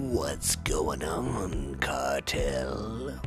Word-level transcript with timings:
What's 0.00 0.56
going 0.56 1.04
on, 1.04 1.74
cartel? 1.74 3.20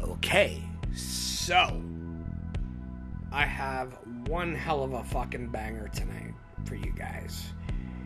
Okay, 0.00 0.62
so 0.94 1.82
I 3.32 3.44
have 3.44 3.98
one 4.28 4.54
hell 4.54 4.84
of 4.84 4.92
a 4.92 5.02
fucking 5.02 5.48
banger 5.48 5.88
tonight 5.88 6.34
for 6.66 6.76
you 6.76 6.92
guys. 6.92 7.46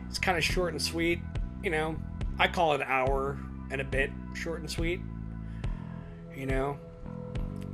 It's 0.09 0.17
kind 0.17 0.39
of 0.39 0.43
short 0.43 0.73
and 0.73 0.81
sweet, 0.81 1.19
you 1.63 1.69
know. 1.69 1.95
I 2.39 2.47
call 2.47 2.73
it 2.73 2.81
an 2.81 2.87
hour 2.89 3.37
and 3.69 3.79
a 3.79 3.85
bit 3.85 4.09
short 4.33 4.61
and 4.61 4.69
sweet, 4.69 4.99
you 6.35 6.47
know. 6.47 6.79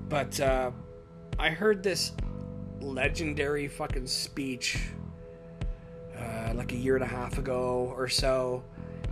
But 0.09 0.37
uh, 0.41 0.71
I 1.39 1.49
heard 1.49 1.81
this 1.81 2.11
legendary 2.81 3.69
fucking 3.69 4.05
speech 4.05 4.89
uh, 6.19 6.51
like 6.55 6.73
a 6.73 6.77
year 6.77 6.95
and 6.95 7.05
a 7.05 7.07
half 7.07 7.37
ago 7.37 7.93
or 7.95 8.09
so 8.09 8.65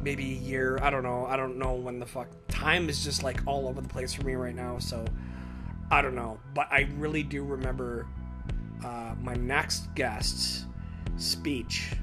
maybe 0.04 0.24
a 0.24 0.36
year. 0.36 0.80
I 0.82 0.90
don't 0.90 1.04
know. 1.04 1.26
I 1.26 1.38
don't 1.38 1.58
know 1.58 1.74
when 1.74 2.00
the 2.00 2.06
fuck. 2.06 2.28
Time 2.48 2.90
is 2.90 3.04
just 3.04 3.24
like 3.24 3.42
all 3.46 3.68
over 3.68 3.82
the 3.82 3.90
place 3.90 4.14
for 4.14 4.24
me 4.24 4.36
right 4.36 4.56
now. 4.56 4.78
So 4.80 5.06
I 5.90 6.02
don't 6.02 6.16
know. 6.16 6.40
But 6.54 6.68
I 6.72 6.90
really 6.98 7.24
do 7.24 7.44
remember 7.44 8.08
uh, 8.84 9.14
my 9.22 9.36
next 9.36 9.94
guest's 9.96 10.66
speech 11.18 11.94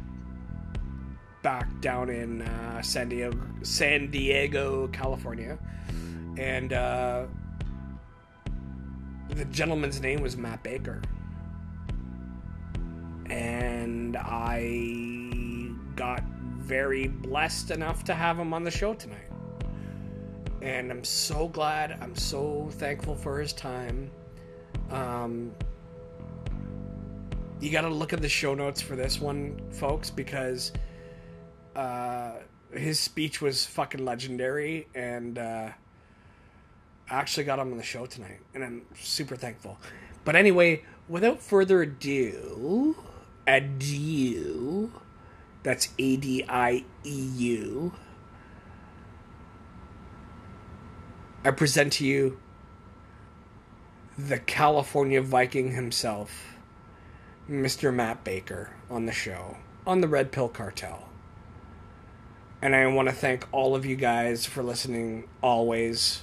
back 1.43 1.69
down 1.81 2.11
in 2.11 2.43
uh, 2.43 2.83
San 2.83 3.09
Diego, 3.09 3.39
San 3.63 4.11
Diego, 4.11 4.89
California, 4.89 5.59
and 6.37 6.73
uh, 6.73 7.25
the 9.31 9.45
gentleman's 9.47 10.01
name 10.01 10.21
was 10.21 10.37
Matt 10.37 10.63
Baker, 10.63 11.01
and 13.27 14.17
I 14.17 15.73
got 15.97 16.23
very 16.69 17.09
blessed 17.09 17.71
enough 17.71 18.05
to 18.05 18.15
have 18.15 18.39
him 18.39 18.53
on 18.53 18.63
the 18.63 18.71
show 18.71 18.93
tonight. 18.93 19.31
And 20.61 20.91
I'm 20.91 21.03
so 21.03 21.49
glad, 21.49 21.99
I'm 22.03 22.15
so 22.15 22.69
thankful 22.73 23.15
for 23.15 23.41
his 23.41 23.55
time. 23.55 24.11
Um, 24.91 25.53
you 27.59 27.71
got 27.71 27.81
to 27.83 27.89
look 27.89 28.13
at 28.13 28.21
the 28.21 28.29
show 28.29 28.55
notes 28.55 28.83
for 28.83 28.97
this 28.97 29.19
one, 29.19 29.59
folks, 29.71 30.11
because 30.11 30.73
uh, 31.75 32.33
his 32.73 33.01
speech 33.01 33.41
was 33.41 33.65
fucking 33.65 34.05
legendary, 34.05 34.89
and 34.95 35.39
uh, 35.39 35.71
I 37.11 37.15
actually 37.15 37.45
got 37.45 37.59
him 37.59 37.73
on 37.73 37.79
the 37.79 37.83
show 37.83 38.05
tonight, 38.05 38.41
and 38.55 38.63
I'm 38.63 38.83
super 38.95 39.37
thankful. 39.37 39.79
But 40.25 40.37
anyway, 40.37 40.85
without 41.09 41.41
further 41.41 41.83
ado, 41.83 42.95
adieu. 43.47 44.93
That's 45.69 45.91
A 45.99 46.17
D 46.17 46.47
I 46.49 46.83
E 47.05 47.29
U. 47.37 47.93
I 51.45 51.51
present 51.51 51.93
to 51.93 52.07
you 52.07 52.41
the 54.17 54.39
California 54.39 55.21
Viking 55.21 55.73
himself, 55.73 56.55
Mr. 57.51 57.93
Matt 57.93 58.25
Baker, 58.25 58.71
on 58.89 59.05
the 59.05 59.13
show, 59.13 59.59
on 59.87 60.01
the 60.01 60.09
Red 60.09 60.33
Pill 60.33 60.49
Cartel. 60.49 61.07
And 62.63 62.75
I 62.75 62.87
want 62.87 63.11
to 63.11 63.15
thank 63.15 63.47
all 63.53 63.77
of 63.77 63.85
you 63.85 63.97
guys 63.97 64.47
for 64.47 64.63
listening 64.63 65.29
always. 65.43 66.23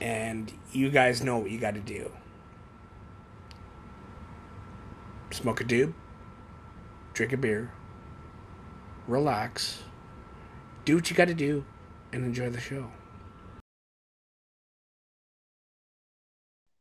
And 0.00 0.52
you 0.70 0.90
guys 0.90 1.24
know 1.24 1.38
what 1.38 1.50
you 1.50 1.58
got 1.58 1.74
to 1.74 1.80
do 1.80 2.12
smoke 5.32 5.60
a 5.60 5.64
doob, 5.64 5.92
drink 7.14 7.32
a 7.32 7.36
beer 7.36 7.72
relax, 9.06 9.82
do 10.84 10.96
what 10.96 11.10
you 11.10 11.16
got 11.16 11.28
to 11.28 11.34
do, 11.34 11.64
and 12.12 12.24
enjoy 12.24 12.50
the 12.50 12.60
show. 12.60 12.90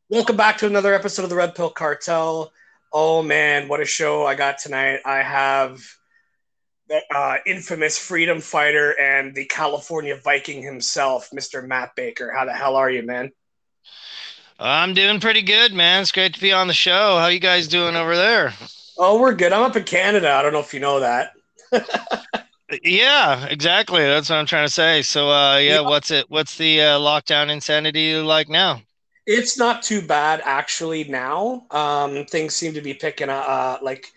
Welcome 0.10 0.38
back 0.38 0.58
to 0.60 0.68
another 0.68 0.94
episode 0.94 1.24
of 1.24 1.30
the 1.30 1.36
Red 1.36 1.56
Pill 1.56 1.70
Cartel. 1.70 2.52
Oh 2.92 3.24
man, 3.24 3.68
what 3.68 3.82
a 3.82 3.86
show 3.86 4.26
I 4.26 4.36
got 4.36 4.60
tonight! 4.60 5.00
I 5.06 5.18
have 5.18 5.82
the 6.88 7.02
uh, 7.14 7.38
infamous 7.48 7.98
freedom 7.98 8.40
fighter 8.40 8.92
and 9.00 9.34
the 9.34 9.46
California 9.46 10.16
Viking 10.16 10.62
himself, 10.62 11.30
Mr. 11.34 11.66
Matt 11.68 11.96
Baker. 11.96 12.32
How 12.32 12.46
the 12.46 12.54
hell 12.54 12.76
are 12.76 12.92
you, 12.92 13.04
man? 13.04 13.32
I'm 14.60 14.94
doing 14.94 15.20
pretty 15.20 15.42
good, 15.42 15.74
man. 15.74 16.04
It's 16.04 16.12
great 16.12 16.36
to 16.36 16.40
be 16.40 16.52
on 16.52 16.68
the 16.68 16.74
show. 16.74 17.18
How 17.18 17.28
you 17.28 17.40
guys 17.40 17.68
doing 17.68 17.96
over 17.96 18.16
there? 18.16 18.54
Oh, 18.98 19.20
we're 19.20 19.34
good. 19.34 19.52
I'm 19.52 19.64
up 19.64 19.76
in 19.76 19.84
Canada. 19.84 20.32
I 20.32 20.44
don't 20.44 20.54
know 20.54 20.60
if 20.60 20.74
you 20.74 20.80
know 20.80 21.00
that 21.00 21.32
yeah, 22.84 23.46
exactly. 23.46 24.02
That's 24.02 24.30
what 24.30 24.38
I'm 24.38 24.46
trying 24.46 24.68
to 24.68 24.74
say. 24.74 25.02
So, 25.02 25.30
uh, 25.30 25.58
yeah, 25.58 25.76
yeah. 25.76 25.80
what's 25.82 26.12
it? 26.12 26.30
What's 26.30 26.58
the 26.58 26.82
uh, 26.82 27.00
lockdown 27.00 27.50
insanity 27.50 28.16
like 28.16 28.50
now? 28.50 28.82
It's 29.26 29.58
not 29.58 29.82
too 29.84 30.02
bad 30.02 30.42
actually. 30.44 31.06
Now, 31.06 31.66
um, 31.72 32.26
things 32.26 32.56
seem 32.56 32.74
to 32.74 32.82
be 32.82 32.94
picking 32.94 33.30
up, 33.30 33.48
uh, 33.48 33.78
like 33.82 34.08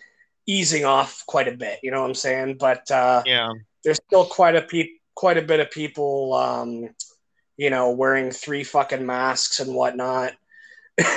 easing 0.46 0.84
off 0.84 1.24
quite 1.26 1.48
a 1.48 1.56
bit. 1.56 1.78
You 1.82 1.90
know 1.90 2.00
what 2.00 2.08
I'm 2.08 2.14
saying? 2.14 2.56
But 2.58 2.90
uh, 2.90 3.22
yeah, 3.24 3.52
there's 3.84 4.00
still 4.08 4.24
quite 4.24 4.56
a 4.56 4.62
pe- 4.62 4.98
quite 5.14 5.38
a 5.38 5.42
bit 5.42 5.60
of 5.60 5.70
people, 5.70 6.34
um, 6.34 6.88
you 7.56 7.70
know, 7.70 7.90
wearing 7.90 8.30
three 8.30 8.64
fucking 8.64 9.04
masks 9.04 9.60
and 9.60 9.74
whatnot. 9.74 10.32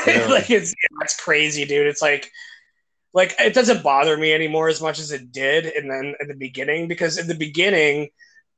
Yeah. 0.06 0.28
like 0.28 0.50
it's 0.52 0.76
it's 1.02 1.18
crazy, 1.18 1.64
dude. 1.64 1.88
It's 1.88 2.02
like 2.02 2.30
like 3.14 3.36
it 3.40 3.54
doesn't 3.54 3.84
bother 3.84 4.18
me 4.18 4.34
anymore 4.34 4.70
as 4.70 4.82
much 4.82 5.00
as 5.00 5.12
it 5.12 5.32
did 5.32 5.66
and 5.66 5.90
then 5.90 6.16
in 6.20 6.28
the 6.28 6.36
beginning 6.36 6.88
because 6.88 7.18
in 7.18 7.28
the 7.28 7.36
beginning 7.36 8.10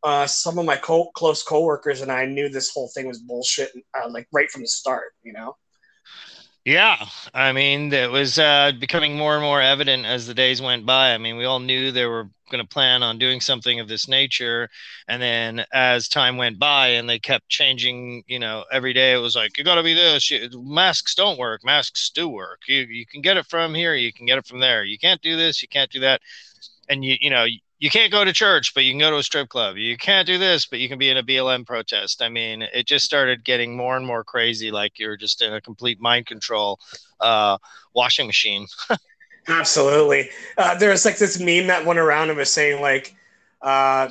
uh, 0.03 0.25
some 0.25 0.57
of 0.57 0.66
my 0.66 0.78
co- 0.78 1.12
close 1.13 1.44
coworkers 1.44 2.01
and 2.01 2.12
I 2.12 2.25
knew 2.25 2.50
this 2.50 2.72
whole 2.72 2.90
thing 2.94 3.07
was 3.07 3.19
bullshit 3.19 3.72
uh, 3.94 4.09
like 4.09 4.28
right 4.31 4.50
from 4.50 4.61
the 4.61 4.67
start 4.67 5.13
you 5.23 5.34
know 5.34 5.56
yeah, 6.63 7.05
I 7.33 7.53
mean, 7.53 7.91
it 7.91 8.11
was 8.11 8.38
uh, 8.38 8.72
becoming 8.79 9.17
more 9.17 9.33
and 9.33 9.44
more 9.44 9.61
evident 9.61 10.05
as 10.05 10.27
the 10.27 10.33
days 10.35 10.61
went 10.61 10.85
by. 10.85 11.13
I 11.13 11.17
mean, 11.17 11.38
we 11.38 11.45
all 11.45 11.59
knew 11.59 11.91
they 11.91 12.05
were 12.05 12.29
going 12.51 12.63
to 12.63 12.67
plan 12.67 13.01
on 13.01 13.17
doing 13.17 13.41
something 13.41 13.79
of 13.79 13.88
this 13.88 14.07
nature, 14.07 14.69
and 15.07 15.19
then 15.22 15.66
as 15.73 16.07
time 16.07 16.38
went 16.38 16.59
by, 16.59 16.89
and 16.89 17.09
they 17.09 17.17
kept 17.17 17.49
changing, 17.49 18.23
you 18.27 18.38
know, 18.38 18.63
every 18.72 18.94
day 18.94 19.13
it 19.13 19.17
was 19.17 19.35
like 19.35 19.57
you 19.57 19.63
got 19.63 19.75
to 19.75 19.83
be 19.83 19.95
this. 19.95 20.31
Masks 20.53 21.16
don't 21.16 21.39
work. 21.39 21.63
Masks 21.63 22.11
do 22.11 22.27
work. 22.29 22.61
You 22.67 22.81
you 22.81 23.07
can 23.07 23.22
get 23.22 23.38
it 23.38 23.47
from 23.47 23.73
here. 23.73 23.95
You 23.95 24.13
can 24.13 24.28
get 24.28 24.38
it 24.38 24.45
from 24.45 24.59
there. 24.59 24.83
You 24.83 24.99
can't 24.99 25.22
do 25.22 25.35
this. 25.35 25.63
You 25.63 25.67
can't 25.67 25.89
do 25.89 26.01
that. 26.01 26.22
And 26.89 27.03
you 27.03 27.16
you 27.19 27.31
know 27.31 27.45
you 27.81 27.90
can't 27.90 28.12
go 28.12 28.24
to 28.24 28.31
church, 28.31 28.75
but 28.75 28.84
you 28.84 28.92
can 28.92 29.00
go 29.00 29.09
to 29.09 29.18
a 29.18 29.24
strip 29.24 29.50
club. 29.50 29.75
You 29.75 29.97
can't 29.97 30.28
do 30.28 30.38
this, 30.38 30.68
but 30.68 30.78
you 30.78 30.88
can 30.88 31.00
be 31.00 31.09
in 31.09 31.18
a 31.18 31.24
BLM 31.24 31.66
protest. 31.66 32.22
I 32.22 32.30
mean, 32.30 32.62
it 32.62 32.86
just 32.86 33.03
started 33.03 33.44
getting 33.44 33.75
more 33.75 33.97
and 33.97 34.06
more 34.06 34.24
crazy. 34.24 34.69
Like 34.69 35.00
you're 35.00 35.18
just 35.18 35.42
in 35.42 35.52
a 35.52 35.59
complete 35.59 36.00
mind 36.00 36.28
control 36.28 36.80
uh, 37.20 37.58
washing 37.96 38.28
machine. 38.28 38.68
Absolutely. 39.47 40.30
Uh, 40.59 40.78
there 40.78 40.91
was 40.91 41.06
like 41.06 41.18
this 41.18 41.40
meme 41.40 41.66
that 41.68 41.84
went 41.84 41.97
around 41.97 42.30
and 42.30 42.38
was 42.38 42.52
saying 42.52 42.81
like 42.81 43.16
uh, 43.64 44.09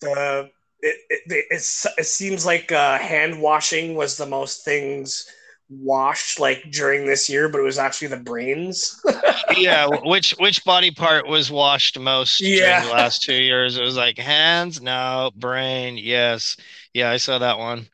the 0.00 0.50
it, 0.80 0.96
it, 1.08 1.46
it, 1.50 1.86
it 1.98 2.04
seems 2.04 2.44
like 2.44 2.72
uh, 2.72 2.98
hand 2.98 3.40
washing 3.40 3.94
was 3.94 4.16
the 4.16 4.26
most 4.26 4.64
things 4.64 5.30
washed 5.68 6.38
like 6.38 6.70
during 6.70 7.06
this 7.06 7.28
year, 7.28 7.48
but 7.48 7.58
it 7.58 7.64
was 7.64 7.78
actually 7.78 8.08
the 8.08 8.16
brains. 8.16 9.00
yeah, 9.56 9.86
which 9.86 10.32
which 10.32 10.64
body 10.64 10.90
part 10.90 11.26
was 11.26 11.50
washed 11.50 11.98
most 11.98 12.40
yeah. 12.40 12.80
during 12.80 12.88
the 12.88 12.94
last 12.94 13.22
two 13.22 13.34
years? 13.34 13.76
It 13.76 13.82
was 13.82 13.96
like 13.96 14.18
hands, 14.18 14.80
no, 14.80 15.30
brain, 15.36 15.96
yes, 15.96 16.56
yeah, 16.92 17.10
I 17.10 17.16
saw 17.16 17.38
that 17.38 17.58
one. 17.58 17.86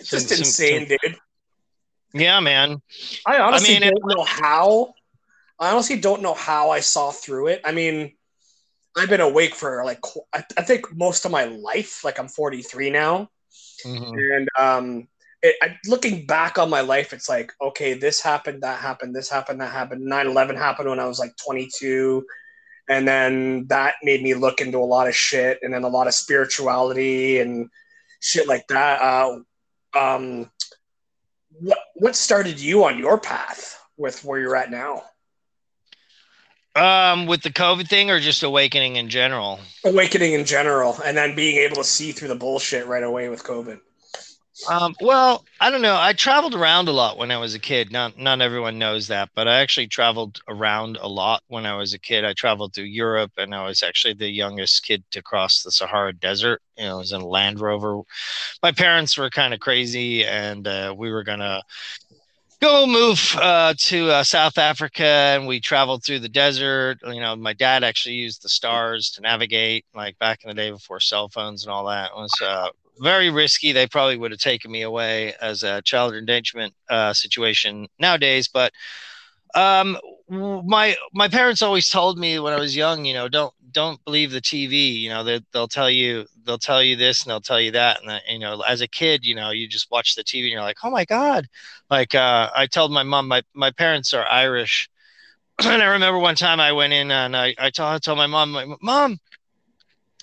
It's 0.00 0.10
just 0.10 0.28
some, 0.28 0.38
insane, 0.38 0.88
some, 0.88 0.96
dude. 1.02 1.18
Yeah, 2.12 2.40
man. 2.40 2.80
I 3.26 3.38
honestly 3.38 3.76
I 3.76 3.80
mean, 3.80 3.90
don't 3.90 4.10
it, 4.10 4.16
know 4.16 4.24
how. 4.24 4.94
I 5.58 5.70
honestly 5.70 5.98
don't 5.98 6.22
know 6.22 6.34
how 6.34 6.70
I 6.70 6.80
saw 6.80 7.10
through 7.10 7.48
it. 7.48 7.62
I 7.64 7.72
mean, 7.72 8.12
I've 8.96 9.08
been 9.08 9.20
awake 9.20 9.54
for 9.54 9.84
like 9.84 10.00
I, 10.32 10.62
think 10.62 10.94
most 10.94 11.24
of 11.24 11.30
my 11.30 11.44
life. 11.44 12.04
Like 12.04 12.18
I'm 12.18 12.28
43 12.28 12.90
now, 12.90 13.30
mm-hmm. 13.84 14.14
and 14.14 14.48
um, 14.58 15.08
it, 15.42 15.56
I, 15.62 15.76
looking 15.86 16.26
back 16.26 16.58
on 16.58 16.70
my 16.70 16.80
life, 16.80 17.12
it's 17.12 17.28
like, 17.28 17.52
okay, 17.60 17.94
this 17.94 18.20
happened, 18.20 18.62
that 18.62 18.80
happened, 18.80 19.14
this 19.14 19.28
happened, 19.28 19.60
that 19.60 19.72
happened. 19.72 20.02
9 20.02 20.26
11 20.26 20.56
happened 20.56 20.88
when 20.88 21.00
I 21.00 21.06
was 21.06 21.18
like 21.18 21.34
22. 21.44 22.24
And 22.88 23.06
then 23.06 23.66
that 23.66 23.94
made 24.02 24.22
me 24.22 24.34
look 24.34 24.60
into 24.60 24.78
a 24.78 24.80
lot 24.80 25.08
of 25.08 25.14
shit 25.14 25.58
and 25.62 25.74
then 25.74 25.82
a 25.82 25.88
lot 25.88 26.06
of 26.06 26.14
spirituality 26.14 27.40
and 27.40 27.68
shit 28.20 28.46
like 28.46 28.66
that. 28.68 29.00
Uh, 29.00 29.38
um, 29.98 30.50
what, 31.60 31.78
what 31.94 32.16
started 32.16 32.60
you 32.60 32.84
on 32.84 32.98
your 32.98 33.18
path 33.18 33.80
with 33.96 34.24
where 34.24 34.38
you're 34.38 34.56
at 34.56 34.70
now? 34.70 35.02
Um, 36.76 37.26
with 37.26 37.42
the 37.42 37.50
COVID 37.50 37.88
thing 37.88 38.10
or 38.10 38.20
just 38.20 38.42
awakening 38.42 38.96
in 38.96 39.08
general? 39.08 39.60
Awakening 39.84 40.34
in 40.34 40.44
general, 40.44 40.98
and 41.02 41.16
then 41.16 41.34
being 41.34 41.56
able 41.56 41.76
to 41.76 41.84
see 41.84 42.12
through 42.12 42.28
the 42.28 42.34
bullshit 42.34 42.86
right 42.86 43.02
away 43.02 43.30
with 43.30 43.42
COVID. 43.42 43.80
Um, 44.68 44.96
well, 45.00 45.44
I 45.60 45.70
don't 45.70 45.82
know. 45.82 45.96
I 45.98 46.12
traveled 46.12 46.54
around 46.54 46.88
a 46.88 46.92
lot 46.92 47.18
when 47.18 47.30
I 47.30 47.38
was 47.38 47.54
a 47.54 47.58
kid. 47.58 47.92
Not 47.92 48.18
not 48.18 48.40
everyone 48.40 48.78
knows 48.78 49.08
that, 49.08 49.30
but 49.34 49.46
I 49.46 49.60
actually 49.60 49.88
traveled 49.88 50.40
around 50.48 50.98
a 51.00 51.08
lot 51.08 51.42
when 51.48 51.66
I 51.66 51.76
was 51.76 51.92
a 51.92 51.98
kid. 51.98 52.24
I 52.24 52.32
traveled 52.32 52.74
through 52.74 52.84
Europe, 52.84 53.32
and 53.36 53.54
I 53.54 53.66
was 53.66 53.82
actually 53.82 54.14
the 54.14 54.28
youngest 54.28 54.84
kid 54.84 55.04
to 55.12 55.22
cross 55.22 55.62
the 55.62 55.70
Sahara 55.70 56.12
Desert. 56.12 56.62
You 56.76 56.84
know, 56.84 56.96
I 56.96 56.98
was 56.98 57.12
in 57.12 57.20
a 57.20 57.26
Land 57.26 57.60
Rover. 57.60 58.00
My 58.62 58.72
parents 58.72 59.16
were 59.18 59.30
kind 59.30 59.52
of 59.54 59.60
crazy, 59.60 60.24
and 60.24 60.66
uh, 60.66 60.94
we 60.96 61.10
were 61.10 61.24
gonna 61.24 61.62
go 62.60 62.86
move 62.86 63.36
uh, 63.40 63.74
to 63.78 64.10
uh, 64.10 64.24
South 64.24 64.58
Africa, 64.58 65.04
and 65.04 65.46
we 65.46 65.60
traveled 65.60 66.04
through 66.04 66.20
the 66.20 66.28
desert. 66.28 66.98
You 67.04 67.20
know, 67.20 67.36
my 67.36 67.52
dad 67.52 67.84
actually 67.84 68.16
used 68.16 68.42
the 68.42 68.48
stars 68.48 69.10
to 69.12 69.20
navigate, 69.20 69.84
like 69.94 70.18
back 70.18 70.42
in 70.42 70.48
the 70.48 70.54
day 70.54 70.70
before 70.70 71.00
cell 71.00 71.28
phones 71.28 71.64
and 71.64 71.72
all 71.72 71.86
that. 71.86 72.10
It 72.10 72.16
was 72.16 72.32
uh, 72.42 72.68
very 73.00 73.30
risky. 73.30 73.72
They 73.72 73.86
probably 73.86 74.16
would 74.16 74.30
have 74.30 74.40
taken 74.40 74.70
me 74.70 74.82
away 74.82 75.34
as 75.40 75.62
a 75.62 75.82
child 75.82 76.14
endangerment 76.14 76.74
uh, 76.88 77.12
situation 77.12 77.88
nowadays. 77.98 78.48
But 78.48 78.72
um, 79.54 79.98
my 80.28 80.96
my 81.12 81.28
parents 81.28 81.62
always 81.62 81.88
told 81.88 82.18
me 82.18 82.38
when 82.38 82.52
I 82.52 82.58
was 82.58 82.76
young, 82.76 83.04
you 83.04 83.14
know, 83.14 83.28
don't 83.28 83.54
don't 83.72 84.02
believe 84.04 84.30
the 84.30 84.40
TV. 84.40 84.94
You 85.00 85.10
know, 85.10 85.24
they, 85.24 85.40
they'll 85.52 85.68
tell 85.68 85.90
you 85.90 86.26
they'll 86.44 86.58
tell 86.58 86.82
you 86.82 86.96
this 86.96 87.22
and 87.22 87.30
they'll 87.30 87.40
tell 87.40 87.60
you 87.60 87.72
that. 87.72 88.00
And 88.02 88.20
you 88.28 88.38
know, 88.38 88.60
as 88.62 88.80
a 88.80 88.88
kid, 88.88 89.24
you 89.24 89.34
know, 89.34 89.50
you 89.50 89.68
just 89.68 89.90
watch 89.90 90.14
the 90.14 90.24
TV 90.24 90.44
and 90.44 90.52
you're 90.52 90.62
like, 90.62 90.78
oh 90.82 90.90
my 90.90 91.04
god. 91.04 91.46
Like 91.90 92.14
uh, 92.14 92.50
I 92.54 92.66
told 92.66 92.92
my 92.92 93.02
mom, 93.02 93.28
my 93.28 93.42
my 93.54 93.70
parents 93.70 94.12
are 94.12 94.26
Irish. 94.26 94.88
and 95.64 95.82
I 95.82 95.86
remember 95.86 96.18
one 96.18 96.34
time 96.34 96.60
I 96.60 96.72
went 96.72 96.92
in 96.92 97.10
and 97.10 97.34
I, 97.34 97.54
I 97.58 97.70
told, 97.70 97.94
I 97.94 97.98
told 97.98 98.18
my 98.18 98.26
mom, 98.26 98.52
my, 98.52 98.66
mom, 98.82 99.18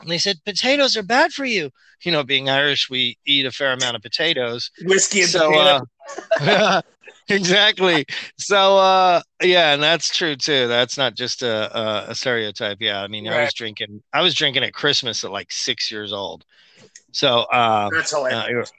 and 0.02 0.10
they 0.10 0.18
said 0.18 0.44
potatoes 0.46 0.98
are 0.98 1.04
bad 1.04 1.32
for 1.32 1.46
you. 1.46 1.70
You 2.04 2.12
know, 2.12 2.24
being 2.24 2.50
Irish, 2.50 2.90
we 2.90 3.18
eat 3.26 3.46
a 3.46 3.52
fair 3.52 3.74
amount 3.74 3.96
of 3.96 4.02
potatoes. 4.02 4.72
Whiskey 4.84 5.22
and 5.22 5.30
so, 5.30 5.82
uh, 6.42 6.82
exactly. 7.30 8.06
So 8.38 8.78
uh, 8.78 9.22
yeah, 9.42 9.74
and 9.74 9.82
that's 9.82 10.16
true 10.16 10.36
too. 10.36 10.68
That's 10.68 10.98
not 10.98 11.16
just 11.16 11.44
a, 11.44 11.78
a, 11.78 12.12
a 12.12 12.16
stereotype. 12.16 12.78
Yeah, 12.82 13.02
I 13.02 13.08
mean, 13.08 13.28
right. 13.28 13.40
I 13.40 13.44
was 13.44 13.54
drinking. 13.54 14.02
I 14.12 14.22
was 14.22 14.36
drinking 14.36 14.64
at 14.64 14.74
Christmas 14.74 15.24
at 15.24 15.32
like 15.32 15.52
six 15.52 15.92
years 15.92 16.12
old. 16.12 16.46
So 17.12 17.46
um, 17.52 17.90
that's 17.94 18.12
hilarious. 18.12 18.72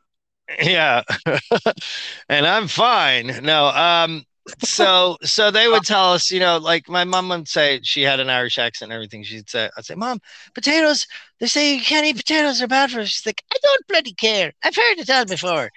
Uh, 0.50 0.54
yeah, 0.62 1.02
and 2.28 2.46
I'm 2.46 2.68
fine. 2.68 3.40
No, 3.42 3.66
um, 3.68 4.24
so 4.60 5.16
so 5.22 5.50
they 5.50 5.68
would 5.68 5.84
tell 5.84 6.12
us, 6.12 6.30
you 6.30 6.40
know, 6.40 6.58
like 6.58 6.88
my 6.88 7.04
mom 7.04 7.28
would 7.30 7.48
say 7.48 7.80
she 7.82 8.02
had 8.02 8.20
an 8.20 8.30
Irish 8.30 8.58
accent 8.58 8.90
and 8.90 8.94
everything. 8.94 9.22
She'd 9.22 9.48
say, 9.48 9.70
I'd 9.76 9.84
say, 9.84 9.94
Mom, 9.94 10.20
potatoes, 10.54 11.06
they 11.40 11.46
say 11.46 11.74
you 11.74 11.82
can't 11.82 12.06
eat 12.06 12.16
potatoes, 12.16 12.58
they're 12.58 12.68
bad 12.68 12.90
for 12.90 13.00
us. 13.00 13.08
She's 13.08 13.26
like, 13.26 13.42
I 13.52 13.56
don't 13.62 13.88
bloody 13.88 14.14
care. 14.14 14.52
I've 14.62 14.76
heard 14.76 14.98
it 14.98 15.10
all 15.10 15.24
before. 15.24 15.70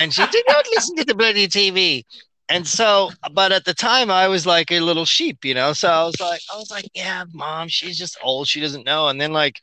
And 0.00 0.12
she 0.12 0.26
did 0.26 0.44
not 0.48 0.66
listen 0.74 0.96
to 0.96 1.04
the 1.04 1.14
bloody 1.14 1.48
TV. 1.48 2.04
And 2.48 2.66
so, 2.66 3.10
but 3.32 3.52
at 3.52 3.64
the 3.64 3.74
time 3.74 4.10
I 4.10 4.26
was 4.26 4.44
like 4.44 4.72
a 4.72 4.80
little 4.80 5.04
sheep, 5.04 5.44
you 5.44 5.54
know. 5.54 5.72
So 5.72 5.88
I 5.88 6.04
was 6.04 6.20
like, 6.20 6.40
I 6.52 6.56
was 6.56 6.70
like, 6.70 6.88
yeah, 6.94 7.24
mom, 7.32 7.68
she's 7.68 7.96
just 7.96 8.18
old. 8.22 8.48
She 8.48 8.60
doesn't 8.60 8.84
know. 8.84 9.08
And 9.08 9.20
then 9.20 9.32
like, 9.32 9.60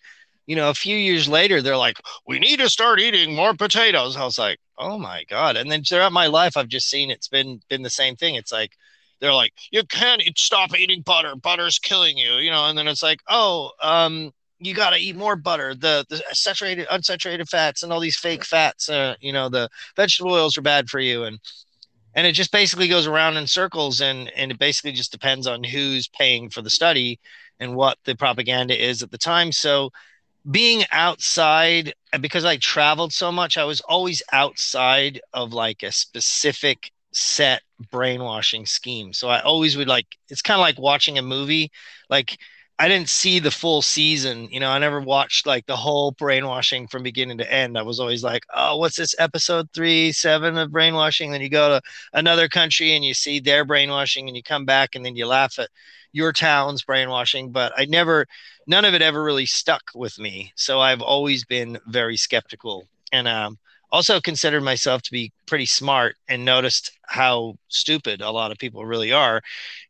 you 0.48 0.56
know, 0.56 0.70
a 0.70 0.74
few 0.74 0.98
years 0.98 1.28
later, 1.30 1.62
they're 1.62 1.78
like, 1.78 2.00
we 2.26 2.40
need 2.40 2.60
to 2.60 2.70
start 2.70 3.00
eating 3.00 3.36
more 3.36 3.54
potatoes. 3.54 4.16
I 4.16 4.24
was 4.24 4.40
like, 4.40 4.60
oh 4.78 4.98
my 4.98 5.26
god. 5.30 5.58
And 5.58 5.70
then 5.72 5.84
throughout 5.84 6.12
my 6.12 6.28
life 6.28 6.56
i've 6.56 6.68
just 6.68 6.90
seen 6.90 7.12
it's 7.12 7.28
been 7.28 7.62
been 7.70 7.84
the 7.84 7.90
same 7.90 8.16
thing. 8.16 8.36
It's 8.36 8.52
like 8.52 8.72
they're 9.20 9.34
like 9.34 9.54
you 9.72 9.84
can't 9.84 10.22
stop 10.38 10.78
eating 10.78 11.02
butter. 11.02 11.36
Butter's 11.36 11.80
killing 11.80 12.18
you 12.18 12.36
you 12.36 12.50
know 12.52 12.66
and 12.68 12.78
then 12.78 12.88
it's 12.88 13.04
like 13.04 13.22
oh 13.28 13.72
um 13.82 14.32
you 14.60 14.74
got 14.74 14.92
to 14.92 14.98
eat 14.98 15.16
more 15.16 15.36
butter. 15.36 15.76
The 15.76 16.06
the 16.10 16.24
saturated 16.32 16.88
unsaturated 16.88 17.50
fats 17.50 17.84
and 17.84 17.92
all 17.92 18.00
these 18.00 18.18
fake 18.18 18.46
fats 18.46 18.90
uh, 18.90 19.16
you 19.20 19.34
know 19.34 19.50
the 19.50 19.70
vegetable 19.96 20.34
oils 20.34 20.58
are 20.58 20.62
bad 20.64 20.90
for 20.90 21.00
you. 21.00 21.24
And 21.26 21.40
and 22.16 22.26
it 22.26 22.34
just 22.34 22.52
basically 22.52 22.88
goes 22.88 23.08
around 23.08 23.38
in 23.38 23.48
circles 23.48 24.02
and 24.02 24.32
and 24.36 24.52
it 24.52 24.60
basically 24.60 24.92
just 24.92 25.12
depends 25.12 25.48
on 25.48 25.64
who's 25.64 26.08
paying 26.08 26.50
for 26.50 26.62
the 26.62 26.70
study 26.70 27.20
and 27.60 27.76
what 27.76 27.98
the 28.06 28.16
propaganda 28.16 28.80
is 28.80 29.02
at 29.04 29.12
the 29.12 29.18
time. 29.18 29.52
So 29.52 29.92
being 30.50 30.84
outside 30.92 31.94
uh, 32.14 32.18
because 32.18 32.46
I 32.46 32.58
traveled 32.58 33.14
so 33.14 33.32
much, 33.32 33.58
I 33.58 33.66
was 33.66 33.82
always 33.82 34.22
outside 34.32 35.22
of 35.34 35.54
like 35.54 35.84
a 35.84 35.92
specific 35.92 36.92
set 37.12 37.62
brainwashing 37.92 38.66
scheme. 38.66 39.14
So 39.14 39.30
I 39.30 39.42
always 39.42 39.78
would 39.78 39.88
like 39.88 40.08
it's 40.30 40.42
kind 40.42 40.60
of 40.60 40.62
like 40.62 40.80
watching 40.80 41.18
a 41.18 41.22
movie. 41.22 41.72
Like 42.10 42.38
I 42.80 42.88
didn't 42.88 43.10
see 43.10 43.40
the 43.40 43.50
full 43.52 43.82
season, 43.82 44.50
you 44.52 44.60
know, 44.60 44.70
I 44.70 44.78
never 44.78 45.02
watched 45.02 45.48
like 45.48 45.66
the 45.66 45.76
whole 45.76 46.12
brainwashing 46.12 46.88
from 46.88 47.02
beginning 47.02 47.40
to 47.40 47.52
end. 47.52 47.76
I 47.78 47.82
was 47.82 48.00
always 48.00 48.24
like, 48.24 48.44
oh, 48.54 48.78
what's 48.78 48.98
this 48.98 49.16
episode 49.18 49.68
three, 49.74 50.12
seven 50.12 50.58
of 50.60 50.72
brainwashing? 50.72 51.32
Then 51.32 51.42
you 51.42 51.50
go 51.50 51.70
to 51.70 51.82
another 52.14 52.48
country 52.48 52.94
and 52.96 53.04
you 53.04 53.16
see 53.16 53.40
their 53.40 53.66
brainwashing 53.66 54.28
and 54.28 54.38
you 54.38 54.44
come 54.44 54.66
back 54.66 54.94
and 54.96 55.04
then 55.04 55.16
you 55.16 55.26
laugh 55.26 55.58
at 55.58 55.70
your 56.12 56.32
town's 56.32 56.84
brainwashing. 56.84 57.52
But 57.52 57.74
I 57.78 57.86
never 57.86 58.26
none 58.68 58.86
of 58.86 58.94
it 58.94 59.02
ever 59.02 59.24
really 59.24 59.46
stuck 59.46 59.84
with 59.96 60.20
me. 60.20 60.52
So 60.56 60.80
I've 60.80 61.02
always 61.02 61.46
been 61.46 61.80
very 61.88 62.18
skeptical 62.18 62.88
and 63.12 63.28
um, 63.28 63.58
also 63.92 64.20
considered 64.20 64.64
myself 64.64 65.02
to 65.04 65.12
be 65.12 65.32
pretty 65.46 65.66
smart 65.66 66.16
and 66.28 66.44
noticed 66.44 66.92
how 67.04 67.56
stupid 67.70 68.22
a 68.22 68.32
lot 68.32 68.52
of 68.52 68.58
people 68.58 68.86
really 68.86 69.12
are. 69.12 69.42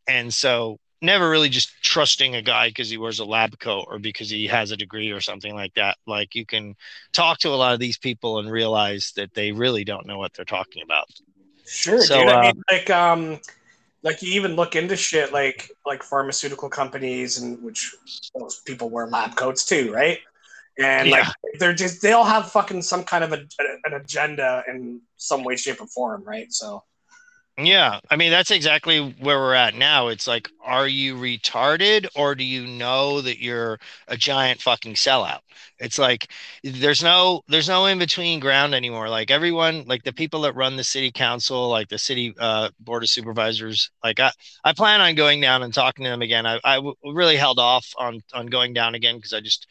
And 0.07 0.33
so 0.33 0.79
never 1.01 1.29
really 1.29 1.49
just 1.49 1.71
trusting 1.81 2.35
a 2.35 2.41
guy 2.41 2.69
because 2.69 2.89
he 2.89 2.97
wears 2.97 3.19
a 3.19 3.25
lab 3.25 3.59
coat 3.59 3.85
or 3.87 3.99
because 3.99 4.29
he 4.29 4.47
has 4.47 4.71
a 4.71 4.77
degree 4.77 5.11
or 5.11 5.21
something 5.21 5.53
like 5.55 5.73
that. 5.75 5.97
Like 6.05 6.35
you 6.35 6.45
can 6.45 6.75
talk 7.13 7.39
to 7.39 7.49
a 7.49 7.55
lot 7.55 7.73
of 7.73 7.79
these 7.79 7.97
people 7.97 8.39
and 8.39 8.51
realize 8.51 9.13
that 9.15 9.33
they 9.33 9.51
really 9.51 9.83
don't 9.83 10.07
know 10.07 10.17
what 10.17 10.33
they're 10.33 10.45
talking 10.45 10.83
about. 10.83 11.07
Sure, 11.65 12.01
so, 12.01 12.19
dude. 12.19 12.29
Uh, 12.29 12.37
I 12.37 12.41
mean, 12.41 12.63
like, 12.71 12.89
um, 12.89 13.39
like 14.07 14.21
you 14.21 14.31
even 14.31 14.56
look 14.56 14.77
into 14.77 14.95
shit 14.95 15.33
like 15.33 15.69
like 15.86 16.01
pharmaceutical 16.01 16.69
companies 16.69 17.39
and 17.39 17.62
which 17.62 17.94
those 18.33 18.62
people 18.62 18.89
wear 18.89 19.06
lab 19.06 19.36
coats 19.36 19.65
too, 19.65 19.92
right? 19.92 20.19
And 20.80 21.09
yeah. 21.09 21.18
like 21.18 21.27
they're 21.59 21.74
just 21.74 22.01
they 22.01 22.13
all 22.13 22.24
have 22.24 22.50
fucking 22.50 22.83
some 22.83 23.04
kind 23.04 23.25
of 23.25 23.33
a, 23.33 23.45
an 23.83 23.94
agenda 23.94 24.63
in 24.69 25.01
some 25.18 25.44
way, 25.44 25.57
shape, 25.57 25.81
or 25.81 25.88
form, 25.88 26.24
right? 26.24 26.51
So 26.54 26.83
yeah, 27.59 28.00
I 28.12 28.18
mean 28.18 28.30
that's 28.30 28.51
exactly 28.51 29.15
where 29.19 29.39
we're 29.39 29.56
at 29.56 29.74
now. 29.74 30.09
It's 30.09 30.27
like, 30.27 30.48
are 30.63 30.88
you 30.88 31.15
retarded 31.15 32.06
or 32.15 32.36
do 32.36 32.44
you 32.44 32.68
know 32.68 33.19
that 33.21 33.39
you're 33.42 33.80
a 34.07 34.15
giant 34.15 34.62
fucking 34.62 34.94
sellout? 34.94 35.39
It's 35.80 35.98
like 35.98 36.31
there's 36.63 37.01
no 37.01 37.42
there's 37.48 37.68
no 37.68 37.88
in 37.88 37.98
between 37.98 38.39
ground 38.39 38.75
anymore. 38.75 39.09
Like 39.09 39.31
everyone, 39.31 39.86
like 39.88 40.04
the 40.04 40.13
people 40.13 40.42
that 40.42 40.54
run 40.54 40.75
the 40.75 40.83
city 40.83 41.12
council, 41.12 41.68
like 41.69 41.88
the 41.89 41.98
city 41.98 42.36
uh, 42.39 42.69
board 42.80 43.01
of 43.01 43.09
supervisors, 43.09 43.89
like 44.04 44.19
I 44.19 44.31
I 44.63 44.74
plan 44.74 45.02
on 45.02 45.16
going 45.16 45.42
down 45.42 45.64
and 45.64 45.73
talking 45.73 46.04
to 46.06 46.11
them 46.11 46.21
again. 46.21 46.45
I 46.45 46.59
I 46.64 46.76
w- 46.76 46.95
really 47.04 47.37
held 47.37 47.57
off 47.57 47.92
on 47.97 48.21
on 48.33 48.45
going 48.47 48.73
down 48.73 48.94
again 48.94 49.16
because 49.16 49.33
I 49.33 49.40
just 49.42 49.66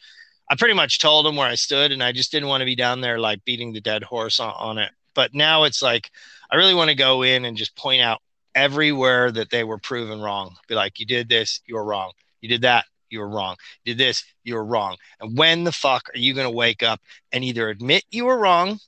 I 0.49 0.55
pretty 0.55 0.73
much 0.73 0.99
told 0.99 1.25
them 1.25 1.35
where 1.35 1.47
I 1.47 1.55
stood 1.55 1.91
and 1.91 2.03
I 2.03 2.11
just 2.11 2.31
didn't 2.31 2.49
want 2.49 2.61
to 2.61 2.65
be 2.65 2.75
down 2.75 3.01
there 3.01 3.19
like 3.19 3.43
beating 3.45 3.73
the 3.73 3.81
dead 3.81 4.03
horse 4.03 4.39
on, 4.39 4.53
on 4.57 4.77
it. 4.77 4.91
But 5.13 5.33
now 5.33 5.63
it's 5.63 5.81
like 5.81 6.09
I 6.49 6.55
really 6.55 6.73
want 6.73 6.89
to 6.89 6.95
go 6.95 7.23
in 7.23 7.45
and 7.45 7.57
just 7.57 7.75
point 7.75 8.01
out 8.01 8.21
everywhere 8.55 9.31
that 9.31 9.49
they 9.49 9.63
were 9.63 9.77
proven 9.77 10.19
wrong. 10.19 10.55
Be 10.67 10.75
like, 10.75 10.99
you 10.99 11.05
did 11.05 11.29
this, 11.29 11.61
you 11.65 11.75
were 11.75 11.83
wrong. 11.83 12.11
You 12.41 12.49
did 12.49 12.61
that, 12.61 12.85
you 13.09 13.19
were 13.19 13.29
wrong. 13.29 13.55
You 13.83 13.93
did 13.93 13.99
this, 13.99 14.23
you 14.43 14.55
were 14.55 14.65
wrong. 14.65 14.97
And 15.19 15.37
when 15.37 15.63
the 15.63 15.71
fuck 15.71 16.09
are 16.13 16.19
you 16.19 16.33
going 16.33 16.47
to 16.47 16.55
wake 16.55 16.83
up 16.83 16.99
and 17.31 17.43
either 17.43 17.69
admit 17.69 18.03
you 18.09 18.25
were 18.25 18.37
wrong, 18.37 18.79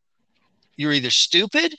you're 0.75 0.93
either 0.93 1.11
stupid 1.11 1.75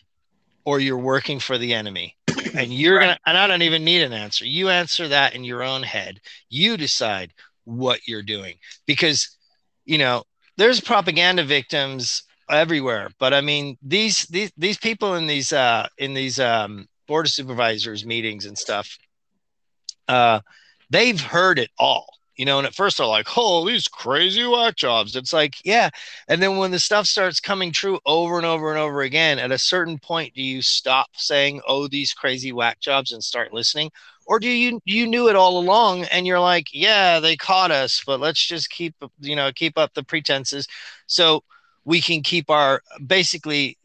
or 0.65 0.79
you're 0.81 0.99
working 0.99 1.41
for 1.41 1.59
the 1.59 1.75
enemy? 1.75 2.17
And 2.55 2.73
you're 2.73 2.97
right. 2.97 3.05
going 3.05 3.15
to, 3.17 3.21
and 3.27 3.39
I 3.39 3.47
don't 3.47 3.63
even 3.63 3.85
need 3.85 4.03
an 4.03 4.13
answer. 4.13 4.45
You 4.45 4.69
answer 4.69 5.09
that 5.09 5.35
in 5.35 5.45
your 5.45 5.63
own 5.63 5.83
head. 5.83 6.21
You 6.49 6.77
decide 6.77 7.33
what 7.65 8.07
you're 8.07 8.23
doing 8.23 8.57
because, 8.87 9.37
you 9.85 9.99
know, 9.99 10.25
there's 10.57 10.81
propaganda 10.81 11.45
victims 11.45 12.25
everywhere. 12.50 13.11
But 13.19 13.35
I 13.35 13.40
mean, 13.40 13.76
these 13.83 14.25
these 14.26 14.52
these 14.57 14.78
people 14.78 15.14
in 15.14 15.26
these 15.26 15.52
uh, 15.52 15.87
in 15.99 16.14
these 16.14 16.38
um, 16.38 16.88
board 17.07 17.26
of 17.26 17.33
supervisors 17.33 18.04
meetings 18.04 18.47
and 18.47 18.57
stuff, 18.59 18.99
uh, 20.09 20.40
they've 20.90 21.21
heard 21.21 21.59
it 21.59 21.71
all. 21.78 22.07
You 22.37 22.47
know, 22.47 22.57
and 22.57 22.66
at 22.66 22.75
first 22.75 22.97
they're 22.97 23.07
like, 23.07 23.26
"Oh, 23.37 23.66
these 23.66 23.87
crazy 23.87 24.47
whack 24.47 24.76
jobs." 24.76 25.14
It's 25.14 25.33
like, 25.33 25.57
yeah. 25.62 25.90
And 26.26 26.42
then 26.42 26.57
when 26.57 26.71
the 26.71 26.78
stuff 26.78 27.07
starts 27.07 27.38
coming 27.38 27.71
true 27.71 27.99
over 28.07 28.38
and 28.38 28.47
over 28.47 28.71
and 28.71 28.78
over 28.78 29.02
again, 29.02 29.38
at 29.38 29.52
a 29.52 29.59
certain 29.59 29.99
point, 29.99 30.35
do 30.35 30.42
you 30.42 30.62
stop 30.62 31.11
saying, 31.14 31.61
"Oh, 31.69 31.87
these 31.87 32.14
crazy 32.14 32.50
whack 32.52 32.80
jobs," 32.80 33.12
and 33.12 33.23
start 33.23 33.52
listening, 33.52 33.90
or 34.25 34.40
do 34.40 34.49
you 34.49 34.80
you 34.87 35.07
knew 35.07 35.28
it 35.28 35.37
all 35.37 35.59
along 35.59 36.04
and 36.04 36.26
you're 36.26 36.40
like, 36.40 36.69
"Yeah, 36.73 37.21
they 37.21 37.37
caught 37.37 37.73
us, 37.73 38.02
but 38.07 38.21
let's 38.21 38.42
just 38.47 38.71
keep 38.71 38.95
you 39.21 39.37
know 39.37 39.52
keep 39.52 39.76
up 39.76 39.92
the 39.92 40.02
pretenses." 40.04 40.66
So 41.07 41.45
we 41.85 42.01
can 42.01 42.23
keep 42.23 42.51
our 42.51 42.83
basically 43.07 43.77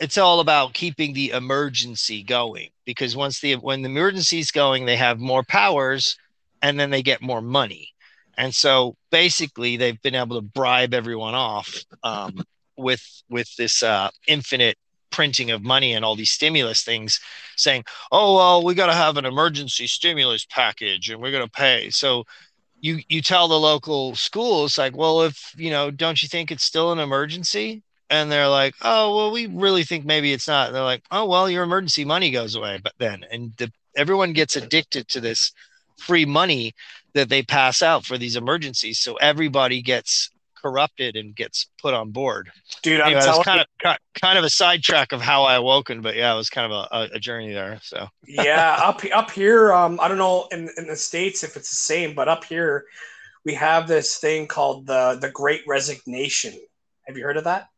it's 0.00 0.18
all 0.18 0.40
about 0.40 0.74
keeping 0.74 1.12
the 1.12 1.30
emergency 1.30 2.22
going 2.22 2.70
because 2.84 3.14
once 3.14 3.40
the 3.40 3.54
when 3.56 3.82
the 3.82 3.88
emergency 3.88 4.38
is 4.38 4.50
going 4.50 4.84
they 4.84 4.96
have 4.96 5.18
more 5.18 5.42
powers 5.42 6.16
and 6.60 6.78
then 6.78 6.90
they 6.90 7.02
get 7.02 7.22
more 7.22 7.42
money 7.42 7.88
and 8.36 8.54
so 8.54 8.96
basically 9.10 9.76
they've 9.76 10.00
been 10.02 10.14
able 10.14 10.36
to 10.36 10.46
bribe 10.46 10.94
everyone 10.94 11.34
off 11.34 11.84
um, 12.02 12.42
with 12.76 13.22
with 13.28 13.54
this 13.56 13.82
uh, 13.82 14.10
infinite 14.26 14.76
printing 15.12 15.50
of 15.52 15.62
money 15.62 15.92
and 15.92 16.04
all 16.04 16.16
these 16.16 16.30
stimulus 16.30 16.82
things 16.82 17.20
saying, 17.56 17.84
oh, 18.10 18.34
well, 18.34 18.64
we 18.64 18.74
got 18.74 18.86
to 18.86 18.94
have 18.94 19.16
an 19.16 19.26
emergency 19.26 19.86
stimulus 19.86 20.44
package 20.46 21.10
and 21.10 21.20
we're 21.20 21.30
going 21.30 21.44
to 21.44 21.50
pay. 21.50 21.90
So 21.90 22.24
you, 22.82 23.00
you 23.08 23.22
tell 23.22 23.48
the 23.48 23.58
local 23.58 24.14
schools, 24.14 24.76
like, 24.76 24.96
well, 24.96 25.22
if, 25.22 25.54
you 25.56 25.70
know, 25.70 25.90
don't 25.90 26.22
you 26.22 26.28
think 26.28 26.50
it's 26.50 26.64
still 26.64 26.92
an 26.92 26.98
emergency? 26.98 27.82
And 28.10 28.30
they're 28.30 28.48
like, 28.48 28.74
oh, 28.82 29.16
well, 29.16 29.30
we 29.30 29.46
really 29.46 29.84
think 29.84 30.04
maybe 30.04 30.32
it's 30.32 30.48
not. 30.48 30.72
they're 30.72 30.82
like, 30.82 31.04
oh, 31.10 31.24
well, 31.24 31.48
your 31.48 31.62
emergency 31.62 32.04
money 32.04 32.30
goes 32.30 32.56
away. 32.56 32.78
But 32.82 32.92
then, 32.98 33.24
and 33.30 33.52
the, 33.56 33.72
everyone 33.96 34.34
gets 34.34 34.56
addicted 34.56 35.08
to 35.08 35.20
this 35.20 35.52
free 35.96 36.26
money 36.26 36.74
that 37.14 37.28
they 37.28 37.42
pass 37.42 37.82
out 37.82 38.04
for 38.04 38.18
these 38.18 38.36
emergencies. 38.36 38.98
So 38.98 39.14
everybody 39.14 39.80
gets 39.80 40.30
corrupted 40.62 41.16
and 41.16 41.34
gets 41.34 41.68
put 41.80 41.92
on 41.94 42.10
board. 42.10 42.50
Dude, 42.82 43.00
I'm 43.00 43.08
anyway, 43.08 43.22
telling 43.22 43.44
kind 43.44 43.60
of 43.60 43.96
kind 44.20 44.38
of 44.38 44.44
a 44.44 44.50
sidetrack 44.50 45.12
of 45.12 45.20
how 45.20 45.42
I 45.44 45.54
awoken, 45.54 46.00
but 46.00 46.16
yeah, 46.16 46.32
it 46.32 46.36
was 46.36 46.48
kind 46.50 46.72
of 46.72 46.86
a, 46.90 47.14
a 47.14 47.18
journey 47.18 47.52
there. 47.52 47.78
So 47.82 48.06
yeah, 48.26 48.78
up 48.82 49.02
up 49.12 49.30
here, 49.30 49.72
um, 49.72 49.98
I 50.00 50.08
don't 50.08 50.18
know 50.18 50.48
in, 50.52 50.70
in 50.76 50.86
the 50.86 50.96
states 50.96 51.42
if 51.42 51.56
it's 51.56 51.70
the 51.70 51.76
same, 51.76 52.14
but 52.14 52.28
up 52.28 52.44
here 52.44 52.86
we 53.44 53.54
have 53.54 53.88
this 53.88 54.18
thing 54.18 54.46
called 54.46 54.86
the 54.86 55.18
the 55.20 55.30
Great 55.30 55.62
Resignation. 55.66 56.54
Have 57.06 57.16
you 57.16 57.24
heard 57.24 57.36
of 57.36 57.44
that? 57.44 57.68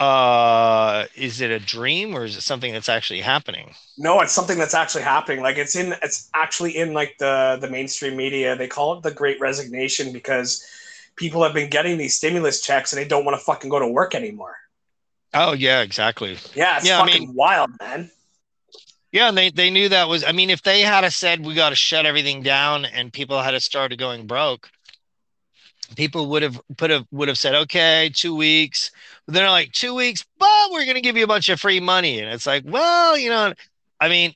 Uh, 0.00 1.06
is 1.14 1.40
it 1.40 1.50
a 1.50 1.60
dream 1.60 2.16
or 2.16 2.24
is 2.24 2.36
it 2.36 2.40
something 2.40 2.72
that's 2.72 2.88
actually 2.88 3.20
happening? 3.20 3.72
No, 3.96 4.20
it's 4.20 4.32
something 4.32 4.58
that's 4.58 4.74
actually 4.74 5.04
happening. 5.04 5.40
Like 5.40 5.56
it's 5.56 5.76
in 5.76 5.94
it's 6.02 6.28
actually 6.34 6.76
in 6.76 6.92
like 6.92 7.16
the 7.18 7.58
the 7.60 7.70
mainstream 7.70 8.16
media. 8.16 8.56
They 8.56 8.66
call 8.66 8.94
it 8.94 9.02
the 9.02 9.12
Great 9.12 9.40
Resignation 9.40 10.12
because 10.12 10.64
people 11.16 11.42
have 11.42 11.54
been 11.54 11.70
getting 11.70 11.98
these 11.98 12.16
stimulus 12.16 12.60
checks 12.60 12.92
and 12.92 13.00
they 13.00 13.06
don't 13.06 13.24
want 13.24 13.38
to 13.38 13.44
fucking 13.44 13.70
go 13.70 13.78
to 13.78 13.88
work 13.88 14.14
anymore. 14.14 14.56
Oh 15.32 15.52
yeah, 15.52 15.82
exactly. 15.82 16.36
Yeah, 16.54 16.76
it's 16.76 16.86
yeah, 16.86 16.98
fucking 16.98 17.14
I 17.14 17.26
mean, 17.26 17.34
wild, 17.34 17.70
man. 17.80 18.10
Yeah, 19.12 19.28
and 19.28 19.38
they, 19.38 19.50
they 19.50 19.70
knew 19.70 19.88
that 19.88 20.08
was 20.08 20.24
I 20.24 20.32
mean, 20.32 20.50
if 20.50 20.62
they 20.62 20.80
had 20.80 21.08
said 21.12 21.44
we 21.44 21.54
gotta 21.54 21.76
shut 21.76 22.06
everything 22.06 22.42
down 22.42 22.84
and 22.84 23.12
people 23.12 23.40
had 23.40 23.60
started 23.62 23.98
going 23.98 24.26
broke, 24.26 24.70
people 25.96 26.28
would 26.30 26.42
have 26.42 26.60
put 26.76 26.90
a 26.90 27.06
would 27.10 27.28
have 27.28 27.38
said, 27.38 27.54
okay, 27.54 28.10
two 28.14 28.34
weeks. 28.34 28.90
But 29.26 29.34
they're 29.34 29.50
like, 29.50 29.72
two 29.72 29.94
weeks, 29.94 30.24
but 30.38 30.70
we're 30.70 30.86
gonna 30.86 31.00
give 31.00 31.16
you 31.16 31.24
a 31.24 31.28
bunch 31.28 31.48
of 31.48 31.60
free 31.60 31.80
money. 31.80 32.20
And 32.20 32.32
it's 32.32 32.46
like, 32.46 32.64
well, 32.66 33.18
you 33.18 33.30
know, 33.30 33.54
I 34.00 34.08
mean, 34.08 34.34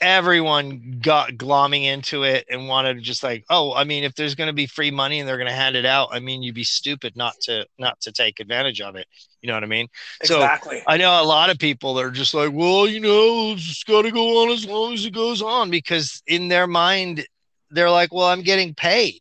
everyone 0.00 0.98
got 1.02 1.32
glomming 1.32 1.84
into 1.84 2.22
it 2.22 2.46
and 2.48 2.66
wanted 2.68 2.94
to 2.94 3.00
just 3.00 3.22
like 3.22 3.44
oh 3.50 3.74
i 3.74 3.84
mean 3.84 4.02
if 4.02 4.14
there's 4.14 4.34
going 4.34 4.46
to 4.46 4.54
be 4.54 4.66
free 4.66 4.90
money 4.90 5.20
and 5.20 5.28
they're 5.28 5.36
going 5.36 5.46
to 5.48 5.52
hand 5.52 5.76
it 5.76 5.84
out 5.84 6.08
i 6.12 6.18
mean 6.18 6.42
you'd 6.42 6.54
be 6.54 6.64
stupid 6.64 7.14
not 7.16 7.34
to 7.40 7.66
not 7.78 8.00
to 8.00 8.10
take 8.10 8.40
advantage 8.40 8.80
of 8.80 8.96
it. 8.96 9.06
You 9.42 9.48
know 9.48 9.54
what 9.54 9.62
i 9.62 9.66
mean? 9.66 9.88
Exactly. 10.22 10.78
So 10.78 10.84
i 10.86 10.96
know 10.96 11.22
a 11.22 11.24
lot 11.24 11.50
of 11.50 11.58
people 11.58 12.00
are 12.00 12.10
just 12.10 12.34
like 12.34 12.50
well 12.52 12.86
you 12.86 13.00
know 13.00 13.52
it's 13.52 13.84
got 13.84 14.02
to 14.02 14.10
go 14.10 14.42
on 14.42 14.50
as 14.50 14.66
long 14.66 14.94
as 14.94 15.04
it 15.04 15.12
goes 15.12 15.42
on 15.42 15.70
because 15.70 16.22
in 16.26 16.48
their 16.48 16.66
mind 16.66 17.26
they're 17.70 17.90
like 17.90 18.12
well 18.12 18.26
i'm 18.26 18.42
getting 18.42 18.74
paid. 18.74 19.20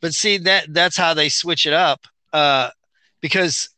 But 0.00 0.14
see 0.14 0.38
that 0.38 0.72
that's 0.72 0.96
how 0.96 1.14
they 1.14 1.28
switch 1.28 1.66
it 1.66 1.72
up 1.72 2.06
uh 2.32 2.70
because 3.20 3.68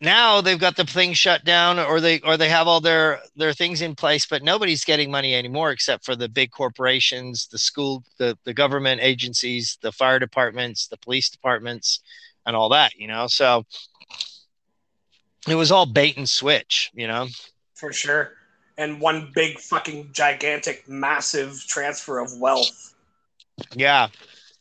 now 0.00 0.40
they've 0.40 0.60
got 0.60 0.76
the 0.76 0.84
thing 0.84 1.12
shut 1.12 1.44
down 1.44 1.78
or 1.78 2.00
they 2.00 2.20
or 2.20 2.36
they 2.36 2.48
have 2.48 2.68
all 2.68 2.80
their 2.80 3.20
their 3.36 3.52
things 3.52 3.82
in 3.82 3.94
place 3.94 4.26
but 4.26 4.42
nobody's 4.42 4.84
getting 4.84 5.10
money 5.10 5.34
anymore 5.34 5.70
except 5.70 6.04
for 6.04 6.14
the 6.14 6.28
big 6.28 6.50
corporations 6.50 7.48
the 7.48 7.58
school 7.58 8.04
the, 8.18 8.36
the 8.44 8.54
government 8.54 9.00
agencies 9.02 9.78
the 9.82 9.92
fire 9.92 10.18
departments 10.18 10.86
the 10.86 10.96
police 10.98 11.28
departments 11.28 12.00
and 12.46 12.54
all 12.54 12.68
that 12.68 12.94
you 12.96 13.08
know? 13.08 13.26
So 13.26 13.64
it 15.48 15.54
was 15.54 15.72
all 15.72 15.86
bait 15.86 16.16
and 16.16 16.28
switch 16.28 16.90
you 16.94 17.06
know? 17.06 17.26
For 17.74 17.92
sure. 17.92 18.32
And 18.76 19.00
one 19.00 19.32
big 19.34 19.58
fucking 19.58 20.10
gigantic 20.12 20.88
massive 20.88 21.64
transfer 21.66 22.20
of 22.20 22.38
wealth. 22.38 22.94
Yeah 23.74 24.08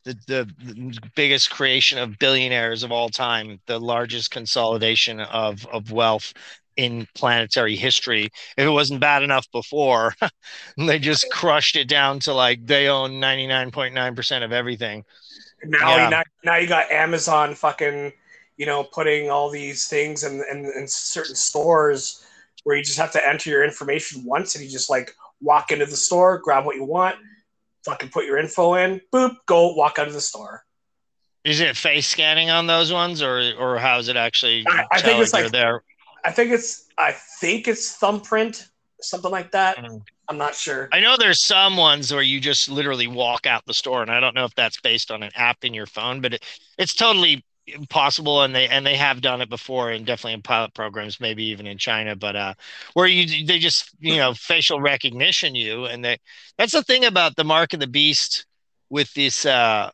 the, 0.07 0.45
the, 0.55 1.09
biggest 1.15 1.49
creation 1.49 1.97
of 1.97 2.17
billionaires 2.19 2.83
of 2.83 2.91
all 2.91 3.09
time, 3.09 3.59
the 3.65 3.79
largest 3.79 4.31
consolidation 4.31 5.19
of, 5.19 5.65
of 5.67 5.91
wealth 5.91 6.33
in 6.77 7.07
planetary 7.15 7.75
history. 7.75 8.25
If 8.55 8.65
it 8.65 8.69
wasn't 8.69 9.01
bad 9.01 9.23
enough 9.23 9.49
before, 9.51 10.13
they 10.77 10.99
just 10.99 11.29
crushed 11.31 11.75
it 11.75 11.87
down 11.87 12.19
to 12.21 12.33
like 12.33 12.65
they 12.65 12.87
own 12.87 13.13
99.9% 13.13 14.43
of 14.43 14.51
everything. 14.51 15.03
Now, 15.63 15.97
yeah. 15.97 16.09
now, 16.09 16.23
now 16.43 16.57
you 16.57 16.67
got 16.67 16.91
Amazon 16.91 17.55
fucking, 17.55 18.13
you 18.57 18.65
know, 18.65 18.83
putting 18.83 19.29
all 19.29 19.49
these 19.49 19.87
things 19.87 20.23
in, 20.23 20.43
in, 20.51 20.65
in 20.65 20.87
certain 20.87 21.35
stores 21.35 22.25
where 22.63 22.77
you 22.77 22.83
just 22.83 22.97
have 22.97 23.11
to 23.13 23.27
enter 23.27 23.49
your 23.49 23.63
information 23.63 24.23
once 24.23 24.55
and 24.55 24.63
you 24.63 24.69
just 24.69 24.89
like 24.89 25.15
walk 25.41 25.71
into 25.71 25.85
the 25.85 25.95
store, 25.95 26.37
grab 26.37 26.65
what 26.65 26.75
you 26.75 26.83
want, 26.83 27.15
fucking 27.87 28.09
put 28.09 28.25
your 28.25 28.37
info 28.37 28.75
in, 28.75 29.01
boop, 29.13 29.35
go 29.45 29.73
walk 29.73 29.97
out 29.97 30.07
of 30.07 30.13
the 30.13 30.21
store. 30.21 30.63
Is 31.43 31.61
it 31.61 31.77
face 31.77 32.07
scanning 32.07 32.49
on 32.49 32.67
those 32.67 32.91
ones, 32.91 33.21
or 33.21 33.53
or 33.57 33.77
how 33.77 33.99
is 33.99 34.09
it 34.09 34.17
actually? 34.17 34.65
I, 34.67 34.85
I 34.91 35.01
think 35.01 35.21
it's 35.21 35.33
like 35.33 35.51
there. 35.51 35.81
I 36.25 36.31
think 36.31 36.51
it's 36.51 36.87
I 36.97 37.15
think 37.39 37.69
it's 37.69 37.95
thumbprint, 37.95 38.67
something 38.99 39.31
like 39.31 39.51
that. 39.51 39.77
Mm. 39.77 40.01
I'm 40.27 40.37
not 40.37 40.55
sure. 40.55 40.89
I 40.91 40.99
know 40.99 41.15
there's 41.17 41.41
some 41.41 41.77
ones 41.77 42.11
where 42.11 42.21
you 42.21 42.41
just 42.41 42.67
literally 42.69 43.07
walk 43.07 43.45
out 43.45 43.65
the 43.65 43.73
store, 43.73 44.01
and 44.01 44.11
I 44.11 44.19
don't 44.19 44.35
know 44.35 44.43
if 44.43 44.53
that's 44.55 44.81
based 44.81 45.09
on 45.09 45.23
an 45.23 45.31
app 45.35 45.63
in 45.63 45.73
your 45.73 45.85
phone, 45.85 46.19
but 46.19 46.33
it, 46.33 46.43
it's 46.77 46.93
totally 46.93 47.45
possible 47.89 48.43
and 48.43 48.55
they 48.55 48.67
and 48.67 48.85
they 48.85 48.95
have 48.95 49.21
done 49.21 49.41
it 49.41 49.49
before 49.49 49.91
and 49.91 50.05
definitely 50.05 50.33
in 50.33 50.41
pilot 50.41 50.73
programs 50.73 51.19
maybe 51.19 51.43
even 51.43 51.67
in 51.67 51.77
china 51.77 52.15
but 52.15 52.35
uh 52.35 52.53
where 52.93 53.07
you 53.07 53.45
they 53.45 53.59
just 53.59 53.91
you 53.99 54.15
know 54.15 54.33
facial 54.33 54.79
recognition 54.79 55.53
you 55.53 55.85
and 55.85 56.03
they 56.03 56.17
that's 56.57 56.71
the 56.71 56.83
thing 56.83 57.03
about 57.03 57.35
the 57.35 57.43
mark 57.43 57.73
of 57.73 57.79
the 57.79 57.87
beast 57.87 58.45
with 58.89 59.13
this 59.13 59.45
uh 59.45 59.89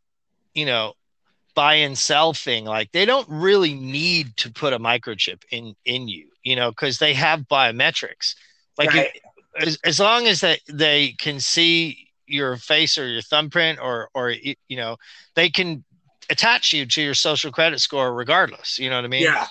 you 0.54 0.66
know 0.66 0.94
buy 1.56 1.76
and 1.76 1.98
sell 1.98 2.34
thing 2.34 2.66
like 2.66 2.92
they 2.92 3.06
don't 3.06 3.28
really 3.30 3.74
need 3.74 4.36
to 4.38 4.52
put 4.52 4.74
a 4.74 4.80
microchip 4.80 5.42
in 5.52 5.76
in 5.86 6.08
you 6.08 6.28
you 6.44 6.56
know 6.56 6.70
because 6.70 7.00
they 7.00 7.14
have 7.14 7.42
biometrics 7.42 8.36
like 8.78 8.94
right. 8.94 9.20
as, 9.60 9.78
as 9.84 10.00
long 10.00 10.28
as 10.28 10.42
they 10.42 10.60
they 10.68 11.12
can 11.14 11.40
see 11.40 12.10
your 12.28 12.56
face 12.58 12.98
or 12.98 13.08
your 13.08 13.22
thumbprint 13.22 13.80
or 13.80 14.10
or 14.14 14.32
you 14.32 14.78
know 14.78 14.98
they 15.36 15.50
can 15.50 15.84
attach 16.30 16.74
you 16.74 16.86
to 16.86 17.02
your 17.02 17.14
social 17.14 17.52
credit 17.52 17.80
score 17.80 18.14
regardless. 18.14 18.80
You 18.80 18.90
know 18.90 18.98
what 18.98 19.06
I 19.06 19.10
mean? 19.10 19.24
Yeah. 19.24 19.48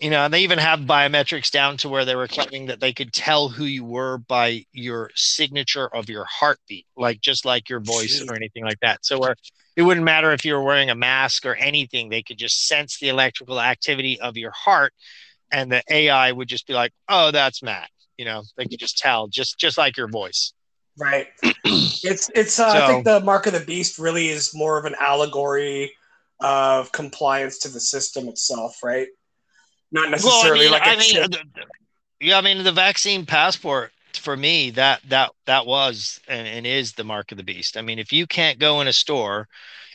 You 0.00 0.08
know, 0.08 0.24
and 0.24 0.32
they 0.32 0.40
even 0.40 0.58
have 0.58 0.80
biometrics 0.80 1.50
down 1.50 1.76
to 1.78 1.90
where 1.90 2.06
they 2.06 2.16
were 2.16 2.26
claiming 2.26 2.66
that 2.66 2.80
they 2.80 2.92
could 2.92 3.12
tell 3.12 3.50
who 3.50 3.64
you 3.64 3.84
were 3.84 4.16
by 4.16 4.64
your 4.72 5.10
signature 5.14 5.94
of 5.94 6.08
your 6.08 6.24
heartbeat, 6.24 6.86
like 6.96 7.20
just 7.20 7.44
like 7.44 7.68
your 7.68 7.80
voice 7.80 8.22
Jeez. 8.22 8.30
or 8.30 8.34
anything 8.34 8.64
like 8.64 8.80
that. 8.80 9.04
So 9.04 9.18
where 9.18 9.36
it 9.76 9.82
wouldn't 9.82 10.04
matter 10.04 10.32
if 10.32 10.44
you 10.44 10.54
were 10.54 10.62
wearing 10.62 10.88
a 10.88 10.94
mask 10.94 11.44
or 11.44 11.54
anything, 11.54 12.08
they 12.08 12.22
could 12.22 12.38
just 12.38 12.66
sense 12.66 12.98
the 12.98 13.10
electrical 13.10 13.60
activity 13.60 14.18
of 14.20 14.38
your 14.38 14.52
heart 14.52 14.94
and 15.52 15.70
the 15.70 15.82
AI 15.90 16.32
would 16.32 16.48
just 16.48 16.66
be 16.66 16.74
like, 16.74 16.92
"Oh, 17.08 17.30
that's 17.30 17.62
Matt." 17.62 17.90
You 18.16 18.24
know, 18.24 18.42
they 18.56 18.66
could 18.66 18.78
just 18.78 18.98
tell 18.98 19.28
just 19.28 19.58
just 19.58 19.78
like 19.78 19.96
your 19.96 20.08
voice. 20.08 20.52
Right. 20.98 21.28
it's 21.64 22.30
it's 22.34 22.58
uh, 22.58 22.72
so, 22.72 22.78
I 22.78 22.86
think 22.86 23.04
the 23.04 23.20
mark 23.20 23.46
of 23.46 23.52
the 23.52 23.60
beast 23.60 23.98
really 23.98 24.28
is 24.28 24.54
more 24.54 24.78
of 24.78 24.84
an 24.84 24.94
allegory 24.98 25.92
of 26.40 26.92
compliance 26.92 27.58
to 27.58 27.68
the 27.68 27.80
system 27.80 28.28
itself, 28.28 28.82
right? 28.82 29.08
Not 29.92 30.10
necessarily 30.10 30.66
well, 30.68 30.80
I 30.82 30.96
mean, 30.96 31.16
like 31.16 31.26
I 31.26 31.30
mean, 31.30 31.64
yeah, 32.20 32.38
I 32.38 32.40
mean 32.40 32.62
the 32.62 32.72
vaccine 32.72 33.26
passport 33.26 33.92
for 34.14 34.36
me 34.36 34.70
that 34.70 35.00
that 35.08 35.30
that 35.46 35.66
was 35.66 36.20
and, 36.28 36.46
and 36.46 36.66
is 36.66 36.92
the 36.92 37.04
mark 37.04 37.32
of 37.32 37.38
the 37.38 37.44
beast. 37.44 37.76
I 37.76 37.82
mean, 37.82 37.98
if 37.98 38.12
you 38.12 38.26
can't 38.26 38.58
go 38.58 38.80
in 38.80 38.88
a 38.88 38.92
store, 38.92 39.48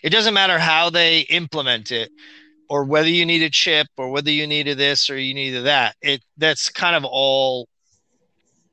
it 0.03 0.09
doesn't 0.09 0.33
matter 0.33 0.59
how 0.59 0.89
they 0.89 1.21
implement 1.21 1.91
it 1.91 2.11
or 2.69 2.83
whether 2.83 3.09
you 3.09 3.25
need 3.25 3.43
a 3.43 3.49
chip 3.49 3.87
or 3.97 4.09
whether 4.09 4.31
you 4.31 4.47
needed 4.47 4.77
this 4.77 5.09
or 5.09 5.17
you 5.17 5.33
needed 5.33 5.65
that. 5.65 5.95
It 6.01 6.23
that's 6.37 6.69
kind 6.69 6.95
of 6.95 7.05
all 7.05 7.67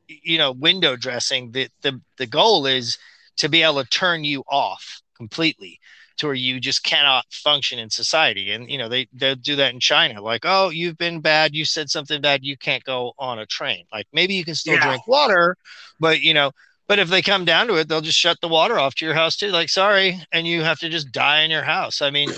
you 0.09 0.39
know 0.39 0.53
window 0.53 0.97
dressing. 0.97 1.53
The 1.53 1.69
the 1.83 2.01
the 2.19 2.27
goal 2.27 2.67
is 2.67 2.99
to 3.37 3.49
be 3.49 3.63
able 3.63 3.83
to 3.83 3.89
turn 3.89 4.25
you 4.25 4.43
off 4.49 5.01
completely 5.17 5.79
to 6.23 6.29
where 6.29 6.35
you 6.35 6.61
just 6.61 6.85
cannot 6.85 7.25
function 7.31 7.79
in 7.81 7.91
society. 7.91 8.53
And 8.53 8.71
you 8.71 8.79
know, 8.79 8.89
they 8.89 9.09
they 9.13 9.35
do 9.35 9.57
that 9.57 9.75
in 9.75 9.81
China. 9.81 10.23
Like, 10.23 10.43
oh, 10.45 10.71
you've 10.71 10.97
been 10.97 11.21
bad, 11.21 11.55
you 11.55 11.65
said 11.65 11.91
something 11.91 12.21
bad, 12.21 12.45
you 12.45 12.57
can't 12.57 12.85
go 12.85 13.13
on 13.19 13.41
a 13.41 13.47
train. 13.47 13.85
Like 13.93 14.07
maybe 14.13 14.35
you 14.35 14.45
can 14.45 14.55
still 14.55 14.75
yeah. 14.75 14.87
drink 14.87 15.07
water, 15.09 15.57
but 15.99 16.21
you 16.21 16.33
know, 16.33 16.53
but 16.87 17.01
if 17.01 17.09
they 17.09 17.23
come 17.23 17.45
down 17.45 17.67
to 17.67 17.75
it, 17.75 17.89
they'll 17.89 18.01
just 18.01 18.19
shut 18.19 18.39
the 18.41 18.49
water 18.49 18.79
off 18.79 18.95
to 18.97 19.05
your 19.05 19.15
house 19.15 19.37
too. 19.37 19.49
Like, 19.49 19.69
sorry, 19.69 20.21
and 20.33 20.47
you 20.47 20.63
have 20.63 20.79
to 20.79 20.89
just 20.89 21.11
die 21.11 21.43
in 21.43 21.51
your 21.51 21.63
house. 21.63 22.01
I 22.01 22.11
mean, 22.11 22.31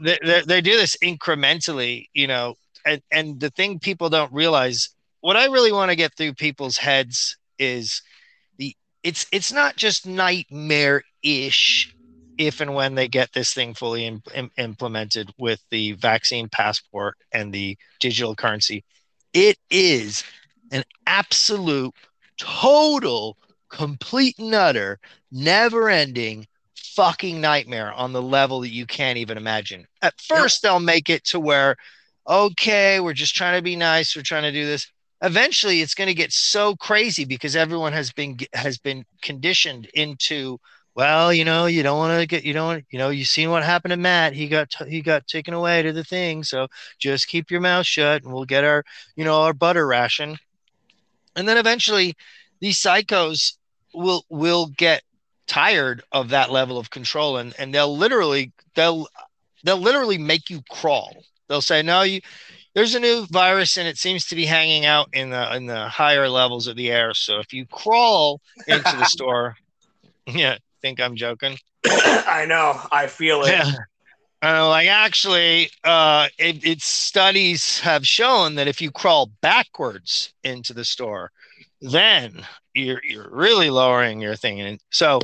they, 0.00 0.18
they, 0.22 0.42
they 0.46 0.60
do 0.60 0.76
this 0.76 0.96
incrementally, 1.02 2.08
you 2.14 2.26
know, 2.26 2.56
and 2.84 3.00
and 3.12 3.38
the 3.38 3.50
thing 3.50 3.78
people 3.78 4.08
don't 4.08 4.32
realize, 4.32 4.90
what 5.20 5.36
I 5.36 5.46
really 5.46 5.72
want 5.72 5.90
to 5.90 5.96
get 5.96 6.14
through 6.16 6.34
people's 6.34 6.78
heads 6.78 7.36
is 7.60 8.02
the 8.58 8.74
it's 9.04 9.26
it's 9.30 9.52
not 9.52 9.76
just 9.76 10.04
nightmare 10.04 11.04
ish 11.22 11.94
if 12.38 12.60
and 12.60 12.74
when 12.74 12.94
they 12.94 13.08
get 13.08 13.32
this 13.32 13.52
thing 13.52 13.74
fully 13.74 14.06
in, 14.06 14.22
in, 14.34 14.50
implemented 14.56 15.32
with 15.38 15.60
the 15.70 15.92
vaccine 15.92 16.48
passport 16.48 17.16
and 17.32 17.52
the 17.52 17.76
digital 18.00 18.34
currency, 18.34 18.84
it 19.32 19.58
is 19.70 20.24
an 20.70 20.84
absolute, 21.06 21.94
total, 22.38 23.36
complete 23.68 24.38
and 24.38 24.54
utter, 24.54 24.98
never 25.30 25.88
ending 25.88 26.46
fucking 26.76 27.40
nightmare 27.40 27.92
on 27.92 28.12
the 28.12 28.22
level 28.22 28.60
that 28.60 28.68
you 28.68 28.86
can't 28.86 29.18
even 29.18 29.36
imagine. 29.36 29.86
At 30.00 30.20
first, 30.20 30.62
they'll 30.62 30.80
make 30.80 31.10
it 31.10 31.24
to 31.24 31.40
where, 31.40 31.76
okay, 32.28 33.00
we're 33.00 33.14
just 33.14 33.34
trying 33.34 33.58
to 33.58 33.62
be 33.62 33.76
nice, 33.76 34.14
we're 34.14 34.22
trying 34.22 34.44
to 34.44 34.52
do 34.52 34.64
this. 34.64 34.90
Eventually, 35.20 35.80
it's 35.80 35.94
going 35.94 36.08
to 36.08 36.14
get 36.14 36.32
so 36.32 36.76
crazy 36.76 37.24
because 37.24 37.56
everyone 37.56 37.92
has 37.92 38.12
been 38.12 38.36
has 38.52 38.78
been 38.78 39.04
conditioned 39.22 39.86
into 39.94 40.58
well, 40.94 41.32
you 41.32 41.44
know, 41.44 41.66
you 41.66 41.82
don't 41.82 41.98
want 41.98 42.20
to 42.20 42.26
get, 42.26 42.44
you 42.44 42.52
don't, 42.52 42.84
you 42.90 42.98
know, 42.98 43.10
you 43.10 43.24
seen 43.24 43.50
what 43.50 43.64
happened 43.64 43.90
to 43.90 43.96
Matt. 43.96 44.32
He 44.32 44.46
got, 44.46 44.70
t- 44.70 44.88
he 44.88 45.02
got 45.02 45.26
taken 45.26 45.52
away 45.52 45.82
to 45.82 45.92
the 45.92 46.04
thing. 46.04 46.44
So 46.44 46.68
just 46.98 47.26
keep 47.26 47.50
your 47.50 47.60
mouth 47.60 47.84
shut 47.84 48.22
and 48.22 48.32
we'll 48.32 48.44
get 48.44 48.64
our, 48.64 48.84
you 49.16 49.24
know, 49.24 49.42
our 49.42 49.52
butter 49.52 49.86
ration. 49.86 50.36
And 51.34 51.48
then 51.48 51.56
eventually 51.56 52.14
these 52.60 52.78
psychos 52.78 53.56
will, 53.92 54.24
will 54.28 54.66
get 54.66 55.02
tired 55.48 56.02
of 56.12 56.28
that 56.28 56.52
level 56.52 56.78
of 56.78 56.90
control 56.90 57.38
and, 57.38 57.54
and 57.58 57.74
they'll 57.74 57.96
literally, 57.96 58.52
they'll, 58.76 59.08
they'll 59.64 59.76
literally 59.76 60.18
make 60.18 60.48
you 60.48 60.62
crawl. 60.70 61.24
They'll 61.48 61.60
say, 61.60 61.82
no, 61.82 62.02
you, 62.02 62.20
there's 62.74 62.94
a 62.94 63.00
new 63.00 63.26
virus 63.26 63.76
and 63.76 63.88
it 63.88 63.98
seems 63.98 64.26
to 64.26 64.36
be 64.36 64.46
hanging 64.46 64.86
out 64.86 65.08
in 65.12 65.30
the, 65.30 65.56
in 65.56 65.66
the 65.66 65.88
higher 65.88 66.28
levels 66.28 66.68
of 66.68 66.76
the 66.76 66.92
air. 66.92 67.14
So 67.14 67.40
if 67.40 67.52
you 67.52 67.66
crawl 67.66 68.40
into 68.68 68.96
the 68.96 69.04
store, 69.06 69.56
yeah, 70.26 70.58
think 70.84 71.00
I'm 71.00 71.16
joking. 71.16 71.56
I 71.86 72.44
know. 72.46 72.78
I 72.92 73.06
feel 73.06 73.42
it. 73.44 73.52
Yeah. 73.52 73.72
Uh, 74.44 74.68
like 74.68 74.86
actually, 74.86 75.70
uh, 75.82 76.28
it, 76.38 76.62
its 76.62 76.84
studies 76.84 77.80
have 77.80 78.06
shown 78.06 78.56
that 78.56 78.68
if 78.68 78.82
you 78.82 78.90
crawl 78.90 79.30
backwards 79.40 80.34
into 80.42 80.74
the 80.74 80.84
store, 80.84 81.30
then 81.80 82.42
you're 82.74 83.00
you're 83.02 83.30
really 83.30 83.70
lowering 83.70 84.20
your 84.20 84.36
thing. 84.36 84.60
And 84.60 84.78
so, 84.90 85.20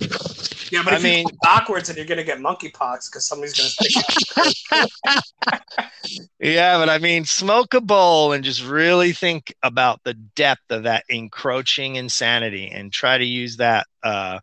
yeah, 0.71 0.81
but 0.83 0.95
I 0.95 0.99
mean, 0.99 1.27
backwards 1.43 1.91
and 1.91 1.99
you're 1.99 2.07
gonna 2.07 2.25
get 2.25 2.39
monkeypox 2.39 3.11
because 3.11 3.27
somebody's 3.27 3.53
gonna 3.53 4.51
yeah, 6.41 6.79
but 6.79 6.89
I 6.89 6.97
mean, 6.97 7.27
smoke 7.27 7.75
a 7.75 7.83
bowl 7.83 8.33
and 8.33 8.43
just 8.43 8.65
really 8.65 9.13
think 9.13 9.53
about 9.63 10.01
the 10.05 10.15
depth 10.15 10.71
of 10.71 10.85
that 10.85 11.05
encroaching 11.11 11.97
insanity, 11.97 12.69
and 12.69 12.91
try 12.91 13.19
to 13.19 13.27
use 13.27 13.59
that. 13.59 13.87
Uh, 14.03 14.39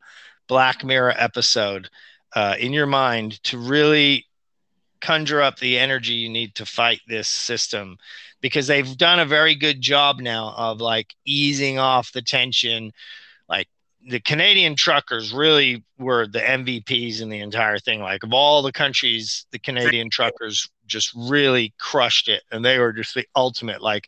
Black 0.48 0.84
Mirror 0.84 1.16
episode 1.18 1.89
uh, 2.36 2.56
in 2.60 2.74
your 2.74 2.86
mind 2.86 3.42
to 3.44 3.58
really 3.58 4.25
conjure 5.00 5.42
up 5.42 5.60
the 5.60 5.77
energy 5.77 6.13
you 6.13 6.30
need 6.30 6.56
to 6.56 6.66
fight 6.66 7.01
this 7.08 7.27
system. 7.27 7.98
Because 8.42 8.68
they've 8.68 8.98
done 8.98 9.20
a 9.20 9.25
very 9.25 9.56
good 9.56 9.82
job 9.82 10.20
now 10.20 10.54
of 10.58 10.80
like 10.80 11.16
easing 11.25 11.80
off 11.80 12.12
the 12.12 12.22
tension. 12.22 12.92
Like 13.50 13.68
the 14.08 14.20
canadian 14.20 14.75
truckers 14.75 15.34
really 15.34 15.84
were 15.98 16.27
the 16.27 16.39
mvps 16.39 17.22
in 17.22 17.30
the 17.30 17.39
entire 17.39 17.80
thing. 17.80 18.01
Like 18.01 18.24
of 18.24 18.34
all 18.34 18.62
the 18.62 18.72
countries 18.72 19.46
the 19.51 19.60
canadian 19.60 20.10
truckers 20.10 20.70
just 20.86 21.12
really 21.16 21.74
crushed 21.80 22.27
it. 22.30 22.44
And 22.51 22.63
they 22.63 22.80
were 22.80 22.94
just 22.94 23.16
the 23.16 23.25
ultimate 23.36 23.82
like 23.82 24.08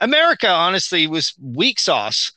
america 0.00 0.48
honestly 0.48 1.06
was 1.06 1.34
weak 1.40 1.80
sauce 1.80 2.32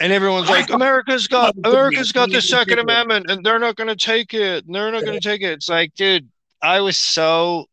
and 0.00 0.12
everyone's 0.12 0.48
like, 0.48 0.70
America's 0.72 1.28
got 1.28 1.54
America's 1.64 2.10
got 2.10 2.30
the 2.30 2.40
Second 2.40 2.78
Amendment, 2.78 3.30
and 3.30 3.44
they're 3.44 3.58
not 3.58 3.76
going 3.76 3.88
to 3.88 3.96
take 3.96 4.34
it. 4.34 4.64
And 4.64 4.74
they're 4.74 4.90
not 4.90 5.04
going 5.04 5.20
to 5.20 5.28
take 5.28 5.42
it. 5.42 5.52
It's 5.52 5.68
like, 5.68 5.94
dude, 5.94 6.28
I 6.62 6.80
was 6.80 6.96
so 6.96 7.66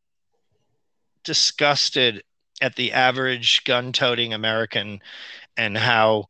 disgusted 1.24 2.24
at 2.62 2.76
the 2.76 2.92
average 2.92 3.64
gun-toting 3.64 4.34
American 4.34 5.00
and 5.56 5.78
how 5.78 6.26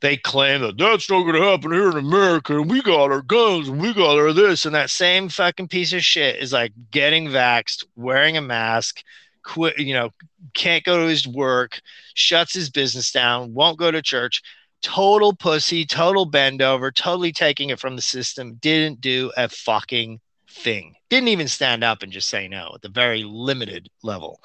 they 0.00 0.16
claim 0.16 0.60
that 0.62 0.78
that's 0.78 1.10
not 1.10 1.22
going 1.22 1.34
to 1.34 1.42
happen 1.42 1.72
here 1.72 1.90
in 1.90 1.98
America, 1.98 2.58
and 2.58 2.70
we 2.70 2.80
got 2.82 3.10
our 3.10 3.22
guns, 3.22 3.68
and 3.68 3.80
we 3.80 3.92
got 3.92 4.18
our 4.18 4.32
this, 4.32 4.64
and 4.64 4.74
that 4.74 4.88
same 4.88 5.28
fucking 5.28 5.68
piece 5.68 5.92
of 5.92 6.02
shit 6.02 6.36
is 6.36 6.52
like 6.52 6.72
getting 6.90 7.28
vaxxed, 7.28 7.84
wearing 7.96 8.36
a 8.36 8.40
mask, 8.40 9.02
quit, 9.42 9.78
you 9.78 9.92
know, 9.92 10.10
can't 10.54 10.84
go 10.84 11.02
to 11.02 11.08
his 11.08 11.26
work, 11.26 11.80
shuts 12.14 12.54
his 12.54 12.70
business 12.70 13.12
down, 13.12 13.52
won't 13.52 13.78
go 13.78 13.90
to 13.90 14.00
church 14.00 14.42
total 14.82 15.34
pussy, 15.34 15.84
total 15.84 16.24
bend 16.24 16.62
over, 16.62 16.90
totally 16.90 17.32
taking 17.32 17.70
it 17.70 17.80
from 17.80 17.96
the 17.96 18.02
system, 18.02 18.54
didn't 18.54 19.00
do 19.00 19.32
a 19.36 19.48
fucking 19.48 20.20
thing. 20.48 20.94
Didn't 21.08 21.28
even 21.28 21.48
stand 21.48 21.84
up 21.84 22.02
and 22.02 22.12
just 22.12 22.28
say 22.28 22.48
no 22.48 22.72
at 22.74 22.82
the 22.82 22.88
very 22.88 23.24
limited 23.24 23.88
level. 24.02 24.42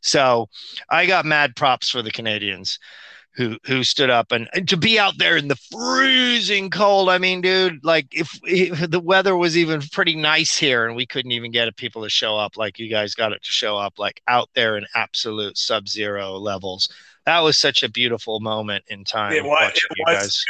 So 0.00 0.48
I 0.88 1.06
got 1.06 1.24
mad 1.24 1.56
props 1.56 1.88
for 1.88 2.02
the 2.02 2.10
Canadians 2.10 2.78
who 3.36 3.58
who 3.64 3.82
stood 3.82 4.10
up 4.10 4.30
and, 4.30 4.48
and, 4.54 4.68
to 4.68 4.76
be 4.76 4.98
out 4.98 5.18
there 5.18 5.36
in 5.36 5.48
the 5.48 5.56
freezing 5.56 6.70
cold. 6.70 7.08
I 7.08 7.18
mean, 7.18 7.40
dude, 7.40 7.84
like 7.84 8.06
if, 8.12 8.38
if, 8.44 8.90
the 8.90 9.00
weather 9.00 9.36
was 9.36 9.56
even 9.56 9.80
pretty 9.80 10.14
nice 10.14 10.56
here 10.56 10.86
and 10.86 10.94
we 10.94 11.06
couldn't 11.06 11.32
even 11.32 11.50
get 11.50 11.74
people 11.76 12.04
to 12.04 12.08
show 12.08 12.36
up 12.36 12.56
like 12.56 12.78
you 12.78 12.88
guys 12.88 13.14
got 13.14 13.32
it 13.32 13.42
to 13.42 13.50
show 13.50 13.76
up, 13.76 13.98
like 13.98 14.22
out 14.28 14.50
there 14.54 14.76
in 14.76 14.86
absolute 14.94 15.58
sub-zero 15.58 16.34
levels 16.34 16.88
that 17.26 17.40
was 17.40 17.58
such 17.58 17.82
a 17.82 17.88
beautiful 17.88 18.40
moment 18.40 18.84
in 18.88 19.04
time. 19.04 19.32
It 19.32 19.44
was. 19.44 19.72
It 19.74 20.04
was 20.06 20.44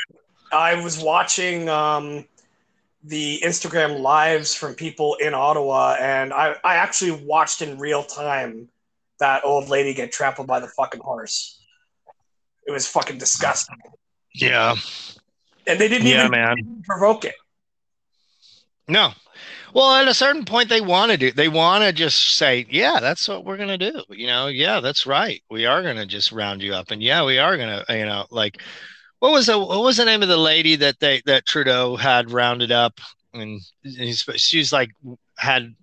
I 0.53 0.81
was 0.83 0.99
watching 0.99 1.69
um, 1.69 2.25
the 3.03 3.41
Instagram 3.45 4.01
lives 4.01 4.55
from 4.55 4.75
people 4.75 5.17
in 5.21 5.35
Ottawa, 5.35 5.97
and 6.01 6.33
I, 6.33 6.57
I 6.65 6.77
actually 6.77 7.25
watched 7.25 7.61
in 7.61 7.79
real 7.79 8.05
time 8.05 8.69
that 9.21 9.45
old 9.45 9.69
lady 9.69 9.95
get 9.95 10.13
trampled 10.13 10.47
by 10.47 10.61
the 10.61 10.69
fucking 10.69 11.01
horse. 11.01 11.61
It 12.67 12.73
was 12.73 12.87
fucking 12.87 13.19
disgusting. 13.19 13.77
Yeah. 14.35 14.75
And 15.67 15.79
they 15.79 15.89
didn't 15.89 16.07
yeah, 16.07 16.21
even 16.21 16.31
man. 16.31 16.83
provoke 16.85 17.25
it. 17.25 17.35
No, 18.89 19.13
well, 19.75 19.93
at 19.93 20.09
a 20.09 20.15
certain 20.15 20.45
point, 20.45 20.69
they 20.69 20.81
want 20.81 21.11
to 21.11 21.19
do. 21.19 21.33
They 21.33 21.49
want 21.49 21.83
to 21.85 21.93
just 21.93 22.37
say, 22.37 22.65
"Yeah, 22.71 23.01
that's 23.01 23.29
what 23.29 23.45
we're 23.45 23.57
gonna 23.57 23.77
do." 23.77 24.05
You 24.09 24.29
know, 24.29 24.47
yeah, 24.47 24.81
that's 24.81 25.05
right. 25.07 25.43
We 25.51 25.67
are 25.67 25.83
gonna 25.83 26.07
just 26.07 26.33
round 26.33 26.63
you 26.63 26.75
up, 26.75 26.93
and 26.93 27.03
yeah, 27.03 27.25
we 27.25 27.39
are 27.39 27.57
gonna, 27.59 27.85
you 27.91 28.07
know, 28.07 28.27
like, 28.31 28.63
what 29.19 29.33
was 29.33 29.47
the 29.47 29.59
what 29.59 29.83
was 29.83 29.97
the 29.97 30.05
name 30.05 30.23
of 30.23 30.29
the 30.29 30.37
lady 30.37 30.77
that 30.77 31.01
they 31.01 31.23
that 31.27 31.47
Trudeau 31.47 31.97
had 31.97 32.31
rounded 32.31 32.71
up, 32.73 33.01
and, 33.35 33.61
she's 34.37 34.73
like 34.73 34.91
had 35.37 35.75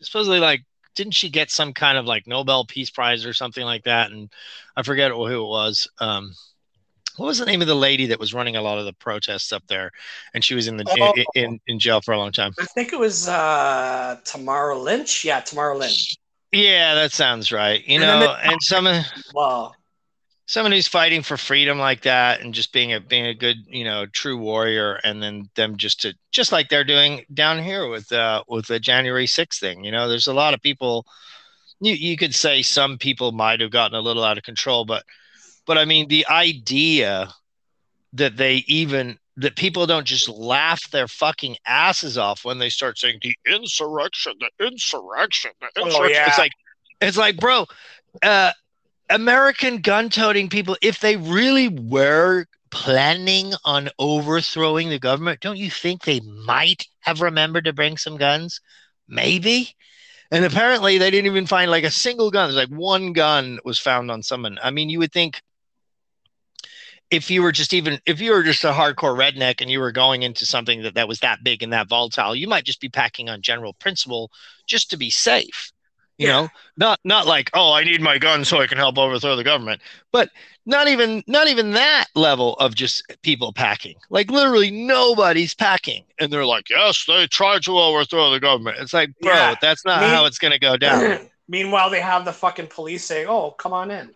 supposedly 0.00 0.40
like 0.40 0.64
didn't 0.96 1.14
she 1.14 1.28
get 1.30 1.50
some 1.50 1.72
kind 1.72 1.98
of 1.98 2.06
like 2.06 2.26
Nobel 2.26 2.64
Peace 2.64 2.90
Prize 2.90 3.24
or 3.24 3.32
something 3.34 3.64
like 3.64 3.84
that? 3.84 4.10
And 4.10 4.30
I 4.76 4.82
forget 4.82 5.12
who 5.12 5.26
it 5.26 5.48
was. 5.48 5.88
Um, 6.00 6.34
what 7.16 7.26
was 7.26 7.38
the 7.38 7.46
name 7.46 7.60
of 7.60 7.66
the 7.66 7.74
lady 7.74 8.06
that 8.06 8.20
was 8.20 8.34
running 8.34 8.56
a 8.56 8.62
lot 8.62 8.78
of 8.78 8.84
the 8.84 8.92
protests 8.92 9.52
up 9.52 9.66
there, 9.68 9.90
and 10.34 10.44
she 10.44 10.54
was 10.54 10.66
in 10.66 10.76
the 10.76 10.84
oh, 11.00 11.12
in, 11.34 11.44
in, 11.44 11.60
in 11.66 11.78
jail 11.78 12.00
for 12.00 12.12
a 12.12 12.18
long 12.18 12.32
time. 12.32 12.52
I 12.58 12.64
think 12.66 12.92
it 12.92 12.98
was 12.98 13.28
uh, 13.28 14.18
Tamara 14.24 14.78
Lynch. 14.78 15.24
Yeah, 15.24 15.40
Tamara 15.40 15.76
Lynch. 15.76 16.16
Yeah, 16.52 16.94
that 16.94 17.12
sounds 17.12 17.52
right. 17.52 17.86
You 17.86 18.00
and 18.00 18.20
know, 18.20 18.36
and 18.42 18.62
some 18.62 18.86
wow. 19.34 19.72
someone 20.46 20.72
who's 20.72 20.88
fighting 20.88 21.22
for 21.22 21.36
freedom 21.36 21.78
like 21.78 22.02
that, 22.02 22.40
and 22.40 22.54
just 22.54 22.72
being 22.72 22.92
a 22.92 23.00
being 23.00 23.26
a 23.26 23.34
good, 23.34 23.56
you 23.66 23.84
know, 23.84 24.06
true 24.06 24.38
warrior, 24.38 25.00
and 25.04 25.22
then 25.22 25.48
them 25.54 25.76
just 25.76 26.00
to 26.02 26.14
just 26.32 26.52
like 26.52 26.68
they're 26.68 26.84
doing 26.84 27.24
down 27.34 27.62
here 27.62 27.88
with 27.88 28.12
uh 28.12 28.42
with 28.48 28.66
the 28.66 28.78
January 28.78 29.26
6th 29.26 29.58
thing. 29.58 29.84
You 29.84 29.90
know, 29.90 30.08
there's 30.08 30.28
a 30.28 30.34
lot 30.34 30.54
of 30.54 30.62
people. 30.62 31.06
You 31.80 31.92
you 31.92 32.16
could 32.16 32.34
say 32.34 32.62
some 32.62 32.96
people 32.96 33.32
might 33.32 33.60
have 33.60 33.70
gotten 33.70 33.96
a 33.96 34.00
little 34.00 34.24
out 34.24 34.38
of 34.38 34.44
control, 34.44 34.84
but 34.84 35.04
but 35.66 35.78
I 35.78 35.84
mean, 35.84 36.08
the 36.08 36.26
idea 36.28 37.34
that 38.12 38.36
they 38.36 38.64
even 38.66 39.18
that 39.36 39.56
people 39.56 39.86
don't 39.86 40.06
just 40.06 40.28
laugh 40.28 40.90
their 40.90 41.08
fucking 41.08 41.56
asses 41.66 42.16
off 42.16 42.44
when 42.44 42.58
they 42.58 42.70
start 42.70 42.98
saying 42.98 43.18
the 43.22 43.36
insurrection, 43.46 44.32
the 44.40 44.66
insurrection, 44.66 45.50
the 45.60 45.68
oh, 45.76 45.84
insurrection. 45.84 46.16
Oh, 46.16 46.20
yeah. 46.20 46.28
It's 46.28 46.38
like 46.38 46.52
it's 47.00 47.16
like, 47.18 47.36
bro, 47.36 47.66
uh, 48.22 48.52
American 49.10 49.82
gun-toting 49.82 50.48
people, 50.48 50.76
if 50.80 51.00
they 51.00 51.16
really 51.16 51.68
were 51.68 52.46
planning 52.70 53.52
on 53.64 53.90
overthrowing 53.98 54.88
the 54.88 54.98
government, 54.98 55.40
don't 55.40 55.58
you 55.58 55.70
think 55.70 56.02
they 56.04 56.20
might 56.20 56.86
have 57.00 57.20
remembered 57.20 57.64
to 57.64 57.72
bring 57.72 57.96
some 57.96 58.16
guns? 58.16 58.60
Maybe. 59.08 59.74
And 60.30 60.44
apparently 60.44 60.98
they 60.98 61.10
didn't 61.10 61.30
even 61.30 61.46
find 61.46 61.70
like 61.70 61.84
a 61.84 61.90
single 61.90 62.30
gun. 62.30 62.48
There's 62.48 62.68
like 62.68 62.76
one 62.76 63.12
gun 63.12 63.60
was 63.64 63.78
found 63.78 64.10
on 64.10 64.22
someone. 64.22 64.58
I 64.62 64.70
mean, 64.70 64.90
you 64.90 64.98
would 64.98 65.12
think 65.12 65.40
if 67.10 67.30
you 67.30 67.42
were 67.42 67.52
just 67.52 67.72
even 67.72 68.00
if 68.06 68.20
you 68.20 68.32
were 68.32 68.42
just 68.42 68.64
a 68.64 68.72
hardcore 68.72 69.16
redneck 69.16 69.60
and 69.60 69.70
you 69.70 69.80
were 69.80 69.92
going 69.92 70.22
into 70.22 70.44
something 70.44 70.82
that, 70.82 70.94
that 70.94 71.08
was 71.08 71.20
that 71.20 71.44
big 71.44 71.62
and 71.62 71.72
that 71.72 71.88
volatile 71.88 72.34
you 72.34 72.48
might 72.48 72.64
just 72.64 72.80
be 72.80 72.88
packing 72.88 73.28
on 73.28 73.42
general 73.42 73.74
principle 73.74 74.30
just 74.66 74.90
to 74.90 74.96
be 74.96 75.10
safe 75.10 75.72
you 76.18 76.28
yeah. 76.28 76.32
know? 76.32 76.48
Not 76.76 77.00
not 77.04 77.26
like 77.26 77.50
oh 77.54 77.72
i 77.72 77.84
need 77.84 78.00
my 78.00 78.18
gun 78.18 78.44
so 78.44 78.58
i 78.58 78.66
can 78.66 78.78
help 78.78 78.98
overthrow 78.98 79.36
the 79.36 79.44
government 79.44 79.82
but 80.12 80.30
not 80.66 80.88
even 80.88 81.22
not 81.28 81.46
even 81.46 81.70
that 81.72 82.06
level 82.14 82.54
of 82.54 82.74
just 82.74 83.04
people 83.22 83.52
packing. 83.52 83.94
Like 84.10 84.30
literally 84.30 84.70
nobody's 84.70 85.54
packing 85.54 86.04
and 86.18 86.32
they're 86.32 86.44
like 86.44 86.68
yes 86.68 87.04
they 87.06 87.26
tried 87.28 87.62
to 87.62 87.78
overthrow 87.78 88.30
the 88.30 88.40
government. 88.40 88.78
It's 88.80 88.92
like 88.92 89.10
bro 89.20 89.32
yeah. 89.32 89.54
that's 89.62 89.84
not 89.84 90.02
how 90.02 90.26
it's 90.26 90.38
going 90.38 90.52
to 90.52 90.58
go 90.58 90.76
down. 90.76 91.20
Meanwhile 91.48 91.90
they 91.90 92.00
have 92.00 92.24
the 92.24 92.32
fucking 92.32 92.66
police 92.66 93.04
saying 93.04 93.28
oh 93.28 93.52
come 93.52 93.72
on 93.72 93.90
in 93.92 94.10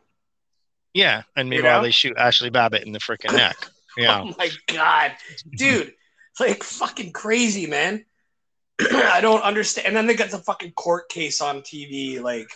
Yeah, 0.95 1.23
and 1.37 1.49
meanwhile 1.49 1.79
know? 1.79 1.85
they 1.85 1.91
shoot 1.91 2.17
Ashley 2.17 2.51
Babbitt 2.51 2.85
in 2.85 2.93
the 2.93 2.99
freaking 2.99 3.37
neck. 3.37 3.57
Yeah. 3.97 4.23
oh 4.23 4.33
my 4.39 4.49
god, 4.69 5.13
dude, 5.57 5.93
like 6.39 6.63
fucking 6.63 7.11
crazy, 7.11 7.67
man. 7.67 8.05
I 8.81 9.21
don't 9.21 9.43
understand. 9.43 9.89
And 9.89 9.97
then 9.97 10.07
they 10.07 10.15
got 10.15 10.31
the 10.31 10.39
fucking 10.39 10.73
court 10.73 11.09
case 11.09 11.41
on 11.41 11.63
TV, 11.63 12.23
like 12.23 12.47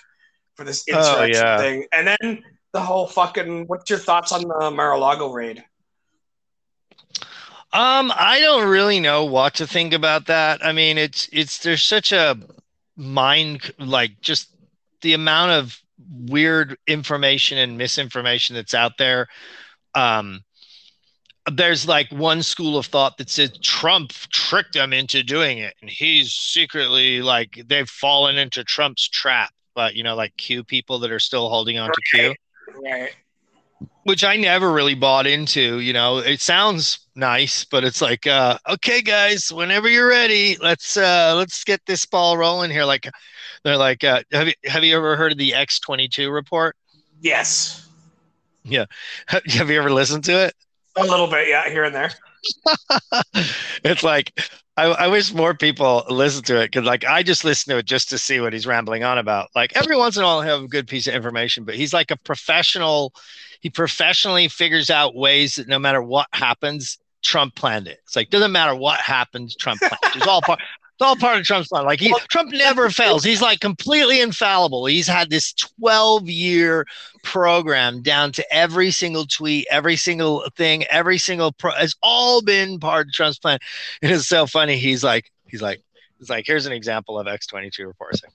for 0.55 0.65
this 0.65 0.85
oh, 0.93 0.97
insurrection 0.97 1.45
oh, 1.45 1.51
yeah. 1.51 1.59
thing, 1.59 1.87
and 1.93 2.07
then 2.07 2.45
the 2.73 2.81
whole 2.81 3.09
fucking. 3.09 3.67
What's 3.67 3.91
your 3.91 3.99
thoughts 3.99 4.31
on 4.31 4.43
the 4.43 4.71
Mar-a-Lago 4.71 5.33
raid? 5.33 5.65
Um, 7.75 8.13
I 8.15 8.39
don't 8.41 8.69
really 8.69 9.01
know 9.01 9.25
what 9.25 9.55
to 9.55 9.67
think 9.67 9.93
about 9.93 10.27
that. 10.27 10.65
I 10.65 10.71
mean, 10.71 10.97
it's 10.97 11.29
it's 11.33 11.59
there's 11.59 11.83
such 11.83 12.13
a 12.13 12.39
mind 12.97 13.73
like 13.79 14.21
just 14.21 14.49
the 15.01 15.15
amount 15.15 15.51
of 15.51 15.83
weird 16.11 16.77
information 16.87 17.59
and 17.59 17.79
misinformation 17.79 18.55
that's 18.55 18.75
out 18.75 18.99
there. 18.99 19.29
Um, 19.95 20.41
there's 21.53 21.87
like 21.87 22.11
one 22.11 22.43
school 22.43 22.79
of 22.79 22.87
thought 22.87 23.19
that 23.19 23.29
says 23.29 23.57
Trump 23.59 24.13
tricked 24.31 24.75
them 24.75 24.93
into 24.93 25.23
doing 25.23 25.59
it, 25.59 25.75
and 25.81 25.91
he's 25.91 26.33
secretly 26.33 27.21
like 27.23 27.63
they've 27.67 27.89
fallen 27.89 28.39
into 28.39 28.65
Trump's 28.65 29.09
trap. 29.09 29.53
But 29.75 29.95
you 29.95 30.03
know, 30.03 30.15
like 30.15 30.37
Q 30.37 30.65
people 30.65 30.99
that 31.01 31.11
are 31.11 31.21
still 31.21 31.49
holding 31.49 31.79
on 31.79 31.91
to 31.91 32.01
Q, 32.13 32.35
right? 32.83 33.15
Which 34.05 34.25
I 34.25 34.37
never 34.37 34.73
really 34.73 34.95
bought 34.95 35.27
into. 35.27 35.81
You 35.81 35.93
know, 35.93 36.19
it 36.19 36.41
sounds 36.41 37.01
nice, 37.15 37.65
but 37.65 37.85
it's 37.85 38.01
like, 38.01 38.27
uh, 38.27 38.59
okay, 38.69 39.03
guys, 39.03 39.53
whenever 39.53 39.89
you're 39.89 40.09
ready, 40.09 40.57
let's 40.63 40.97
uh, 40.97 41.35
let's 41.37 41.65
get 41.65 41.81
this 41.87 42.07
ball 42.07 42.39
rolling 42.39 42.71
here. 42.71 42.85
Like, 42.85 43.09
they're 43.65 43.77
like, 43.77 44.05
uh, 44.05 44.23
have 44.33 44.47
you 44.47 44.55
have 44.65 44.85
you 44.85 44.97
ever 44.97 45.17
heard 45.17 45.33
of 45.33 45.39
the 45.39 45.55
X 45.55 45.81
twenty 45.81 46.07
two 46.09 46.31
report? 46.31 46.77
Yes. 47.21 47.89
Yeah. 48.63 48.87
Have 49.27 49.71
you 49.71 49.79
ever 49.79 49.91
listened 49.91 50.25
to 50.25 50.47
it? 50.47 50.55
A 50.97 51.05
little 51.05 51.27
bit, 51.27 51.49
yeah, 51.49 51.69
here 51.69 51.85
and 51.85 51.95
there. 51.95 52.11
it's 53.85 54.03
like 54.03 54.33
I, 54.77 54.87
I, 54.87 55.09
wish 55.09 55.33
more 55.33 55.55
people 55.55 56.05
listen 56.11 56.43
to 56.45 56.61
it 56.61 56.67
because 56.67 56.85
like 56.85 57.05
I 57.05 57.23
just 57.23 57.45
listen 57.45 57.73
to 57.73 57.79
it 57.79 57.87
just 57.87 58.11
to 58.11 58.19
see 58.19 58.41
what 58.41 58.53
he's 58.53 58.67
rambling 58.67 59.03
on 59.03 59.19
about. 59.19 59.49
Like 59.55 59.75
every 59.77 59.97
once 59.97 60.17
in 60.17 60.23
a 60.23 60.27
while, 60.27 60.43
he'll 60.43 60.57
have 60.57 60.65
a 60.65 60.69
good 60.69 60.87
piece 60.87 61.07
of 61.07 61.15
information, 61.15 61.65
but 61.65 61.75
he's 61.75 61.95
like 61.95 62.11
a 62.11 62.17
professional. 62.17 63.15
He 63.61 63.71
professionally 63.71 64.49
figures 64.49 64.91
out 64.91 65.15
ways 65.15 65.55
that 65.55 65.69
no 65.69 65.79
matter 65.79 66.03
what 66.03 66.27
happens, 66.33 66.99
Trump 67.23 67.55
planned 67.55 67.89
it. 67.89 68.01
It's 68.05 68.17
like 68.17 68.31
doesn't 68.31 68.53
matter 68.53 68.75
what 68.75 69.01
happens, 69.01 69.57
Trump 69.57 69.81
planned 69.81 69.99
it. 70.03 70.17
It's 70.17 70.27
all 70.27 70.43
part. 70.43 70.61
It's 70.95 71.03
all 71.03 71.17
part 71.17 71.39
of 71.39 71.45
Trump's 71.45 71.69
plan. 71.69 71.85
Like 71.85 71.99
he, 71.99 72.15
Trump 72.29 72.53
never 72.53 72.89
fails. 72.89 73.25
He's 73.25 73.43
like 73.43 73.59
completely 73.59 74.21
infallible. 74.21 74.87
He's 74.87 75.09
had 75.09 75.29
this 75.29 75.53
12 75.53 76.29
year 76.29 76.87
program 77.25 78.01
down 78.01 78.31
to 78.33 78.55
every 78.55 78.93
single 78.93 79.27
tweet, 79.27 79.67
every 79.73 79.97
single 79.97 80.49
thing, 80.57 80.85
every 80.85 81.19
single 81.19 81.51
pro. 81.51 81.73
It's 81.79 81.97
all 82.01 82.43
been 82.43 82.79
part 82.79 83.09
of 83.09 83.13
Trump's 83.13 83.39
plan. 83.39 83.59
It's 84.03 84.29
so 84.29 84.47
funny. 84.47 84.77
He's 84.77 85.03
like, 85.03 85.33
he's 85.49 85.63
like, 85.63 85.83
he's 86.21 86.31
like, 86.31 86.47
here's 86.47 86.67
an 86.67 86.73
example 86.73 87.19
of 87.19 87.27
X22 87.27 87.87
reporting. 87.87 88.31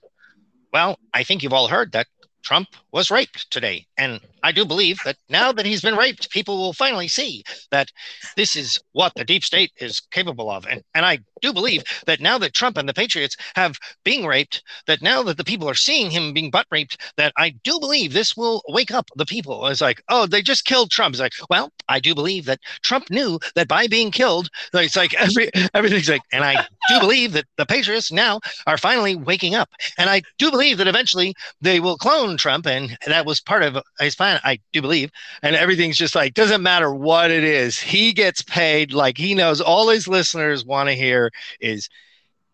Well, 0.70 0.98
I 1.14 1.22
think 1.22 1.42
you've 1.42 1.54
all 1.54 1.68
heard 1.68 1.92
that 1.92 2.08
Trump 2.42 2.68
was 2.92 3.10
raped 3.10 3.50
today. 3.50 3.86
And 3.96 4.20
I 4.42 4.52
do 4.52 4.64
believe 4.64 4.98
that 5.04 5.16
now 5.28 5.52
that 5.52 5.66
he's 5.66 5.80
been 5.80 5.96
raped, 5.96 6.30
people 6.30 6.58
will 6.58 6.72
finally 6.72 7.08
see 7.08 7.42
that 7.70 7.90
this 8.36 8.56
is 8.56 8.78
what 8.92 9.14
the 9.14 9.24
deep 9.24 9.44
state 9.44 9.72
is 9.78 10.00
capable 10.00 10.50
of. 10.50 10.66
And, 10.66 10.82
and 10.94 11.04
I 11.04 11.20
do 11.40 11.52
believe 11.52 11.82
that 12.06 12.20
now 12.20 12.38
that 12.38 12.54
Trump 12.54 12.76
and 12.76 12.88
the 12.88 12.94
Patriots 12.94 13.36
have 13.54 13.78
being 14.04 14.26
raped, 14.26 14.62
that 14.86 15.02
now 15.02 15.22
that 15.22 15.36
the 15.36 15.44
people 15.44 15.68
are 15.68 15.74
seeing 15.74 16.10
him 16.10 16.32
being 16.32 16.50
butt 16.50 16.66
raped, 16.70 16.98
that 17.16 17.32
I 17.36 17.50
do 17.64 17.78
believe 17.80 18.12
this 18.12 18.36
will 18.36 18.62
wake 18.68 18.90
up 18.90 19.08
the 19.16 19.26
people. 19.26 19.66
It's 19.66 19.80
like, 19.80 20.02
oh, 20.08 20.26
they 20.26 20.42
just 20.42 20.64
killed 20.64 20.90
Trump. 20.90 21.14
It's 21.14 21.20
like, 21.20 21.32
well, 21.48 21.72
I 21.88 22.00
do 22.00 22.14
believe 22.14 22.44
that 22.46 22.60
Trump 22.82 23.10
knew 23.10 23.38
that 23.54 23.68
by 23.68 23.86
being 23.86 24.10
killed, 24.10 24.48
it's 24.72 24.96
like 24.96 25.14
every 25.14 25.50
everything's 25.74 26.08
like, 26.08 26.22
and 26.32 26.44
I 26.44 26.66
do 26.88 27.00
believe 27.00 27.32
that 27.32 27.46
the 27.56 27.66
Patriots 27.66 28.12
now 28.12 28.40
are 28.66 28.78
finally 28.78 29.16
waking 29.16 29.54
up. 29.54 29.70
And 29.98 30.10
I 30.10 30.22
do 30.38 30.50
believe 30.50 30.78
that 30.78 30.88
eventually 30.88 31.34
they 31.60 31.80
will 31.80 31.96
clone 31.96 32.36
Trump, 32.36 32.66
and 32.66 32.96
that 33.06 33.26
was 33.26 33.40
part 33.40 33.62
of 33.62 33.78
his 33.98 34.14
plan 34.14 34.40
I 34.44 34.58
do 34.72 34.80
believe. 34.80 35.10
And 35.42 35.56
everything's 35.56 35.96
just 35.96 36.14
like, 36.14 36.34
doesn't 36.34 36.62
matter 36.62 36.94
what 36.94 37.30
it 37.30 37.44
is. 37.44 37.78
He 37.78 38.12
gets 38.12 38.42
paid 38.42 38.92
like 38.92 39.18
he 39.18 39.34
knows 39.34 39.60
all 39.60 39.88
his 39.88 40.08
listeners 40.08 40.64
want 40.64 40.88
to 40.88 40.94
hear 40.94 41.29
is 41.60 41.88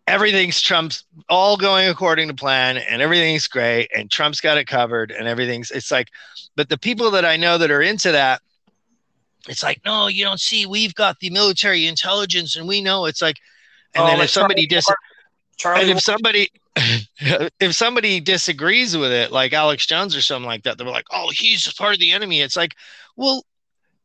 everything's 0.06 0.60
Trump's 0.60 1.04
all 1.28 1.56
going 1.56 1.88
according 1.88 2.28
to 2.28 2.34
plan 2.34 2.78
and 2.78 3.02
everything's 3.02 3.46
great 3.46 3.90
and 3.94 4.10
Trump's 4.10 4.40
got 4.40 4.58
it 4.58 4.66
covered 4.66 5.10
and 5.10 5.26
everything's 5.26 5.70
it's 5.70 5.90
like 5.90 6.08
but 6.54 6.68
the 6.68 6.78
people 6.78 7.10
that 7.10 7.24
I 7.24 7.36
know 7.36 7.58
that 7.58 7.70
are 7.70 7.82
into 7.82 8.12
that 8.12 8.40
it's 9.48 9.62
like 9.62 9.80
no 9.84 10.06
you 10.06 10.24
don't 10.24 10.40
see 10.40 10.66
we've 10.66 10.94
got 10.94 11.18
the 11.20 11.30
military 11.30 11.86
intelligence 11.86 12.56
and 12.56 12.68
we 12.68 12.80
know 12.80 13.06
it's 13.06 13.22
like 13.22 13.36
and 13.94 14.04
oh, 14.04 14.06
then 14.06 14.20
if 14.20 14.30
somebody 14.30 14.66
dis- 14.66 14.86
Charlie 15.56 15.82
and 15.82 15.90
if 15.90 16.00
somebody 16.00 16.50
if 17.60 17.74
somebody 17.74 18.20
disagrees 18.20 18.96
with 18.96 19.10
it, 19.10 19.32
like 19.32 19.52
Alex 19.52 19.86
Jones 19.86 20.14
or 20.14 20.20
something 20.20 20.46
like 20.46 20.62
that, 20.64 20.76
they're 20.76 20.86
like, 20.86 21.06
"Oh, 21.10 21.30
he's 21.32 21.72
part 21.72 21.94
of 21.94 22.00
the 22.00 22.12
enemy." 22.12 22.40
It's 22.42 22.56
like, 22.56 22.74
well, 23.16 23.44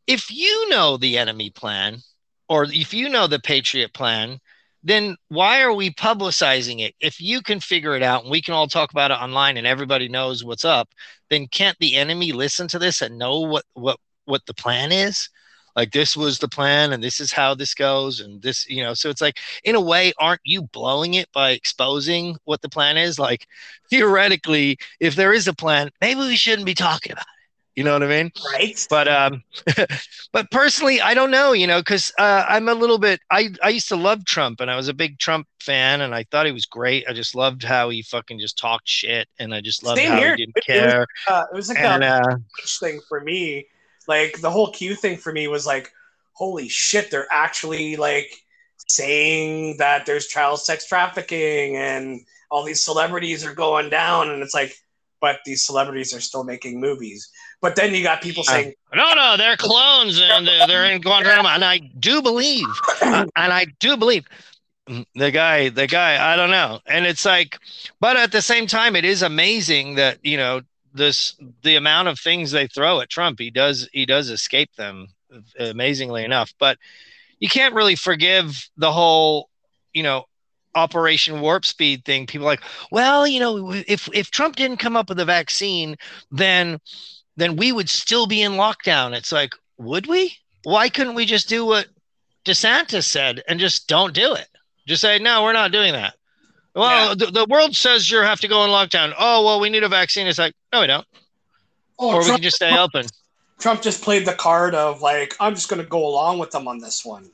if 0.08 0.32
you 0.32 0.70
know 0.70 0.98
the 0.98 1.18
enemy 1.18 1.50
plan, 1.50 2.00
or 2.48 2.66
if 2.66 2.94
you 2.94 3.10
know 3.10 3.28
the 3.28 3.40
Patriot 3.40 3.94
plan, 3.94 4.40
then 4.84 5.16
why 5.30 5.62
are 5.62 5.74
we 5.74 5.92
publicizing 5.92 6.82
it? 6.82 6.96
If 7.00 7.22
you 7.22 7.42
can 7.42 7.60
figure 7.60 7.96
it 7.96 8.04
out 8.04 8.24
and 8.24 8.32
we 8.32 8.42
can 8.42 8.54
all 8.54 8.68
talk 8.68 8.92
about 8.92 9.12
it 9.12 9.16
online 9.16 9.58
and 9.58 9.68
everybody 9.68 10.08
knows 10.08 10.44
what's 10.44 10.66
up, 10.66 10.90
then 11.30 11.48
can't 11.48 11.78
the 11.80 11.96
enemy 11.96 12.32
listen 12.32 12.68
to 12.70 12.80
this 12.80 13.02
and 13.02 13.18
know 13.18 13.40
what 13.42 13.66
what 13.74 14.00
what 14.26 14.46
the 14.46 14.54
plan 14.54 14.92
is? 14.92 15.30
like 15.76 15.92
this 15.92 16.18
was 16.18 16.40
the 16.40 16.48
plan 16.48 16.92
and 16.94 17.04
this 17.04 17.20
is 17.20 17.32
how 17.32 17.56
this 17.56 17.74
goes 17.74 18.20
and 18.20 18.42
this 18.42 18.68
you 18.70 18.84
know 18.84 18.94
so 18.94 19.10
it's 19.10 19.22
like 19.22 19.40
in 19.64 19.76
a 19.76 19.82
way 19.82 20.14
aren't 20.20 20.42
you 20.44 20.64
blowing 20.64 21.14
it 21.14 21.32
by 21.32 21.52
exposing 21.52 22.36
what 22.46 22.62
the 22.62 22.70
plan 22.70 22.98
is 22.98 23.20
like 23.20 23.48
theoretically 23.90 24.78
if 25.00 25.16
there 25.16 25.34
is 25.34 25.48
a 25.48 25.54
plan 25.54 25.90
maybe 26.02 26.20
we 26.20 26.36
shouldn't 26.36 26.66
be 26.66 26.74
talking 26.74 27.12
about 27.12 27.22
it 27.22 27.41
you 27.76 27.84
know 27.84 27.94
what 27.94 28.04
I 28.04 28.08
mean? 28.08 28.32
Right. 28.54 28.88
But 28.90 29.08
um, 29.08 29.44
but 30.34 30.52
personally, 30.52 31.00
I 31.02 31.14
don't 31.14 31.32
know. 31.32 31.54
You 31.54 31.68
know, 31.68 31.80
because 31.80 32.12
uh, 32.18 32.46
I'm 32.48 32.68
a 32.68 32.74
little 32.74 32.98
bit. 32.98 33.20
I 33.30 33.50
I 33.64 33.70
used 33.70 33.88
to 33.90 33.96
love 33.96 34.26
Trump, 34.26 34.60
and 34.60 34.70
I 34.70 34.76
was 34.76 34.88
a 34.88 34.94
big 34.94 35.20
Trump 35.20 35.48
fan, 35.60 36.02
and 36.02 36.14
I 36.14 36.24
thought 36.24 36.46
he 36.46 36.52
was 36.52 36.66
great. 36.66 37.06
I 37.08 37.14
just 37.14 37.36
loved 37.36 37.64
how 37.64 37.90
he 37.90 38.02
fucking 38.02 38.40
just 38.40 38.58
talked 38.58 38.88
shit, 38.88 39.28
and 39.40 39.54
I 39.54 39.62
just 39.62 39.84
loved 39.84 40.00
Same 40.00 40.12
how 40.12 40.18
here. 40.18 40.36
he 40.36 40.46
didn't 40.46 40.58
it, 40.58 40.66
care. 40.66 41.04
It 41.04 41.08
was, 41.30 41.34
uh, 41.36 41.46
it 41.52 41.56
was 41.56 41.70
like 41.70 41.80
and, 41.80 42.04
a 42.04 42.08
uh, 42.08 42.38
thing 42.80 43.00
for 43.08 43.22
me 43.22 43.68
like 44.08 44.42
the 44.42 44.52
whole 44.52 44.72
Q 44.72 44.96
thing 44.96 45.18
for 45.18 45.32
me 45.32 45.48
was 45.48 45.66
like, 45.66 45.92
holy 46.34 46.68
shit, 46.68 47.12
they're 47.12 47.28
actually 47.32 47.96
like 47.96 48.30
saying 48.88 49.78
that 49.78 50.06
there's 50.06 50.28
child 50.28 50.60
sex 50.60 50.86
trafficking 50.86 51.78
and 51.78 52.22
all 52.50 52.64
these 52.64 52.84
celebrities 52.84 53.46
are 53.46 53.54
going 53.54 53.90
down, 53.90 54.30
and 54.30 54.44
it's 54.44 54.54
like, 54.54 54.76
but 55.22 55.40
these 55.46 55.66
celebrities 55.66 56.14
are 56.14 56.20
still 56.20 56.44
making 56.44 56.82
movies. 56.82 57.30
But 57.62 57.76
then 57.76 57.94
you 57.94 58.02
got 58.02 58.22
people 58.22 58.44
saying, 58.44 58.74
uh, 58.92 58.96
no, 58.96 59.14
no, 59.14 59.38
they're 59.38 59.56
clones 59.56 60.20
and 60.20 60.50
uh, 60.50 60.66
they're 60.66 60.86
in 60.92 61.02
Guantanamo, 61.02 61.50
and 61.50 61.64
I 61.64 61.78
do 61.78 62.22
believe, 62.22 62.68
uh, 63.02 63.26
and 63.36 63.54
I 63.54 63.68
do 63.80 63.98
believe 63.98 64.26
the 65.16 65.30
guy 65.32 65.70
the 65.70 65.86
guy 65.86 66.34
i 66.34 66.36
don't 66.36 66.50
know 66.50 66.80
and 66.88 67.06
it's 67.06 67.24
like 67.24 67.60
but 68.02 68.18
at 68.18 68.32
the 68.32 68.42
same 68.42 68.66
time 68.66 68.96
it 68.96 69.06
is 69.06 69.22
amazing 69.22 69.94
that 69.96 70.18
you 70.24 70.36
know 70.36 70.60
this 70.94 71.36
the 71.64 71.76
amount 71.76 72.08
of 72.08 72.20
things 72.20 72.52
they 72.52 72.68
throw 72.68 73.02
at 73.02 73.10
Trump, 73.10 73.40
he 73.40 73.50
does 73.50 73.88
he 73.92 74.06
does 74.06 74.30
escape 74.30 74.74
them 74.76 75.08
amazingly 75.60 76.24
enough. 76.24 76.54
But 76.60 76.78
you 77.40 77.50
can't 77.50 77.76
really 77.76 77.96
forgive 77.96 78.70
the 78.78 78.92
whole, 78.92 79.50
you 79.94 80.04
know, 80.04 80.26
Operation 80.76 81.42
Warp 81.42 81.66
Speed 81.66 82.06
thing. 82.06 82.28
People 82.28 82.46
like, 82.46 82.62
well, 82.92 83.28
you 83.28 83.40
know, 83.40 83.72
if 83.72 84.10
if 84.14 84.32
Trump 84.32 84.56
didn't 84.56 84.78
come 84.78 84.96
up 84.96 85.10
with 85.10 85.20
a 85.20 85.26
vaccine, 85.26 85.96
then 86.32 86.80
then 87.36 87.56
we 87.56 87.72
would 87.72 87.90
still 87.90 88.28
be 88.28 88.42
in 88.42 88.54
lockdown. 88.54 89.14
It's 89.14 89.32
like, 89.32 89.54
would 89.78 90.08
we? 90.08 90.36
Why 90.64 90.90
couldn't 90.90 91.16
we 91.16 91.26
just 91.26 91.50
do 91.50 91.66
what 91.66 91.88
DeSantis 92.46 93.06
said 93.06 93.42
and 93.48 93.60
just 93.60 93.88
don't 93.88 94.14
do 94.14 94.34
it? 94.34 94.48
Just 94.88 95.02
say, 95.02 95.20
no, 95.20 95.44
we're 95.44 95.54
not 95.54 95.72
doing 95.72 95.94
that. 95.94 96.16
Well, 96.76 97.10
yeah. 97.10 97.16
the, 97.16 97.32
the 97.32 97.46
world 97.46 97.76
says 97.76 98.10
you 98.10 98.20
have 98.20 98.40
to 98.42 98.48
go 98.48 98.64
in 98.64 98.70
lockdown. 98.70 99.14
Oh, 99.18 99.46
well, 99.46 99.60
we 99.60 99.70
need 99.70 99.84
a 99.84 99.90
vaccine. 99.90 100.28
It's 100.28 100.40
like, 100.40 100.54
no, 100.72 100.82
we 100.82 100.88
don't. 100.88 101.06
Oh, 102.00 102.08
or 102.08 102.14
Trump, 102.14 102.26
we 102.26 102.32
can 102.34 102.42
just 102.44 102.56
stay 102.56 102.78
open. 102.78 103.06
Trump 103.60 103.82
just 103.82 104.04
played 104.04 104.26
the 104.26 104.34
card 104.34 104.74
of 104.74 105.02
like, 105.02 105.36
I'm 105.40 105.56
just 105.56 105.70
going 105.70 105.82
to 105.82 105.88
go 105.88 106.08
along 106.08 106.40
with 106.40 106.52
them 106.52 106.68
on 106.68 106.80
this 106.80 107.06
one. 107.06 107.30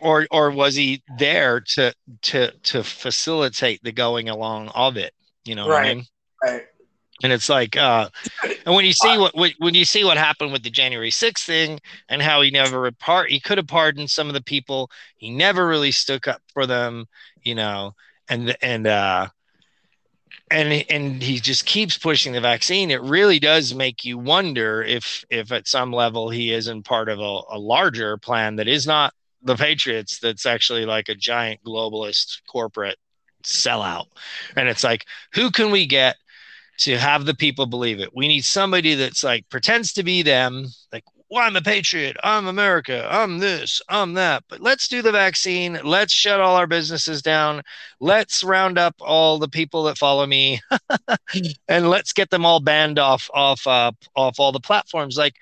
Or, 0.00 0.26
or 0.30 0.50
was 0.50 0.74
he 0.74 1.02
there 1.18 1.60
to 1.60 1.94
to 2.22 2.50
to 2.50 2.82
facilitate 2.82 3.82
the 3.82 3.92
going 3.92 4.28
along 4.28 4.68
of 4.68 4.96
it? 4.96 5.12
You 5.44 5.54
know, 5.54 5.68
right? 5.68 5.86
I 5.86 5.94
mean? 5.94 6.04
Right. 6.42 6.62
And 7.24 7.32
it's 7.32 7.48
like, 7.48 7.76
uh, 7.76 8.08
and 8.66 8.74
when 8.74 8.84
you 8.84 8.92
see 8.92 9.18
what 9.18 9.34
when 9.34 9.74
you 9.74 9.84
see 9.84 10.04
what 10.04 10.18
happened 10.18 10.52
with 10.52 10.62
the 10.62 10.70
January 10.70 11.10
6th 11.10 11.44
thing 11.44 11.80
and 12.08 12.22
how 12.22 12.42
he 12.42 12.50
never 12.50 12.88
part, 12.92 13.30
he 13.30 13.40
could 13.40 13.58
have 13.58 13.66
pardoned 13.66 14.10
some 14.10 14.28
of 14.28 14.34
the 14.34 14.42
people. 14.42 14.90
He 15.16 15.30
never 15.30 15.66
really 15.66 15.90
stuck 15.90 16.28
up 16.28 16.42
for 16.52 16.66
them, 16.66 17.06
you 17.42 17.54
know 17.54 17.94
and 18.28 18.56
and 18.62 18.86
uh 18.86 19.28
and 20.50 20.84
and 20.90 21.22
he 21.22 21.38
just 21.38 21.66
keeps 21.66 21.96
pushing 21.96 22.32
the 22.32 22.40
vaccine 22.40 22.90
it 22.90 23.02
really 23.02 23.38
does 23.38 23.74
make 23.74 24.04
you 24.04 24.18
wonder 24.18 24.82
if 24.82 25.24
if 25.30 25.52
at 25.52 25.68
some 25.68 25.92
level 25.92 26.28
he 26.30 26.52
isn't 26.52 26.84
part 26.84 27.08
of 27.08 27.18
a, 27.18 27.40
a 27.50 27.58
larger 27.58 28.16
plan 28.16 28.56
that 28.56 28.68
is 28.68 28.86
not 28.86 29.12
the 29.42 29.56
patriots 29.56 30.18
that's 30.18 30.46
actually 30.46 30.86
like 30.86 31.08
a 31.08 31.14
giant 31.14 31.60
globalist 31.64 32.40
corporate 32.46 32.96
sellout 33.42 34.06
and 34.56 34.68
it's 34.68 34.84
like 34.84 35.04
who 35.34 35.50
can 35.50 35.70
we 35.70 35.86
get 35.86 36.16
to 36.78 36.98
have 36.98 37.24
the 37.24 37.34
people 37.34 37.66
believe 37.66 38.00
it 38.00 38.14
we 38.14 38.28
need 38.28 38.44
somebody 38.44 38.94
that's 38.94 39.22
like 39.22 39.48
pretends 39.48 39.92
to 39.92 40.02
be 40.02 40.22
them 40.22 40.66
like 40.92 41.04
well, 41.34 41.42
I'm 41.42 41.56
a 41.56 41.62
patriot. 41.62 42.16
I'm 42.22 42.46
America. 42.46 43.08
I'm 43.10 43.38
this. 43.38 43.82
I'm 43.88 44.14
that. 44.14 44.44
But 44.48 44.60
let's 44.60 44.86
do 44.86 45.02
the 45.02 45.10
vaccine. 45.10 45.80
Let's 45.82 46.12
shut 46.12 46.38
all 46.38 46.54
our 46.54 46.68
businesses 46.68 47.22
down. 47.22 47.62
Let's 47.98 48.44
round 48.44 48.78
up 48.78 48.94
all 49.00 49.40
the 49.40 49.48
people 49.48 49.82
that 49.84 49.98
follow 49.98 50.26
me, 50.26 50.60
and 51.68 51.90
let's 51.90 52.12
get 52.12 52.30
them 52.30 52.46
all 52.46 52.60
banned 52.60 53.00
off 53.00 53.28
off 53.34 53.66
uh, 53.66 53.90
off 54.14 54.38
all 54.38 54.52
the 54.52 54.60
platforms. 54.60 55.16
Like 55.16 55.34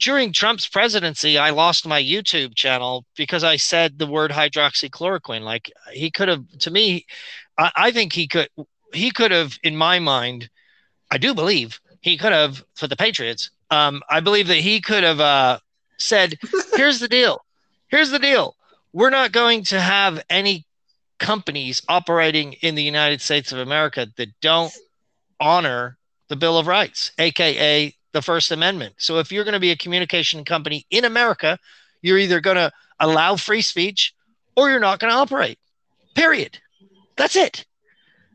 during 0.00 0.32
Trump's 0.32 0.68
presidency, 0.68 1.36
I 1.36 1.50
lost 1.50 1.86
my 1.86 2.02
YouTube 2.02 2.54
channel 2.54 3.04
because 3.14 3.44
I 3.44 3.56
said 3.56 3.98
the 3.98 4.06
word 4.06 4.30
hydroxychloroquine. 4.30 5.42
Like 5.42 5.70
he 5.92 6.10
could 6.10 6.28
have, 6.28 6.46
to 6.60 6.70
me, 6.70 7.04
I, 7.58 7.72
I 7.76 7.90
think 7.90 8.12
he 8.12 8.26
could. 8.26 8.48
He 8.94 9.10
could 9.10 9.32
have, 9.32 9.58
in 9.62 9.76
my 9.76 9.98
mind, 9.98 10.48
I 11.10 11.18
do 11.18 11.34
believe 11.34 11.80
he 12.00 12.16
could 12.16 12.32
have 12.32 12.64
for 12.74 12.86
the 12.86 12.96
Patriots 12.96 13.50
um, 13.70 14.02
I 14.08 14.20
believe 14.20 14.48
that 14.48 14.58
he 14.58 14.80
could 14.80 15.02
have 15.02 15.20
uh, 15.20 15.58
said, 15.98 16.38
"Here's 16.74 17.00
the 17.00 17.08
deal. 17.08 17.44
Here's 17.88 18.10
the 18.10 18.18
deal. 18.18 18.54
We're 18.92 19.10
not 19.10 19.32
going 19.32 19.64
to 19.64 19.80
have 19.80 20.22
any 20.30 20.64
companies 21.18 21.82
operating 21.88 22.54
in 22.54 22.74
the 22.74 22.82
United 22.82 23.20
States 23.20 23.52
of 23.52 23.58
America 23.58 24.06
that 24.16 24.40
don't 24.40 24.72
honor 25.40 25.96
the 26.28 26.36
Bill 26.36 26.58
of 26.58 26.66
Rights, 26.66 27.12
aka 27.18 27.94
the 28.12 28.22
First 28.22 28.50
Amendment. 28.50 28.94
So 28.98 29.18
if 29.18 29.32
you're 29.32 29.44
going 29.44 29.54
to 29.54 29.60
be 29.60 29.72
a 29.72 29.76
communication 29.76 30.44
company 30.44 30.86
in 30.90 31.04
America, 31.04 31.58
you're 32.02 32.18
either 32.18 32.40
going 32.40 32.56
to 32.56 32.72
allow 33.00 33.36
free 33.36 33.62
speech 33.62 34.14
or 34.56 34.70
you're 34.70 34.80
not 34.80 35.00
going 35.00 35.12
to 35.12 35.18
operate. 35.18 35.58
Period. 36.14 36.58
That's 37.16 37.36
it 37.36 37.64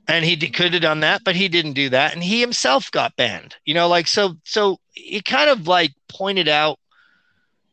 and 0.08 0.26
he 0.26 0.36
could 0.50 0.74
have 0.74 0.82
done 0.82 1.00
that 1.02 1.22
but 1.24 1.36
he 1.36 1.48
didn't 1.48 1.74
do 1.74 1.90
that 1.90 2.14
and 2.14 2.24
he 2.24 2.42
himself 2.42 2.92
got 2.92 3.16
banned 3.16 3.56
you 3.66 3.74
know 3.74 3.88
like 3.88 4.08
so 4.08 4.36
so 4.44 4.78
he 4.94 5.22
kind 5.22 5.50
of 5.50 5.68
like 5.68 5.92
pointed 6.10 6.48
out 6.48 6.80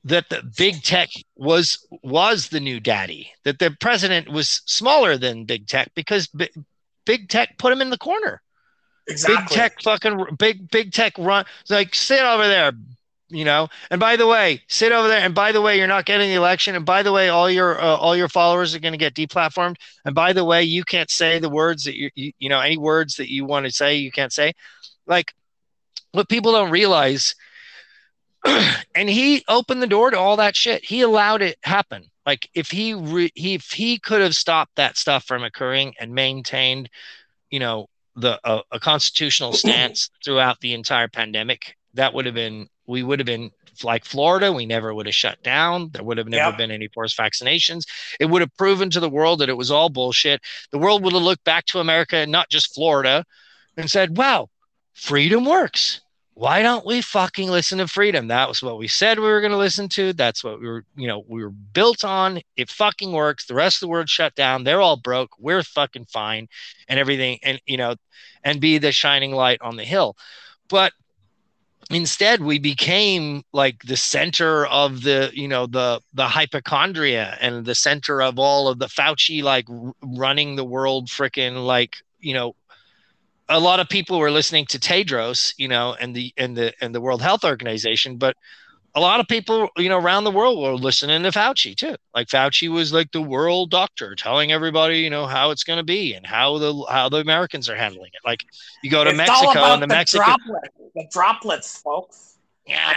that 0.04 0.28
the 0.28 0.42
big 0.56 0.82
tech 0.82 1.08
was 1.36 1.86
was 2.02 2.48
the 2.48 2.60
new 2.60 2.80
daddy 2.80 3.30
that 3.44 3.58
the 3.58 3.70
president 3.80 4.28
was 4.28 4.62
smaller 4.66 5.16
than 5.16 5.44
big 5.44 5.66
tech 5.66 5.90
because 5.94 6.26
b- 6.28 6.50
big 7.04 7.28
tech 7.28 7.56
put 7.58 7.72
him 7.72 7.80
in 7.80 7.90
the 7.90 7.98
corner 7.98 8.40
exactly. 9.08 9.36
big 9.36 9.48
tech 9.48 9.82
fucking 9.82 10.26
big 10.38 10.70
big 10.70 10.92
tech 10.92 11.12
run 11.18 11.44
like 11.68 11.94
sit 11.94 12.22
over 12.22 12.46
there 12.46 12.72
you 13.28 13.44
know? 13.44 13.68
And 13.90 14.00
by 14.00 14.16
the 14.16 14.26
way 14.26 14.62
sit 14.68 14.92
over 14.92 15.08
there. 15.08 15.20
And 15.20 15.34
by 15.34 15.52
the 15.52 15.60
way 15.60 15.76
you're 15.76 15.86
not 15.86 16.04
getting 16.04 16.28
the 16.28 16.34
election. 16.34 16.74
And 16.74 16.84
by 16.84 17.02
the 17.02 17.12
way 17.12 17.28
all 17.28 17.50
your 17.50 17.80
uh, 17.80 17.96
all 17.96 18.16
your 18.16 18.28
followers 18.28 18.74
are 18.74 18.80
going 18.80 18.92
to 18.92 18.98
get 18.98 19.14
deplatformed. 19.14 19.76
And 20.04 20.14
by 20.14 20.32
the 20.32 20.44
way 20.44 20.62
you 20.62 20.84
can't 20.84 21.10
say 21.10 21.38
the 21.38 21.50
words 21.50 21.84
that 21.84 21.96
you, 21.96 22.10
you 22.14 22.32
you 22.38 22.48
know 22.48 22.60
any 22.60 22.78
words 22.78 23.16
that 23.16 23.30
you 23.30 23.44
want 23.44 23.66
to 23.66 23.72
say 23.72 23.96
you 23.96 24.10
can't 24.10 24.32
say. 24.32 24.52
Like 25.06 25.32
what 26.12 26.28
people 26.28 26.52
don't 26.52 26.70
realize 26.70 27.34
and 28.94 29.08
he 29.08 29.44
opened 29.48 29.82
the 29.82 29.86
door 29.86 30.10
to 30.10 30.18
all 30.18 30.36
that 30.36 30.56
shit. 30.56 30.84
He 30.84 31.00
allowed 31.00 31.42
it 31.42 31.58
happen. 31.62 32.10
Like 32.24 32.48
if 32.54 32.70
he, 32.70 32.92
re, 32.94 33.30
he 33.34 33.54
if 33.54 33.70
he 33.70 33.98
could 33.98 34.20
have 34.20 34.34
stopped 34.34 34.76
that 34.76 34.96
stuff 34.96 35.24
from 35.24 35.42
occurring 35.42 35.94
and 35.98 36.14
maintained 36.14 36.90
you 37.50 37.58
know 37.58 37.88
the 38.16 38.38
uh, 38.44 38.62
a 38.70 38.80
constitutional 38.80 39.52
stance 39.54 40.10
throughout 40.24 40.60
the 40.60 40.74
entire 40.74 41.08
pandemic 41.08 41.76
that 41.94 42.14
would 42.14 42.26
have 42.26 42.34
been 42.34 42.68
we 42.88 43.03
would 43.03 43.18
have 43.18 43.27
been 43.27 43.51
like 43.85 44.05
Florida, 44.05 44.53
we 44.53 44.66
never 44.66 44.92
would 44.92 45.07
have 45.07 45.14
shut 45.14 45.40
down. 45.42 45.90
There 45.92 46.03
would 46.03 46.18
have 46.18 46.27
never 46.27 46.51
yep. 46.51 46.59
been 46.59 46.70
any 46.70 46.88
forced 46.88 47.16
vaccinations. 47.16 47.85
It 48.18 48.27
would 48.27 48.40
have 48.40 48.57
proven 48.57 48.90
to 48.90 49.01
the 49.01 49.11
world 49.11 49.38
that 49.38 49.48
it 49.48 49.57
was 49.57 49.70
all 49.70 49.88
bullshit. 49.88 50.40
The 50.72 50.79
world 50.79 51.05
would 51.05 51.12
have 51.12 51.22
looked 51.22 51.44
back 51.44 51.66
to 51.66 51.79
America 51.79 52.16
and 52.16 52.33
not 52.33 52.48
just 52.48 52.74
Florida 52.74 53.24
and 53.77 53.90
said, 53.90 54.16
wow, 54.16 54.48
freedom 54.94 55.44
works. 55.44 56.01
Why 56.35 56.62
don't 56.62 56.87
we 56.87 57.03
fucking 57.03 57.51
listen 57.51 57.79
to 57.79 57.88
freedom? 57.88 58.29
That 58.29 58.48
was 58.48 58.62
what 58.62 58.79
we 58.79 58.87
said 58.87 59.18
we 59.18 59.24
were 59.24 59.40
going 59.40 59.53
to 59.53 59.59
listen 59.59 59.88
to. 59.90 60.12
That's 60.12 60.44
what 60.44 60.61
we 60.61 60.68
were, 60.68 60.85
you 60.96 61.09
know, 61.09 61.24
we 61.27 61.42
were 61.42 61.51
built 61.51 62.05
on. 62.05 62.40
It 62.57 62.70
fucking 62.70 63.11
works. 63.11 63.46
The 63.46 63.57
rest 63.57 63.77
of 63.77 63.81
the 63.81 63.88
world 63.88 64.09
shut 64.09 64.37
down. 64.37 64.62
They're 64.62 64.81
all 64.81 64.96
broke. 64.96 65.31
We're 65.38 65.64
fucking 65.64 66.07
fine 66.07 66.46
and 66.88 67.01
everything. 67.01 67.40
And, 67.42 67.61
you 67.66 67.77
know, 67.77 67.96
and 68.44 68.61
be 68.61 68.79
the 68.79 68.92
shining 68.92 69.33
light 69.33 69.61
on 69.62 69.77
the 69.77 69.85
hill. 69.85 70.16
But 70.68 70.92
instead 71.90 72.42
we 72.42 72.59
became 72.59 73.42
like 73.53 73.83
the 73.85 73.96
center 73.96 74.66
of 74.66 75.03
the 75.03 75.31
you 75.33 75.48
know 75.48 75.66
the 75.66 76.01
the 76.12 76.27
hypochondria 76.27 77.37
and 77.40 77.64
the 77.64 77.74
center 77.74 78.20
of 78.20 78.38
all 78.38 78.68
of 78.68 78.79
the 78.79 78.87
fauci 78.87 79.42
like 79.42 79.68
r- 79.70 79.92
running 80.03 80.57
the 80.57 80.64
world 80.64 81.09
freaking 81.09 81.64
like 81.64 81.96
you 82.20 82.35
know 82.35 82.55
a 83.48 83.59
lot 83.59 83.81
of 83.81 83.88
people 83.88 84.18
were 84.18 84.31
listening 84.31 84.66
to 84.66 84.79
tedros 84.79 85.55
you 85.57 85.68
know 85.68 85.96
and 85.98 86.14
the 86.14 86.33
and 86.37 86.57
the 86.57 86.72
and 86.83 86.94
the 86.94 87.01
world 87.01 87.22
health 87.22 87.44
organization 87.44 88.16
but 88.16 88.37
a 88.94 89.01
lot 89.01 89.20
of 89.20 89.29
people, 89.29 89.68
you 89.77 89.88
know, 89.88 89.98
around 89.98 90.24
the 90.24 90.31
world 90.31 90.61
were 90.61 90.74
listening 90.74 91.22
to 91.22 91.31
Fauci 91.31 91.77
too. 91.77 91.96
Like 92.14 92.29
Fauci 92.29 92.68
was 92.68 92.92
like 92.92 93.12
the 93.12 93.22
world 93.22 93.70
doctor, 93.70 94.14
telling 94.14 94.53
everybody, 94.53 94.98
you 95.01 95.11
know, 95.11 95.27
how 95.27 95.51
it's 95.51 95.64
going 95.64 95.79
to 95.79 95.85
be 95.85 96.14
and 96.14 96.27
how 96.27 96.59
the 96.59 96.85
how 96.90 97.09
the 97.09 97.18
Americans 97.18 97.68
are 97.68 97.77
handling 97.77 98.11
it. 98.12 98.20
Like 98.24 98.44
you 98.83 98.90
go 98.90 99.05
to 99.05 99.11
it's 99.11 99.16
Mexico 99.16 99.51
and 99.51 99.83
the, 99.83 99.87
the 99.87 99.94
Mexican 99.94 100.24
droplet, 100.27 100.72
the 100.94 101.09
droplets, 101.12 101.81
folks. 101.81 102.29
Yeah. 102.68 102.94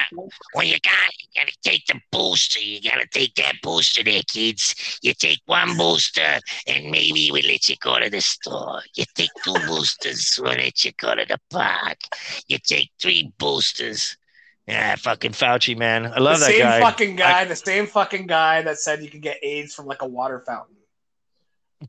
Well, 0.53 0.65
you 0.65 0.77
got 0.83 1.13
you 1.17 1.41
got 1.41 1.47
to 1.47 1.57
take 1.63 1.85
the 1.85 1.99
booster. 2.11 2.59
You 2.59 2.81
got 2.81 2.99
to 2.99 3.07
take 3.07 3.35
that 3.35 3.55
booster 3.63 4.03
there, 4.03 4.21
kids. 4.27 4.99
You 5.01 5.13
take 5.13 5.39
one 5.45 5.77
booster, 5.77 6.39
and 6.67 6.91
maybe 6.91 7.29
we 7.31 7.41
let 7.41 7.69
you 7.69 7.77
go 7.79 7.97
to 7.97 8.09
the 8.09 8.19
store. 8.19 8.81
You 8.95 9.05
take 9.15 9.29
two 9.45 9.53
boosters, 9.65 10.37
we'll 10.41 10.51
let 10.55 10.83
you 10.83 10.91
go 10.97 11.15
to 11.15 11.25
the 11.25 11.39
park. 11.49 11.99
You 12.47 12.57
take 12.57 12.91
three 13.01 13.31
boosters, 13.37 14.17
yeah, 14.67 14.95
fucking 14.95 15.31
Fauci, 15.31 15.77
man. 15.77 16.05
I 16.05 16.19
love 16.19 16.39
the 16.39 16.45
that 16.45 16.51
same 16.51 16.59
guy. 16.61 16.79
fucking 16.79 17.15
guy, 17.15 17.41
I, 17.41 17.45
the 17.45 17.55
same 17.55 17.87
fucking 17.87 18.27
guy 18.27 18.61
that 18.61 18.79
said 18.79 19.03
you 19.03 19.09
could 19.09 19.21
get 19.21 19.37
AIDS 19.43 19.73
from 19.73 19.85
like 19.85 20.01
a 20.01 20.07
water 20.07 20.43
fountain. 20.45 20.75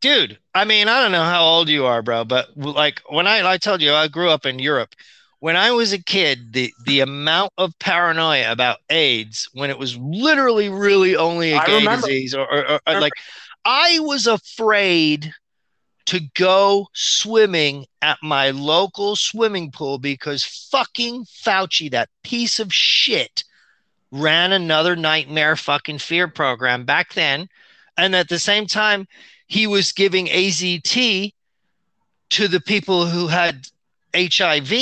Dude, 0.00 0.38
I 0.54 0.64
mean, 0.64 0.88
I 0.88 1.02
don't 1.02 1.12
know 1.12 1.22
how 1.24 1.44
old 1.44 1.68
you 1.68 1.84
are, 1.84 2.00
bro, 2.00 2.24
but 2.24 2.56
like 2.56 3.02
when 3.08 3.26
I 3.26 3.46
I 3.46 3.58
told 3.58 3.82
you 3.82 3.92
I 3.92 4.08
grew 4.08 4.30
up 4.30 4.46
in 4.46 4.58
Europe. 4.58 4.94
When 5.40 5.56
I 5.56 5.72
was 5.72 5.92
a 5.92 5.98
kid, 6.02 6.52
the 6.52 6.72
the 6.86 7.00
amount 7.00 7.52
of 7.58 7.78
paranoia 7.78 8.50
about 8.50 8.78
AIDS 8.88 9.48
when 9.52 9.70
it 9.70 9.78
was 9.78 9.96
literally 9.98 10.68
really 10.68 11.16
only 11.16 11.52
a 11.52 11.58
I 11.58 11.66
gay 11.66 11.78
remember. 11.78 12.06
disease 12.06 12.34
or, 12.34 12.46
or, 12.50 12.80
or 12.86 13.00
like 13.00 13.12
I 13.64 13.98
was 14.00 14.26
afraid 14.26 15.32
to 16.06 16.20
go 16.34 16.88
swimming 16.92 17.86
at 18.00 18.18
my 18.22 18.50
local 18.50 19.16
swimming 19.16 19.70
pool 19.70 19.98
because 19.98 20.44
fucking 20.70 21.24
Fauci, 21.24 21.90
that 21.90 22.08
piece 22.22 22.58
of 22.58 22.72
shit, 22.72 23.44
ran 24.10 24.52
another 24.52 24.94
nightmare 24.94 25.56
fucking 25.56 25.98
fear 25.98 26.28
program 26.28 26.84
back 26.84 27.14
then. 27.14 27.48
And 27.96 28.14
at 28.14 28.28
the 28.28 28.38
same 28.38 28.66
time, 28.66 29.06
he 29.46 29.66
was 29.66 29.92
giving 29.92 30.26
AZT 30.26 31.32
to 32.30 32.48
the 32.48 32.60
people 32.60 33.06
who 33.06 33.26
had 33.26 33.66
HIV. 34.14 34.72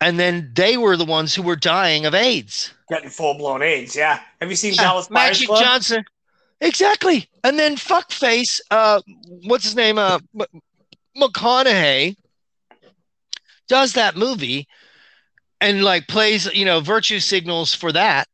And 0.00 0.18
then 0.18 0.52
they 0.54 0.76
were 0.76 0.96
the 0.96 1.04
ones 1.04 1.34
who 1.34 1.42
were 1.42 1.56
dying 1.56 2.06
of 2.06 2.14
AIDS. 2.14 2.72
Getting 2.88 3.10
full 3.10 3.34
blown 3.34 3.62
AIDS, 3.62 3.94
yeah. 3.94 4.20
Have 4.40 4.50
you 4.50 4.56
seen 4.56 4.74
yeah, 4.74 4.82
Dallas 4.82 5.10
Magic 5.10 5.46
Club? 5.46 5.62
Johnson? 5.62 6.04
Exactly. 6.60 7.28
And 7.42 7.58
then 7.58 7.76
fuckface, 7.76 8.60
uh, 8.70 9.00
what's 9.44 9.64
his 9.64 9.76
name? 9.76 9.98
Uh, 9.98 10.18
McConaughey 11.16 12.16
does 13.68 13.94
that 13.94 14.16
movie 14.16 14.68
and 15.60 15.82
like 15.82 16.06
plays, 16.06 16.52
you 16.52 16.64
know, 16.64 16.80
virtue 16.80 17.18
signals 17.18 17.74
for 17.74 17.92
that. 17.92 18.28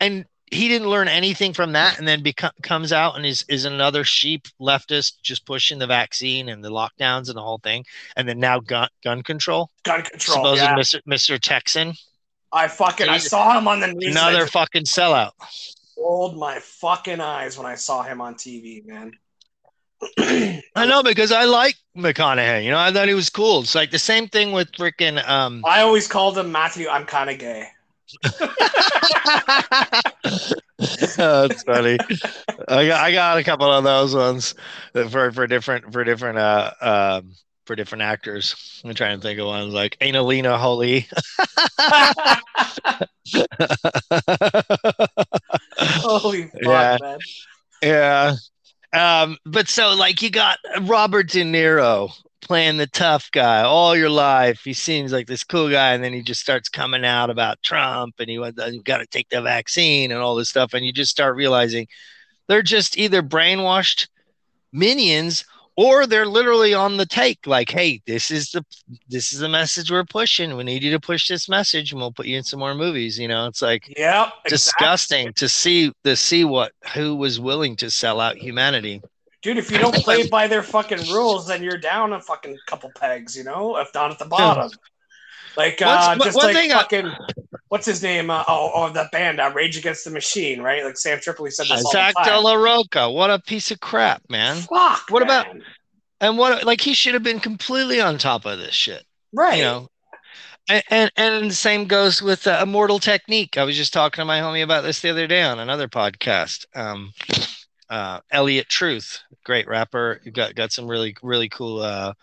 And 0.00 0.24
he 0.50 0.68
didn't 0.68 0.88
learn 0.88 1.08
anything 1.08 1.52
from 1.52 1.72
that 1.72 1.98
and 1.98 2.06
then 2.06 2.22
becomes 2.22 2.52
comes 2.62 2.92
out 2.92 3.16
and 3.16 3.26
is, 3.26 3.44
is 3.48 3.64
another 3.64 4.04
sheep 4.04 4.46
leftist 4.60 5.14
just 5.22 5.44
pushing 5.44 5.78
the 5.78 5.86
vaccine 5.86 6.48
and 6.48 6.64
the 6.64 6.70
lockdowns 6.70 7.28
and 7.28 7.36
the 7.36 7.42
whole 7.42 7.58
thing. 7.58 7.84
And 8.16 8.28
then 8.28 8.38
now 8.38 8.60
gun, 8.60 8.88
gun 9.02 9.22
control. 9.22 9.70
Gun 9.82 10.02
control. 10.02 10.36
Supposed 10.36 10.62
yeah. 10.62 10.76
Mr. 10.76 11.00
Mr. 11.08 11.38
Texan. 11.38 11.94
I 12.52 12.68
fucking, 12.68 13.08
He's 13.08 13.26
I 13.26 13.28
saw 13.28 13.58
him 13.58 13.68
on 13.68 13.80
the 13.80 13.88
news. 13.88 14.14
Another 14.14 14.46
fucking 14.46 14.84
sellout 14.84 15.32
rolled 15.96 16.36
my 16.36 16.58
fucking 16.60 17.20
eyes 17.20 17.56
when 17.56 17.66
I 17.66 17.74
saw 17.74 18.02
him 18.02 18.20
on 18.20 18.34
TV, 18.34 18.86
man. 18.86 19.12
I 20.18 20.86
know 20.86 21.02
because 21.02 21.32
I 21.32 21.44
like 21.44 21.76
McConaughey. 21.96 22.64
You 22.64 22.70
know, 22.70 22.78
I 22.78 22.92
thought 22.92 23.08
he 23.08 23.14
was 23.14 23.30
cool. 23.30 23.60
It's 23.60 23.74
like 23.74 23.90
the 23.90 23.98
same 23.98 24.28
thing 24.28 24.52
with 24.52 24.70
freaking. 24.72 25.26
Um... 25.28 25.62
I 25.66 25.80
always 25.80 26.06
called 26.06 26.36
him 26.36 26.52
Matthew. 26.52 26.88
I'm 26.88 27.06
kind 27.06 27.30
of 27.30 27.38
gay. 27.38 27.68
oh, 28.38 28.48
that's 31.48 31.62
funny. 31.62 31.98
I 32.68 32.86
got, 32.86 33.00
I 33.00 33.12
got 33.12 33.38
a 33.38 33.44
couple 33.44 33.70
of 33.72 33.84
those 33.84 34.14
ones 34.14 34.54
for 35.10 35.32
for 35.32 35.46
different 35.46 35.92
for 35.92 36.04
different 36.04 36.38
uh 36.38 36.70
um 36.80 37.34
for 37.66 37.76
different 37.76 38.02
actors. 38.02 38.80
I'm 38.84 38.94
trying 38.94 39.18
to 39.18 39.22
think 39.22 39.38
of 39.40 39.46
one 39.46 39.70
like 39.72 39.96
Annalena 40.00 40.56
Holy. 40.56 41.06
Holy 45.78 46.42
fuck, 46.62 46.62
Yeah. 46.62 46.98
man. 47.00 47.18
yeah. 47.82 48.34
Um, 48.92 49.36
but 49.44 49.68
so 49.68 49.94
like 49.94 50.22
you 50.22 50.30
got 50.30 50.58
Robert 50.82 51.28
De 51.28 51.42
Niro 51.42 52.10
playing 52.40 52.76
the 52.76 52.86
tough 52.86 53.28
guy 53.32 53.62
all 53.62 53.96
your 53.96 54.08
life. 54.08 54.60
He 54.64 54.72
seems 54.72 55.12
like 55.12 55.26
this 55.26 55.42
cool 55.44 55.68
guy, 55.68 55.92
and 55.92 56.02
then 56.02 56.12
he 56.12 56.22
just 56.22 56.40
starts 56.40 56.68
coming 56.68 57.04
out 57.04 57.28
about 57.28 57.62
Trump 57.62 58.14
and 58.20 58.30
he 58.30 58.38
went, 58.38 58.58
you 58.70 58.82
got 58.82 58.98
to 58.98 59.06
take 59.06 59.28
the 59.28 59.42
vaccine 59.42 60.12
and 60.12 60.20
all 60.20 60.36
this 60.36 60.48
stuff, 60.48 60.72
and 60.72 60.86
you 60.86 60.92
just 60.92 61.10
start 61.10 61.36
realizing 61.36 61.86
they're 62.48 62.62
just 62.62 62.96
either 62.96 63.22
brainwashed 63.22 64.08
minions 64.72 65.44
or 65.76 66.06
they're 66.06 66.26
literally 66.26 66.74
on 66.74 66.96
the 66.96 67.06
take 67.06 67.46
like 67.46 67.70
hey 67.70 68.00
this 68.06 68.30
is 68.30 68.50
the 68.50 68.64
this 69.08 69.32
is 69.32 69.38
the 69.40 69.48
message 69.48 69.90
we're 69.90 70.04
pushing 70.04 70.56
we 70.56 70.64
need 70.64 70.82
you 70.82 70.90
to 70.90 71.00
push 71.00 71.28
this 71.28 71.48
message 71.48 71.92
and 71.92 72.00
we'll 72.00 72.12
put 72.12 72.26
you 72.26 72.36
in 72.36 72.42
some 72.42 72.58
more 72.60 72.74
movies 72.74 73.18
you 73.18 73.28
know 73.28 73.46
it's 73.46 73.62
like 73.62 73.88
exactly. 73.90 74.48
disgusting 74.48 75.32
to 75.34 75.48
see 75.48 75.92
to 76.04 76.16
see 76.16 76.44
what 76.44 76.72
who 76.94 77.14
was 77.14 77.38
willing 77.38 77.76
to 77.76 77.90
sell 77.90 78.20
out 78.20 78.36
humanity 78.36 79.00
Dude, 79.42 79.58
if 79.58 79.70
you 79.70 79.78
don't 79.78 79.94
play 79.94 80.26
by 80.26 80.48
their 80.48 80.62
fucking 80.64 81.08
rules, 81.12 81.46
then 81.46 81.62
you're 81.62 81.78
down 81.78 82.12
a 82.14 82.20
fucking 82.20 82.58
couple 82.66 82.90
pegs, 82.96 83.36
you 83.36 83.44
know, 83.44 83.76
if 83.76 83.92
down 83.92 84.10
at 84.10 84.18
the 84.18 84.24
bottom. 84.24 84.72
Like, 85.56 85.80
uh, 85.80 86.16
What's- 86.16 86.34
just 86.34 86.36
one 86.36 86.46
like 86.46 86.56
thing 86.56 86.72
I- 86.72 86.78
fucking, 86.78 87.12
what's 87.68 87.86
his 87.86 88.02
name? 88.02 88.30
Uh, 88.30 88.44
oh, 88.48 88.70
oh, 88.74 88.90
that 88.92 89.10
band, 89.12 89.40
uh, 89.40 89.50
Rage 89.54 89.76
Against 89.76 90.04
the 90.04 90.10
Machine, 90.10 90.60
right? 90.62 90.84
Like 90.84 90.96
Sam 90.98 91.18
Tripoli 91.20 91.50
said 91.50 91.66
this 91.66 91.82
Zack 91.90 92.14
De. 92.24 92.38
La 92.38 92.54
Rocha, 92.54 93.10
what 93.10 93.30
a 93.30 93.38
piece 93.38 93.70
of 93.70 93.80
crap, 93.80 94.22
man. 94.28 94.56
Fuck. 94.56 95.10
What 95.10 95.22
about- 95.22 95.46
And 96.20 96.38
what 96.38 96.64
like 96.64 96.80
he 96.80 96.94
should 96.94 97.14
have 97.14 97.22
been 97.22 97.40
completely 97.40 98.00
on 98.00 98.16
top 98.18 98.46
of 98.46 98.58
this 98.58 98.74
shit, 98.74 99.04
right? 99.32 99.58
you 99.58 99.64
know. 99.64 99.88
And 100.68 100.82
and, 100.90 101.12
and 101.16 101.50
the 101.50 101.54
same 101.54 101.84
goes 101.86 102.20
with 102.22 102.46
uh, 102.46 102.58
Immortal 102.62 102.98
Technique. 102.98 103.56
I 103.58 103.62
was 103.64 103.76
just 103.76 103.92
talking 103.92 104.20
to 104.22 104.24
my 104.24 104.40
homie 104.40 104.64
about 104.64 104.82
this 104.82 105.00
the 105.00 105.10
other 105.10 105.26
day 105.28 105.42
on 105.42 105.58
another 105.60 105.86
podcast. 105.88 106.64
Um, 106.74 107.12
uh, 107.88 108.20
Elliot 108.32 108.68
Truth, 108.68 109.20
great 109.44 109.68
rapper. 109.68 110.20
Got 110.32 110.54
got 110.56 110.72
some 110.72 110.88
really 110.88 111.14
really 111.22 111.48
cool 111.48 111.82
uh, 111.82 112.14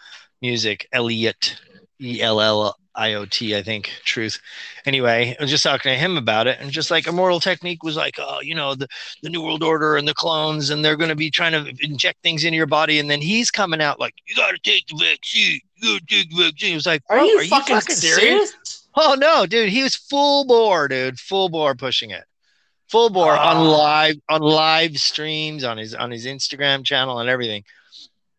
music. 0.41 0.87
Elliot, 0.91 1.55
E 2.01 2.19
L 2.21 2.41
L 2.41 2.75
I 2.95 3.13
O 3.13 3.25
T, 3.25 3.55
I 3.55 3.63
think. 3.63 3.91
Truth. 4.05 4.39
Anyway, 4.85 5.35
I 5.39 5.41
was 5.41 5.49
just 5.49 5.63
talking 5.63 5.91
to 5.91 5.97
him 5.97 6.17
about 6.17 6.47
it, 6.47 6.59
and 6.59 6.69
just 6.71 6.91
like 6.91 7.07
Immortal 7.07 7.39
Technique 7.39 7.83
was 7.83 7.95
like, 7.95 8.15
oh, 8.19 8.39
you 8.41 8.53
know, 8.53 8.75
the 8.75 8.87
the 9.23 9.29
New 9.29 9.41
World 9.41 9.63
Order 9.63 9.97
and 9.97 10.07
the 10.07 10.13
clones, 10.13 10.69
and 10.69 10.83
they're 10.85 10.97
going 10.97 11.09
to 11.09 11.15
be 11.15 11.31
trying 11.31 11.53
to 11.53 11.73
inject 11.83 12.21
things 12.21 12.43
into 12.43 12.55
your 12.57 12.67
body, 12.67 12.99
and 12.99 13.09
then 13.09 13.21
he's 13.21 13.49
coming 13.49 13.81
out 13.81 13.99
like, 13.99 14.13
you 14.27 14.35
got 14.35 14.51
to 14.51 14.59
take 14.59 14.85
the 14.87 14.95
vaccine. 14.97 15.59
You 15.75 15.93
got 15.99 16.07
to 16.07 16.15
take 16.15 16.29
the 16.29 16.43
vaccine. 16.43 16.73
It 16.73 16.75
was 16.75 16.85
like, 16.85 17.01
Are 17.09 17.17
bro, 17.17 17.25
you, 17.25 17.47
fucking, 17.47 17.79
serious? 17.81 18.53
Oh 18.95 19.15
no, 19.17 19.47
dude, 19.47 19.69
he 19.69 19.81
was 19.81 19.95
full 19.95 20.45
bore, 20.45 20.87
dude, 20.87 21.19
full 21.19 21.49
bore 21.49 21.73
pushing 21.73 22.11
it, 22.11 22.25
full 22.89 23.09
bore 23.09 23.33
Ah. 23.33 23.55
on 23.55 23.67
live 23.67 24.15
on 24.29 24.41
live 24.41 24.97
streams 24.97 25.63
on 25.63 25.77
his 25.79 25.95
on 25.95 26.11
his 26.11 26.27
Instagram 26.27 26.85
channel 26.85 27.17
and 27.17 27.27
everything. 27.27 27.63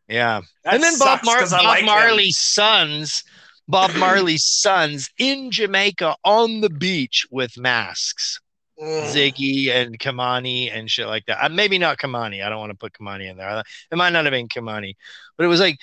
Yeah, 0.06 0.42
and 0.64 0.82
then 0.82 0.96
Bob, 0.98 1.20
Mar- 1.24 1.40
Bob 1.40 1.64
like 1.64 1.80
him. 1.80 1.86
Marley's 1.86 2.36
sons, 2.36 3.24
Bob 3.66 3.94
Marley's 3.96 4.44
sons 4.44 5.10
in 5.18 5.50
Jamaica 5.50 6.16
on 6.24 6.60
the 6.60 6.70
beach 6.70 7.26
with 7.30 7.56
masks. 7.58 8.40
Ziggy 8.80 9.68
and 9.68 9.98
Ky-Mani 9.98 10.68
and 10.70 10.90
shit 10.90 11.06
like 11.06 11.24
that. 11.26 11.44
Uh, 11.44 11.48
maybe 11.48 11.78
not 11.78 11.98
Ky-Mani. 11.98 12.42
I 12.42 12.48
don't 12.48 12.58
want 12.58 12.72
to 12.72 12.76
put 12.76 12.96
Ky-Mani 12.98 13.28
in 13.28 13.36
there. 13.36 13.62
It 13.90 13.96
might 13.96 14.10
not 14.10 14.24
have 14.24 14.32
been 14.32 14.48
Ky-Mani, 14.48 14.96
but 15.36 15.44
it 15.44 15.48
was 15.48 15.60
like 15.60 15.78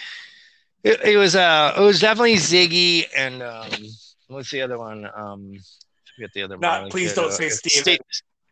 it, 0.84 1.00
it 1.02 1.18
was 1.18 1.36
uh 1.36 1.74
it 1.78 1.82
was 1.82 2.00
definitely 2.00 2.36
Ziggy 2.36 3.06
and 3.16 3.42
um 3.42 3.70
what's 4.28 4.52
the 4.52 4.62
other 4.62 4.78
one? 4.78 5.06
Um 5.16 5.54
I 5.54 6.12
forget 6.16 6.34
the 6.34 6.44
other 6.44 6.58
one. 6.58 6.90
please 6.90 7.14
don't 7.14 7.32
say 7.32 7.50
Stephen. 7.50 7.98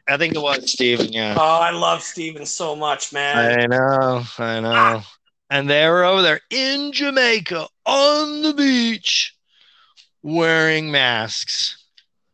I 0.07 0.17
think 0.17 0.35
it 0.35 0.41
was 0.41 0.71
Stephen, 0.71 1.11
yeah. 1.11 1.35
Oh, 1.37 1.59
I 1.59 1.71
love 1.71 2.01
Stephen 2.01 2.45
so 2.45 2.75
much, 2.75 3.13
man. 3.13 3.59
I 3.59 3.67
know, 3.67 4.23
I 4.39 4.59
know. 4.59 5.01
And 5.49 5.69
they 5.69 5.87
were 5.87 6.03
over 6.03 6.21
there 6.21 6.41
in 6.49 6.91
Jamaica 6.91 7.67
on 7.85 8.41
the 8.43 8.53
beach 8.53 9.35
wearing 10.21 10.91
masks 10.91 11.83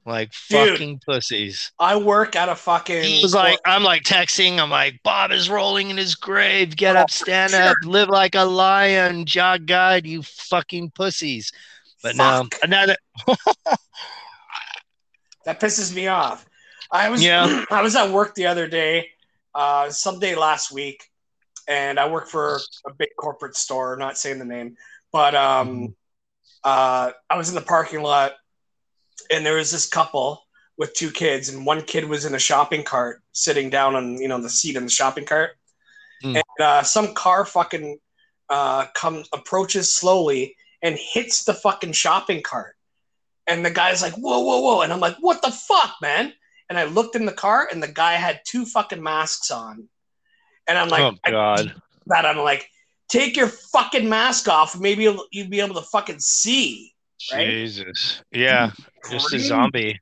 like 0.06 0.32
Dude. 0.50 0.72
fucking 0.72 1.02
pussies. 1.06 1.72
I 1.80 1.96
work 1.96 2.36
at 2.36 2.50
a 2.50 2.56
fucking. 2.56 3.04
He 3.04 3.22
was 3.24 3.34
like, 3.34 3.60
I'm 3.66 3.84
like 3.84 4.04
texting. 4.04 4.60
I'm 4.60 4.70
like, 4.70 5.00
Bob 5.04 5.32
is 5.32 5.50
rolling 5.50 5.90
in 5.90 5.98
his 5.98 6.16
grave. 6.16 6.76
Get 6.76 6.96
up, 6.96 7.10
stand 7.10 7.54
up, 7.54 7.76
live 7.84 8.10
like 8.10 8.36
a 8.36 8.44
lion. 8.44 9.26
Jog 9.26 9.66
guide, 9.66 10.06
you 10.06 10.22
fucking 10.22 10.92
pussies. 10.92 11.52
But 12.04 12.16
no, 12.16 12.44
Fuck. 12.52 12.60
another. 12.64 12.96
That 15.46 15.60
pisses 15.60 15.94
me 15.96 16.08
off. 16.08 16.46
I 16.92 17.10
was 17.10 17.24
Yeah. 17.24 17.66
I 17.72 17.82
was 17.82 17.96
at 17.96 18.10
work 18.10 18.34
the 18.36 18.48
other 18.48 18.68
day, 18.68 19.10
uh, 19.54 19.90
someday 19.92 20.34
last 20.36 20.72
week, 20.72 21.04
and 21.68 22.00
I 22.00 22.10
work 22.10 22.28
for 22.28 22.60
a 22.88 22.94
big 22.94 23.10
corporate 23.18 23.56
store. 23.56 23.96
Not 23.98 24.18
saying 24.18 24.40
the 24.40 24.46
name, 24.46 24.76
but 25.12 25.36
um, 25.36 25.68
Mm-hmm. 25.70 25.86
uh, 26.64 27.12
I 27.30 27.38
was 27.38 27.50
in 27.50 27.56
the 27.56 27.62
parking 27.62 28.02
lot, 28.02 28.34
and 29.32 29.46
there 29.46 29.56
was 29.56 29.72
this 29.72 29.88
couple 29.88 30.44
with 30.78 30.94
two 30.94 31.12
kids, 31.12 31.50
and 31.50 31.66
one 31.66 31.82
kid 31.82 32.06
was 32.06 32.26
in 32.26 32.36
a 32.36 32.40
shopping 32.40 32.84
cart, 32.84 33.22
sitting 33.32 33.70
down 33.70 33.96
on 33.96 34.18
you 34.18 34.28
know 34.28 34.42
the 34.42 34.50
seat 34.50 34.76
in 34.76 34.84
the 34.84 34.90
shopping 34.90 35.26
cart, 35.26 35.52
Mm. 36.24 36.36
and 36.36 36.66
uh, 36.66 36.82
some 36.82 37.14
car 37.14 37.46
fucking 37.46 37.98
uh, 38.50 38.86
comes 38.96 39.28
approaches 39.34 39.94
slowly 39.94 40.56
and 40.82 40.98
hits 40.98 41.44
the 41.44 41.54
fucking 41.54 41.92
shopping 41.92 42.42
cart. 42.42 42.76
And 43.48 43.66
the 43.66 43.70
guy's 43.72 44.02
like, 44.02 44.14
whoa, 44.14 44.40
whoa, 44.40 44.62
whoa. 44.62 44.82
And 44.82 44.94
I'm 44.94 45.00
like, 45.02 45.18
what 45.20 45.42
the 45.42 45.52
fuck, 45.52 45.96
man? 46.02 46.32
And 46.70 46.80
I 46.80 46.86
looked 46.86 47.16
in 47.16 47.26
the 47.26 47.34
car 47.34 47.68
and 47.72 47.84
the 47.84 47.88
guy 47.92 48.14
had 48.14 48.40
two 48.46 48.66
fucking 48.66 49.04
masks 49.04 49.52
on. 49.52 49.90
And 50.68 50.78
I'm 50.78 50.90
like, 50.90 51.02
oh 51.02 51.32
God. 51.32 51.74
that 52.08 52.26
I'm 52.26 52.38
like, 52.38 52.70
take 53.08 53.36
your 53.36 53.48
fucking 53.48 54.08
mask 54.08 54.48
off. 54.48 54.80
Maybe 54.80 55.04
you'll, 55.04 55.26
you'll 55.32 55.50
be 55.50 55.60
able 55.60 55.76
to 55.76 55.82
fucking 55.82 56.20
see. 56.20 56.94
Right? 57.32 57.50
Jesus. 57.50 58.22
Yeah. 58.32 58.72
Just 59.10 59.34
a 59.34 59.40
zombie. 59.40 60.00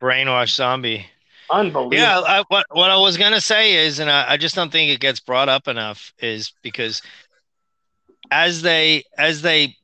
Brainwashed 0.00 0.54
zombie. 0.54 1.06
Unbelievable. 1.50 1.94
Yeah, 1.94 2.20
I, 2.20 2.44
what 2.48 2.66
what 2.70 2.90
I 2.90 2.96
was 2.96 3.16
gonna 3.16 3.40
say 3.40 3.86
is, 3.86 3.98
and 3.98 4.10
I, 4.10 4.32
I 4.32 4.36
just 4.36 4.54
don't 4.54 4.72
think 4.72 4.90
it 4.90 5.00
gets 5.00 5.20
brought 5.20 5.48
up 5.48 5.68
enough, 5.68 6.12
is 6.18 6.52
because 6.62 7.02
as 8.30 8.62
they 8.62 9.04
as 9.18 9.42
they 9.42 9.76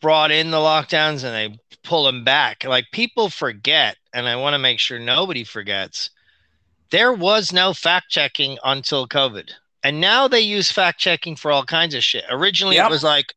brought 0.00 0.30
in 0.30 0.50
the 0.50 0.58
lockdowns 0.58 1.24
and 1.24 1.34
they 1.34 1.58
pull 1.82 2.04
them 2.04 2.24
back, 2.24 2.64
like 2.64 2.86
people 2.92 3.28
forget, 3.30 3.96
and 4.14 4.28
I 4.28 4.36
want 4.36 4.54
to 4.54 4.58
make 4.58 4.78
sure 4.78 4.98
nobody 4.98 5.44
forgets, 5.44 6.10
there 6.90 7.12
was 7.12 7.52
no 7.52 7.72
fact 7.74 8.10
checking 8.10 8.58
until 8.64 9.06
COVID, 9.06 9.50
and 9.82 10.00
now 10.00 10.28
they 10.28 10.40
use 10.40 10.70
fact 10.72 10.98
checking 11.00 11.36
for 11.36 11.50
all 11.50 11.64
kinds 11.64 11.94
of 11.94 12.02
shit. 12.04 12.24
Originally, 12.30 12.76
Yep. 12.76 12.86
it 12.86 12.90
was 12.90 13.04
like. 13.04 13.34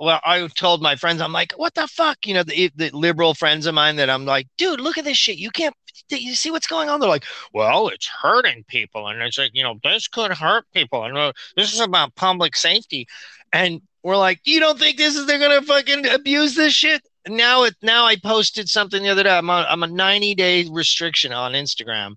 Well, 0.00 0.20
I 0.24 0.46
told 0.54 0.80
my 0.80 0.94
friends, 0.94 1.20
I'm 1.20 1.32
like, 1.32 1.54
what 1.56 1.74
the 1.74 1.88
fuck? 1.88 2.24
You 2.24 2.34
know, 2.34 2.44
the, 2.44 2.70
the 2.76 2.90
liberal 2.92 3.34
friends 3.34 3.66
of 3.66 3.74
mine 3.74 3.96
that 3.96 4.08
I'm 4.08 4.24
like, 4.24 4.46
dude, 4.56 4.78
look 4.80 4.96
at 4.96 5.04
this 5.04 5.16
shit. 5.16 5.38
You 5.38 5.50
can't, 5.50 5.74
you 6.08 6.36
see 6.36 6.52
what's 6.52 6.68
going 6.68 6.88
on? 6.88 7.00
They're 7.00 7.08
like, 7.08 7.24
well, 7.52 7.88
it's 7.88 8.06
hurting 8.06 8.64
people. 8.68 9.08
And 9.08 9.20
it's 9.22 9.38
like, 9.38 9.50
you 9.54 9.64
know, 9.64 9.80
this 9.82 10.06
could 10.06 10.30
hurt 10.30 10.66
people. 10.72 11.02
And 11.02 11.34
this 11.56 11.74
is 11.74 11.80
about 11.80 12.14
public 12.14 12.54
safety. 12.54 13.08
And 13.52 13.82
we're 14.04 14.16
like, 14.16 14.38
you 14.44 14.60
don't 14.60 14.78
think 14.78 14.98
this 14.98 15.16
is, 15.16 15.26
they're 15.26 15.40
going 15.40 15.58
to 15.60 15.66
fucking 15.66 16.06
abuse 16.06 16.54
this 16.54 16.74
shit? 16.74 17.02
Now 17.26 17.64
it, 17.64 17.74
now 17.82 18.04
I 18.04 18.14
posted 18.14 18.68
something 18.68 19.02
the 19.02 19.08
other 19.08 19.24
day. 19.24 19.36
I'm 19.36 19.50
on, 19.50 19.66
I'm 19.68 19.82
a 19.82 19.88
90 19.88 20.36
day 20.36 20.68
restriction 20.70 21.32
on 21.32 21.54
Instagram 21.54 22.14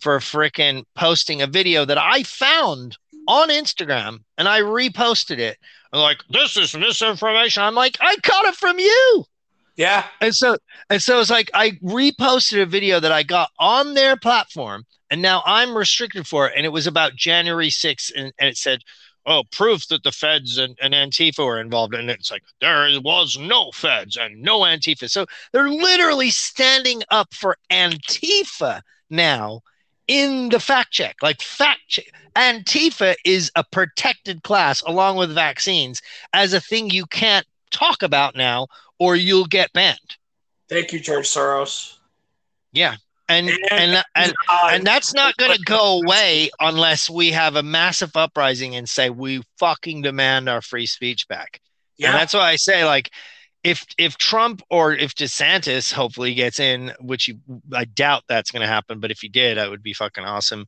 for 0.00 0.18
freaking 0.18 0.84
posting 0.94 1.42
a 1.42 1.46
video 1.46 1.84
that 1.84 1.98
I 1.98 2.22
found 2.22 2.96
on 3.28 3.48
Instagram 3.48 4.20
and 4.38 4.48
I 4.48 4.60
reposted 4.60 5.38
it. 5.38 5.58
I'm 5.92 6.00
like, 6.00 6.18
this 6.30 6.56
is 6.56 6.76
misinformation. 6.76 7.62
I'm 7.62 7.74
like, 7.74 7.96
I 8.00 8.16
caught 8.22 8.46
it 8.46 8.54
from 8.54 8.78
you. 8.78 9.24
yeah. 9.76 10.06
And 10.20 10.34
so 10.34 10.56
and 10.88 11.02
so 11.02 11.20
it's 11.20 11.30
like 11.30 11.50
I 11.54 11.70
reposted 11.82 12.62
a 12.62 12.66
video 12.66 13.00
that 13.00 13.12
I 13.12 13.22
got 13.22 13.50
on 13.58 13.94
their 13.94 14.16
platform 14.16 14.84
and 15.10 15.20
now 15.20 15.42
I'm 15.44 15.76
restricted 15.76 16.26
for 16.26 16.46
it. 16.46 16.54
And 16.56 16.64
it 16.64 16.70
was 16.70 16.86
about 16.86 17.16
January 17.16 17.68
6th, 17.68 18.12
and, 18.16 18.32
and 18.38 18.48
it 18.48 18.56
said, 18.56 18.80
Oh, 19.26 19.42
proof 19.52 19.86
that 19.88 20.02
the 20.02 20.12
feds 20.12 20.56
and, 20.56 20.78
and 20.80 20.94
Antifa 20.94 21.44
were 21.44 21.60
involved. 21.60 21.94
And 21.94 22.08
it's 22.08 22.30
like 22.30 22.42
there 22.60 22.88
was 23.02 23.36
no 23.38 23.70
feds 23.72 24.16
and 24.16 24.40
no 24.40 24.60
Antifa. 24.60 25.10
So 25.10 25.26
they're 25.52 25.68
literally 25.68 26.30
standing 26.30 27.02
up 27.10 27.34
for 27.34 27.58
Antifa 27.70 28.80
now 29.10 29.60
in 30.10 30.48
the 30.48 30.58
fact 30.58 30.90
check. 30.90 31.16
Like 31.22 31.40
fact 31.40 31.82
check. 31.86 32.12
Antifa 32.34 33.14
is 33.24 33.52
a 33.54 33.62
protected 33.62 34.42
class 34.42 34.82
along 34.82 35.16
with 35.16 35.32
vaccines 35.32 36.02
as 36.32 36.52
a 36.52 36.60
thing 36.60 36.90
you 36.90 37.06
can't 37.06 37.46
talk 37.70 38.02
about 38.02 38.34
now 38.34 38.66
or 38.98 39.14
you'll 39.14 39.46
get 39.46 39.72
banned. 39.72 39.98
Thank 40.68 40.92
you, 40.92 40.98
George 40.98 41.28
Soros. 41.28 41.96
Yeah. 42.72 42.96
And 43.28 43.50
and 43.70 44.02
and 44.16 44.34
Uh, 44.48 44.70
and 44.72 44.84
that's 44.84 45.14
not 45.14 45.36
going 45.36 45.56
to 45.56 45.62
go 45.62 46.00
away 46.02 46.50
unless 46.58 47.08
we 47.08 47.30
have 47.30 47.54
a 47.54 47.62
massive 47.62 48.16
uprising 48.16 48.74
and 48.74 48.88
say 48.88 49.10
we 49.10 49.42
fucking 49.58 50.02
demand 50.02 50.48
our 50.48 50.60
free 50.60 50.86
speech 50.86 51.28
back. 51.28 51.60
Yeah. 51.98 52.08
And 52.08 52.16
that's 52.16 52.34
why 52.34 52.50
I 52.50 52.56
say 52.56 52.84
like 52.84 53.10
if 53.62 53.84
if 53.98 54.16
Trump 54.16 54.62
or 54.70 54.92
if 54.92 55.14
DeSantis 55.14 55.92
hopefully 55.92 56.34
gets 56.34 56.58
in, 56.60 56.92
which 57.00 57.24
he, 57.24 57.38
I 57.72 57.84
doubt 57.84 58.24
that's 58.28 58.50
going 58.50 58.62
to 58.62 58.68
happen, 58.68 59.00
but 59.00 59.10
if 59.10 59.20
he 59.20 59.28
did, 59.28 59.58
that 59.58 59.70
would 59.70 59.82
be 59.82 59.92
fucking 59.92 60.24
awesome. 60.24 60.66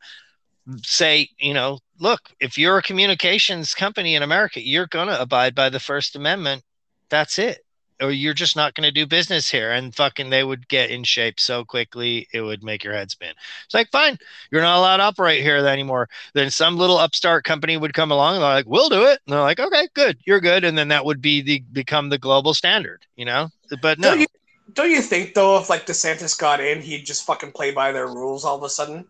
Say, 0.84 1.30
you 1.38 1.55
know, 1.55 1.78
look, 1.99 2.20
if 2.38 2.57
you're 2.59 2.78
a 2.78 2.82
communications 2.82 3.74
company 3.74 4.14
in 4.14 4.22
America, 4.22 4.61
you're 4.61 4.86
going 4.86 5.09
to 5.09 5.20
abide 5.20 5.55
by 5.55 5.70
the 5.70 5.80
First 5.80 6.14
Amendment. 6.16 6.62
That's 7.09 7.38
it. 7.38 7.64
Or 8.03 8.11
you're 8.11 8.35
just 8.35 8.57
not 8.57 8.75
going 8.75 8.87
to 8.87 8.91
do 8.91 9.07
business 9.07 9.49
here. 9.49 9.71
And 9.71 9.95
fucking 9.95 10.31
they 10.31 10.43
would 10.43 10.69
get 10.69 10.91
in 10.91 11.05
shape 11.05 11.39
so 11.39 11.65
quickly, 11.65 12.27
it 12.33 12.41
would 12.41 12.63
make 12.63 12.83
your 12.83 12.95
head 12.95 13.11
spin. 13.11 13.33
It's 13.65 13.75
like, 13.75 13.91
fine, 13.91 14.19
you're 14.51 14.61
not 14.61 14.79
allowed 14.79 14.97
to 14.97 15.05
operate 15.05 15.43
here 15.43 15.57
anymore. 15.57 16.09
Then 16.35 16.51
some 16.51 16.77
little 16.77 16.99
upstart 16.99 17.45
company 17.45 17.77
would 17.77 17.95
come 17.95 18.11
along 18.11 18.35
and 18.35 18.43
they're 18.43 18.51
like, 18.51 18.67
we'll 18.67 18.89
do 18.89 19.05
it. 19.05 19.21
And 19.25 19.33
they're 19.33 19.41
like, 19.41 19.61
okay, 19.61 19.89
good, 19.95 20.19
you're 20.25 20.41
good. 20.41 20.65
And 20.65 20.77
then 20.77 20.89
that 20.89 21.05
would 21.05 21.23
be 21.23 21.41
the 21.43 21.63
become 21.73 22.09
the 22.09 22.19
global 22.19 22.55
standard, 22.55 23.07
you 23.17 23.25
know? 23.25 23.49
But 23.81 23.99
no. 23.99 24.11
Don't 24.11 24.21
you, 24.21 24.27
don't 24.73 24.91
you 24.91 25.01
think 25.01 25.35
though, 25.35 25.59
if 25.59 25.71
like 25.71 25.87
DeSantis 25.87 26.39
got 26.39 26.61
in, 26.61 26.83
he'd 26.83 27.07
just 27.07 27.25
fucking 27.25 27.53
play 27.53 27.71
by 27.71 27.93
their 27.93 28.09
rules 28.09 28.45
all 28.45 28.57
of 28.57 28.63
a 28.65 28.69
sudden? 28.69 29.07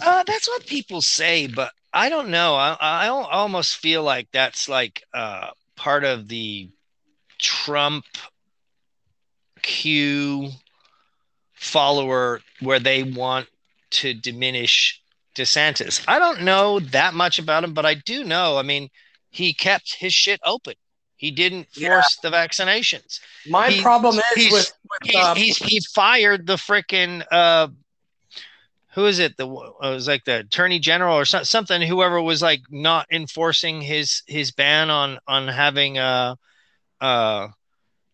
Uh, 0.00 0.22
that's 0.26 0.48
what 0.48 0.66
people 0.66 1.00
say, 1.02 1.46
but 1.46 1.72
I 1.92 2.08
don't 2.08 2.28
know. 2.28 2.54
I, 2.54 2.76
I 2.80 3.08
almost 3.08 3.76
feel 3.76 4.02
like 4.02 4.28
that's 4.32 4.68
like 4.68 5.02
uh, 5.14 5.50
part 5.76 6.04
of 6.04 6.28
the 6.28 6.68
Trump 7.38 8.04
Q 9.62 10.50
follower 11.54 12.40
where 12.60 12.78
they 12.78 13.02
want 13.02 13.48
to 13.90 14.14
diminish 14.14 15.00
DeSantis. 15.34 16.04
I 16.06 16.18
don't 16.18 16.42
know 16.42 16.80
that 16.80 17.14
much 17.14 17.38
about 17.38 17.64
him, 17.64 17.74
but 17.74 17.86
I 17.86 17.94
do 17.94 18.24
know. 18.24 18.58
I 18.58 18.62
mean, 18.62 18.88
he 19.30 19.52
kept 19.52 19.96
his 19.96 20.12
shit 20.12 20.40
open. 20.44 20.74
He 21.16 21.30
didn't 21.30 21.64
force 21.72 22.18
yeah. 22.22 22.30
the 22.30 22.36
vaccinations. 22.36 23.20
My 23.48 23.70
he, 23.70 23.80
problem 23.80 24.20
is 24.36 24.52
with, 24.52 24.72
with 24.90 25.10
he, 25.10 25.16
um, 25.16 25.36
he's, 25.36 25.56
he 25.56 25.80
fired 25.94 26.46
the 26.46 26.56
freaking 26.56 27.24
uh, 27.30 27.68
who 28.94 29.06
is 29.06 29.18
it? 29.18 29.36
The 29.36 29.44
it 29.46 29.80
was 29.80 30.06
like 30.06 30.24
the 30.24 30.40
attorney 30.40 30.78
general 30.78 31.16
or 31.16 31.24
something. 31.24 31.82
Whoever 31.82 32.22
was 32.22 32.40
like 32.40 32.62
not 32.70 33.06
enforcing 33.10 33.80
his 33.80 34.22
his 34.26 34.52
ban 34.52 34.88
on 34.88 35.18
on 35.26 35.48
having 35.48 35.98
uh 35.98 36.36
uh 37.00 37.48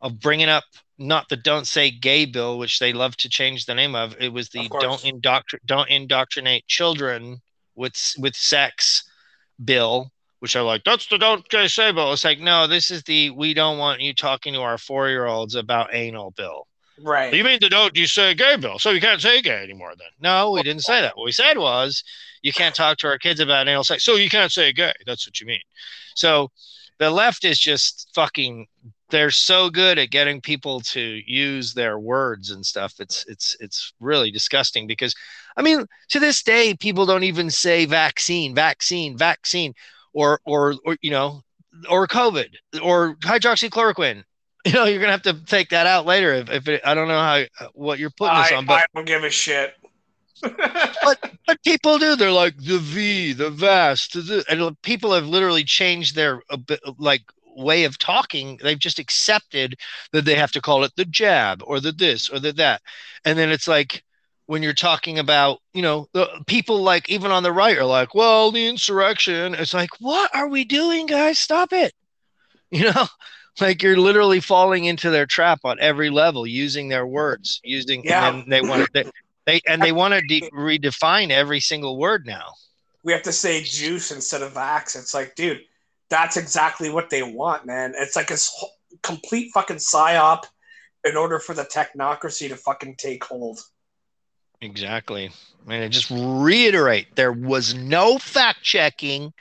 of 0.00 0.18
bringing 0.18 0.48
up 0.48 0.64
not 0.98 1.28
the 1.28 1.36
don't 1.36 1.66
say 1.66 1.90
gay 1.90 2.26
bill, 2.26 2.58
which 2.58 2.78
they 2.78 2.92
love 2.92 3.16
to 3.18 3.28
change 3.28 3.64
the 3.64 3.74
name 3.74 3.94
of. 3.94 4.14
It 4.20 4.32
was 4.32 4.50
the 4.50 4.68
don't 4.68 5.00
indoctr- 5.02 5.64
don't 5.66 5.88
indoctrinate 5.88 6.66
children 6.66 7.40
with 7.74 7.94
with 8.18 8.36
sex 8.36 9.04
bill, 9.64 10.10
which 10.40 10.56
I 10.56 10.60
like 10.60 10.84
that's 10.84 11.06
the 11.06 11.18
don't 11.18 11.48
gay 11.48 11.68
say 11.68 11.92
bill. 11.92 12.12
It's 12.12 12.24
like 12.24 12.38
no, 12.38 12.66
this 12.66 12.90
is 12.90 13.02
the 13.04 13.30
we 13.30 13.54
don't 13.54 13.78
want 13.78 14.00
you 14.00 14.14
talking 14.14 14.52
to 14.54 14.60
our 14.60 14.78
four 14.78 15.08
year 15.08 15.26
olds 15.26 15.54
about 15.54 15.94
anal 15.94 16.32
bill. 16.32 16.66
Right. 17.02 17.32
You 17.32 17.44
mean 17.44 17.58
the 17.60 17.70
don't 17.70 17.96
you 17.96 18.06
say 18.06 18.34
gay 18.34 18.56
bill? 18.56 18.78
So 18.78 18.90
you 18.90 19.00
can't 19.00 19.22
say 19.22 19.40
gay 19.40 19.62
anymore 19.62 19.94
then? 19.98 20.08
No, 20.20 20.50
we 20.50 20.62
didn't 20.62 20.82
say 20.82 21.00
that. 21.00 21.16
What 21.16 21.24
we 21.24 21.32
said 21.32 21.56
was 21.56 22.04
you 22.42 22.52
can't 22.52 22.74
talk 22.74 22.98
to 22.98 23.06
our 23.06 23.18
kids 23.18 23.40
about 23.40 23.68
anal 23.68 23.84
sex. 23.84 24.04
So 24.04 24.16
you 24.16 24.28
can't 24.28 24.52
say 24.52 24.72
gay. 24.72 24.92
That's 25.06 25.26
what 25.26 25.40
you 25.40 25.46
mean. 25.46 25.62
So 26.14 26.50
the 27.00 27.10
left 27.10 27.44
is 27.44 27.58
just 27.58 28.10
fucking 28.14 28.66
they're 29.08 29.30
so 29.30 29.70
good 29.70 29.98
at 29.98 30.10
getting 30.10 30.40
people 30.40 30.80
to 30.80 31.00
use 31.26 31.74
their 31.74 31.98
words 31.98 32.50
and 32.50 32.64
stuff. 32.64 32.94
It's 33.00 33.24
it's 33.26 33.56
it's 33.58 33.92
really 33.98 34.30
disgusting 34.30 34.86
because 34.86 35.14
I 35.56 35.62
mean, 35.62 35.86
to 36.10 36.20
this 36.20 36.42
day 36.42 36.74
people 36.74 37.06
don't 37.06 37.24
even 37.24 37.50
say 37.50 37.86
vaccine, 37.86 38.54
vaccine, 38.54 39.16
vaccine 39.16 39.74
or 40.12 40.40
or 40.44 40.76
or 40.84 40.96
you 41.00 41.10
know, 41.10 41.42
or 41.88 42.06
COVID 42.06 42.54
or 42.82 43.16
hydroxychloroquine 43.16 44.22
you 44.66 44.72
know, 44.72 44.84
you're 44.84 45.00
gonna 45.00 45.12
have 45.12 45.22
to 45.22 45.44
take 45.46 45.70
that 45.70 45.86
out 45.86 46.04
later. 46.04 46.34
If, 46.34 46.50
if 46.50 46.68
it, 46.68 46.82
I 46.84 46.94
don't 46.94 47.08
know 47.08 47.18
how 47.18 47.68
what 47.72 47.98
you're 47.98 48.10
putting 48.10 48.36
I, 48.36 48.42
this 48.42 48.52
on, 48.52 48.66
but 48.66 48.80
I 48.80 48.84
don't 48.94 49.06
give 49.06 49.24
a 49.24 49.30
shit. 49.30 49.74
But 50.42 51.30
but 51.46 51.62
people 51.64 51.98
do. 51.98 52.16
They're 52.16 52.32
like 52.32 52.56
the 52.56 52.78
V, 52.78 53.32
the 53.32 53.50
vast, 53.50 54.14
the, 54.14 54.44
and 54.48 54.80
people 54.82 55.12
have 55.12 55.26
literally 55.26 55.64
changed 55.64 56.14
their 56.14 56.42
uh, 56.50 56.58
like 56.98 57.22
way 57.56 57.84
of 57.84 57.98
talking. 57.98 58.58
They've 58.62 58.78
just 58.78 58.98
accepted 58.98 59.76
that 60.12 60.24
they 60.24 60.34
have 60.34 60.52
to 60.52 60.60
call 60.60 60.84
it 60.84 60.92
the 60.96 61.04
jab 61.04 61.62
or 61.64 61.80
the 61.80 61.92
this 61.92 62.28
or 62.28 62.38
the 62.38 62.52
that, 62.54 62.82
and 63.24 63.38
then 63.38 63.50
it's 63.50 63.68
like 63.68 64.02
when 64.46 64.62
you're 64.62 64.72
talking 64.72 65.18
about 65.18 65.60
you 65.72 65.82
know 65.82 66.08
the 66.12 66.28
people 66.46 66.82
like 66.82 67.08
even 67.08 67.30
on 67.30 67.42
the 67.42 67.52
right 67.52 67.78
are 67.78 67.84
like, 67.84 68.14
well, 68.14 68.50
the 68.50 68.66
insurrection. 68.66 69.54
It's 69.54 69.74
like, 69.74 69.90
what 70.00 70.34
are 70.34 70.48
we 70.48 70.64
doing, 70.64 71.06
guys? 71.06 71.38
Stop 71.38 71.72
it. 71.72 71.92
You 72.72 72.84
know, 72.92 73.08
like 73.60 73.82
you're 73.82 73.96
literally 73.96 74.40
falling 74.40 74.84
into 74.84 75.10
their 75.10 75.26
trap 75.26 75.60
on 75.64 75.78
every 75.80 76.10
level 76.10 76.46
using 76.46 76.88
their 76.88 77.06
words 77.06 77.60
using 77.64 78.04
yeah. 78.04 78.28
and 78.28 78.50
they 78.50 78.60
want 78.60 78.84
to 78.84 78.88
they, 78.92 79.10
they 79.46 79.60
and 79.66 79.82
they 79.82 79.92
want 79.92 80.14
to 80.14 80.20
de- 80.20 80.50
redefine 80.54 81.30
every 81.30 81.60
single 81.60 81.98
word 81.98 82.26
now. 82.26 82.52
We 83.02 83.12
have 83.12 83.22
to 83.22 83.32
say 83.32 83.62
juice 83.62 84.10
instead 84.12 84.42
of 84.42 84.54
vax 84.54 84.96
it's 84.96 85.14
like 85.14 85.34
dude 85.34 85.60
that's 86.08 86.36
exactly 86.36 86.90
what 86.90 87.08
they 87.08 87.22
want 87.22 87.64
man. 87.66 87.94
It's 87.96 88.16
like 88.16 88.30
a 88.30 88.36
complete 89.02 89.50
fucking 89.54 89.76
psyop 89.76 90.44
in 91.04 91.16
order 91.16 91.38
for 91.38 91.54
the 91.54 91.64
technocracy 91.64 92.48
to 92.48 92.56
fucking 92.56 92.96
take 92.96 93.24
hold. 93.24 93.60
Exactly. 94.60 95.30
And 95.68 95.92
just 95.92 96.10
reiterate 96.10 97.16
there 97.16 97.32
was 97.32 97.74
no 97.74 98.18
fact 98.18 98.62
checking 98.62 99.32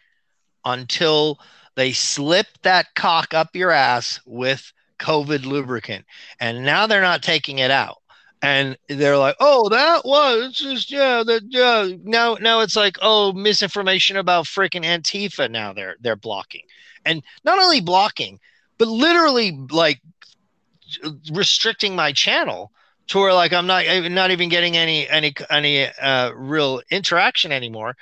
until 0.63 1.39
they 1.75 1.91
slipped 1.91 2.63
that 2.63 2.93
cock 2.95 3.33
up 3.33 3.55
your 3.55 3.71
ass 3.71 4.19
with 4.25 4.71
COVID 4.99 5.45
lubricant. 5.45 6.05
And 6.39 6.65
now 6.65 6.87
they're 6.87 7.01
not 7.01 7.23
taking 7.23 7.59
it 7.59 7.71
out. 7.71 7.98
And 8.41 8.77
they're 8.87 9.17
like, 9.17 9.35
oh, 9.41 9.67
that 9.69 10.05
was 10.05 10.53
just 10.53 10.91
yeah, 10.91 11.23
that 11.25 11.43
yeah. 11.49 11.91
Now 12.03 12.35
now 12.35 12.61
it's 12.61 12.75
like, 12.75 12.97
oh, 13.01 13.33
misinformation 13.33 14.15
about 14.15 14.45
freaking 14.45 14.85
Antifa. 14.85 15.51
Now 15.51 15.73
they're 15.73 15.95
they're 15.99 16.15
blocking. 16.15 16.63
And 17.05 17.23
not 17.43 17.59
only 17.59 17.81
blocking, 17.81 18.39
but 18.77 18.87
literally 18.87 19.59
like 19.71 20.01
restricting 21.31 21.95
my 21.95 22.11
channel 22.13 22.71
to 23.07 23.19
where 23.19 23.33
like 23.33 23.53
I'm 23.53 23.67
not 23.67 23.85
not 24.11 24.31
even 24.31 24.49
getting 24.49 24.77
any 24.77 25.07
any 25.09 25.33
any 25.49 25.87
uh, 25.87 26.31
real 26.33 26.81
interaction 26.89 27.51
anymore 27.51 27.95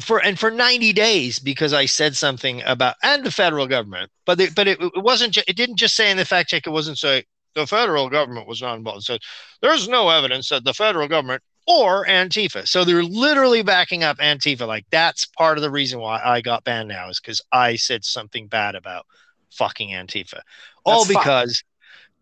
for 0.00 0.22
and 0.22 0.38
for 0.38 0.50
90 0.50 0.92
days 0.92 1.38
because 1.38 1.72
I 1.72 1.86
said 1.86 2.16
something 2.16 2.62
about 2.64 2.96
and 3.02 3.24
the 3.24 3.30
federal 3.30 3.66
government, 3.66 4.10
but 4.24 4.40
it, 4.40 4.54
but 4.54 4.66
it, 4.68 4.80
it 4.80 5.02
wasn't 5.02 5.36
it 5.36 5.56
didn't 5.56 5.76
just 5.76 5.94
say 5.94 6.10
in 6.10 6.16
the 6.16 6.24
fact 6.24 6.50
check 6.50 6.66
it 6.66 6.70
wasn't 6.70 6.98
say 6.98 7.24
the 7.54 7.66
federal 7.66 8.08
government 8.08 8.46
was 8.46 8.62
not 8.62 8.76
involved. 8.76 9.04
Said 9.04 9.20
there's 9.60 9.88
no 9.88 10.08
evidence 10.10 10.48
that 10.48 10.64
the 10.64 10.74
federal 10.74 11.08
government 11.08 11.42
or 11.66 12.04
Antifa. 12.06 12.68
So 12.68 12.84
they're 12.84 13.02
literally 13.02 13.62
backing 13.62 14.02
up 14.02 14.18
Antifa. 14.18 14.66
Like 14.66 14.86
that's 14.90 15.26
part 15.26 15.58
of 15.58 15.62
the 15.62 15.70
reason 15.70 16.00
why 16.00 16.20
I 16.22 16.40
got 16.40 16.64
banned 16.64 16.88
now 16.88 17.08
is 17.08 17.20
because 17.20 17.40
I 17.52 17.76
said 17.76 18.04
something 18.04 18.48
bad 18.48 18.74
about 18.74 19.06
fucking 19.50 19.90
Antifa. 19.90 20.40
All 20.84 21.04
that's 21.04 21.16
because 21.16 21.64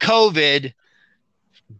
fine. 0.00 0.10
COVID 0.10 0.72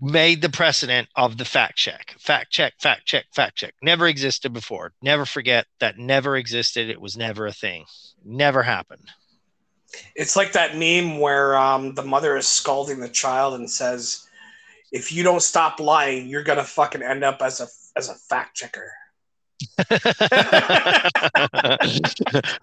made 0.01 0.41
the 0.41 0.49
precedent 0.49 1.09
of 1.17 1.37
the 1.37 1.45
fact 1.45 1.77
check. 1.77 2.15
Fact 2.19 2.51
check, 2.51 2.75
fact 2.81 3.07
check, 3.07 3.27
fact 3.35 3.57
check. 3.57 3.75
Never 3.83 4.09
existed 4.09 4.53
before. 4.53 4.93
Never 5.03 5.27
forget 5.27 5.67
that 5.81 5.99
never 5.99 6.37
existed. 6.37 6.89
It 6.89 7.01
was 7.01 7.17
never 7.17 7.47
a 7.47 7.53
thing. 7.53 7.85
Never 8.25 8.63
happened. 8.63 9.09
It's 10.15 10.37
like 10.37 10.53
that 10.53 10.77
meme 10.77 11.19
where 11.19 11.57
um, 11.57 11.95
the 11.95 12.03
mother 12.03 12.37
is 12.37 12.47
scalding 12.47 13.01
the 13.01 13.09
child 13.09 13.55
and 13.55 13.71
says, 13.71 14.27
"If 14.91 15.13
you 15.13 15.23
don't 15.23 15.43
stop 15.43 15.81
lying, 15.81 16.29
you're 16.29 16.43
gonna 16.43 16.65
fucking 16.65 17.03
end 17.03 17.25
up 17.25 17.43
as 17.43 17.61
a 17.61 17.69
as 17.97 18.09
a 18.09 18.15
fact 18.15 18.57
checker." 18.57 18.93
I 19.79 19.95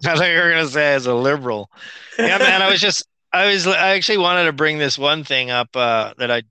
thought 0.02 0.30
you 0.30 0.38
were 0.38 0.50
gonna 0.50 0.68
say 0.68 0.94
as 0.94 1.06
a 1.06 1.14
liberal. 1.14 1.70
Yeah, 2.18 2.38
man. 2.38 2.62
I 2.62 2.70
was 2.70 2.80
just 2.80 3.06
I 3.32 3.46
was 3.52 3.66
I 3.66 3.90
actually 3.90 4.18
wanted 4.18 4.44
to 4.44 4.52
bring 4.52 4.78
this 4.78 4.98
one 4.98 5.24
thing 5.24 5.50
up 5.50 5.74
uh, 5.76 6.14
that 6.18 6.30
I 6.30 6.42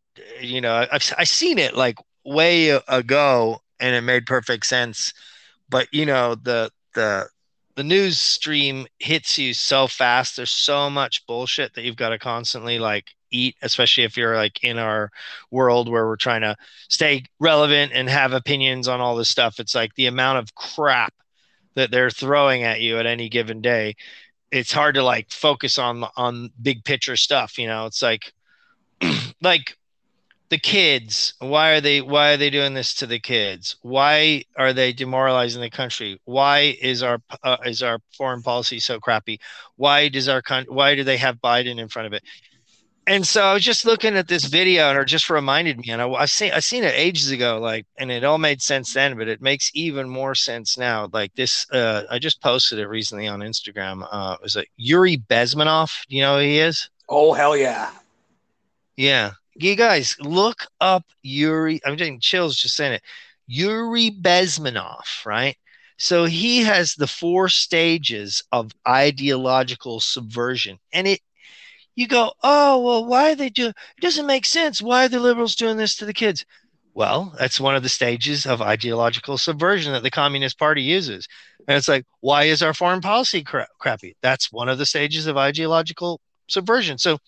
you 0.42 0.62
know, 0.62 0.88
I've 0.92 1.14
I 1.18 1.24
seen 1.24 1.58
it 1.58 1.76
like 1.76 1.98
way 2.24 2.70
ago, 2.70 3.62
and 3.80 3.96
it 3.96 4.02
made 4.02 4.26
perfect 4.26 4.66
sense. 4.66 5.14
But 5.70 5.88
you 5.92 6.06
know, 6.06 6.36
the 6.36 6.72
the 6.96 7.28
the 7.80 7.84
news 7.86 8.20
stream 8.20 8.86
hits 9.00 9.38
you 9.38 9.54
so 9.54 9.88
fast. 9.88 10.36
There's 10.36 10.52
so 10.52 10.90
much 10.90 11.26
bullshit 11.26 11.74
that 11.76 11.86
you've 11.86 11.96
got 11.96 12.10
to 12.10 12.20
constantly 12.20 12.78
like 12.78 13.06
eat, 13.32 13.56
especially 13.62 14.04
if 14.04 14.18
you're 14.18 14.36
like 14.36 14.62
in 14.66 14.78
our 14.78 15.10
world 15.50 15.88
where 15.88 16.06
we're 16.06 16.18
trying 16.18 16.42
to 16.42 16.58
stay 16.90 17.24
relevant 17.40 17.94
and 17.96 18.10
have 18.10 18.34
opinions 18.34 18.90
on 18.90 19.00
all 19.00 19.16
this 19.16 19.30
stuff. 19.30 19.62
It's 19.62 19.76
like 19.76 19.96
the 19.96 20.08
amount 20.08 20.40
of 20.40 20.54
crap 20.56 21.14
that 21.76 21.90
they're 21.90 22.10
throwing 22.10 22.64
at 22.64 22.82
you 22.82 23.00
at 23.00 23.06
any 23.06 23.30
given 23.30 23.62
day. 23.62 23.96
It's 24.52 24.74
hard 24.74 24.96
to 24.96 25.04
like 25.04 25.32
focus 25.32 25.78
on 25.78 26.04
on 26.18 26.52
big 26.62 26.84
picture 26.84 27.16
stuff, 27.16 27.58
you 27.58 27.68
know. 27.68 27.86
It's 27.86 28.02
like 28.02 28.34
like 29.42 29.78
the 30.50 30.58
kids 30.58 31.36
why 31.40 31.72
are 31.72 31.82
they 31.82 32.02
why 32.02 32.34
are 32.34 32.38
they 32.38 32.50
doing 32.50 32.74
this 32.74 32.94
to 32.96 33.06
the 33.06 33.20
kids? 33.20 33.76
Why 33.82 34.44
are 34.58 34.74
they 34.74 34.92
demoralizing 34.94 35.62
the 35.62 35.70
country? 35.70 36.20
Why 36.26 36.76
is 36.82 37.04
our 37.04 37.22
uh, 37.44 37.58
is 37.66 37.84
our 37.84 38.00
foreign 38.18 38.42
policy 38.42 38.80
so 38.80 39.00
crappy? 39.00 39.40
Why 39.76 40.10
does 40.10 40.28
our 40.28 40.42
country 40.42 40.74
why 40.74 40.96
do 40.96 41.04
they 41.04 41.18
have 41.18 41.38
biden 41.38 41.80
in 41.80 41.88
front 41.88 42.08
of 42.08 42.14
it? 42.14 42.24
And 43.06 43.26
so 43.26 43.44
i 43.44 43.54
was 43.54 43.64
just 43.64 43.86
looking 43.86 44.16
at 44.16 44.28
this 44.28 44.46
video 44.46 44.90
and 44.90 45.00
it 45.00 45.06
just 45.06 45.30
reminded 45.30 45.80
me 45.80 45.90
and 45.90 46.02
I, 46.02 46.10
i've 46.10 46.30
seen 46.30 46.52
i've 46.52 46.64
seen 46.64 46.84
it 46.84 46.94
ages 46.96 47.32
ago 47.32 47.60
like 47.60 47.88
and 47.98 48.12
it 48.12 48.24
all 48.24 48.38
made 48.38 48.62
sense 48.62 48.94
then 48.94 49.18
but 49.18 49.28
it 49.28 49.42
makes 49.42 49.72
even 49.74 50.10
more 50.10 50.36
sense 50.36 50.78
now. 50.78 51.10
Like 51.12 51.34
this 51.36 51.70
uh 51.72 52.04
i 52.10 52.18
just 52.18 52.42
posted 52.42 52.80
it 52.80 52.88
recently 52.88 53.28
on 53.28 53.40
instagram. 53.42 54.08
Uh 54.12 54.36
it 54.40 54.44
was 54.44 54.56
like 54.56 54.72
yuri 54.78 55.18
bezmenov? 55.18 55.92
You 56.08 56.22
know 56.22 56.38
who 56.38 56.44
he 56.44 56.60
is? 56.60 56.90
Oh 57.08 57.34
hell 57.34 57.56
yeah! 57.56 57.92
yeah. 58.96 59.32
You 59.64 59.76
guys 59.76 60.16
look 60.20 60.66
up 60.80 61.06
Yuri. 61.22 61.82
I'm 61.86 61.96
getting 61.96 62.20
chills 62.20 62.56
just 62.56 62.76
saying 62.76 62.94
it. 62.94 63.04
Yuri 63.48 64.12
Bezmenov, 64.12 65.26
right? 65.26 65.58
So 65.98 66.26
he 66.26 66.60
has 66.64 66.96
the 66.96 67.08
four 67.08 67.50
stages 67.50 68.42
of 68.52 68.72
ideological 68.88 70.00
subversion. 70.00 70.80
And 70.94 71.08
it 71.08 71.20
you 71.96 72.08
go, 72.08 72.32
oh 72.42 72.80
well, 72.82 73.06
why 73.06 73.32
are 73.32 73.36
they 73.36 73.50
doing 73.50 73.74
it 73.98 74.02
doesn't 74.02 74.26
make 74.26 74.46
sense. 74.46 74.82
Why 74.82 75.06
are 75.06 75.10
the 75.10 75.20
liberals 75.20 75.56
doing 75.56 75.76
this 75.78 75.98
to 75.98 76.06
the 76.06 76.14
kids? 76.14 76.46
Well, 76.94 77.34
that's 77.38 77.60
one 77.60 77.76
of 77.76 77.84
the 77.84 77.90
stages 77.90 78.46
of 78.46 78.62
ideological 78.62 79.38
subversion 79.38 79.94
that 79.94 80.04
the 80.04 80.12
Communist 80.12 80.58
Party 80.58 80.82
uses. 80.82 81.28
And 81.68 81.78
it's 81.78 81.88
like, 81.88 82.06
why 82.22 82.46
is 82.46 82.62
our 82.62 82.74
foreign 82.74 83.02
policy 83.02 83.44
cra- 83.44 83.68
crappy? 83.80 84.16
That's 84.22 84.52
one 84.52 84.70
of 84.70 84.78
the 84.78 84.86
stages 84.86 85.28
of 85.28 85.38
ideological 85.38 86.22
subversion. 86.48 86.98
So 86.98 87.20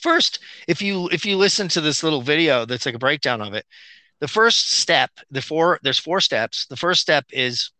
first, 0.00 0.40
if 0.66 0.82
you 0.82 1.08
if 1.12 1.24
you 1.24 1.36
listen 1.36 1.68
to 1.68 1.80
this 1.80 2.02
little 2.02 2.22
video 2.22 2.64
that's 2.64 2.86
like 2.86 2.94
a 2.94 2.98
breakdown 2.98 3.40
of 3.40 3.54
it, 3.54 3.66
the 4.20 4.28
first 4.28 4.72
step, 4.72 5.10
the 5.30 5.42
four 5.42 5.78
there's 5.82 5.98
four 5.98 6.20
steps. 6.20 6.66
The 6.66 6.76
first 6.76 7.00
step 7.00 7.24
is 7.30 7.70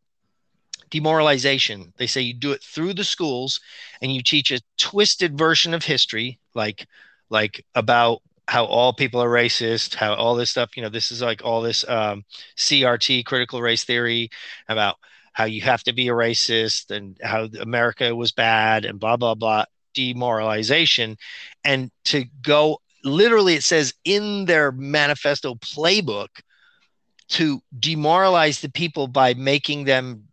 demoralization. 0.91 1.93
They 1.97 2.07
say 2.07 2.23
you 2.23 2.35
do 2.35 2.53
it 2.53 2.62
through 2.62 2.95
the 2.95 3.05
schools 3.05 3.61
and 4.03 4.12
you 4.12 4.23
teach 4.23 4.51
a 4.51 4.61
twisted 4.77 5.39
version 5.39 5.75
of 5.75 5.85
history, 5.85 6.39
like 6.55 6.87
like 7.29 7.64
about 7.75 8.23
how 8.49 8.64
all 8.64 8.93
people 8.93 9.23
are 9.23 9.29
racist, 9.29 9.95
how 9.95 10.14
all 10.14 10.35
this 10.35 10.51
stuff, 10.51 10.77
you 10.77 10.83
know, 10.83 10.89
this 10.89 11.12
is 11.12 11.23
like 11.23 11.45
all 11.45 11.62
this 11.62 11.89
um, 11.89 12.25
CRT, 12.57 13.25
critical 13.25 13.62
race 13.62 13.85
theory, 13.85 14.31
about 14.68 14.97
how 15.33 15.45
you 15.45 15.61
have 15.61 15.85
to 15.85 15.93
be 15.93 16.09
a 16.09 16.12
racist 16.12 16.91
and 16.91 17.16
how 17.23 17.49
America 17.61 18.14
was 18.14 18.33
bad 18.33 18.85
and 18.85 18.99
blah 18.99 19.16
blah 19.16 19.35
blah 19.35 19.64
demoralization. 19.95 21.16
And 21.64 21.91
to 22.07 22.24
go 22.43 22.78
literally 23.05 23.55
it 23.55 23.62
says 23.62 23.95
in 24.05 24.45
their 24.45 24.72
manifesto 24.72 25.55
playbook 25.55 26.28
to 27.28 27.62
demoralize 27.78 28.61
the 28.61 28.70
people 28.70 29.07
by 29.07 29.34
making 29.34 29.84
them 29.84 30.24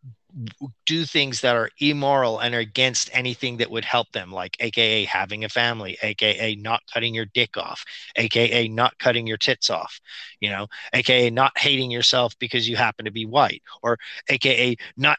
do 0.85 1.03
things 1.03 1.41
that 1.41 1.55
are 1.55 1.69
immoral 1.79 2.39
and 2.39 2.53
are 2.53 2.59
against 2.59 3.09
anything 3.11 3.57
that 3.57 3.71
would 3.71 3.85
help 3.85 4.11
them 4.11 4.31
like 4.31 4.55
aka 4.59 5.03
having 5.05 5.43
a 5.43 5.49
family 5.49 5.97
aka 6.03 6.55
not 6.55 6.81
cutting 6.93 7.15
your 7.15 7.25
dick 7.25 7.57
off 7.57 7.83
aka 8.17 8.67
not 8.67 8.97
cutting 8.99 9.25
your 9.25 9.37
tits 9.37 9.69
off 9.69 9.99
you 10.39 10.49
know 10.49 10.67
aka 10.93 11.29
not 11.31 11.57
hating 11.57 11.89
yourself 11.89 12.37
because 12.37 12.69
you 12.69 12.75
happen 12.75 13.05
to 13.05 13.11
be 13.11 13.25
white 13.25 13.63
or 13.81 13.97
aka 14.29 14.75
not 14.95 15.17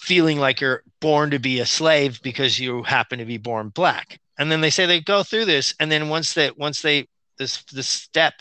feeling 0.00 0.38
like 0.38 0.60
you're 0.60 0.82
born 1.00 1.30
to 1.30 1.38
be 1.38 1.60
a 1.60 1.66
slave 1.66 2.22
because 2.22 2.58
you 2.58 2.82
happen 2.82 3.18
to 3.18 3.26
be 3.26 3.36
born 3.36 3.68
black. 3.68 4.18
And 4.38 4.50
then 4.50 4.62
they 4.62 4.70
say 4.70 4.86
they 4.86 5.00
go 5.00 5.22
through 5.22 5.44
this, 5.44 5.74
and 5.78 5.92
then 5.92 6.08
once 6.08 6.32
they 6.32 6.50
once 6.56 6.80
they 6.80 7.06
this 7.36 7.62
this 7.64 7.88
step 7.88 8.34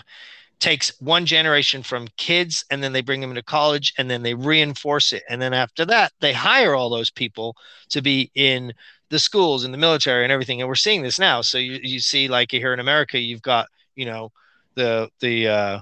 takes 0.60 0.94
one 1.02 1.26
generation 1.26 1.84
from 1.84 2.08
kids 2.18 2.66
and 2.70 2.84
then 2.84 2.92
they 2.92 3.02
bring 3.02 3.22
them 3.22 3.30
into 3.30 3.44
college 3.44 3.94
and 3.98 4.10
then 4.10 4.24
they 4.24 4.34
reinforce 4.34 5.14
it. 5.14 5.24
And 5.30 5.42
then 5.42 5.54
after 5.54 5.86
that 5.86 6.12
they 6.20 6.34
hire 6.34 6.76
all 6.76 6.90
those 6.90 7.12
people 7.12 7.56
to 7.90 8.02
be 8.02 8.32
in 8.36 8.74
the 9.10 9.20
schools 9.20 9.64
and 9.64 9.74
the 9.74 9.78
military 9.78 10.24
and 10.24 10.32
everything. 10.32 10.62
And 10.62 10.68
we're 10.68 10.76
seeing 10.76 11.02
this 11.02 11.20
now. 11.20 11.42
So 11.42 11.58
you, 11.58 11.80
you 11.82 12.00
see 12.00 12.28
like 12.28 12.52
here 12.52 12.74
in 12.74 12.80
america 12.80 13.18
you've 13.18 13.42
got 13.42 13.68
you 13.96 14.06
know 14.06 14.32
the 14.76 15.10
the 15.22 15.48
uh 15.48 15.80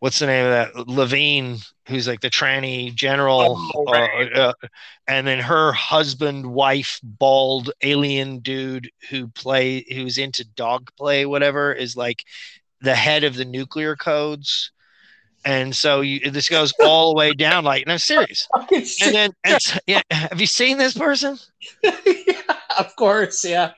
what's 0.00 0.18
the 0.18 0.26
name 0.26 0.46
of 0.46 0.50
that 0.50 0.88
Levine, 0.88 1.58
who's 1.86 2.08
like 2.08 2.20
the 2.20 2.30
tranny 2.30 2.92
general, 2.92 3.56
oh, 3.74 3.84
right. 3.84 4.32
uh, 4.34 4.52
uh, 4.62 4.68
and 5.06 5.26
then 5.26 5.38
her 5.38 5.72
husband, 5.72 6.46
wife, 6.46 6.98
bald 7.02 7.70
alien 7.82 8.40
dude 8.40 8.90
who 9.08 9.28
play 9.28 9.84
who's 9.92 10.18
into 10.18 10.44
dog 10.44 10.90
play, 10.96 11.26
whatever, 11.26 11.72
is 11.72 11.96
like 11.96 12.24
the 12.80 12.94
head 12.94 13.24
of 13.24 13.36
the 13.36 13.44
nuclear 13.44 13.94
codes. 13.94 14.72
And 15.44 15.74
so 15.74 16.00
you, 16.00 16.30
this 16.30 16.48
goes 16.48 16.72
all 16.80 17.10
the 17.10 17.16
way 17.16 17.32
down, 17.32 17.64
like 17.64 17.86
no 17.86 17.96
serious. 17.96 18.46
And 18.70 19.14
then, 19.14 19.30
and, 19.44 19.58
yeah, 19.86 20.02
have 20.10 20.40
you 20.40 20.46
seen 20.46 20.76
this 20.76 20.96
person? 20.96 21.38
yeah, 21.82 22.42
of 22.78 22.94
course, 22.96 23.44
yeah. 23.44 23.72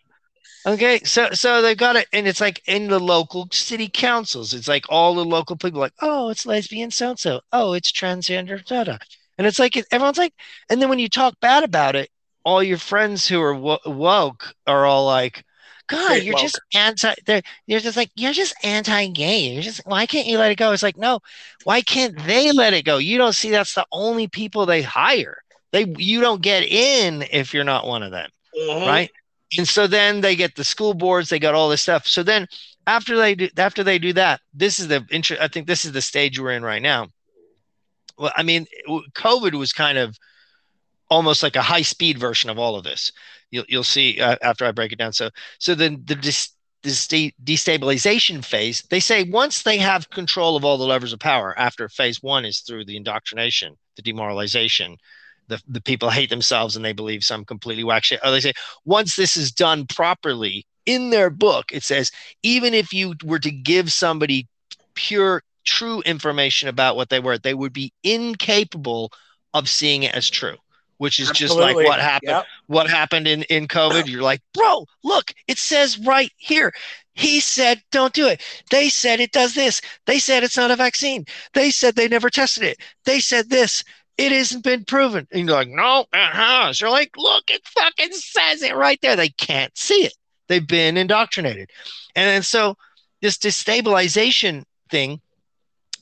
Okay, 0.64 1.00
so 1.00 1.30
so 1.32 1.60
they've 1.60 1.76
got 1.76 1.96
it, 1.96 2.06
and 2.12 2.28
it's 2.28 2.40
like 2.40 2.62
in 2.66 2.88
the 2.88 3.00
local 3.00 3.48
city 3.50 3.88
councils. 3.88 4.54
It's 4.54 4.68
like 4.68 4.84
all 4.88 5.14
the 5.14 5.24
local 5.24 5.56
people, 5.56 5.80
like, 5.80 5.94
oh, 6.00 6.28
it's 6.28 6.46
lesbian 6.46 6.90
so 6.90 7.10
and 7.10 7.18
so. 7.18 7.40
Oh, 7.52 7.72
it's 7.72 7.90
transgender, 7.90 8.64
da 8.64 8.84
da. 8.84 8.98
And 9.38 9.46
it's 9.46 9.58
like 9.58 9.76
everyone's 9.90 10.18
like, 10.18 10.34
and 10.70 10.80
then 10.80 10.88
when 10.88 11.00
you 11.00 11.08
talk 11.08 11.34
bad 11.40 11.64
about 11.64 11.96
it, 11.96 12.10
all 12.44 12.62
your 12.62 12.78
friends 12.78 13.26
who 13.26 13.40
are 13.40 13.54
woke 13.54 14.54
are 14.66 14.86
all 14.86 15.04
like, 15.04 15.44
God, 15.88 16.22
you're 16.22 16.34
woke. 16.34 16.42
just 16.42 16.60
anti. 16.74 17.12
They're 17.26 17.42
you're 17.66 17.80
just 17.80 17.96
like 17.96 18.10
you're 18.14 18.32
just 18.32 18.54
anti-gay. 18.62 19.54
You're 19.54 19.62
just 19.62 19.80
why 19.84 20.06
can't 20.06 20.28
you 20.28 20.38
let 20.38 20.52
it 20.52 20.58
go? 20.58 20.72
It's 20.72 20.82
like 20.82 20.96
no, 20.96 21.20
why 21.64 21.80
can't 21.80 22.16
they 22.24 22.52
let 22.52 22.72
it 22.72 22.84
go? 22.84 22.98
You 22.98 23.18
don't 23.18 23.34
see 23.34 23.50
that's 23.50 23.74
the 23.74 23.86
only 23.90 24.28
people 24.28 24.64
they 24.64 24.82
hire. 24.82 25.38
They 25.72 25.86
you 25.98 26.20
don't 26.20 26.40
get 26.40 26.62
in 26.62 27.22
if 27.32 27.52
you're 27.52 27.64
not 27.64 27.86
one 27.86 28.02
of 28.02 28.12
them, 28.12 28.30
mm-hmm. 28.56 28.86
right? 28.86 29.10
And 29.58 29.68
so 29.68 29.86
then 29.86 30.20
they 30.20 30.36
get 30.36 30.54
the 30.56 30.64
school 30.64 30.94
boards 30.94 31.28
they 31.28 31.38
got 31.38 31.54
all 31.54 31.68
this 31.68 31.82
stuff. 31.82 32.06
So 32.06 32.22
then 32.22 32.46
after 32.86 33.16
they 33.16 33.34
do 33.34 33.48
after 33.56 33.84
they 33.84 33.98
do 33.98 34.12
that 34.12 34.40
this 34.52 34.80
is 34.80 34.88
the 34.88 35.06
interest 35.10 35.40
i 35.40 35.46
think 35.46 35.68
this 35.68 35.84
is 35.84 35.92
the 35.92 36.02
stage 36.02 36.38
we're 36.38 36.52
in 36.52 36.62
right 36.64 36.82
now. 36.82 37.08
Well 38.18 38.32
i 38.36 38.42
mean 38.42 38.66
covid 39.14 39.52
was 39.54 39.72
kind 39.72 39.98
of 39.98 40.16
almost 41.10 41.42
like 41.42 41.56
a 41.56 41.62
high 41.62 41.82
speed 41.82 42.18
version 42.18 42.48
of 42.48 42.58
all 42.58 42.74
of 42.74 42.84
this. 42.84 43.12
You'll, 43.50 43.66
you'll 43.68 43.84
see 43.84 44.20
uh, 44.20 44.36
after 44.42 44.64
i 44.64 44.72
break 44.72 44.92
it 44.92 44.98
down. 44.98 45.12
So 45.12 45.30
so 45.58 45.74
then 45.74 46.02
the 46.04 46.14
dis, 46.14 46.50
this 46.82 47.06
destabilization 47.06 48.44
phase 48.44 48.82
they 48.90 49.00
say 49.00 49.22
once 49.24 49.62
they 49.62 49.78
have 49.78 50.10
control 50.10 50.56
of 50.56 50.64
all 50.64 50.78
the 50.78 50.84
levers 50.84 51.12
of 51.12 51.20
power 51.20 51.56
after 51.58 51.88
phase 51.88 52.22
one 52.22 52.44
is 52.44 52.60
through 52.60 52.84
the 52.84 52.96
indoctrination 52.96 53.76
the 53.96 54.02
demoralization 54.02 54.96
the, 55.48 55.60
the 55.68 55.80
people 55.80 56.10
hate 56.10 56.30
themselves 56.30 56.76
and 56.76 56.84
they 56.84 56.92
believe 56.92 57.24
some 57.24 57.44
completely 57.44 57.84
whack 57.84 58.04
shit. 58.04 58.20
Or 58.24 58.30
they 58.30 58.40
say, 58.40 58.52
once 58.84 59.16
this 59.16 59.36
is 59.36 59.52
done 59.52 59.86
properly 59.86 60.66
in 60.86 61.10
their 61.10 61.30
book, 61.30 61.72
it 61.72 61.82
says, 61.82 62.10
even 62.42 62.74
if 62.74 62.92
you 62.92 63.14
were 63.24 63.38
to 63.38 63.50
give 63.50 63.92
somebody 63.92 64.48
pure, 64.94 65.42
true 65.64 66.00
information 66.02 66.68
about 66.68 66.96
what 66.96 67.08
they 67.08 67.20
were, 67.20 67.38
they 67.38 67.54
would 67.54 67.72
be 67.72 67.92
incapable 68.02 69.12
of 69.54 69.68
seeing 69.68 70.02
it 70.02 70.14
as 70.14 70.28
true 70.30 70.56
which 71.02 71.18
is 71.18 71.30
Absolutely. 71.30 71.64
just 71.64 71.76
like 71.76 71.88
what 71.88 71.98
happened 71.98 72.30
yep. 72.30 72.46
what 72.68 72.88
happened 72.88 73.26
in 73.26 73.42
in 73.44 73.66
covid. 73.66 74.06
You're 74.06 74.22
like 74.22 74.40
bro 74.54 74.86
look 75.02 75.32
it 75.48 75.58
says 75.58 75.98
right 75.98 76.30
here. 76.36 76.72
He 77.14 77.40
said 77.40 77.82
don't 77.90 78.12
do 78.12 78.28
it. 78.28 78.40
They 78.70 78.88
said 78.88 79.18
it 79.18 79.32
does 79.32 79.54
this. 79.54 79.80
They 80.06 80.20
said 80.20 80.44
it's 80.44 80.56
not 80.56 80.70
a 80.70 80.76
vaccine. 80.76 81.24
They 81.54 81.72
said 81.72 81.96
they 81.96 82.06
never 82.06 82.30
tested 82.30 82.62
it. 82.62 82.78
They 83.04 83.18
said 83.18 83.50
this 83.50 83.82
it 84.18 84.32
hasn't 84.32 84.64
been 84.64 84.84
proven. 84.84 85.26
And 85.32 85.46
you're 85.46 85.56
like, 85.56 85.68
no, 85.68 86.06
it 86.12 86.32
has. 86.32 86.80
You're 86.80 86.90
like, 86.90 87.16
look, 87.16 87.50
it 87.50 87.66
fucking 87.66 88.12
says 88.12 88.62
it 88.62 88.76
right 88.76 88.98
there. 89.02 89.16
They 89.16 89.30
can't 89.30 89.76
see 89.76 90.04
it. 90.04 90.14
They've 90.48 90.66
been 90.66 90.96
indoctrinated. 90.96 91.70
And 92.14 92.28
then 92.28 92.42
so 92.42 92.76
this 93.20 93.38
destabilization 93.38 94.64
thing, 94.90 95.20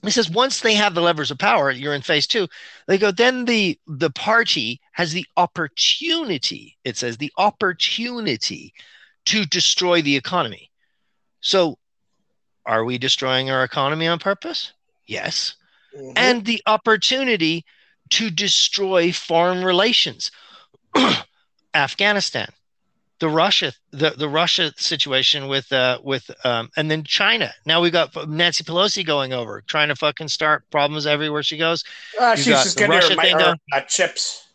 it 0.03 0.11
says 0.11 0.31
once 0.31 0.61
they 0.61 0.75
have 0.75 0.95
the 0.95 1.03
levers 1.03 1.31
of 1.31 1.39
power, 1.39 1.71
you're 1.71 1.95
in 1.95 2.03
phase 2.03 2.27
two. 2.27 2.49
They 2.87 2.99
go, 2.99 3.11
then 3.11 3.45
the 3.45 3.79
the 3.87 4.11
party 4.11 4.81
has 4.93 5.13
the 5.13 5.27
opportunity, 5.37 6.79
it 6.85 6.97
says 6.97 7.19
the 7.19 7.33
opportunity 7.37 8.73
to 9.27 9.45
destroy 9.45 10.01
the 10.01 10.17
economy. 10.17 10.71
So 11.41 11.79
are 12.65 12.85
we 12.85 12.99
destroying 12.99 13.51
our 13.51 13.63
economy 13.63 14.07
on 14.07 14.19
purpose? 14.19 14.73
Yes. 15.07 15.55
Mm-hmm. 15.97 16.13
And 16.17 16.45
the 16.45 16.63
opportunity 16.67 17.65
to 18.11 18.31
destroy 18.31 19.13
foreign 19.13 19.65
relations. 19.65 20.31
Afghanistan, 21.75 22.49
the 23.21 23.29
Russia, 23.29 23.73
the, 23.93 24.11
the 24.11 24.29
Russia 24.29 24.73
situation 24.77 25.47
with 25.47 25.73
uh 25.73 25.99
with 26.03 26.31
um 26.45 26.71
and 26.77 26.91
then 26.91 27.05
China. 27.05 27.53
Now 27.65 27.81
we've 27.81 27.93
got 27.93 28.29
Nancy 28.29 28.65
Pelosi 28.65 29.07
going 29.07 29.33
over, 29.33 29.63
trying 29.63 29.89
to 29.89 29.97
fucking 29.97 30.29
start 30.29 30.65
problems 30.71 31.07
everywhere 31.07 31.43
she 31.43 31.57
goes. 31.57 31.85
Uh, 32.19 32.35
she's 32.35 32.47
just 32.47 32.79
getting 32.79 32.97
Russia 32.97 33.15
her, 33.15 33.39
her 33.39 33.57
uh, 33.73 33.81
chips. 33.83 34.49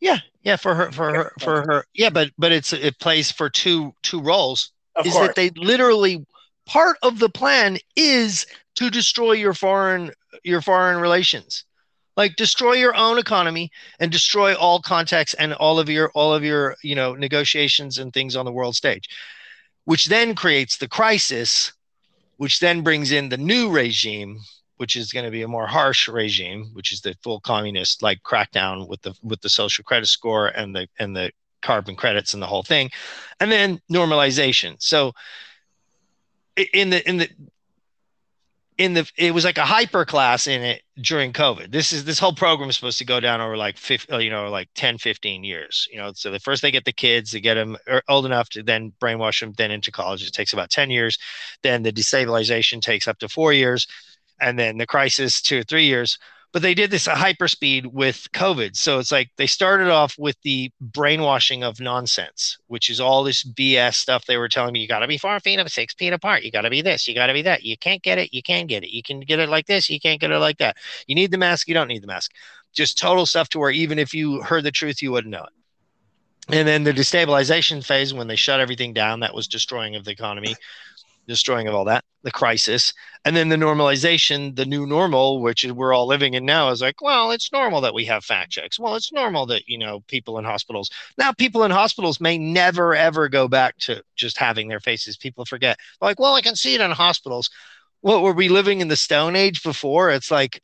Yeah, 0.00 0.18
yeah, 0.42 0.56
for 0.56 0.74
her, 0.74 0.92
for 0.92 1.14
her, 1.14 1.32
for 1.40 1.62
her. 1.62 1.84
Yeah, 1.94 2.10
but 2.10 2.30
but 2.36 2.52
it's 2.52 2.72
it 2.72 2.98
plays 2.98 3.30
for 3.30 3.48
two 3.48 3.94
two 4.02 4.20
roles. 4.20 4.72
Of 4.96 5.06
is 5.06 5.12
course. 5.12 5.28
that 5.28 5.36
they 5.36 5.50
literally 5.50 6.26
part 6.66 6.96
of 7.02 7.18
the 7.18 7.28
plan 7.28 7.78
is 7.96 8.46
to 8.76 8.90
destroy 8.90 9.32
your 9.32 9.54
foreign 9.54 10.10
your 10.42 10.60
foreign 10.60 11.00
relations 11.00 11.64
like 12.16 12.36
destroy 12.36 12.72
your 12.72 12.94
own 12.94 13.18
economy 13.18 13.70
and 14.00 14.10
destroy 14.10 14.54
all 14.54 14.80
contacts 14.80 15.34
and 15.34 15.52
all 15.54 15.78
of 15.78 15.88
your 15.88 16.10
all 16.14 16.32
of 16.32 16.44
your 16.44 16.76
you 16.82 16.94
know 16.94 17.14
negotiations 17.14 17.98
and 17.98 18.12
things 18.12 18.36
on 18.36 18.44
the 18.44 18.52
world 18.52 18.76
stage 18.76 19.08
which 19.84 20.06
then 20.06 20.34
creates 20.34 20.76
the 20.76 20.88
crisis 20.88 21.72
which 22.38 22.60
then 22.60 22.82
brings 22.82 23.12
in 23.12 23.28
the 23.28 23.36
new 23.36 23.70
regime 23.70 24.38
which 24.76 24.94
is 24.94 25.12
going 25.12 25.24
to 25.24 25.30
be 25.30 25.42
a 25.42 25.48
more 25.48 25.66
harsh 25.66 26.08
regime 26.08 26.70
which 26.72 26.92
is 26.92 27.00
the 27.00 27.14
full 27.22 27.40
communist 27.40 28.02
like 28.02 28.22
crackdown 28.22 28.88
with 28.88 29.00
the 29.02 29.14
with 29.22 29.40
the 29.40 29.48
social 29.48 29.84
credit 29.84 30.06
score 30.06 30.48
and 30.48 30.74
the 30.74 30.88
and 30.98 31.16
the 31.16 31.30
carbon 31.62 31.96
credits 31.96 32.32
and 32.32 32.42
the 32.42 32.46
whole 32.46 32.62
thing 32.62 32.90
and 33.40 33.50
then 33.50 33.80
normalization. 33.90 34.76
So 34.78 35.12
in 36.72 36.90
the 36.90 37.06
in 37.08 37.18
the 37.18 37.28
in 38.78 38.92
the 38.92 39.10
it 39.16 39.32
was 39.32 39.44
like 39.44 39.58
a 39.58 39.64
hyper 39.64 40.04
class 40.04 40.46
in 40.46 40.62
it 40.62 40.82
during 41.00 41.32
covid. 41.32 41.72
This 41.72 41.92
is 41.92 42.04
this 42.04 42.18
whole 42.18 42.34
program 42.34 42.68
is 42.68 42.76
supposed 42.76 42.98
to 42.98 43.04
go 43.04 43.20
down 43.20 43.40
over 43.40 43.56
like 43.56 43.78
50 43.78 44.22
you 44.22 44.30
know 44.30 44.50
like 44.50 44.68
10 44.74 44.98
15 44.98 45.44
years 45.44 45.88
you 45.90 45.98
know 45.98 46.12
so 46.14 46.30
the 46.30 46.40
first 46.40 46.62
they 46.62 46.70
get 46.70 46.84
the 46.84 46.92
kids 46.92 47.30
they 47.30 47.40
get 47.40 47.54
them 47.54 47.76
er, 47.88 48.02
old 48.08 48.26
enough 48.26 48.48
to 48.50 48.62
then 48.62 48.92
brainwash 49.00 49.40
them 49.40 49.52
then 49.56 49.70
into 49.70 49.90
college. 49.90 50.26
It 50.26 50.32
takes 50.32 50.52
about 50.52 50.70
10 50.70 50.90
years. 50.90 51.18
Then 51.62 51.82
the 51.82 51.92
destabilization 51.92 52.80
takes 52.80 53.08
up 53.08 53.18
to 53.18 53.28
four 53.28 53.52
years. 53.52 53.86
And 54.40 54.58
then 54.58 54.76
the 54.76 54.86
crisis 54.86 55.40
two 55.40 55.60
or 55.60 55.62
three 55.62 55.86
years 55.86 56.18
but 56.56 56.62
they 56.62 56.72
did 56.72 56.90
this 56.90 57.06
at 57.06 57.18
hyperspeed 57.18 57.84
with 57.84 58.32
COVID. 58.32 58.76
So 58.76 58.98
it's 58.98 59.12
like 59.12 59.28
they 59.36 59.46
started 59.46 59.90
off 59.90 60.14
with 60.18 60.40
the 60.40 60.72
brainwashing 60.80 61.62
of 61.62 61.80
nonsense, 61.80 62.56
which 62.68 62.88
is 62.88 62.98
all 62.98 63.22
this 63.22 63.44
BS 63.44 63.96
stuff 63.96 64.24
they 64.24 64.38
were 64.38 64.48
telling 64.48 64.72
me. 64.72 64.80
You 64.80 64.88
got 64.88 65.00
to 65.00 65.06
be 65.06 65.18
four 65.18 65.38
feet 65.38 65.58
of 65.58 65.68
six 65.70 65.92
feet 65.92 66.14
apart. 66.14 66.44
You 66.44 66.50
got 66.50 66.62
to 66.62 66.70
be 66.70 66.80
this. 66.80 67.06
You 67.06 67.14
got 67.14 67.26
to 67.26 67.34
be 67.34 67.42
that. 67.42 67.62
You 67.62 67.76
can't 67.76 68.02
get 68.02 68.16
it. 68.16 68.32
You 68.32 68.42
can't 68.42 68.70
get 68.70 68.84
it. 68.84 68.88
You 68.88 69.02
can 69.02 69.20
get 69.20 69.38
it 69.38 69.50
like 69.50 69.66
this. 69.66 69.90
You 69.90 70.00
can't 70.00 70.18
get 70.18 70.30
it 70.30 70.38
like 70.38 70.56
that. 70.56 70.78
You 71.06 71.14
need 71.14 71.30
the 71.30 71.36
mask. 71.36 71.68
You 71.68 71.74
don't 71.74 71.88
need 71.88 72.02
the 72.02 72.06
mask. 72.06 72.32
Just 72.72 72.96
total 72.96 73.26
stuff 73.26 73.50
to 73.50 73.58
where 73.58 73.70
even 73.70 73.98
if 73.98 74.14
you 74.14 74.40
heard 74.40 74.64
the 74.64 74.70
truth, 74.70 75.02
you 75.02 75.12
wouldn't 75.12 75.32
know 75.32 75.44
it. 75.44 75.52
And 76.56 76.66
then 76.66 76.84
the 76.84 76.92
destabilization 76.94 77.84
phase, 77.84 78.14
when 78.14 78.28
they 78.28 78.36
shut 78.36 78.60
everything 78.60 78.94
down, 78.94 79.20
that 79.20 79.34
was 79.34 79.46
destroying 79.46 79.94
of 79.94 80.06
the 80.06 80.12
economy 80.12 80.56
destroying 81.26 81.68
of 81.68 81.74
all 81.74 81.84
that, 81.84 82.04
the 82.22 82.30
crisis, 82.30 82.92
and 83.24 83.36
then 83.36 83.48
the 83.48 83.56
normalization, 83.56 84.54
the 84.54 84.64
new 84.64 84.86
normal, 84.86 85.40
which 85.40 85.64
we're 85.64 85.92
all 85.92 86.06
living 86.06 86.34
in 86.34 86.44
now, 86.44 86.70
is 86.70 86.80
like, 86.80 87.02
well, 87.02 87.30
it's 87.30 87.52
normal 87.52 87.80
that 87.80 87.94
we 87.94 88.04
have 88.04 88.24
fact 88.24 88.50
checks. 88.50 88.78
Well, 88.78 88.94
it's 88.94 89.12
normal 89.12 89.46
that 89.46 89.68
you 89.68 89.78
know 89.78 90.00
people 90.08 90.38
in 90.38 90.44
hospitals 90.44 90.90
now 91.18 91.32
people 91.32 91.64
in 91.64 91.70
hospitals 91.70 92.20
may 92.20 92.38
never 92.38 92.94
ever 92.94 93.28
go 93.28 93.48
back 93.48 93.76
to 93.78 94.02
just 94.16 94.38
having 94.38 94.68
their 94.68 94.80
faces. 94.80 95.16
People 95.16 95.44
forget, 95.44 95.78
like, 96.00 96.18
well, 96.18 96.34
I 96.34 96.42
can 96.42 96.56
see 96.56 96.74
it 96.74 96.80
in 96.80 96.90
hospitals. 96.90 97.50
What 98.00 98.22
were 98.22 98.32
we 98.32 98.48
living 98.48 98.80
in 98.80 98.88
the 98.88 98.96
Stone 98.96 99.36
Age 99.36 99.62
before? 99.62 100.10
It's 100.10 100.30
like 100.30 100.62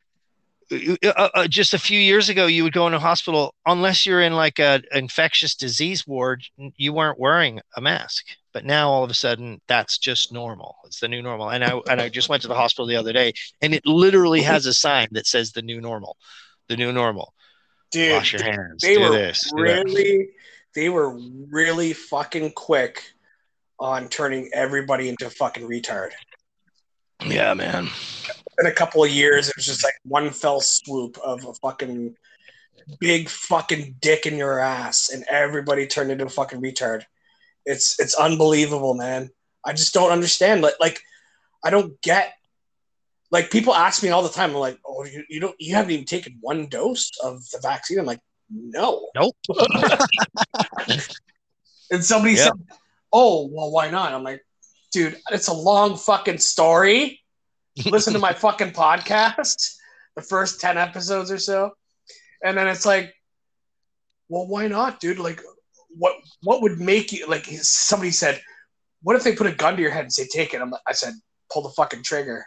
uh, 0.72 1.28
uh, 1.34 1.48
just 1.48 1.74
a 1.74 1.78
few 1.78 1.98
years 1.98 2.28
ago, 2.28 2.46
you 2.46 2.64
would 2.64 2.72
go 2.72 2.86
in 2.86 2.94
a 2.94 2.98
hospital 2.98 3.54
unless 3.66 4.06
you're 4.06 4.22
in 4.22 4.34
like 4.34 4.58
a 4.58 4.82
infectious 4.92 5.54
disease 5.54 6.06
ward, 6.06 6.44
you 6.76 6.92
weren't 6.92 7.18
wearing 7.18 7.60
a 7.76 7.80
mask. 7.80 8.26
But 8.52 8.64
now 8.64 8.90
all 8.90 9.02
of 9.02 9.10
a 9.10 9.14
sudden, 9.14 9.60
that's 9.66 9.98
just 9.98 10.32
normal. 10.32 10.76
It's 10.84 11.00
the 11.00 11.08
new 11.08 11.22
normal. 11.22 11.50
And 11.50 11.64
I 11.64 11.80
and 11.90 12.00
I 12.00 12.08
just 12.08 12.28
went 12.28 12.42
to 12.42 12.48
the 12.48 12.54
hospital 12.54 12.86
the 12.86 12.96
other 12.96 13.12
day, 13.12 13.32
and 13.60 13.74
it 13.74 13.86
literally 13.86 14.42
has 14.42 14.66
a 14.66 14.74
sign 14.74 15.08
that 15.12 15.26
says 15.26 15.52
the 15.52 15.62
new 15.62 15.80
normal, 15.80 16.16
the 16.68 16.76
new 16.76 16.92
normal. 16.92 17.32
Dude, 17.90 18.12
wash 18.12 18.32
your 18.32 18.42
hands. 18.42 18.82
They 18.82 18.96
do 18.96 19.02
were 19.02 19.10
this. 19.10 19.50
really, 19.54 20.30
they 20.74 20.88
were 20.88 21.18
really 21.50 21.92
fucking 21.92 22.52
quick 22.52 23.02
on 23.78 24.08
turning 24.08 24.50
everybody 24.52 25.08
into 25.08 25.28
fucking 25.28 25.66
retard. 25.66 26.10
Yeah, 27.26 27.54
man. 27.54 27.88
in 28.58 28.66
a 28.66 28.72
couple 28.72 29.02
of 29.02 29.10
years, 29.10 29.48
it 29.48 29.56
was 29.56 29.66
just 29.66 29.82
like 29.84 29.94
one 30.04 30.30
fell 30.30 30.60
swoop 30.60 31.18
of 31.18 31.44
a 31.46 31.54
fucking 31.54 32.14
big 33.00 33.28
fucking 33.28 33.96
dick 34.00 34.26
in 34.26 34.36
your 34.36 34.58
ass, 34.58 35.10
and 35.10 35.24
everybody 35.28 35.86
turned 35.86 36.10
into 36.10 36.26
a 36.26 36.28
fucking 36.28 36.60
retard. 36.60 37.04
It's 37.64 37.98
it's 38.00 38.14
unbelievable, 38.14 38.94
man. 38.94 39.30
I 39.64 39.72
just 39.72 39.94
don't 39.94 40.10
understand. 40.10 40.62
Like, 40.62 40.74
like 40.80 41.00
I 41.64 41.70
don't 41.70 42.00
get. 42.02 42.34
Like 43.30 43.50
people 43.50 43.74
ask 43.74 44.02
me 44.02 44.10
all 44.10 44.22
the 44.22 44.28
time, 44.28 44.50
I'm 44.50 44.56
like, 44.56 44.78
"Oh, 44.84 45.06
you, 45.06 45.24
you 45.28 45.40
don't, 45.40 45.54
you 45.58 45.74
haven't 45.74 45.92
even 45.92 46.04
taken 46.04 46.36
one 46.42 46.66
dose 46.66 47.10
of 47.22 47.48
the 47.50 47.60
vaccine." 47.62 47.98
I'm 47.98 48.04
like, 48.04 48.20
"No, 48.50 49.08
Nope. 49.14 49.34
and 51.90 52.04
somebody 52.04 52.34
Yeah. 52.34 52.44
said, 52.44 52.52
"Oh, 53.10 53.46
well, 53.50 53.70
why 53.70 53.90
not?" 53.90 54.12
I'm 54.12 54.22
like, 54.22 54.44
"Dude, 54.93 55.18
it's 55.30 55.49
a 55.49 55.53
long 55.55 55.97
fucking 55.97 56.38
story. 56.38 57.20
Listen 57.86 58.12
to 58.12 58.18
my 58.18 58.34
fucking 58.34 58.72
podcast, 58.72 59.74
the 60.14 60.22
first 60.22 60.61
ten 60.61 60.76
episodes 60.76 61.30
or 61.30 61.38
so, 61.38 61.72
and 62.45 62.57
then 62.57 62.68
it's 62.68 62.84
like, 62.84 63.14
well, 64.28 64.47
why 64.47 64.68
not, 64.68 65.01
dude? 65.01 65.18
Like, 65.18 65.40
what 65.97 66.16
what 66.43 66.62
would 66.62 66.78
make 66.78 67.12
you 67.12 67.26
like?" 67.26 67.47
Somebody 67.47 68.11
said, 68.11 68.40
"What 69.03 69.16
if 69.16 69.24
they 69.24 69.34
put 69.34 69.47
a 69.47 69.53
gun 69.53 69.76
to 69.76 69.82
your 69.82 69.90
head 69.90 70.05
and 70.05 70.12
say 70.12 70.26
take 70.26 70.53
it?" 70.55 70.61
I'm 70.61 70.70
like, 70.70 70.82
I 70.86 70.93
said, 70.93 71.14
"Pull 71.51 71.62
the 71.62 71.70
fucking 71.70 72.03
trigger." 72.03 72.45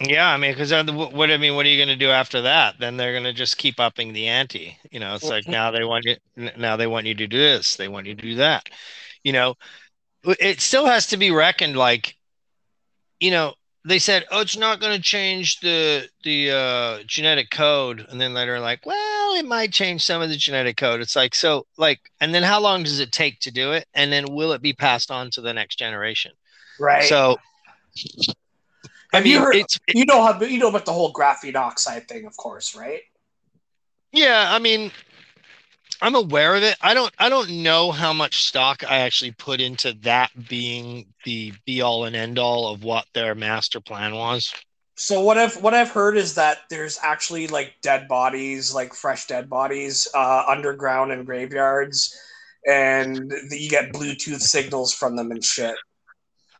Yeah, 0.00 0.28
I 0.32 0.36
mean, 0.36 0.52
because 0.52 0.72
what 0.72 1.30
I 1.30 1.36
mean, 1.36 1.54
what 1.54 1.64
are 1.64 1.68
you 1.68 1.76
going 1.76 1.96
to 1.96 1.96
do 1.96 2.10
after 2.10 2.42
that? 2.42 2.78
Then 2.80 2.96
they're 2.96 3.12
going 3.12 3.24
to 3.24 3.32
just 3.32 3.56
keep 3.56 3.78
upping 3.78 4.12
the 4.12 4.26
ante. 4.26 4.78
You 4.90 4.98
know, 4.98 5.14
it's 5.14 5.24
like 5.24 5.44
Mhm. 5.44 5.52
now 5.52 5.70
they 5.70 5.84
want 5.84 6.04
you, 6.04 6.16
now 6.56 6.76
they 6.76 6.88
want 6.88 7.06
you 7.06 7.14
to 7.14 7.26
do 7.26 7.38
this, 7.38 7.76
they 7.76 7.86
want 7.88 8.06
you 8.06 8.14
to 8.14 8.22
do 8.22 8.34
that. 8.36 8.68
You 9.24 9.32
know, 9.32 9.54
it 10.38 10.60
still 10.60 10.86
has 10.86 11.08
to 11.08 11.16
be 11.16 11.30
reckoned. 11.30 11.76
Like, 11.76 12.14
you 13.20 13.30
know, 13.30 13.54
they 13.86 13.98
said, 13.98 14.24
oh, 14.30 14.40
it's 14.40 14.56
not 14.56 14.80
going 14.80 14.96
to 14.96 15.02
change 15.02 15.60
the 15.60 16.08
the 16.22 16.50
uh, 16.50 16.98
genetic 17.06 17.50
code, 17.50 18.06
and 18.08 18.20
then 18.20 18.32
later 18.34 18.60
like, 18.60 18.86
well, 18.86 19.34
it 19.34 19.44
might 19.44 19.72
change 19.72 20.04
some 20.04 20.22
of 20.22 20.28
the 20.28 20.36
genetic 20.36 20.76
code. 20.76 21.00
It's 21.00 21.16
like 21.16 21.34
so, 21.34 21.66
like, 21.76 22.00
and 22.20 22.34
then 22.34 22.42
how 22.42 22.60
long 22.60 22.82
does 22.82 23.00
it 23.00 23.12
take 23.12 23.40
to 23.40 23.50
do 23.50 23.72
it, 23.72 23.86
and 23.94 24.12
then 24.12 24.26
will 24.30 24.52
it 24.52 24.62
be 24.62 24.72
passed 24.72 25.10
on 25.10 25.30
to 25.32 25.40
the 25.40 25.52
next 25.52 25.76
generation? 25.76 26.32
Right. 26.78 27.04
So, 27.04 27.36
I 29.12 29.18
Have 29.18 29.26
you 29.26 29.34
mean, 29.36 29.42
heard- 29.42 29.56
it's 29.56 29.78
you 29.94 30.04
know 30.06 30.22
how 30.24 30.40
you 30.40 30.58
know 30.58 30.68
about 30.68 30.84
the 30.86 30.92
whole 30.92 31.12
graphene 31.12 31.56
oxide 31.56 32.08
thing, 32.08 32.26
of 32.26 32.36
course, 32.36 32.74
right? 32.74 33.02
Yeah, 34.12 34.46
I 34.48 34.58
mean, 34.60 34.92
I'm 36.00 36.14
aware 36.14 36.54
of 36.54 36.62
it. 36.62 36.76
I 36.82 36.94
don't 36.94 37.12
I 37.18 37.28
don't 37.28 37.62
know 37.62 37.90
how 37.90 38.12
much 38.12 38.44
stock 38.44 38.82
I 38.88 39.00
actually 39.00 39.32
put 39.32 39.60
into 39.60 39.92
that 40.02 40.30
being 40.48 41.06
the 41.24 41.52
be 41.64 41.80
all 41.80 42.04
and 42.04 42.16
end 42.16 42.38
all 42.38 42.72
of 42.72 42.84
what 42.84 43.06
their 43.14 43.34
master 43.34 43.80
plan 43.80 44.14
was. 44.14 44.52
So 44.96 45.20
what 45.20 45.38
I've 45.38 45.60
what 45.60 45.74
I've 45.74 45.90
heard 45.90 46.16
is 46.16 46.34
that 46.36 46.58
there's 46.70 46.98
actually 47.02 47.48
like 47.48 47.74
dead 47.82 48.06
bodies, 48.06 48.72
like 48.74 48.94
fresh 48.94 49.26
dead 49.26 49.50
bodies, 49.50 50.08
uh, 50.14 50.44
underground 50.48 51.10
in 51.10 51.24
graveyards, 51.24 52.16
and 52.66 53.30
that 53.30 53.58
you 53.58 53.68
get 53.68 53.92
Bluetooth 53.92 54.40
signals 54.40 54.94
from 54.94 55.16
them 55.16 55.30
and 55.30 55.44
shit. 55.44 55.74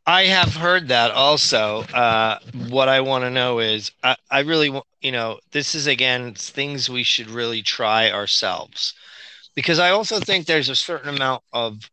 I 0.06 0.24
have 0.24 0.54
heard 0.54 0.88
that 0.88 1.12
also. 1.12 1.80
Uh, 1.94 2.38
what 2.68 2.88
I 2.88 3.00
want 3.00 3.24
to 3.24 3.30
know 3.30 3.58
is, 3.60 3.90
I, 4.02 4.16
I 4.30 4.40
really, 4.40 4.78
you 5.00 5.12
know, 5.12 5.38
this 5.52 5.74
is 5.74 5.86
again 5.86 6.34
things 6.34 6.90
we 6.90 7.04
should 7.04 7.30
really 7.30 7.62
try 7.62 8.10
ourselves, 8.10 8.92
because 9.54 9.78
I 9.78 9.90
also 9.90 10.20
think 10.20 10.46
there's 10.46 10.68
a 10.68 10.76
certain 10.76 11.14
amount 11.14 11.42
of 11.52 11.90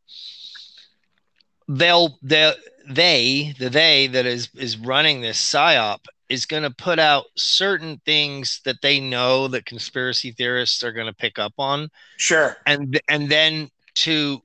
they'll 1.67 2.17
they 2.21 2.53
they 2.89 3.53
the 3.59 3.69
they 3.69 4.07
that 4.07 4.25
is 4.25 4.49
is 4.55 4.77
running 4.77 5.21
this 5.21 5.39
psyop 5.39 5.99
is 6.29 6.45
going 6.45 6.63
to 6.63 6.71
put 6.71 6.97
out 6.97 7.25
certain 7.35 8.01
things 8.05 8.61
that 8.65 8.81
they 8.81 8.99
know 8.99 9.47
that 9.49 9.65
conspiracy 9.65 10.31
theorists 10.31 10.83
are 10.83 10.91
going 10.91 11.07
to 11.07 11.13
pick 11.13 11.37
up 11.37 11.53
on 11.57 11.89
Sure. 12.17 12.57
and 12.65 12.99
and 13.07 13.29
then 13.29 13.69
to 13.95 14.41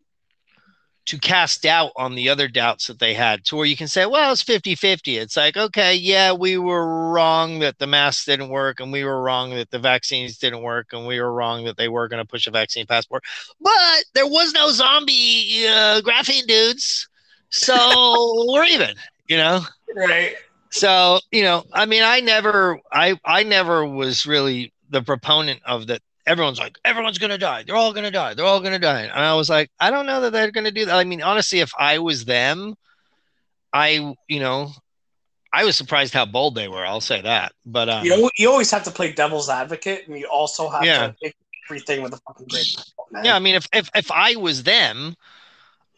to 1.06 1.18
cast 1.18 1.62
doubt 1.62 1.92
on 1.96 2.14
the 2.14 2.28
other 2.28 2.48
doubts 2.48 2.88
that 2.88 2.98
they 2.98 3.14
had 3.14 3.44
to 3.44 3.56
where 3.56 3.64
you 3.64 3.76
can 3.76 3.88
say 3.88 4.04
well 4.06 4.32
it's 4.32 4.42
50-50 4.42 5.20
it's 5.20 5.36
like 5.36 5.56
okay 5.56 5.94
yeah 5.94 6.32
we 6.32 6.58
were 6.58 7.10
wrong 7.12 7.60
that 7.60 7.78
the 7.78 7.86
masks 7.86 8.24
didn't 8.24 8.48
work 8.48 8.80
and 8.80 8.92
we 8.92 9.04
were 9.04 9.22
wrong 9.22 9.50
that 9.50 9.70
the 9.70 9.78
vaccines 9.78 10.36
didn't 10.38 10.62
work 10.62 10.88
and 10.92 11.06
we 11.06 11.20
were 11.20 11.32
wrong 11.32 11.64
that 11.64 11.76
they 11.76 11.88
were 11.88 12.08
going 12.08 12.22
to 12.22 12.28
push 12.28 12.46
a 12.46 12.50
vaccine 12.50 12.86
passport. 12.86 13.24
But 13.60 14.04
there 14.14 14.26
was 14.26 14.52
no 14.52 14.70
zombie 14.70 15.66
uh, 15.66 16.00
graphene 16.02 16.46
dudes. 16.46 17.08
So 17.50 17.74
we're 18.52 18.64
even 18.64 18.94
you 19.28 19.36
know? 19.36 19.60
Right. 19.94 20.34
so 20.70 21.20
you 21.30 21.42
know 21.42 21.64
i 21.72 21.86
mean 21.86 22.02
i 22.02 22.20
never 22.20 22.78
i 22.92 23.18
i 23.24 23.42
never 23.42 23.86
was 23.86 24.26
really 24.26 24.72
the 24.90 25.00
proponent 25.00 25.60
of 25.64 25.86
that 25.86 26.02
everyone's 26.26 26.58
like 26.58 26.78
everyone's 26.84 27.18
gonna 27.18 27.38
die. 27.38 27.62
They're 27.64 27.76
all 27.76 27.92
gonna 27.92 28.10
die. 28.10 28.34
They're 28.34 28.44
all 28.46 28.60
gonna 28.60 28.78
die. 28.78 29.02
And 29.02 29.12
i 29.24 29.34
was 29.34 29.48
like 29.48 29.70
i 29.80 29.90
don't 29.90 30.06
know 30.06 30.20
that 30.22 30.32
they're 30.32 30.50
gonna 30.50 30.70
do 30.70 30.84
that. 30.86 30.94
I 30.96 31.04
mean 31.04 31.22
honestly 31.22 31.60
if 31.60 31.72
i 31.78 31.98
was 31.98 32.24
them 32.24 32.74
i 33.72 34.14
you 34.28 34.40
know 34.40 34.70
i 35.52 35.64
was 35.64 35.76
surprised 35.76 36.14
how 36.14 36.24
bold 36.26 36.54
they 36.54 36.68
were 36.68 36.84
i'll 36.86 37.00
say 37.00 37.20
that 37.22 37.52
but 37.64 37.88
um, 37.88 38.04
You 38.04 38.10
know, 38.16 38.30
you 38.38 38.50
always 38.50 38.70
have 38.70 38.84
to 38.84 38.90
play 38.90 39.12
devil's 39.12 39.48
advocate, 39.48 40.06
and 40.06 40.18
you 40.18 40.26
also 40.26 40.68
have 40.68 40.84
Yeah. 40.84 41.08
to 41.08 41.14
take 41.22 41.36
everything 41.68 42.02
with 42.02 42.14
a 42.14 42.18
fucking 42.18 42.46
grain 42.48 42.64
yeah 43.24 43.34
i 43.36 43.38
mean 43.38 43.54
if, 43.54 43.66
if 43.72 43.90
if 43.94 44.10
i 44.10 44.36
was 44.36 44.62
them 44.64 45.14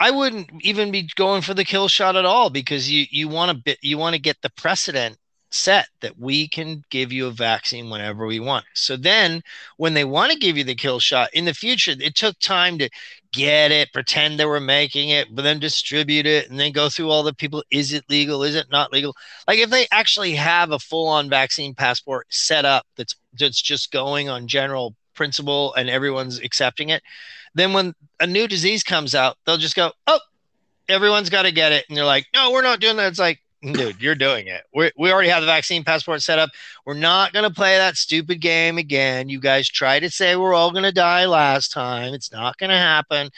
I 0.01 0.13
wouldn't 0.13 0.51
even 0.61 0.93
be 0.93 1.09
going 1.17 1.43
for 1.43 1.55
the 1.55 1.65
kill 1.65 1.89
shot 1.89 2.15
at 2.17 2.25
all 2.25 2.51
because 2.51 2.91
you 2.91 3.07
you 3.11 3.29
want 3.29 3.51
to 3.51 3.57
bit 3.57 3.79
you 3.83 3.99
want 3.99 4.15
to 4.15 4.21
get 4.21 4.37
the 4.43 4.51
precedent 4.51 5.17
set 5.51 5.89
that 6.01 6.19
we 6.19 6.49
can 6.49 6.85
give 6.91 7.13
you 7.13 7.27
a 7.27 7.33
vaccine 7.33 7.91
whenever 7.91 8.27
we 8.27 8.41
want. 8.41 8.65
So 8.75 8.97
then 8.97 9.43
when 9.77 9.95
they 9.95 10.05
want 10.05 10.33
to 10.33 10.39
give 10.39 10.57
you 10.57 10.65
the 10.65 10.75
kill 10.75 11.01
shot 11.01 11.31
in 11.33 11.45
the 11.45 11.55
future, 11.55 11.95
it 11.99 12.15
took 12.15 12.39
time 12.39 12.79
to 12.79 12.91
get 13.33 13.71
it, 13.71 13.93
pretend 13.93 14.39
they 14.39 14.45
were 14.45 14.61
making 14.61 15.11
it, 15.11 15.35
but 15.35 15.43
then 15.43 15.59
distribute 15.59 16.27
it 16.27 16.51
and 16.51 16.59
then 16.59 16.73
go 16.73 16.89
through 16.89 17.11
all 17.11 17.23
the 17.23 17.35
people. 17.35 17.63
Is 17.71 17.93
it 17.93 18.05
legal? 18.09 18.43
Is 18.43 18.55
it 18.55 18.71
not 18.71 18.93
legal? 18.93 19.15
Like 19.47 19.59
if 19.59 19.71
they 19.71 19.87
actually 19.91 20.35
have 20.35 20.71
a 20.73 20.79
full 20.79 21.09
on 21.09 21.31
vaccine 21.31 21.75
passport 21.75 22.27
set 22.31 22.65
up 22.65 22.87
that's 22.97 23.15
that's 23.39 23.61
just 23.61 23.93
going 23.93 24.29
on 24.29 24.49
general 24.49 24.95
principle 25.15 25.75
and 25.75 25.91
everyone's 25.91 26.39
accepting 26.39 26.91
it, 26.91 27.03
then 27.55 27.73
when 27.73 27.95
a 28.21 28.27
new 28.27 28.47
disease 28.49 28.83
comes 28.83 29.15
out, 29.15 29.37
they'll 29.45 29.57
just 29.57 29.77
go, 29.77 29.93
Oh, 30.07 30.21
everyone's 30.89 31.31
got 31.31 31.43
to 31.43 31.53
get 31.53 31.73
it. 31.73 31.85
And 31.89 31.97
they're 31.97 32.05
like, 32.05 32.27
No, 32.35 32.51
we're 32.51 32.63
not 32.63 32.81
doing 32.81 32.97
that. 32.97 33.09
It's 33.09 33.19
like, 33.19 33.41
dude, 33.63 34.01
you're 34.01 34.15
doing 34.15 34.47
it. 34.47 34.63
We 34.75 34.91
we 34.97 35.11
already 35.13 35.29
have 35.29 35.43
the 35.43 35.47
vaccine 35.47 35.85
passport 35.85 36.23
set 36.23 36.39
up. 36.39 36.51
We're 36.85 36.95
not 36.95 37.33
going 37.33 37.45
to 37.49 37.55
play 37.55 37.77
that 37.77 37.97
stupid 37.97 38.41
game 38.41 38.79
again. 38.79 39.29
You 39.29 39.41
guys 39.41 39.69
try 39.69 40.01
to 40.01 40.11
say 40.11 40.37
we're 40.37 40.55
all 40.55 40.71
going 40.71 40.85
to 40.85 40.93
die 40.93 41.27
last 41.27 41.73
time. 41.73 42.15
It's 42.15 42.33
not 42.33 42.57
going 42.59 42.71
to 42.71 42.77
happen. 42.77 43.31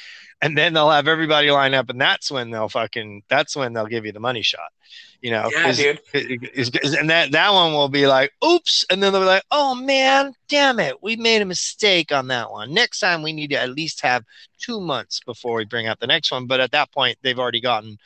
And 0.42 0.56
then 0.56 0.72
they'll 0.72 0.90
have 0.90 1.06
everybody 1.06 1.50
line 1.50 1.74
up, 1.74 1.90
and 1.90 2.00
that's 2.00 2.30
when 2.30 2.50
they'll 2.50 2.70
fucking. 2.70 3.24
That's 3.28 3.54
when 3.54 3.74
they'll 3.74 3.86
give 3.86 4.06
you 4.06 4.12
the 4.12 4.20
money 4.20 4.40
shot. 4.40 4.70
You 5.20 5.32
know, 5.32 5.50
Yeah, 5.52 5.68
is- 5.68 5.76
dude. 5.76 6.00
is- 6.54 6.70
is- 6.82 6.94
and 6.94 7.10
that 7.10 7.32
that 7.32 7.52
one 7.52 7.74
will 7.74 7.90
be 7.90 8.06
like, 8.06 8.32
oops, 8.42 8.86
and 8.88 9.02
then 9.02 9.12
they'll 9.12 9.20
be 9.20 9.26
like, 9.26 9.42
oh 9.50 9.74
man, 9.74 10.32
damn 10.48 10.80
it, 10.80 11.02
we 11.02 11.16
made 11.16 11.42
a 11.42 11.44
mistake 11.44 12.10
on 12.10 12.28
that 12.28 12.50
one. 12.50 12.72
Next 12.72 13.00
time 13.00 13.20
we 13.22 13.34
need 13.34 13.50
to 13.50 13.60
at 13.60 13.68
least 13.68 14.00
have 14.00 14.24
two 14.58 14.80
months 14.80 15.20
before 15.20 15.56
we 15.56 15.66
bring 15.66 15.86
out 15.86 16.00
the 16.00 16.06
next 16.06 16.32
one. 16.32 16.46
But 16.46 16.60
at 16.60 16.72
that 16.72 16.90
point, 16.90 17.18
they've 17.22 17.38
already 17.38 17.60
gotten. 17.60 17.98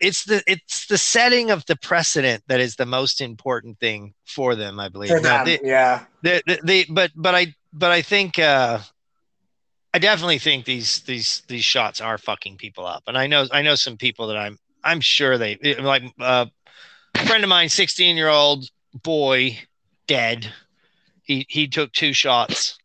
It's 0.00 0.24
the 0.24 0.42
it's 0.46 0.86
the 0.86 0.98
setting 0.98 1.50
of 1.50 1.64
the 1.66 1.76
precedent 1.76 2.42
that 2.48 2.60
is 2.60 2.76
the 2.76 2.86
most 2.86 3.20
important 3.20 3.78
thing 3.80 4.14
for 4.26 4.54
them, 4.54 4.78
I 4.78 4.88
believe. 4.88 5.10
For 5.10 5.20
them, 5.20 5.44
they- 5.44 5.60
yeah. 5.62 6.04
the, 6.22 6.42
the, 6.62 6.86
but 6.90 7.10
but 7.16 7.34
I 7.34 7.54
but 7.72 7.90
I 7.90 8.02
think 8.02 8.38
uh 8.38 8.80
I 9.92 9.98
definitely 9.98 10.38
think 10.38 10.64
these 10.64 11.00
these 11.00 11.42
these 11.48 11.64
shots 11.64 12.00
are 12.00 12.18
fucking 12.18 12.58
people 12.58 12.86
up. 12.86 13.02
And 13.06 13.16
I 13.18 13.26
know 13.26 13.46
I 13.50 13.62
know 13.62 13.74
some 13.74 13.96
people 13.96 14.28
that 14.28 14.36
I'm 14.36 14.58
I'm 14.84 15.00
sure 15.00 15.38
they 15.38 15.56
like 15.80 16.04
uh, 16.20 16.46
a 17.14 17.26
friend 17.26 17.42
of 17.42 17.50
mine, 17.50 17.68
16 17.68 18.16
year 18.16 18.28
old 18.28 18.68
boy, 19.02 19.58
dead. 20.06 20.52
He 21.22 21.46
he 21.48 21.68
took 21.68 21.92
two 21.92 22.12
shots, 22.12 22.78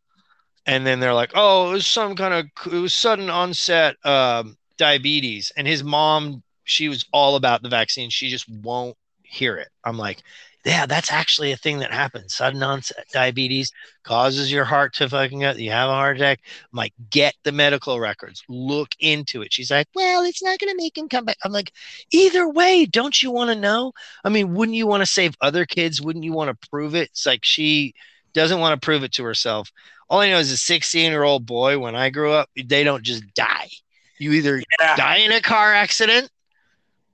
and 0.65 0.85
then 0.85 0.99
they're 0.99 1.13
like, 1.13 1.31
oh, 1.35 1.69
it 1.69 1.73
was 1.73 1.87
some 1.87 2.15
kind 2.15 2.33
of 2.33 2.73
it 2.73 2.77
was 2.77 2.93
sudden 2.93 3.29
onset 3.29 3.95
um, 4.05 4.57
diabetes, 4.77 5.51
and 5.55 5.67
his 5.67 5.83
mom 5.83 6.43
she 6.65 6.89
was 6.89 7.05
all 7.13 7.35
about 7.35 7.61
the 7.63 7.69
vaccine. 7.69 8.09
She 8.09 8.29
just 8.29 8.49
won't 8.49 8.97
hear 9.23 9.57
it. 9.57 9.69
I'm 9.83 9.97
like, 9.97 10.21
yeah, 10.65 10.87
that's 10.87 11.11
actually 11.11 11.51
a 11.51 11.57
thing 11.57 11.79
that 11.79 11.91
happens. 11.93 12.33
Sudden 12.35 12.63
onset 12.63 13.05
diabetes 13.13 13.71
causes 14.03 14.51
your 14.51 14.65
heart 14.65 14.95
to 14.95 15.07
fucking 15.07 15.39
go. 15.41 15.51
You 15.51 15.69
have 15.71 15.89
a 15.89 15.93
heart 15.93 16.17
attack. 16.17 16.39
I'm 16.73 16.77
like, 16.77 16.93
get 17.11 17.35
the 17.43 17.51
medical 17.51 17.99
records, 17.99 18.43
look 18.49 18.89
into 18.99 19.43
it. 19.43 19.53
She's 19.53 19.69
like, 19.69 19.87
well, 19.93 20.23
it's 20.23 20.41
not 20.41 20.57
going 20.57 20.71
to 20.71 20.77
make 20.83 20.97
him 20.97 21.07
come 21.07 21.25
back. 21.25 21.37
I'm 21.43 21.51
like, 21.51 21.71
either 22.11 22.49
way, 22.49 22.85
don't 22.87 23.21
you 23.21 23.29
want 23.29 23.51
to 23.51 23.55
know? 23.55 23.93
I 24.23 24.29
mean, 24.29 24.55
wouldn't 24.55 24.75
you 24.75 24.87
want 24.87 25.01
to 25.01 25.05
save 25.05 25.35
other 25.39 25.67
kids? 25.67 26.01
Wouldn't 26.01 26.25
you 26.25 26.33
want 26.33 26.49
to 26.59 26.69
prove 26.69 26.95
it? 26.95 27.09
It's 27.11 27.27
like 27.27 27.45
she 27.45 27.93
doesn't 28.33 28.59
want 28.59 28.79
to 28.79 28.83
prove 28.83 29.03
it 29.03 29.11
to 29.13 29.23
herself. 29.23 29.71
All 30.09 30.19
I 30.19 30.29
know 30.29 30.39
is 30.39 30.51
a 30.51 30.57
16 30.57 31.11
year 31.11 31.23
old 31.23 31.45
boy, 31.45 31.77
when 31.77 31.95
I 31.95 32.09
grew 32.09 32.31
up, 32.31 32.49
they 32.55 32.83
don't 32.83 33.03
just 33.03 33.23
die. 33.35 33.69
You 34.17 34.31
either 34.33 34.63
Yeah. 34.79 34.95
die 34.95 35.17
in 35.17 35.31
a 35.31 35.41
car 35.41 35.73
accident 35.73 36.29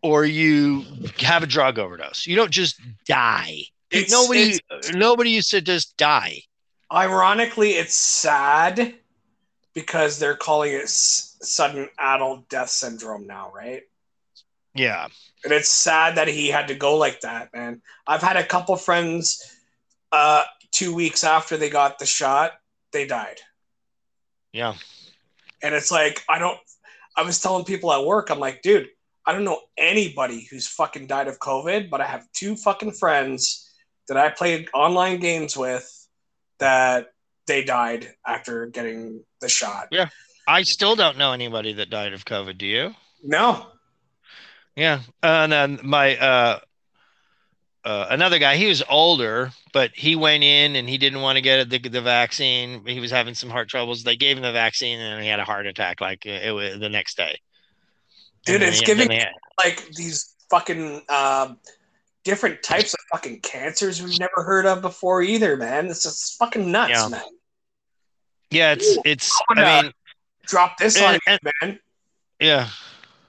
or 0.01 0.25
you 0.25 0.85
have 1.19 1.43
a 1.43 1.47
drug 1.47 1.77
overdose. 1.79 2.25
You 2.25 2.35
don't 2.35 2.51
just 2.51 2.79
die. 3.05 3.63
It's- 3.91 4.11
nobody 4.11 4.41
it's- 4.51 4.93
nobody 4.93 5.29
used 5.31 5.51
to 5.51 5.61
just 5.61 5.95
die. 5.97 6.43
ironically, 6.91 7.71
it's 7.71 7.95
sad 7.95 8.95
because 9.73 10.19
they're 10.19 10.35
calling 10.35 10.73
it 10.73 10.83
s- 10.83 11.37
sudden 11.41 11.89
adult 11.97 12.49
death 12.49 12.69
syndrome 12.69 13.25
now, 13.27 13.51
right? 13.53 13.83
Yeah. 14.75 15.07
And 15.43 15.53
it's 15.53 15.69
sad 15.69 16.15
that 16.15 16.27
he 16.27 16.49
had 16.49 16.67
to 16.67 16.75
go 16.75 16.97
like 16.97 17.21
that, 17.21 17.53
man. 17.53 17.81
I've 18.07 18.21
had 18.21 18.37
a 18.37 18.45
couple 18.45 18.75
friends 18.75 19.41
uh 20.11 20.43
two 20.71 20.93
weeks 20.93 21.23
after 21.23 21.55
they 21.57 21.69
got 21.69 21.99
the 21.99 22.05
shot, 22.05 22.53
they 22.91 23.05
died. 23.05 23.39
Yeah. 24.53 24.75
And 25.61 25.73
it's 25.75 25.91
like 25.91 26.23
I 26.27 26.39
don't 26.39 26.59
I 27.15 27.23
was 27.23 27.39
telling 27.41 27.65
people 27.65 27.91
at 27.93 28.05
work, 28.05 28.29
I'm 28.29 28.39
like, 28.39 28.61
dude, 28.61 28.89
I 29.25 29.33
don't 29.33 29.43
know 29.43 29.61
anybody 29.77 30.47
who's 30.49 30.67
fucking 30.67 31.07
died 31.07 31.27
of 31.27 31.39
COVID, 31.39 31.89
but 31.89 32.01
I 32.01 32.05
have 32.05 32.25
two 32.33 32.55
fucking 32.55 32.93
friends 32.93 33.71
that 34.07 34.17
I 34.17 34.29
played 34.29 34.67
online 34.73 35.19
games 35.19 35.55
with 35.55 35.87
that 36.59 37.13
they 37.47 37.63
died 37.63 38.13
after 38.25 38.65
getting 38.67 39.23
the 39.39 39.49
shot. 39.49 39.87
Yeah. 39.91 40.09
I 40.47 40.63
still 40.63 40.95
don't 40.95 41.17
know 41.17 41.33
anybody 41.33 41.73
that 41.73 41.89
died 41.89 42.13
of 42.13 42.25
COVID. 42.25 42.57
Do 42.57 42.65
you? 42.65 42.95
No. 43.23 43.67
Yeah. 44.75 45.01
And 45.21 45.51
then 45.51 45.79
my 45.83 46.17
uh 46.17 46.59
uh, 47.83 48.07
another 48.11 48.37
guy, 48.37 48.57
he 48.57 48.67
was 48.67 48.83
older, 48.89 49.51
but 49.73 49.91
he 49.95 50.15
went 50.15 50.43
in 50.43 50.75
and 50.75 50.87
he 50.87 50.99
didn't 50.99 51.21
want 51.21 51.37
to 51.37 51.41
get 51.41 51.67
the, 51.69 51.79
the 51.79 52.01
vaccine. 52.01 52.85
He 52.85 52.99
was 52.99 53.09
having 53.09 53.33
some 53.33 53.49
heart 53.49 53.69
troubles. 53.69 54.03
They 54.03 54.15
gave 54.15 54.37
him 54.37 54.43
the 54.43 54.51
vaccine 54.51 54.99
and 54.99 55.23
he 55.23 55.27
had 55.27 55.39
a 55.39 55.45
heart 55.45 55.65
attack 55.65 55.99
like 55.99 56.25
it, 56.25 56.45
it 56.45 56.51
was 56.51 56.79
the 56.79 56.89
next 56.89 57.17
day. 57.17 57.39
Dude, 58.45 58.61
it's 58.63 58.81
giving 58.81 59.09
like 59.63 59.87
these 59.91 60.35
fucking 60.49 61.01
um, 61.09 61.57
different 62.23 62.63
types 62.63 62.93
of 62.93 62.99
fucking 63.11 63.41
cancers 63.41 64.01
we've 64.01 64.19
never 64.19 64.43
heard 64.43 64.65
of 64.65 64.81
before 64.81 65.21
either, 65.21 65.57
man. 65.57 65.87
It's 65.87 66.03
just 66.03 66.37
fucking 66.39 66.71
nuts, 66.71 66.91
Yeah. 66.91 67.07
man. 67.09 67.21
yeah, 68.49 68.71
it's 68.73 68.97
it's. 69.05 69.41
I'm 69.49 69.55
gonna- 69.57 69.67
I 69.67 69.81
mean, 69.83 69.91
Drop 70.47 70.77
this 70.77 70.99
on 71.01 71.17
you, 71.27 71.37
man. 71.61 71.79
yeah, 72.39 72.67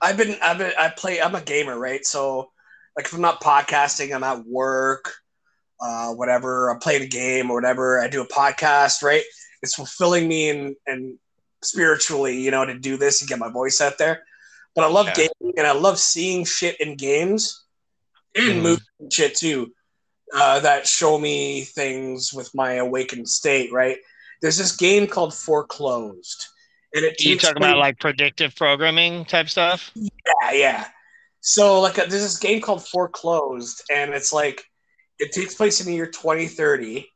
I've 0.01 0.17
been, 0.17 0.35
I've 0.41 0.57
been, 0.57 0.73
I 0.77 0.89
play. 0.89 1.21
I'm 1.21 1.35
a 1.35 1.41
gamer, 1.41 1.77
right? 1.77 2.03
So, 2.05 2.51
like, 2.97 3.05
if 3.05 3.13
I'm 3.13 3.21
not 3.21 3.39
podcasting, 3.41 4.13
I'm 4.13 4.23
at 4.23 4.43
work, 4.45 5.13
uh, 5.79 6.09
whatever. 6.13 6.69
I'm 6.69 6.79
playing 6.79 7.03
a 7.03 7.07
game 7.07 7.51
or 7.51 7.55
whatever. 7.55 8.01
I 8.01 8.07
do 8.07 8.21
a 8.21 8.27
podcast, 8.27 9.03
right? 9.03 9.23
It's 9.61 9.75
fulfilling 9.75 10.27
me 10.27 10.49
and 10.49 10.75
and 10.87 11.17
spiritually, 11.61 12.41
you 12.41 12.51
know, 12.51 12.65
to 12.65 12.77
do 12.77 12.97
this 12.97 13.21
and 13.21 13.29
get 13.29 13.39
my 13.39 13.49
voice 13.49 13.79
out 13.79 13.97
there. 13.99 14.23
But 14.75 14.85
I 14.85 14.87
love 14.87 15.07
Yeah. 15.07 15.13
gaming 15.41 15.53
and 15.57 15.67
I 15.67 15.71
love 15.73 15.99
seeing 15.99 16.45
shit 16.45 16.79
in 16.79 16.95
games 16.95 17.63
and 18.35 18.45
Mhm. 18.59 18.61
movies 18.61 18.87
and 18.99 19.13
shit 19.13 19.35
too. 19.35 19.73
Uh, 20.33 20.59
that 20.61 20.87
show 20.87 21.19
me 21.19 21.63
things 21.63 22.33
with 22.33 22.49
my 22.55 22.73
awakened 22.75 23.29
state, 23.29 23.71
right? 23.71 23.99
There's 24.41 24.57
this 24.57 24.75
game 24.75 25.05
called 25.07 25.33
Foreclosed, 25.33 26.47
and 26.95 27.05
it 27.05 27.23
you 27.23 27.37
talking 27.37 27.57
place- 27.57 27.69
about 27.69 27.77
like 27.77 27.99
predictive 27.99 28.55
programming 28.55 29.25
type 29.25 29.47
stuff? 29.49 29.91
yeah, 29.95 30.51
yeah. 30.51 30.87
So 31.41 31.79
like 31.81 31.99
uh, 31.99 32.05
there's 32.07 32.23
this 32.23 32.39
game 32.39 32.61
called 32.61 32.87
Foreclosed, 32.87 33.83
and 33.91 34.13
it's 34.13 34.33
like 34.33 34.63
it 35.19 35.31
takes 35.31 35.53
place 35.53 35.79
in 35.79 35.85
the 35.85 35.93
year 35.93 36.07
2030, 36.07 37.07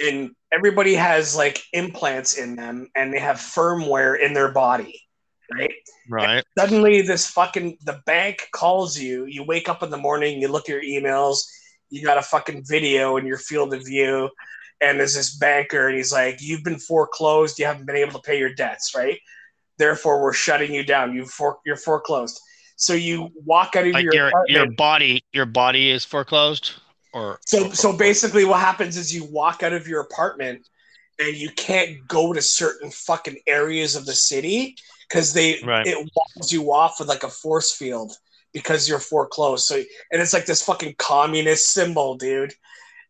and 0.00 0.30
everybody 0.52 0.94
has 0.94 1.34
like 1.34 1.60
implants 1.72 2.38
in 2.38 2.54
them, 2.54 2.88
and 2.94 3.12
they 3.12 3.18
have 3.18 3.38
firmware 3.38 4.18
in 4.20 4.34
their 4.34 4.52
body, 4.52 5.02
right? 5.58 5.74
Right. 6.08 6.44
Suddenly, 6.58 7.02
this 7.02 7.28
fucking 7.28 7.78
the 7.84 8.00
bank 8.06 8.48
calls 8.52 8.98
you. 8.98 9.26
You 9.26 9.44
wake 9.44 9.68
up 9.68 9.82
in 9.82 9.90
the 9.90 9.96
morning, 9.96 10.40
you 10.40 10.48
look 10.48 10.68
at 10.68 10.68
your 10.68 10.82
emails, 10.82 11.38
you 11.90 12.04
got 12.04 12.18
a 12.18 12.22
fucking 12.22 12.64
video 12.66 13.16
in 13.16 13.26
your 13.26 13.38
field 13.38 13.74
of 13.74 13.84
view, 13.84 14.30
and 14.80 14.98
there's 14.98 15.14
this 15.14 15.36
banker, 15.36 15.88
and 15.88 15.96
he's 15.96 16.12
like, 16.12 16.38
"You've 16.40 16.64
been 16.64 16.78
foreclosed. 16.78 17.58
You 17.58 17.66
haven't 17.66 17.86
been 17.86 17.96
able 17.96 18.12
to 18.12 18.20
pay 18.20 18.38
your 18.38 18.54
debts, 18.54 18.92
right? 18.96 19.18
Therefore, 19.78 20.22
we're 20.22 20.32
shutting 20.32 20.74
you 20.74 20.84
down. 20.84 21.14
You 21.14 21.26
for, 21.26 21.58
you're 21.64 21.76
foreclosed." 21.76 22.40
So 22.76 22.94
you 22.94 23.30
walk 23.34 23.76
out 23.76 23.86
of 23.86 23.94
Like 23.94 24.04
your 24.04 24.14
your 24.14 24.28
apartment. 24.28 24.50
your 24.50 24.70
body 24.72 25.24
your 25.32 25.46
body 25.46 25.90
is 25.90 26.04
foreclosed 26.04 26.72
or 27.12 27.38
So 27.46 27.70
so 27.70 27.96
basically 27.96 28.44
what 28.44 28.60
happens 28.60 28.96
is 28.96 29.14
you 29.14 29.24
walk 29.30 29.62
out 29.62 29.72
of 29.72 29.86
your 29.86 30.00
apartment 30.00 30.66
and 31.18 31.36
you 31.36 31.50
can't 31.50 32.06
go 32.08 32.32
to 32.32 32.42
certain 32.42 32.90
fucking 32.90 33.38
areas 33.46 33.96
of 33.96 34.06
the 34.06 34.14
city 34.14 34.76
because 35.08 35.32
they 35.32 35.60
Right. 35.62 35.86
it 35.86 35.96
walls 35.96 36.52
you 36.52 36.72
off 36.72 36.98
with 36.98 37.08
like 37.08 37.22
a 37.22 37.28
force 37.28 37.74
field 37.74 38.12
because 38.52 38.88
you're 38.88 38.98
foreclosed. 38.98 39.66
So 39.66 39.76
and 39.76 40.22
it's 40.22 40.32
like 40.32 40.46
this 40.46 40.62
fucking 40.62 40.96
communist 40.98 41.68
symbol, 41.68 42.16
dude, 42.16 42.54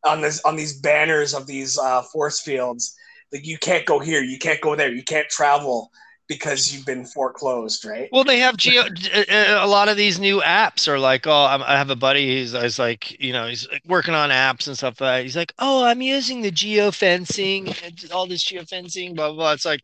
on 0.05 0.21
this 0.21 0.43
on 0.45 0.57
these 0.57 0.81
banners 0.81 1.35
of 1.35 1.47
these 1.47 1.79
uh, 1.79 2.03
force 2.03 2.41
fields. 2.41 2.97
Like 3.33 3.47
you 3.47 3.59
can't 3.59 3.87
go 3.87 3.99
here, 3.99 4.23
you 4.23 4.39
can't 4.39 4.61
go 4.61 4.77
there, 4.77 4.93
you 4.93 5.03
can't 5.03 5.29
travel 5.29 5.91
because 6.29 6.73
you've 6.73 6.87
been 6.87 7.05
foreclosed, 7.05 7.85
right? 7.85 8.09
Well, 8.12 8.25
they 8.25 8.39
have 8.39 8.57
geo. 8.57 8.83
Uh, 8.83 9.25
uh, 9.31 9.59
a 9.61 9.66
lot 9.66 9.89
of 9.89 9.97
these 9.97 10.18
new 10.18 10.41
apps 10.41 10.89
are 10.89 10.99
like, 10.99 11.27
oh, 11.27 11.45
I'm- 11.45 11.62
I 11.66 11.77
have 11.77 11.91
a 11.91 11.97
buddy. 11.97 12.39
He's, 12.39 12.53
he's 12.53 12.79
like, 12.79 13.20
you 13.20 13.33
know, 13.33 13.47
he's 13.47 13.68
like 13.70 13.83
working 13.87 14.14
on 14.14 14.31
apps 14.31 14.66
and 14.66 14.77
stuff 14.77 15.01
like 15.01 15.18
that. 15.18 15.23
He's 15.25 15.37
like, 15.37 15.53
oh, 15.59 15.85
I'm 15.85 16.01
using 16.01 16.41
the 16.41 16.51
geo 16.51 16.91
fencing, 16.91 17.75
all 18.12 18.27
this 18.27 18.43
geo 18.45 18.64
fencing, 18.64 19.14
blah 19.14 19.29
blah. 19.29 19.37
blah. 19.37 19.53
It's 19.53 19.64
like, 19.66 19.83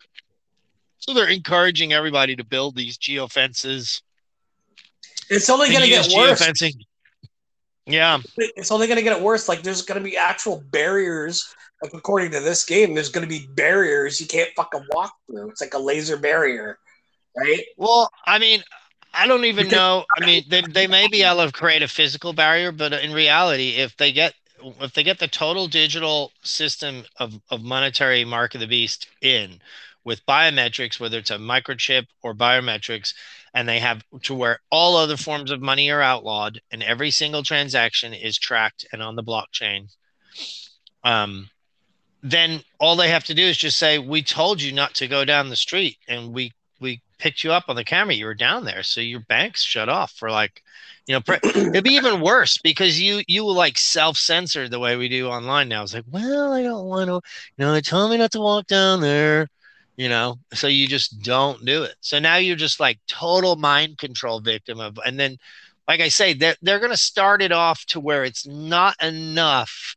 So 0.98 1.12
they're 1.12 1.28
encouraging 1.28 1.92
everybody 1.92 2.34
to 2.36 2.44
build 2.44 2.76
these 2.76 2.96
geofences. 2.96 4.00
It's 5.30 5.50
only 5.50 5.68
going 5.68 5.82
to 5.82 5.88
use 5.88 6.08
get 6.08 6.16
worse. 6.16 6.40
geofencing. 6.40 6.72
Yeah, 7.84 8.18
It's 8.36 8.70
only 8.70 8.86
going 8.86 8.98
to 8.98 9.02
get 9.02 9.20
worse. 9.22 9.48
Like 9.48 9.62
there's 9.62 9.82
going 9.82 9.98
to 9.98 10.04
be 10.04 10.16
actual 10.16 10.62
barriers. 10.72 11.54
Like 11.82 11.94
according 11.94 12.32
to 12.32 12.40
this 12.40 12.64
game, 12.64 12.94
there's 12.94 13.08
going 13.08 13.26
to 13.26 13.28
be 13.28 13.46
barriers 13.46 14.20
you 14.20 14.26
can't 14.26 14.50
fucking 14.56 14.84
walk 14.92 15.12
through. 15.26 15.50
It's 15.50 15.60
like 15.60 15.74
a 15.74 15.78
laser 15.78 16.16
barrier, 16.16 16.78
right? 17.36 17.62
Well, 17.76 18.10
I 18.26 18.38
mean, 18.38 18.64
I 19.14 19.26
don't 19.26 19.44
even 19.44 19.68
know. 19.68 20.04
I 20.16 20.26
mean, 20.26 20.44
they, 20.48 20.62
they 20.62 20.86
may 20.86 21.08
be 21.08 21.22
able 21.22 21.46
to 21.46 21.52
create 21.52 21.82
a 21.82 21.88
physical 21.88 22.32
barrier, 22.32 22.72
but 22.72 22.92
in 22.92 23.12
reality, 23.12 23.76
if 23.76 23.96
they 23.96 24.12
get 24.12 24.34
if 24.80 24.92
they 24.92 25.02
get 25.02 25.18
the 25.18 25.28
total 25.28 25.68
digital 25.68 26.32
system 26.42 27.04
of, 27.18 27.40
of 27.50 27.62
monetary 27.62 28.24
mark 28.24 28.54
of 28.54 28.60
the 28.60 28.66
beast 28.66 29.08
in 29.20 29.60
with 30.04 30.24
biometrics, 30.26 30.98
whether 30.98 31.18
it's 31.18 31.30
a 31.30 31.36
microchip 31.36 32.06
or 32.22 32.34
biometrics, 32.34 33.14
and 33.54 33.68
they 33.68 33.78
have 33.78 34.02
to 34.22 34.34
where 34.34 34.60
all 34.70 34.96
other 34.96 35.16
forms 35.16 35.50
of 35.50 35.60
money 35.60 35.90
are 35.90 36.02
outlawed 36.02 36.60
and 36.70 36.82
every 36.82 37.10
single 37.10 37.42
transaction 37.42 38.14
is 38.14 38.38
tracked 38.38 38.86
and 38.92 39.02
on 39.02 39.16
the 39.16 39.22
blockchain, 39.22 39.94
um, 41.04 41.48
then 42.22 42.62
all 42.78 42.96
they 42.96 43.10
have 43.10 43.24
to 43.24 43.34
do 43.34 43.42
is 43.42 43.56
just 43.56 43.78
say, 43.78 43.98
"We 43.98 44.22
told 44.22 44.60
you 44.60 44.72
not 44.72 44.94
to 44.94 45.08
go 45.08 45.24
down 45.24 45.48
the 45.48 45.56
street, 45.56 45.98
and 46.08 46.32
we 46.32 46.52
we 46.80 47.00
picked 47.18 47.44
you 47.44 47.52
up 47.52 47.64
on 47.68 47.76
the 47.76 47.84
camera. 47.84 48.14
You 48.14 48.26
were 48.26 48.34
down 48.34 48.64
there, 48.64 48.82
so 48.82 49.00
your 49.00 49.20
bank's 49.20 49.62
shut 49.62 49.88
off 49.88 50.12
for 50.12 50.30
like, 50.30 50.62
you 51.06 51.14
know, 51.14 51.20
pre- 51.20 51.38
it'd 51.44 51.84
be 51.84 51.90
even 51.92 52.20
worse 52.20 52.58
because 52.58 53.00
you 53.00 53.22
you 53.26 53.44
will 53.44 53.54
like 53.54 53.78
self 53.78 54.16
censor 54.16 54.68
the 54.68 54.78
way 54.78 54.96
we 54.96 55.08
do 55.08 55.28
online 55.28 55.68
now. 55.68 55.82
It's 55.82 55.94
like, 55.94 56.04
well, 56.10 56.52
I 56.52 56.62
don't 56.62 56.86
want 56.86 57.08
to, 57.08 57.14
you 57.14 57.64
know, 57.64 57.72
they 57.72 57.80
told 57.80 58.10
me 58.10 58.18
not 58.18 58.32
to 58.32 58.40
walk 58.40 58.66
down 58.66 59.00
there, 59.00 59.48
you 59.96 60.08
know, 60.08 60.38
so 60.54 60.66
you 60.66 60.86
just 60.88 61.22
don't 61.22 61.64
do 61.64 61.82
it. 61.84 61.94
So 62.00 62.18
now 62.18 62.36
you're 62.36 62.56
just 62.56 62.80
like 62.80 62.98
total 63.08 63.56
mind 63.56 63.98
control 63.98 64.40
victim 64.40 64.80
of, 64.80 64.98
and 65.04 65.18
then, 65.18 65.38
like 65.86 66.00
I 66.00 66.08
say, 66.08 66.34
they're 66.34 66.56
they're 66.62 66.80
gonna 66.80 66.96
start 66.96 67.42
it 67.42 67.52
off 67.52 67.84
to 67.86 68.00
where 68.00 68.24
it's 68.24 68.46
not 68.46 69.02
enough 69.02 69.96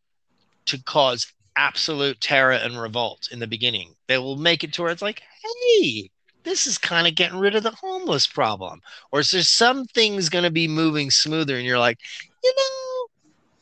to 0.66 0.82
cause 0.84 1.32
absolute 1.56 2.20
terror 2.22 2.52
and 2.52 2.80
revolt 2.80 3.30
in 3.32 3.40
the 3.40 3.48
beginning. 3.48 3.96
They 4.08 4.18
will 4.18 4.38
make 4.38 4.64
it 4.64 4.74
to 4.74 4.84
where 4.84 4.92
it's 4.92 5.02
like, 5.02 5.22
hey, 5.44 6.10
this 6.44 6.66
is 6.68 6.78
kind 6.78 7.08
of 7.08 7.16
getting 7.16 7.40
rid 7.40 7.56
of 7.56 7.64
the 7.64 7.72
homeless 7.72 8.28
problem. 8.28 8.82
Or 9.12 9.20
is 9.20 9.32
there 9.32 9.44
some 9.44 9.86
things 9.86 10.30
going 10.30 10.44
to 10.44 10.52
be 10.52 10.68
moving 10.68 11.12
smoother? 11.12 11.56
And 11.58 11.66
you're 11.66 11.80
like, 11.80 12.00
you 12.44 12.54
know, 12.58 13.08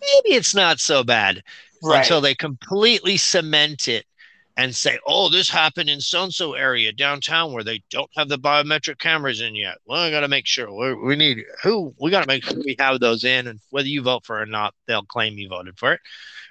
maybe 0.01 0.35
it's 0.35 0.55
not 0.55 0.79
so 0.79 1.03
bad 1.03 1.43
until 1.81 2.21
they 2.21 2.35
completely 2.35 3.17
cement 3.17 3.87
it 3.87 4.05
and 4.59 4.75
say, 4.75 4.99
oh, 5.07 5.29
this 5.29 5.49
happened 5.49 5.89
in 5.89 6.01
so 6.01 6.23
and 6.23 6.33
so 6.33 6.53
area 6.53 6.91
downtown 6.91 7.53
where 7.53 7.63
they 7.63 7.81
don't 7.89 8.09
have 8.17 8.27
the 8.27 8.37
biometric 8.37 8.99
cameras 8.99 9.39
in 9.39 9.55
yet. 9.55 9.77
Well, 9.85 10.01
I 10.01 10.11
got 10.11 10.19
to 10.19 10.27
make 10.27 10.45
sure 10.45 10.69
we 10.69 10.93
we 10.95 11.15
need 11.15 11.45
who 11.63 11.95
we 11.97 12.11
got 12.11 12.23
to 12.23 12.27
make 12.27 12.43
sure 12.43 12.59
we 12.59 12.75
have 12.77 12.99
those 12.99 13.23
in, 13.23 13.47
and 13.47 13.61
whether 13.69 13.87
you 13.87 14.01
vote 14.01 14.25
for 14.25 14.39
it 14.39 14.43
or 14.43 14.45
not, 14.47 14.73
they'll 14.85 15.03
claim 15.03 15.37
you 15.37 15.47
voted 15.47 15.79
for 15.79 15.93
it, 15.93 16.01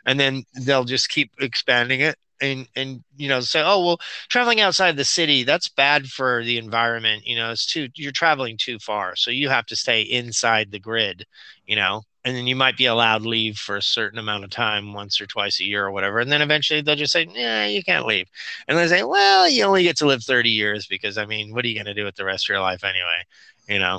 and 0.06 0.18
then 0.18 0.44
they'll 0.62 0.84
just 0.84 1.10
keep 1.10 1.32
expanding 1.38 2.00
it. 2.00 2.16
And, 2.40 2.68
and 2.76 3.02
you 3.16 3.28
know 3.28 3.40
say 3.40 3.62
oh 3.64 3.84
well 3.84 3.98
traveling 4.28 4.60
outside 4.60 4.96
the 4.96 5.04
city 5.04 5.42
that's 5.42 5.68
bad 5.68 6.06
for 6.06 6.44
the 6.44 6.56
environment 6.56 7.26
you 7.26 7.34
know 7.34 7.50
it's 7.50 7.66
too 7.66 7.88
you're 7.96 8.12
traveling 8.12 8.56
too 8.56 8.78
far 8.78 9.16
so 9.16 9.32
you 9.32 9.48
have 9.48 9.66
to 9.66 9.76
stay 9.76 10.02
inside 10.02 10.70
the 10.70 10.78
grid 10.78 11.26
you 11.66 11.74
know 11.74 12.02
and 12.24 12.36
then 12.36 12.46
you 12.46 12.54
might 12.54 12.76
be 12.76 12.86
allowed 12.86 13.22
leave 13.22 13.56
for 13.56 13.76
a 13.76 13.82
certain 13.82 14.18
amount 14.18 14.44
of 14.44 14.50
time 14.50 14.92
once 14.92 15.20
or 15.20 15.26
twice 15.26 15.58
a 15.60 15.64
year 15.64 15.84
or 15.84 15.90
whatever 15.90 16.20
and 16.20 16.30
then 16.30 16.42
eventually 16.42 16.80
they'll 16.80 16.94
just 16.94 17.12
say 17.12 17.26
yeah 17.34 17.66
you 17.66 17.82
can't 17.82 18.06
leave 18.06 18.28
and 18.68 18.78
they 18.78 18.86
say 18.86 19.02
well 19.02 19.48
you 19.48 19.64
only 19.64 19.82
get 19.82 19.96
to 19.96 20.06
live 20.06 20.22
30 20.22 20.50
years 20.50 20.86
because 20.86 21.18
i 21.18 21.26
mean 21.26 21.52
what 21.52 21.64
are 21.64 21.68
you 21.68 21.74
going 21.74 21.86
to 21.86 21.94
do 21.94 22.04
with 22.04 22.14
the 22.16 22.24
rest 22.24 22.44
of 22.44 22.50
your 22.50 22.60
life 22.60 22.84
anyway 22.84 23.22
you 23.68 23.78
know 23.80 23.98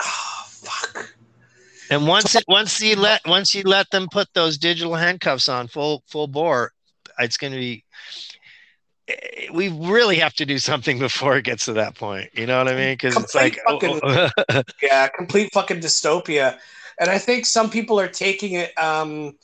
Oh, 0.00 0.44
fuck. 0.48 1.14
and 1.90 2.06
once 2.06 2.34
it 2.34 2.44
once 2.48 2.80
you 2.80 2.96
let 2.96 3.20
once 3.26 3.54
you 3.54 3.62
let 3.62 3.90
them 3.90 4.08
put 4.10 4.28
those 4.34 4.58
digital 4.58 4.94
handcuffs 4.94 5.48
on 5.48 5.68
full 5.68 6.02
full 6.06 6.26
bore 6.28 6.72
it's 7.18 7.36
going 7.36 7.52
to 7.52 7.58
be 7.58 7.84
we 9.52 9.68
really 9.68 10.16
have 10.16 10.34
to 10.34 10.46
do 10.46 10.58
something 10.58 10.98
before 11.08 11.36
it 11.36 11.44
gets 11.44 11.66
to 11.66 11.74
that 11.74 11.94
point 11.94 12.30
you 12.32 12.46
know 12.46 12.58
what 12.58 12.68
i 12.68 12.74
mean 12.74 12.94
because 12.94 13.16
it's 13.16 13.34
like 13.34 13.58
fucking- 13.66 14.00
Yeah, 14.82 15.08
complete 15.08 15.52
fucking 15.52 15.80
dystopia. 15.80 16.58
And 16.98 17.10
I 17.10 17.18
think 17.18 17.44
some 17.44 17.70
people 17.70 17.98
are 17.98 18.06
taking 18.08 18.52
it. 18.54 18.76
Um, 18.78 19.36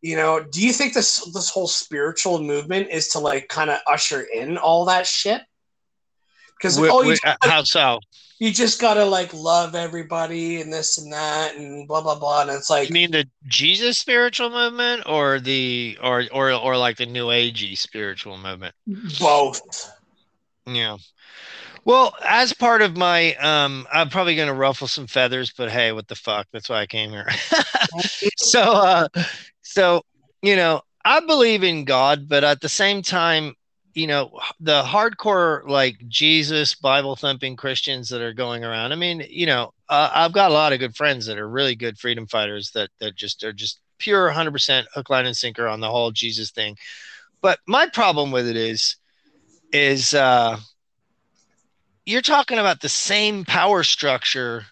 you 0.00 0.14
know, 0.16 0.40
do 0.44 0.64
you 0.64 0.72
think 0.72 0.94
this 0.94 1.24
this 1.34 1.50
whole 1.50 1.66
spiritual 1.66 2.40
movement 2.40 2.88
is 2.90 3.08
to 3.08 3.18
like 3.18 3.48
kind 3.48 3.68
of 3.68 3.80
usher 3.88 4.20
in 4.32 4.56
all 4.56 4.84
that 4.84 5.04
shit? 5.06 5.42
Because 6.58 6.78
oh, 6.78 7.02
you, 7.02 7.16
how 7.42 7.62
so 7.62 8.00
you 8.38 8.52
just 8.52 8.80
gotta 8.80 9.04
like 9.04 9.32
love 9.34 9.74
everybody 9.74 10.60
and 10.60 10.72
this 10.72 10.98
and 10.98 11.12
that 11.12 11.56
and 11.56 11.88
blah 11.88 12.00
blah 12.00 12.18
blah. 12.18 12.42
And 12.42 12.50
it's 12.50 12.70
like 12.70 12.88
You 12.88 12.94
mean 12.94 13.10
the 13.10 13.28
Jesus 13.46 13.98
spiritual 13.98 14.50
movement 14.50 15.02
or 15.06 15.40
the 15.40 15.98
or 16.02 16.24
or 16.32 16.52
or 16.52 16.76
like 16.76 16.96
the 16.96 17.06
new 17.06 17.26
agey 17.26 17.76
spiritual 17.76 18.38
movement? 18.38 18.74
both. 19.18 19.90
Yeah. 20.66 20.98
Well, 21.84 22.14
as 22.24 22.52
part 22.52 22.82
of 22.82 22.96
my 22.96 23.34
um 23.36 23.86
I'm 23.92 24.08
probably 24.08 24.36
going 24.36 24.48
to 24.48 24.54
ruffle 24.54 24.88
some 24.88 25.06
feathers, 25.06 25.52
but 25.56 25.70
hey, 25.70 25.92
what 25.92 26.06
the 26.06 26.14
fuck? 26.14 26.46
That's 26.52 26.68
why 26.68 26.80
I 26.80 26.86
came 26.86 27.10
here. 27.10 27.28
so 28.36 28.60
uh 28.60 29.08
so, 29.62 30.02
you 30.42 30.54
know, 30.54 30.82
I 31.04 31.20
believe 31.20 31.64
in 31.64 31.84
God, 31.84 32.28
but 32.28 32.44
at 32.44 32.60
the 32.60 32.68
same 32.68 33.02
time, 33.02 33.54
you 33.98 34.06
know, 34.06 34.30
the 34.60 34.84
hardcore 34.84 35.66
like 35.66 35.96
Jesus 36.06 36.76
Bible 36.76 37.16
thumping 37.16 37.56
Christians 37.56 38.08
that 38.10 38.22
are 38.22 38.32
going 38.32 38.62
around. 38.62 38.92
I 38.92 38.94
mean, 38.94 39.24
you 39.28 39.44
know, 39.44 39.72
uh, 39.88 40.08
I've 40.14 40.32
got 40.32 40.52
a 40.52 40.54
lot 40.54 40.72
of 40.72 40.78
good 40.78 40.94
friends 40.94 41.26
that 41.26 41.36
are 41.36 41.48
really 41.48 41.74
good 41.74 41.98
freedom 41.98 42.28
fighters 42.28 42.70
that 42.72 42.90
that 43.00 43.16
just 43.16 43.42
are 43.42 43.52
just 43.52 43.80
pure 43.98 44.30
100% 44.30 44.84
hook 44.94 45.10
line 45.10 45.26
and 45.26 45.36
sinker 45.36 45.66
on 45.66 45.80
the 45.80 45.90
whole 45.90 46.12
Jesus 46.12 46.52
thing. 46.52 46.76
But 47.42 47.58
my 47.66 47.88
problem 47.88 48.30
with 48.30 48.46
it 48.46 48.56
is 48.56 48.94
is 49.72 50.14
uh 50.14 50.58
you're 52.06 52.22
talking 52.22 52.58
about 52.58 52.80
the 52.80 52.88
same 52.88 53.44
power 53.44 53.82
structure 53.82 54.64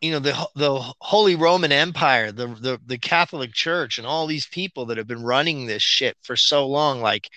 you 0.00 0.10
know 0.10 0.18
the 0.18 0.48
the 0.56 0.92
holy 1.00 1.36
roman 1.36 1.72
empire 1.72 2.32
the, 2.32 2.48
the 2.48 2.78
the 2.84 2.98
catholic 2.98 3.54
church 3.54 3.96
and 3.96 4.06
all 4.06 4.26
these 4.26 4.46
people 4.46 4.84
that 4.84 4.98
have 4.98 5.06
been 5.06 5.22
running 5.22 5.64
this 5.64 5.82
shit 5.82 6.18
for 6.20 6.36
so 6.36 6.66
long 6.66 7.00
like 7.00 7.30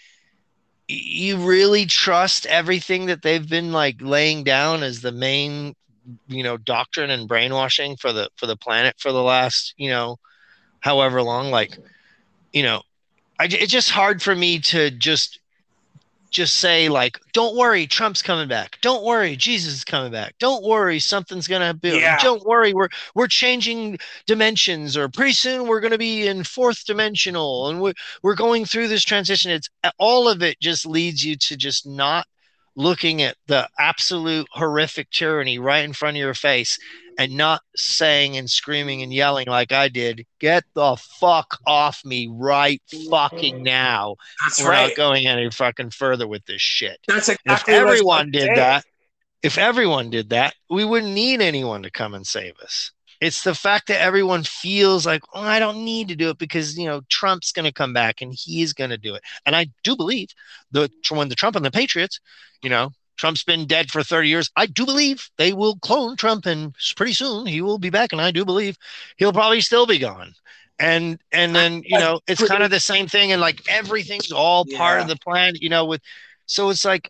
you 0.87 1.37
really 1.37 1.85
trust 1.85 2.45
everything 2.45 3.07
that 3.07 3.21
they've 3.21 3.47
been 3.49 3.71
like 3.71 3.97
laying 4.01 4.43
down 4.43 4.83
as 4.83 5.01
the 5.01 5.11
main 5.11 5.75
you 6.27 6.43
know 6.43 6.57
doctrine 6.57 7.09
and 7.09 7.27
brainwashing 7.27 7.95
for 7.95 8.13
the 8.13 8.29
for 8.35 8.45
the 8.45 8.55
planet 8.55 8.95
for 8.99 9.11
the 9.11 9.23
last 9.23 9.73
you 9.77 9.89
know 9.89 10.17
however 10.79 11.21
long 11.23 11.49
like 11.49 11.77
you 12.53 12.61
know 12.61 12.81
I, 13.39 13.45
it's 13.45 13.71
just 13.71 13.89
hard 13.91 14.21
for 14.21 14.35
me 14.35 14.59
to 14.59 14.91
just 14.91 15.39
just 16.35 16.57
say 16.57 16.89
like 16.89 17.17
don't 17.31 17.55
worry 17.55 17.87
trump's 17.87 18.21
coming 18.21 18.47
back. 18.47 18.77
Don't 18.81 19.05
worry 19.05 19.37
jesus 19.37 19.73
is 19.73 19.85
coming 19.85 20.11
back. 20.11 20.35
Don't 20.37 20.63
worry 20.63 20.99
something's 20.99 21.47
gonna 21.47 21.73
be 21.73 21.91
Yeah. 21.91 22.17
don't 22.21 22.43
worry 22.45 22.73
we're 22.73 22.89
we're 23.15 23.27
changing 23.27 23.97
dimensions 24.27 24.97
or 24.97 25.07
pretty 25.07 25.31
soon 25.31 25.65
we're 25.65 25.79
gonna 25.79 25.97
be 25.97 26.27
in 26.27 26.43
fourth 26.43 26.85
dimensional 26.85 27.69
and 27.69 27.81
we're, 27.81 27.93
we're 28.21 28.35
going 28.35 28.65
through 28.65 28.89
this 28.89 29.03
transition. 29.03 29.49
It's 29.49 29.69
all 29.97 30.27
of 30.27 30.43
it 30.43 30.59
just 30.59 30.85
leads 30.85 31.23
you 31.23 31.37
to 31.37 31.55
just 31.55 31.87
not 31.87 32.27
looking 32.75 33.21
at 33.21 33.37
the 33.47 33.67
absolute 33.79 34.47
horrific 34.51 35.09
tyranny 35.09 35.59
right 35.59 35.85
in 35.85 35.93
front 35.93 36.17
of 36.17 36.21
your 36.21 36.33
face 36.33 36.77
and 37.17 37.35
not 37.35 37.61
saying 37.75 38.37
and 38.37 38.49
screaming 38.49 39.01
and 39.01 39.13
yelling 39.13 39.47
like 39.47 39.71
I 39.71 39.87
did, 39.87 40.25
get 40.39 40.63
the 40.73 40.97
fuck 41.19 41.57
off 41.65 42.03
me 42.03 42.27
right 42.31 42.81
fucking 43.09 43.59
mm. 43.59 43.63
now. 43.63 44.15
That's 44.43 44.61
We're 44.61 44.71
right. 44.71 44.87
not 44.89 44.97
going 44.97 45.27
any 45.27 45.49
fucking 45.49 45.91
further 45.91 46.27
with 46.27 46.45
this 46.45 46.61
shit. 46.61 46.99
That's 47.07 47.29
exactly 47.29 47.53
if 47.53 47.67
what 47.67 47.69
I 47.69 47.83
was 47.83 47.91
everyone 47.99 48.31
did 48.31 48.57
that, 48.57 48.85
if 49.41 49.57
everyone 49.57 50.09
did 50.09 50.29
that, 50.31 50.55
we 50.69 50.83
wouldn't 50.83 51.13
need 51.13 51.41
anyone 51.41 51.83
to 51.83 51.91
come 51.91 52.13
and 52.13 52.25
save 52.25 52.57
us. 52.61 52.91
It's 53.25 53.43
the 53.43 53.55
fact 53.55 53.87
that 53.87 54.01
everyone 54.01 54.43
feels 54.43 55.03
like, 55.03 55.23
oh, 55.33 55.41
I 55.41 55.57
don't 55.57 55.83
need 55.83 56.09
to 56.09 56.15
do 56.15 56.29
it 56.29 56.37
because 56.37 56.77
you 56.77 56.85
know 56.85 57.01
Trump's 57.09 57.51
going 57.51 57.65
to 57.65 57.71
come 57.71 57.91
back 57.91 58.21
and 58.21 58.31
he's 58.31 58.71
going 58.71 58.91
to 58.91 58.99
do 58.99 59.15
it. 59.15 59.23
And 59.47 59.55
I 59.55 59.67
do 59.83 59.95
believe 59.95 60.29
the 60.71 60.91
when 61.09 61.29
the 61.29 61.35
Trump 61.35 61.55
and 61.55 61.65
the 61.65 61.71
Patriots, 61.71 62.19
you 62.61 62.69
know, 62.69 62.91
Trump's 63.17 63.43
been 63.43 63.65
dead 63.65 63.89
for 63.89 64.03
30 64.03 64.29
years. 64.29 64.51
I 64.55 64.67
do 64.67 64.85
believe 64.85 65.27
they 65.37 65.53
will 65.53 65.77
clone 65.77 66.17
Trump 66.17 66.45
and 66.45 66.75
pretty 66.95 67.13
soon 67.13 67.47
he 67.47 67.61
will 67.61 67.79
be 67.79 67.89
back. 67.89 68.11
And 68.11 68.21
I 68.21 68.29
do 68.29 68.45
believe 68.45 68.77
he'll 69.17 69.33
probably 69.33 69.61
still 69.61 69.87
be 69.87 69.97
gone. 69.97 70.35
And 70.77 71.17
and 71.31 71.55
then 71.55 71.81
you 71.83 71.97
know 71.97 72.19
it's 72.27 72.45
kind 72.47 72.61
of 72.61 72.69
the 72.69 72.81
same 72.81 73.07
thing, 73.07 73.31
and 73.31 73.41
like 73.41 73.61
everything's 73.69 74.31
all 74.31 74.65
part 74.75 75.01
of 75.01 75.07
the 75.07 75.15
plan, 75.15 75.53
you 75.55 75.69
know. 75.69 75.85
With 75.85 76.01
so 76.47 76.69
it's 76.69 76.83
like 76.83 77.09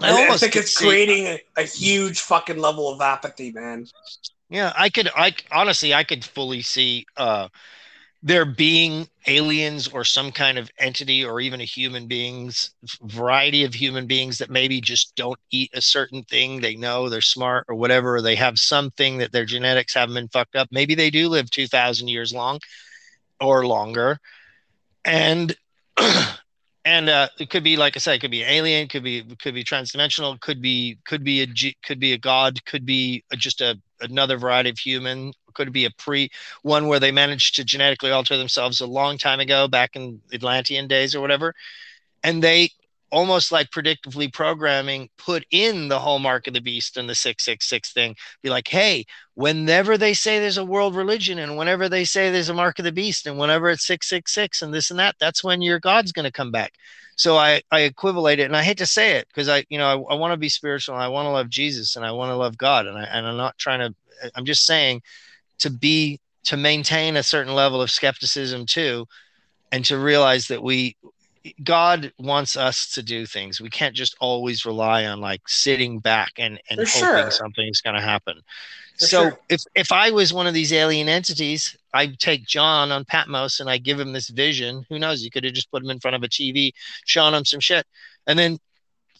I, 0.00 0.10
I 0.10 0.12
almost 0.12 0.40
think 0.40 0.54
it's 0.54 0.76
creating 0.76 1.26
a, 1.26 1.40
a 1.56 1.64
huge 1.64 2.20
fucking 2.20 2.58
level 2.58 2.88
of 2.88 3.00
apathy, 3.00 3.50
man. 3.50 3.88
Yeah, 4.50 4.72
I 4.76 4.88
could. 4.88 5.08
I 5.14 5.34
honestly, 5.52 5.92
I 5.94 6.04
could 6.04 6.24
fully 6.24 6.62
see. 6.62 7.06
uh 7.16 7.48
there 8.24 8.44
being 8.46 9.08
aliens 9.28 9.88
or 9.88 10.04
some 10.04 10.32
kind 10.32 10.58
of 10.58 10.70
entity 10.78 11.24
or 11.24 11.40
even 11.40 11.60
a 11.60 11.64
human 11.64 12.08
beings 12.08 12.72
variety 13.02 13.64
of 13.64 13.74
human 13.74 14.06
beings 14.08 14.38
that 14.38 14.50
maybe 14.50 14.80
just 14.80 15.14
don't 15.16 15.38
eat 15.52 15.70
a 15.74 15.82
certain 15.82 16.24
thing 16.24 16.60
they 16.60 16.76
know 16.76 17.08
they're 17.08 17.20
smart 17.20 17.66
or 17.68 17.76
whatever 17.76 18.16
or 18.16 18.22
they 18.22 18.36
have 18.36 18.58
something 18.58 19.18
that 19.18 19.32
their 19.32 19.44
genetics 19.44 19.94
haven't 19.94 20.14
been 20.16 20.28
fucked 20.28 20.56
up 20.56 20.68
maybe 20.72 20.94
they 20.96 21.10
do 21.10 21.28
live 21.28 21.50
2000 21.50 22.08
years 22.08 22.32
long 22.32 22.58
or 23.40 23.66
longer 23.66 24.18
and 25.04 25.56
and 26.84 27.08
uh, 27.08 27.28
it 27.38 27.50
could 27.50 27.64
be 27.64 27.76
like 27.76 27.96
I 27.96 28.00
said, 28.00 28.14
it 28.14 28.20
could 28.20 28.30
be 28.30 28.42
alien, 28.42 28.88
could 28.88 29.04
be 29.04 29.22
could 29.40 29.54
be 29.54 29.64
transdimensional, 29.64 30.40
could 30.40 30.62
be 30.62 30.98
could 31.06 31.24
be 31.24 31.42
a 31.42 31.46
could 31.82 32.00
be 32.00 32.12
a 32.12 32.18
god, 32.18 32.64
could 32.64 32.86
be 32.86 33.24
just 33.36 33.60
a 33.60 33.78
another 34.00 34.36
variety 34.36 34.70
of 34.70 34.78
human, 34.78 35.32
could 35.54 35.72
be 35.72 35.84
a 35.84 35.90
pre 35.90 36.30
one 36.62 36.86
where 36.86 37.00
they 37.00 37.10
managed 37.10 37.56
to 37.56 37.64
genetically 37.64 38.10
alter 38.10 38.36
themselves 38.36 38.80
a 38.80 38.86
long 38.86 39.18
time 39.18 39.40
ago, 39.40 39.68
back 39.68 39.96
in 39.96 40.20
Atlantean 40.32 40.86
days 40.88 41.14
or 41.14 41.20
whatever, 41.20 41.54
and 42.22 42.42
they 42.42 42.70
almost 43.10 43.50
like 43.50 43.70
predictively 43.70 44.32
programming 44.32 45.08
put 45.16 45.44
in 45.50 45.88
the 45.88 45.98
whole 45.98 46.18
mark 46.18 46.46
of 46.46 46.54
the 46.54 46.60
beast 46.60 46.96
and 46.96 47.08
the 47.08 47.14
666 47.14 47.92
thing. 47.92 48.14
Be 48.42 48.50
like 48.50 48.68
hey 48.68 49.04
whenever 49.34 49.96
they 49.96 50.14
say 50.14 50.38
there's 50.38 50.58
a 50.58 50.64
world 50.64 50.94
religion 50.94 51.38
and 51.38 51.56
whenever 51.56 51.88
they 51.88 52.04
say 52.04 52.30
there's 52.30 52.48
a 52.48 52.54
mark 52.54 52.78
of 52.78 52.84
the 52.84 52.92
beast 52.92 53.26
and 53.26 53.38
whenever 53.38 53.70
it's 53.70 53.86
666 53.86 54.62
and 54.62 54.74
this 54.74 54.90
and 54.90 54.98
that 54.98 55.14
that's 55.18 55.44
when 55.44 55.62
your 55.62 55.78
god's 55.78 56.12
going 56.12 56.24
to 56.24 56.32
come 56.32 56.50
back. 56.50 56.74
So 57.16 57.36
i 57.36 57.62
i 57.70 57.80
equivalate 57.80 58.38
it 58.38 58.44
and 58.44 58.56
i 58.56 58.62
hate 58.62 58.78
to 58.78 58.86
say 58.86 59.12
it 59.12 59.26
because 59.28 59.48
i 59.48 59.64
you 59.68 59.78
know 59.78 59.86
i, 59.86 60.14
I 60.14 60.16
want 60.16 60.32
to 60.32 60.36
be 60.36 60.48
spiritual 60.48 60.94
and 60.94 61.02
i 61.02 61.08
want 61.08 61.26
to 61.26 61.30
love 61.30 61.48
jesus 61.48 61.96
and 61.96 62.04
i 62.04 62.12
want 62.12 62.30
to 62.30 62.36
love 62.36 62.56
god 62.56 62.86
and, 62.86 62.96
I, 62.96 63.04
and 63.04 63.26
i'm 63.26 63.36
not 63.36 63.58
trying 63.58 63.80
to 63.80 63.94
i'm 64.34 64.44
just 64.44 64.66
saying 64.66 65.02
to 65.58 65.70
be 65.70 66.20
to 66.44 66.56
maintain 66.56 67.16
a 67.16 67.22
certain 67.22 67.54
level 67.54 67.82
of 67.82 67.90
skepticism 67.90 68.66
too 68.66 69.06
and 69.72 69.84
to 69.84 69.98
realize 69.98 70.48
that 70.48 70.62
we 70.62 70.96
God 71.62 72.12
wants 72.18 72.56
us 72.56 72.92
to 72.94 73.02
do 73.02 73.26
things. 73.26 73.60
We 73.60 73.70
can't 73.70 73.94
just 73.94 74.16
always 74.20 74.64
rely 74.64 75.06
on 75.06 75.20
like 75.20 75.48
sitting 75.48 75.98
back 75.98 76.32
and, 76.38 76.60
and 76.70 76.80
For 76.88 77.04
hoping 77.04 77.22
sure. 77.22 77.30
something's 77.30 77.80
going 77.80 77.96
to 77.96 78.02
happen. 78.02 78.40
For 78.98 79.06
so 79.06 79.22
sure. 79.22 79.38
if, 79.48 79.62
if 79.74 79.92
I 79.92 80.10
was 80.10 80.32
one 80.32 80.46
of 80.46 80.54
these 80.54 80.72
alien 80.72 81.08
entities, 81.08 81.76
I'd 81.94 82.18
take 82.18 82.46
John 82.46 82.90
on 82.90 83.04
Patmos 83.04 83.60
and 83.60 83.70
I 83.70 83.78
give 83.78 83.98
him 83.98 84.12
this 84.12 84.28
vision. 84.28 84.84
Who 84.88 84.98
knows? 84.98 85.22
You 85.22 85.30
could 85.30 85.44
have 85.44 85.54
just 85.54 85.70
put 85.70 85.82
him 85.82 85.90
in 85.90 86.00
front 86.00 86.16
of 86.16 86.22
a 86.22 86.28
TV, 86.28 86.72
shown 87.04 87.34
him 87.34 87.44
some 87.44 87.60
shit, 87.60 87.86
and 88.26 88.38
then 88.38 88.58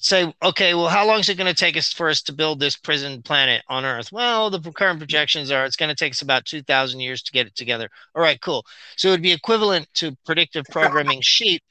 say, 0.00 0.32
okay, 0.42 0.74
well, 0.74 0.88
how 0.88 1.06
long 1.06 1.20
is 1.20 1.28
it 1.28 1.36
going 1.36 1.52
to 1.52 1.58
take 1.58 1.76
us 1.76 1.92
for 1.92 2.08
us 2.08 2.22
to 2.22 2.32
build 2.32 2.60
this 2.60 2.76
prison 2.76 3.22
planet 3.22 3.62
on 3.68 3.84
Earth? 3.84 4.12
Well, 4.12 4.50
the 4.50 4.60
current 4.72 4.98
projections 4.98 5.50
are 5.50 5.64
it's 5.64 5.76
going 5.76 5.88
to 5.88 5.94
take 5.94 6.12
us 6.12 6.22
about 6.22 6.44
2,000 6.44 7.00
years 7.00 7.22
to 7.22 7.32
get 7.32 7.46
it 7.46 7.56
together. 7.56 7.88
All 8.14 8.22
right, 8.22 8.40
cool. 8.40 8.64
So 8.96 9.08
it 9.08 9.12
would 9.12 9.22
be 9.22 9.32
equivalent 9.32 9.88
to 9.94 10.16
predictive 10.24 10.64
programming 10.70 11.20
sheep 11.20 11.62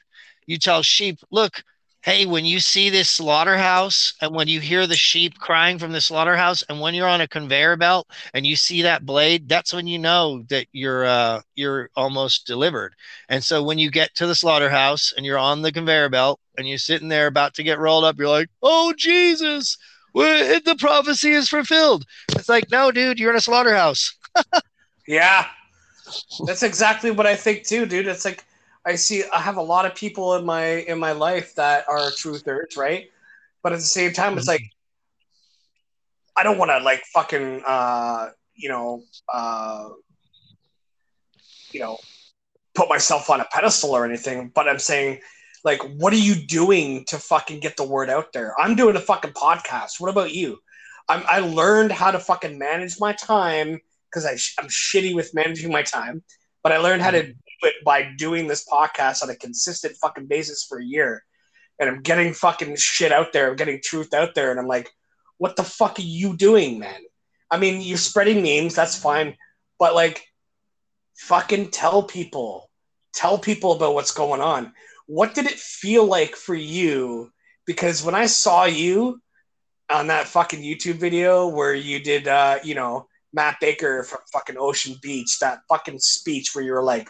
you 0.48 0.58
tell 0.58 0.82
sheep, 0.82 1.20
look, 1.30 1.64
hey, 2.02 2.26
when 2.26 2.45
you 2.45 2.60
see 2.60 2.89
this 2.89 3.10
slaughterhouse 3.10 4.14
and 4.22 4.34
when 4.34 4.48
you 4.48 4.60
hear 4.62 4.88
the 4.88 4.95
sheep 4.95 5.38
crying 5.39 5.78
from 5.78 5.91
the 5.91 6.00
slaughterhouse 6.00 6.64
and 6.70 6.80
when 6.80 6.93
you're 6.93 7.08
on 7.08 7.22
a 7.22 7.28
conveyor 7.28 7.76
belt 7.76 8.08
and 8.34 8.48
you 8.48 8.56
see 8.56 8.82
that 8.82 9.06
blade, 9.06 9.50
that's 9.50 9.74
when 9.74 9.88
you 9.88 10.00
know 10.00 10.43
that 10.50 10.68
you're 10.72 11.06
uh, 11.06 11.41
you're 11.56 11.89
almost 11.95 12.48
delivered. 12.48 12.95
And 13.30 13.43
so 13.43 13.62
when 13.62 13.78
you 13.78 13.91
get 13.91 14.16
to 14.16 14.26
the 14.26 14.36
slaughterhouse 14.36 15.14
and 15.16 15.26
you're 15.26 15.38
on 15.38 15.62
the 15.62 15.72
conveyor 15.72 16.10
belt 16.10 16.39
and 16.58 16.68
you're 16.68 16.78
sitting 16.78 17.10
there 17.10 17.28
about 17.28 17.54
to 17.56 17.64
get 17.64 17.80
rolled 17.80 18.06
up, 18.06 18.18
you're 18.18 18.30
like, 18.30 18.50
oh 18.64 18.93
Jesus, 18.98 19.78
the 20.14 20.78
prophecy 20.80 21.32
is 21.32 21.50
fulfilled. 21.50 22.06
It's 22.32 22.50
like, 22.50 22.72
no, 22.72 22.89
dude, 22.91 23.20
you're 23.20 23.32
in 23.32 23.38
a 23.38 23.41
slaughterhouse. 23.41 24.16
Yeah. 25.08 25.48
That's 26.45 26.64
exactly 26.64 27.12
what 27.12 27.26
I 27.26 27.36
think 27.36 27.64
too, 27.64 27.86
dude. 27.86 28.08
It's 28.08 28.26
like 28.26 28.43
I 28.88 28.96
see 28.96 29.24
I 29.34 29.42
have 29.42 29.58
a 29.58 29.62
lot 29.62 29.86
of 29.86 29.96
people 29.96 30.36
in 30.36 30.46
my 30.46 30.66
in 30.66 30.98
my 30.98 31.12
life 31.12 31.54
that 31.56 31.88
are 31.90 32.10
truthers, 32.12 32.78
right? 32.78 33.10
But 33.62 33.74
at 33.74 33.80
the 33.80 33.86
same 33.86 34.14
time, 34.14 34.38
it's 34.38 34.48
like 34.48 34.64
I 36.38 36.44
don't 36.44 36.58
want 36.58 36.72
to 36.72 36.80
like 36.80 37.04
fucking 37.14 37.64
uh, 37.68 38.30
you 38.56 38.70
know 38.70 39.04
uh, 39.32 39.90
you 41.74 41.82
know 41.82 41.98
put 42.76 42.88
myself 42.88 43.30
on 43.30 43.42
a 43.42 43.46
pedestal 43.52 43.92
or 43.92 44.06
anything. 44.06 44.54
But 44.56 44.70
I'm 44.70 44.80
saying 44.80 45.20
like, 45.66 45.82
what 45.98 46.14
are 46.14 46.18
you 46.18 46.36
doing 46.36 47.04
to 47.06 47.18
fucking 47.18 47.60
get 47.60 47.76
the 47.76 47.84
word 47.84 48.10
out 48.10 48.32
there? 48.32 48.54
I'm 48.58 48.76
doing 48.76 48.96
a 48.96 49.02
fucking 49.02 49.32
podcast. 49.32 50.00
What 50.00 50.10
about 50.10 50.34
you? 50.34 50.60
I'm, 51.10 51.24
I 51.28 51.40
learned 51.40 51.92
how 51.92 52.12
to 52.12 52.20
fucking 52.20 52.58
manage 52.58 53.02
my 53.02 53.12
time 53.12 53.82
because 54.10 54.26
I'm 54.58 54.68
shitty 54.70 55.14
with 55.14 55.34
managing 55.34 55.74
my 55.74 55.84
time, 55.84 56.24
but 56.64 56.72
I 56.72 56.78
learned 56.78 57.02
how 57.02 57.12
to 57.12 57.34
do 57.62 57.68
it 57.68 57.76
by 57.84 58.12
doing 58.18 58.47
this 58.47 58.66
podcast 58.66 59.24
on 59.24 59.30
a 59.30 59.36
consistent 59.36 59.95
fucking 59.97 60.28
basis 60.28 60.66
for 60.68 60.80
a 60.80 60.86
year. 60.86 61.24
And 61.80 61.89
I'm 61.89 62.01
getting 62.01 62.34
fucking 62.34 62.76
shit 62.78 63.12
out 63.12 63.34
there. 63.34 63.49
I'm 63.49 63.55
getting 63.55 63.82
truth 63.84 64.14
out 64.14 64.36
there. 64.36 64.51
And 64.51 64.60
I'm 64.60 64.68
like, 64.68 64.89
what 65.38 65.55
the 65.55 65.64
fuck 65.64 65.99
are 65.99 66.03
you 66.03 66.36
doing, 66.36 66.80
man? 66.80 67.01
I 67.49 67.58
mean, 67.58 67.82
you're 67.82 67.97
spreading 67.97 68.41
memes. 68.41 68.76
That's 68.76 68.95
fine. 68.95 69.36
But 69.80 69.93
like, 69.93 70.26
fucking 71.18 71.72
tell 71.72 72.03
people. 72.03 72.70
Tell 73.14 73.38
people 73.38 73.74
about 73.74 73.93
what's 73.93 74.12
going 74.12 74.41
on. 74.41 74.74
What 75.05 75.34
did 75.34 75.45
it 75.45 75.60
feel 75.60 76.05
like 76.05 76.36
for 76.36 76.55
you? 76.55 77.32
Because 77.66 78.03
when 78.03 78.16
I 78.16 78.26
saw 78.26 78.66
you 78.66 79.22
on 79.89 80.08
that 80.08 80.28
fucking 80.28 80.62
YouTube 80.62 80.95
video 80.95 81.47
where 81.47 81.74
you 81.74 81.99
did, 81.99 82.28
uh, 82.28 82.60
you 82.64 82.76
know, 82.76 83.08
Matt 83.34 83.60
Baker 83.60 84.03
from 84.03 84.20
fucking 84.34 84.58
Ocean 84.58 84.95
Beach, 85.01 85.39
that 85.39 85.60
fucking 85.70 85.99
speech 85.99 86.53
where 86.53 86.64
you 86.64 86.74
were 86.74 86.84
like, 86.84 87.10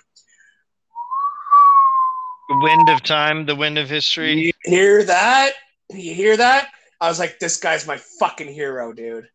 The 2.50 2.60
wind 2.62 2.90
of 2.90 3.04
time, 3.04 3.46
the 3.46 3.56
wind 3.56 3.78
of 3.78 3.90
history. 3.90 4.34
You 4.34 4.54
hear 4.64 5.04
that? 5.04 5.54
You 5.90 6.14
hear 6.14 6.38
that? 6.38 6.70
I 7.00 7.10
was 7.10 7.20
like, 7.20 7.40
this 7.40 7.58
guy's 7.58 7.86
my 7.86 7.98
fucking 7.98 8.48
hero, 8.48 8.94
dude. 8.94 9.30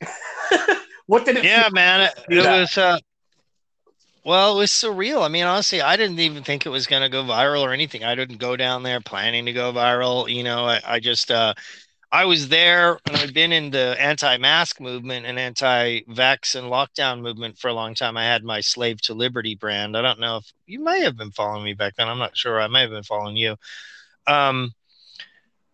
what 1.06 1.24
did 1.24 1.38
it 1.38 1.44
Yeah, 1.44 1.68
man. 1.72 2.02
It, 2.02 2.24
it 2.28 2.46
was 2.46 2.78
uh 2.78 2.98
well, 4.22 4.54
it 4.54 4.58
was 4.58 4.70
surreal. 4.70 5.24
I 5.24 5.28
mean, 5.28 5.44
honestly, 5.44 5.80
I 5.80 5.96
didn't 5.96 6.20
even 6.20 6.42
think 6.42 6.66
it 6.66 6.70
was 6.70 6.86
gonna 6.86 7.08
go 7.08 7.24
viral 7.24 7.62
or 7.62 7.72
anything. 7.72 8.04
I 8.04 8.14
didn't 8.14 8.36
go 8.36 8.56
down 8.56 8.82
there 8.82 9.00
planning 9.00 9.46
to 9.46 9.52
go 9.52 9.72
viral. 9.72 10.32
You 10.32 10.42
know, 10.44 10.66
I, 10.66 10.80
I 10.84 11.00
just 11.00 11.30
uh 11.30 11.54
I 12.12 12.24
was 12.24 12.48
there 12.48 12.98
and 13.06 13.16
I'd 13.16 13.34
been 13.34 13.52
in 13.52 13.70
the 13.70 13.96
anti-mask 14.00 14.80
movement 14.80 15.26
and 15.26 15.38
anti-vax 15.38 16.56
and 16.56 16.66
lockdown 16.66 17.20
movement 17.20 17.58
for 17.58 17.68
a 17.68 17.74
long 17.74 17.94
time. 17.94 18.16
I 18.16 18.24
had 18.24 18.42
my 18.42 18.60
Slave 18.60 19.00
to 19.02 19.14
Liberty 19.14 19.54
brand. 19.54 19.96
I 19.96 20.02
don't 20.02 20.18
know 20.18 20.38
if 20.38 20.52
you 20.66 20.80
may 20.80 21.02
have 21.02 21.16
been 21.16 21.30
following 21.30 21.64
me 21.64 21.74
back 21.74 21.94
then. 21.96 22.08
I'm 22.08 22.18
not 22.18 22.36
sure. 22.36 22.60
I 22.60 22.66
may 22.66 22.80
have 22.80 22.90
been 22.90 23.04
following 23.04 23.36
you. 23.36 23.56
Um, 24.26 24.72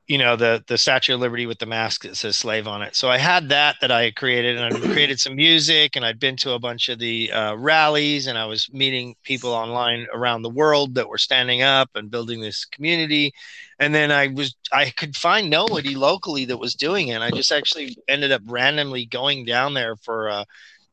you 0.07 0.19
know, 0.19 0.37
the 0.37 0.63
the 0.69 0.79
Statue 0.79 1.15
of 1.15 1.21
Liberty 1.21 1.47
with 1.47 1.59
the 1.59 1.67
mask 1.67 2.03
that 2.03 2.17
says 2.17 2.37
slave 2.37 2.69
on 2.69 2.81
it. 2.83 2.95
So 2.95 3.11
I 3.11 3.19
had 3.19 3.49
that 3.49 3.77
that 3.81 3.91
I 3.91 4.13
created 4.13 4.57
and 4.57 4.73
I 4.73 4.79
created 4.79 5.19
some 5.19 5.35
music 5.35 5.97
and 5.97 6.05
I'd 6.05 6.21
been 6.21 6.37
to 6.37 6.53
a 6.53 6.61
bunch 6.61 6.89
of 6.89 7.01
the 7.01 7.33
uh, 7.33 7.57
rallies 7.57 8.29
and 8.29 8.39
I 8.39 8.45
was 8.45 8.73
meeting 8.73 9.17
people 9.25 9.51
online 9.53 10.07
around 10.13 10.43
the 10.43 10.51
world 10.51 10.95
that 10.95 11.09
were 11.09 11.19
standing 11.19 11.63
up 11.63 11.91
and 11.97 12.11
building 12.11 12.41
this 12.41 12.65
community 12.65 13.35
and 13.79 13.95
then 13.95 14.11
I 14.11 14.29
was 14.29 14.55
I 14.73 14.91
could 14.91 15.17
find 15.17 15.51
nobody 15.51 15.95
locally 15.95 16.45
that 16.47 16.59
was 16.59 16.75
doing 16.75 17.09
it. 17.09 17.21
I 17.21 17.31
just 17.31 17.53
actually 17.53 17.97
ended 18.09 18.33
up 18.33 18.43
randomly 18.47 19.07
going 19.07 19.45
down 19.45 19.75
there 19.75 19.97
for 19.97 20.31
uh, 20.31 20.45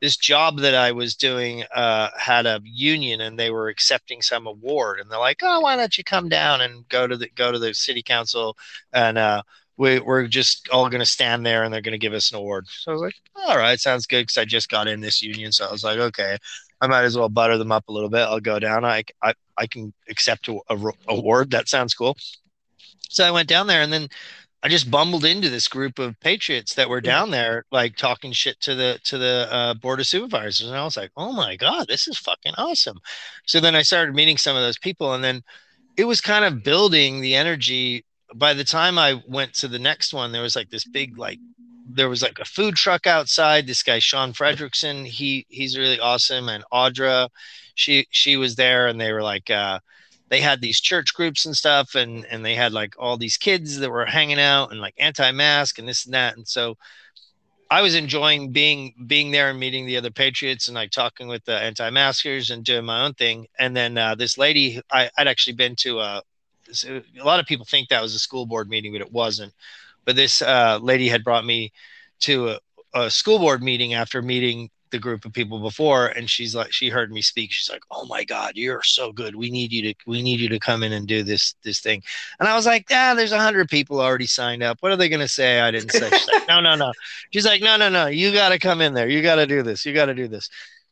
this 0.01 0.17
job 0.17 0.59
that 0.59 0.75
I 0.75 0.91
was 0.91 1.15
doing. 1.15 1.63
Uh, 1.73 2.09
had 2.17 2.45
a 2.45 2.61
union 2.63 3.21
and 3.21 3.39
they 3.39 3.51
were 3.51 3.69
accepting 3.69 4.21
some 4.21 4.47
award, 4.47 4.99
and 4.99 5.09
they're 5.09 5.19
like, 5.19 5.39
"Oh, 5.41 5.61
why 5.61 5.75
don't 5.75 5.97
you 5.97 6.03
come 6.03 6.29
down 6.29 6.61
and 6.61 6.87
go 6.89 7.07
to 7.07 7.15
the 7.17 7.29
go 7.29 7.51
to 7.51 7.59
the 7.59 7.73
city 7.73 8.03
council 8.03 8.57
and." 8.91 9.17
Uh, 9.17 9.43
we, 9.75 9.99
we're 9.99 10.27
just 10.27 10.69
all 10.69 10.87
going 10.87 10.99
to 10.99 11.05
stand 11.05 11.43
there 11.43 11.63
and 11.63 11.73
they're 11.73 11.81
going 11.81 11.93
to 11.93 11.97
give 11.97 12.13
us 12.13 12.31
an 12.31 12.37
award. 12.37 12.67
So 12.67 12.91
I 12.91 12.93
was 12.93 13.01
like, 13.01 13.15
all 13.35 13.57
right, 13.57 13.79
sounds 13.79 14.05
good. 14.05 14.27
Cause 14.27 14.37
I 14.37 14.45
just 14.45 14.69
got 14.69 14.87
in 14.87 15.01
this 15.01 15.21
union. 15.23 15.51
So 15.51 15.65
I 15.65 15.71
was 15.71 15.83
like, 15.83 15.97
okay, 15.97 16.37
I 16.79 16.85
might 16.85 17.03
as 17.05 17.17
well 17.17 17.27
butter 17.27 17.57
them 17.57 17.71
up 17.71 17.87
a 17.87 17.91
little 17.91 18.09
bit. 18.09 18.19
I'll 18.19 18.39
go 18.39 18.59
down. 18.59 18.85
I, 18.85 19.03
I, 19.23 19.33
I 19.57 19.67
can 19.67 19.91
accept 20.09 20.47
a, 20.47 20.59
a 20.69 20.77
award. 21.07 21.51
That 21.51 21.69
sounds 21.69 21.93
cool. 21.95 22.15
So 23.09 23.23
I 23.25 23.31
went 23.31 23.49
down 23.49 23.67
there 23.67 23.81
and 23.81 23.93
then 23.93 24.09
I 24.63 24.69
just 24.69 24.89
bumbled 24.89 25.25
into 25.25 25.49
this 25.49 25.67
group 25.67 25.99
of 25.99 26.17
patriots 26.21 26.75
that 26.75 26.87
were 26.89 27.01
down 27.01 27.31
there, 27.31 27.65
like 27.71 27.97
talking 27.97 28.31
shit 28.31 28.59
to 28.61 28.75
the 28.75 28.99
to 29.03 29.17
the 29.17 29.47
uh, 29.51 29.73
board 29.73 29.99
of 29.99 30.07
supervisors, 30.07 30.67
and 30.67 30.77
I 30.77 30.85
was 30.85 30.95
like, 30.95 31.11
"Oh 31.17 31.33
my 31.33 31.57
god, 31.57 31.87
this 31.89 32.07
is 32.07 32.17
fucking 32.17 32.53
awesome!" 32.57 32.99
So 33.45 33.59
then 33.59 33.75
I 33.75 33.81
started 33.81 34.15
meeting 34.15 34.37
some 34.37 34.55
of 34.55 34.61
those 34.63 34.77
people, 34.77 35.13
and 35.13 35.23
then 35.23 35.43
it 35.97 36.05
was 36.05 36.21
kind 36.21 36.45
of 36.45 36.63
building 36.63 37.21
the 37.21 37.35
energy. 37.35 38.05
By 38.35 38.53
the 38.53 38.63
time 38.63 38.97
I 38.97 39.21
went 39.27 39.53
to 39.55 39.67
the 39.67 39.79
next 39.79 40.13
one, 40.13 40.31
there 40.31 40.41
was 40.41 40.55
like 40.55 40.69
this 40.69 40.85
big 40.85 41.17
like 41.17 41.39
there 41.89 42.09
was 42.09 42.21
like 42.21 42.39
a 42.39 42.45
food 42.45 42.75
truck 42.75 43.05
outside. 43.05 43.67
This 43.67 43.83
guy 43.83 43.99
Sean 43.99 44.31
Fredrickson, 44.33 45.05
he 45.05 45.45
he's 45.49 45.77
really 45.77 45.99
awesome, 45.99 46.47
and 46.49 46.63
Audra, 46.73 47.29
she 47.75 48.07
she 48.11 48.37
was 48.37 48.55
there, 48.55 48.87
and 48.87 48.99
they 48.99 49.11
were 49.11 49.23
like. 49.23 49.49
uh 49.49 49.79
they 50.33 50.41
had 50.41 50.61
these 50.61 50.81
church 50.81 51.13
groups 51.13 51.45
and 51.45 51.55
stuff 51.55 51.93
and 51.93 52.25
and 52.25 52.43
they 52.43 52.55
had 52.55 52.73
like 52.73 52.95
all 52.97 53.17
these 53.17 53.37
kids 53.37 53.77
that 53.77 53.91
were 53.91 54.03
hanging 54.03 54.39
out 54.39 54.71
and 54.71 54.81
like 54.81 54.95
anti-mask 54.97 55.77
and 55.77 55.87
this 55.87 56.05
and 56.05 56.13
that 56.15 56.35
and 56.35 56.47
so 56.47 56.75
I 57.69 57.83
was 57.83 57.93
enjoying 57.93 58.51
being 58.51 58.95
being 59.05 59.29
there 59.29 59.51
and 59.51 59.59
meeting 59.59 59.85
the 59.85 59.97
other 59.97 60.09
patriots 60.09 60.67
and 60.67 60.75
like 60.75 60.89
talking 60.89 61.27
with 61.27 61.45
the 61.45 61.55
anti-maskers 61.55 62.49
and 62.49 62.63
doing 62.63 62.85
my 62.85 63.03
own 63.03 63.13
thing. 63.15 63.47
And 63.57 63.75
then 63.75 63.97
uh, 63.97 64.13
this 64.13 64.37
lady, 64.37 64.79
I, 64.91 65.09
would 65.17 65.27
actually 65.27 65.53
been 65.53 65.75
to 65.77 65.99
a, 65.99 66.21
a 66.85 67.23
lot 67.23 67.39
of 67.39 67.47
people 67.47 67.65
think 67.65 67.89
that 67.89 68.01
was 68.01 68.13
a 68.13 68.19
school 68.19 68.45
board 68.45 68.69
meeting, 68.69 68.91
but 68.91 69.01
it 69.01 69.11
wasn't. 69.11 69.53
But 70.05 70.15
this 70.15 70.43
uh, 70.43 70.77
lady 70.83 71.07
had 71.07 71.23
brought 71.23 71.45
me 71.45 71.71
to 72.19 72.49
a, 72.49 72.59
a 72.93 73.09
school 73.09 73.39
board 73.39 73.63
meeting 73.63 73.95
after 73.95 74.21
meeting 74.21 74.69
the 74.93 74.99
group 74.99 75.25
of 75.25 75.33
people 75.33 75.59
before 75.59 76.07
and 76.07 76.29
she's 76.29 76.55
like 76.55 76.71
she 76.71 76.87
heard 76.87 77.11
me 77.11 77.21
speak. 77.21 77.51
She's 77.51 77.69
like 77.69 77.83
oh 77.91 78.05
my 78.05 78.23
god 78.23 78.53
you're 78.55 78.83
so 78.83 79.11
good. 79.11 79.35
We 79.35 79.49
need 79.49 79.73
you 79.73 79.81
to 79.91 79.95
we 80.05 80.21
need 80.21 80.39
you 80.39 80.47
to 80.49 80.59
come 80.59 80.83
in 80.83 80.93
and 80.93 81.07
do 81.07 81.23
this 81.23 81.55
this 81.63 81.81
thing. 81.81 82.01
And 82.39 82.47
i 82.47 82.55
was 82.55 82.65
like 82.65 82.89
yeah 82.89 83.13
there's 83.13 83.33
a 83.33 83.39
hundred 83.39 83.67
people 83.69 83.99
already 83.99 84.27
signed 84.27 84.63
up. 84.63 84.77
What 84.79 84.91
are 84.91 84.95
they 84.95 85.09
going 85.09 85.19
to 85.19 85.27
say? 85.27 85.59
I 85.59 85.71
didn't 85.71 85.91
say 85.91 86.09
like, 86.09 86.47
no 86.47 86.61
no 86.61 86.75
no. 86.75 86.93
She's 87.31 87.45
like 87.45 87.61
no 87.61 87.75
no 87.75 87.89
no. 87.89 88.05
You 88.05 88.31
got 88.31 88.49
to 88.49 88.59
come 88.59 88.79
in 88.79 88.93
there. 88.93 89.09
You 89.09 89.21
got 89.21 89.35
to 89.35 89.47
do 89.47 89.63
this. 89.63 89.85
You 89.85 89.93
got 89.93 90.05
to 90.05 90.13
do 90.13 90.27
this. 90.27 90.49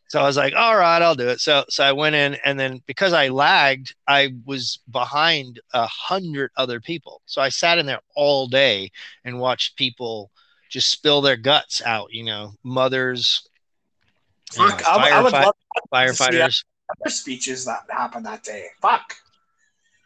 So 0.08 0.20
i 0.20 0.24
was 0.24 0.36
like 0.36 0.54
all 0.56 0.76
right 0.76 1.02
i'll 1.02 1.16
do 1.16 1.30
it. 1.30 1.39
So 1.39 1.64
so 1.70 1.84
i 1.84 1.91
went 1.91 2.16
in 2.16 2.36
and 2.43 2.60
then 2.60 2.82
because 2.88 3.14
i 3.14 3.28
lagged 3.30 3.95
i 4.08 4.34
was 4.45 4.80
behind 4.89 5.60
a 5.74 5.86
hundred 5.86 6.52
other 6.58 6.82
people. 6.82 7.22
So 7.28 7.39
i 7.41 7.49
sat 7.49 7.78
in 7.78 7.86
there 7.86 8.02
all 8.16 8.47
day 8.47 8.91
and 9.24 9.39
watched 9.39 9.78
people 9.78 10.32
just 10.72 10.89
spill 10.89 11.22
their 11.22 11.38
guts 11.38 11.82
out 11.86 12.12
you 12.12 12.24
know 12.24 12.54
mothers 12.64 13.47
Fuck, 14.52 14.88
I, 14.88 15.12
I, 15.12 15.22
would 15.22 15.32
love 15.32 15.56
firefighters. 15.93 16.64
Other 16.89 17.10
speeches 17.10 17.66
that 17.66 17.84
happened 17.89 18.26
that 18.26 18.43
day. 18.43 18.66
Fuck. 18.82 19.16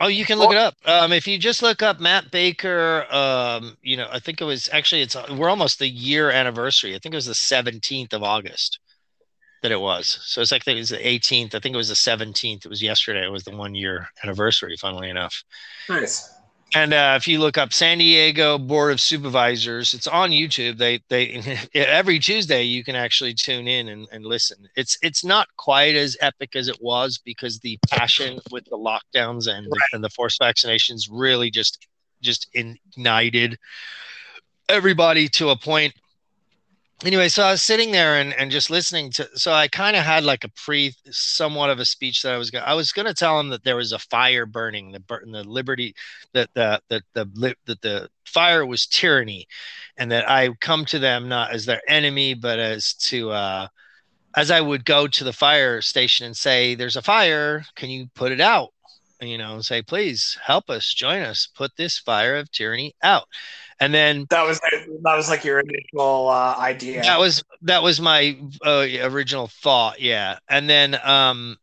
Oh, 0.01 0.07
you 0.07 0.25
can 0.25 0.37
look 0.37 0.51
it 0.51 0.57
up. 0.57 0.75
Um, 0.85 1.13
if 1.13 1.25
you 1.25 1.37
just 1.37 1.61
look 1.61 1.81
up 1.81 2.01
Matt 2.01 2.29
Baker, 2.29 3.05
um, 3.09 3.77
you 3.81 3.95
know, 3.95 4.07
I 4.11 4.19
think 4.19 4.41
it 4.41 4.43
was 4.43 4.69
actually 4.73 5.01
it's 5.01 5.15
we're 5.31 5.49
almost 5.49 5.79
the 5.79 5.87
year 5.87 6.31
anniversary. 6.31 6.95
I 6.95 6.99
think 6.99 7.13
it 7.13 7.17
was 7.17 7.27
the 7.27 7.33
17th 7.33 8.13
of 8.13 8.21
August 8.21 8.79
that 9.61 9.71
it 9.71 9.79
was. 9.79 10.19
So 10.23 10.41
it's 10.41 10.51
like 10.51 10.67
it 10.67 10.75
was 10.75 10.89
the 10.89 10.97
18th. 10.97 11.55
I 11.55 11.59
think 11.59 11.73
it 11.73 11.77
was 11.77 11.87
the 11.87 11.95
17th. 11.95 12.65
It 12.65 12.69
was 12.69 12.83
yesterday. 12.83 13.25
It 13.25 13.31
was 13.31 13.45
the 13.45 13.55
one 13.55 13.73
year 13.73 14.07
anniversary. 14.23 14.75
Funnily 14.77 15.09
enough. 15.09 15.43
Nice. 15.89 16.34
And 16.73 16.93
uh, 16.93 17.13
if 17.15 17.27
you 17.27 17.39
look 17.39 17.57
up 17.57 17.71
San 17.71 17.99
Diego 17.99 18.57
Board 18.57 18.91
of 18.91 18.99
Supervisors, 18.99 19.93
it's 19.93 20.07
on 20.07 20.31
YouTube. 20.31 20.77
They 20.77 20.99
they 21.09 21.59
every 21.73 22.19
Tuesday 22.19 22.63
you 22.63 22.83
can 22.83 22.95
actually 22.95 23.33
tune 23.33 23.67
in 23.67 23.89
and, 23.89 24.07
and 24.11 24.25
listen. 24.25 24.67
It's 24.75 24.97
it's 25.01 25.23
not 25.23 25.47
quite 25.57 25.95
as 25.95 26.17
epic 26.21 26.55
as 26.55 26.67
it 26.67 26.77
was 26.81 27.17
because 27.17 27.59
the 27.59 27.77
passion 27.87 28.39
with 28.51 28.65
the 28.65 28.77
lockdowns 28.77 29.47
and 29.47 29.67
the, 29.67 29.81
and 29.93 30.03
the 30.03 30.09
forced 30.09 30.41
vaccinations 30.41 31.07
really 31.09 31.49
just 31.49 31.87
just 32.21 32.49
ignited 32.53 33.57
everybody 34.67 35.27
to 35.29 35.49
a 35.49 35.55
point 35.55 35.93
anyway, 37.03 37.27
so 37.29 37.43
I 37.43 37.51
was 37.51 37.63
sitting 37.63 37.91
there 37.91 38.15
and, 38.19 38.33
and 38.33 38.51
just 38.51 38.69
listening 38.69 39.11
to. 39.13 39.27
So 39.35 39.51
I 39.53 39.67
kind 39.67 39.95
of 39.95 40.03
had 40.03 40.23
like 40.23 40.43
a 40.43 40.49
pre, 40.49 40.93
somewhat 41.11 41.69
of 41.69 41.79
a 41.79 41.85
speech 41.85 42.21
that 42.21 42.33
I 42.33 42.37
was 42.37 42.51
going. 42.51 42.63
I 42.65 42.73
was 42.73 42.91
going 42.91 43.07
to 43.07 43.13
tell 43.13 43.39
him 43.39 43.49
that 43.49 43.63
there 43.63 43.75
was 43.75 43.91
a 43.91 43.99
fire 43.99 44.45
burning, 44.45 44.91
the 44.91 44.99
burn, 45.01 45.31
the 45.31 45.43
liberty, 45.43 45.95
that 46.33 46.49
the 46.53 46.81
that 46.89 47.03
the 47.13 47.55
that 47.65 47.81
the 47.81 48.09
fire 48.25 48.65
was 48.65 48.85
tyranny, 48.87 49.47
and 49.97 50.11
that 50.11 50.29
I 50.29 50.49
come 50.61 50.85
to 50.85 50.99
them 50.99 51.27
not 51.29 51.51
as 51.53 51.65
their 51.65 51.81
enemy, 51.87 52.33
but 52.35 52.59
as 52.59 52.93
to. 53.09 53.31
uh 53.31 53.67
as 54.37 54.51
I 54.51 54.61
would 54.61 54.85
go 54.85 55.07
to 55.07 55.25
the 55.25 55.33
fire 55.33 55.81
station 55.81 56.27
and 56.27 56.37
say, 56.37 56.75
"There's 56.75 56.97
a 56.97 57.03
fire. 57.03 57.65
Can 57.75 57.89
you 57.91 58.09
put 58.15 58.31
it 58.33 58.41
out?" 58.41 58.74
You 59.21 59.37
know, 59.37 59.61
say, 59.61 59.81
"Please 59.81 60.37
help 60.43 60.69
us, 60.69 60.93
join 60.93 61.21
us, 61.21 61.47
put 61.55 61.75
this 61.77 61.97
fire 61.97 62.35
of 62.35 62.51
tyranny 62.51 62.95
out." 63.03 63.27
and 63.79 63.93
then 63.93 64.25
that 64.29 64.45
was 64.45 64.59
that 65.01 65.15
was 65.15 65.29
like 65.29 65.43
your 65.43 65.59
initial 65.59 66.29
uh, 66.29 66.55
idea. 66.57 67.01
That 67.01 67.19
was 67.19 67.43
that 67.63 67.83
was 67.83 67.99
my 67.99 68.37
uh, 68.65 68.85
original 69.01 69.47
thought, 69.47 69.99
yeah. 69.99 70.39
And 70.49 70.69
then 70.69 70.97
um, 71.03 71.57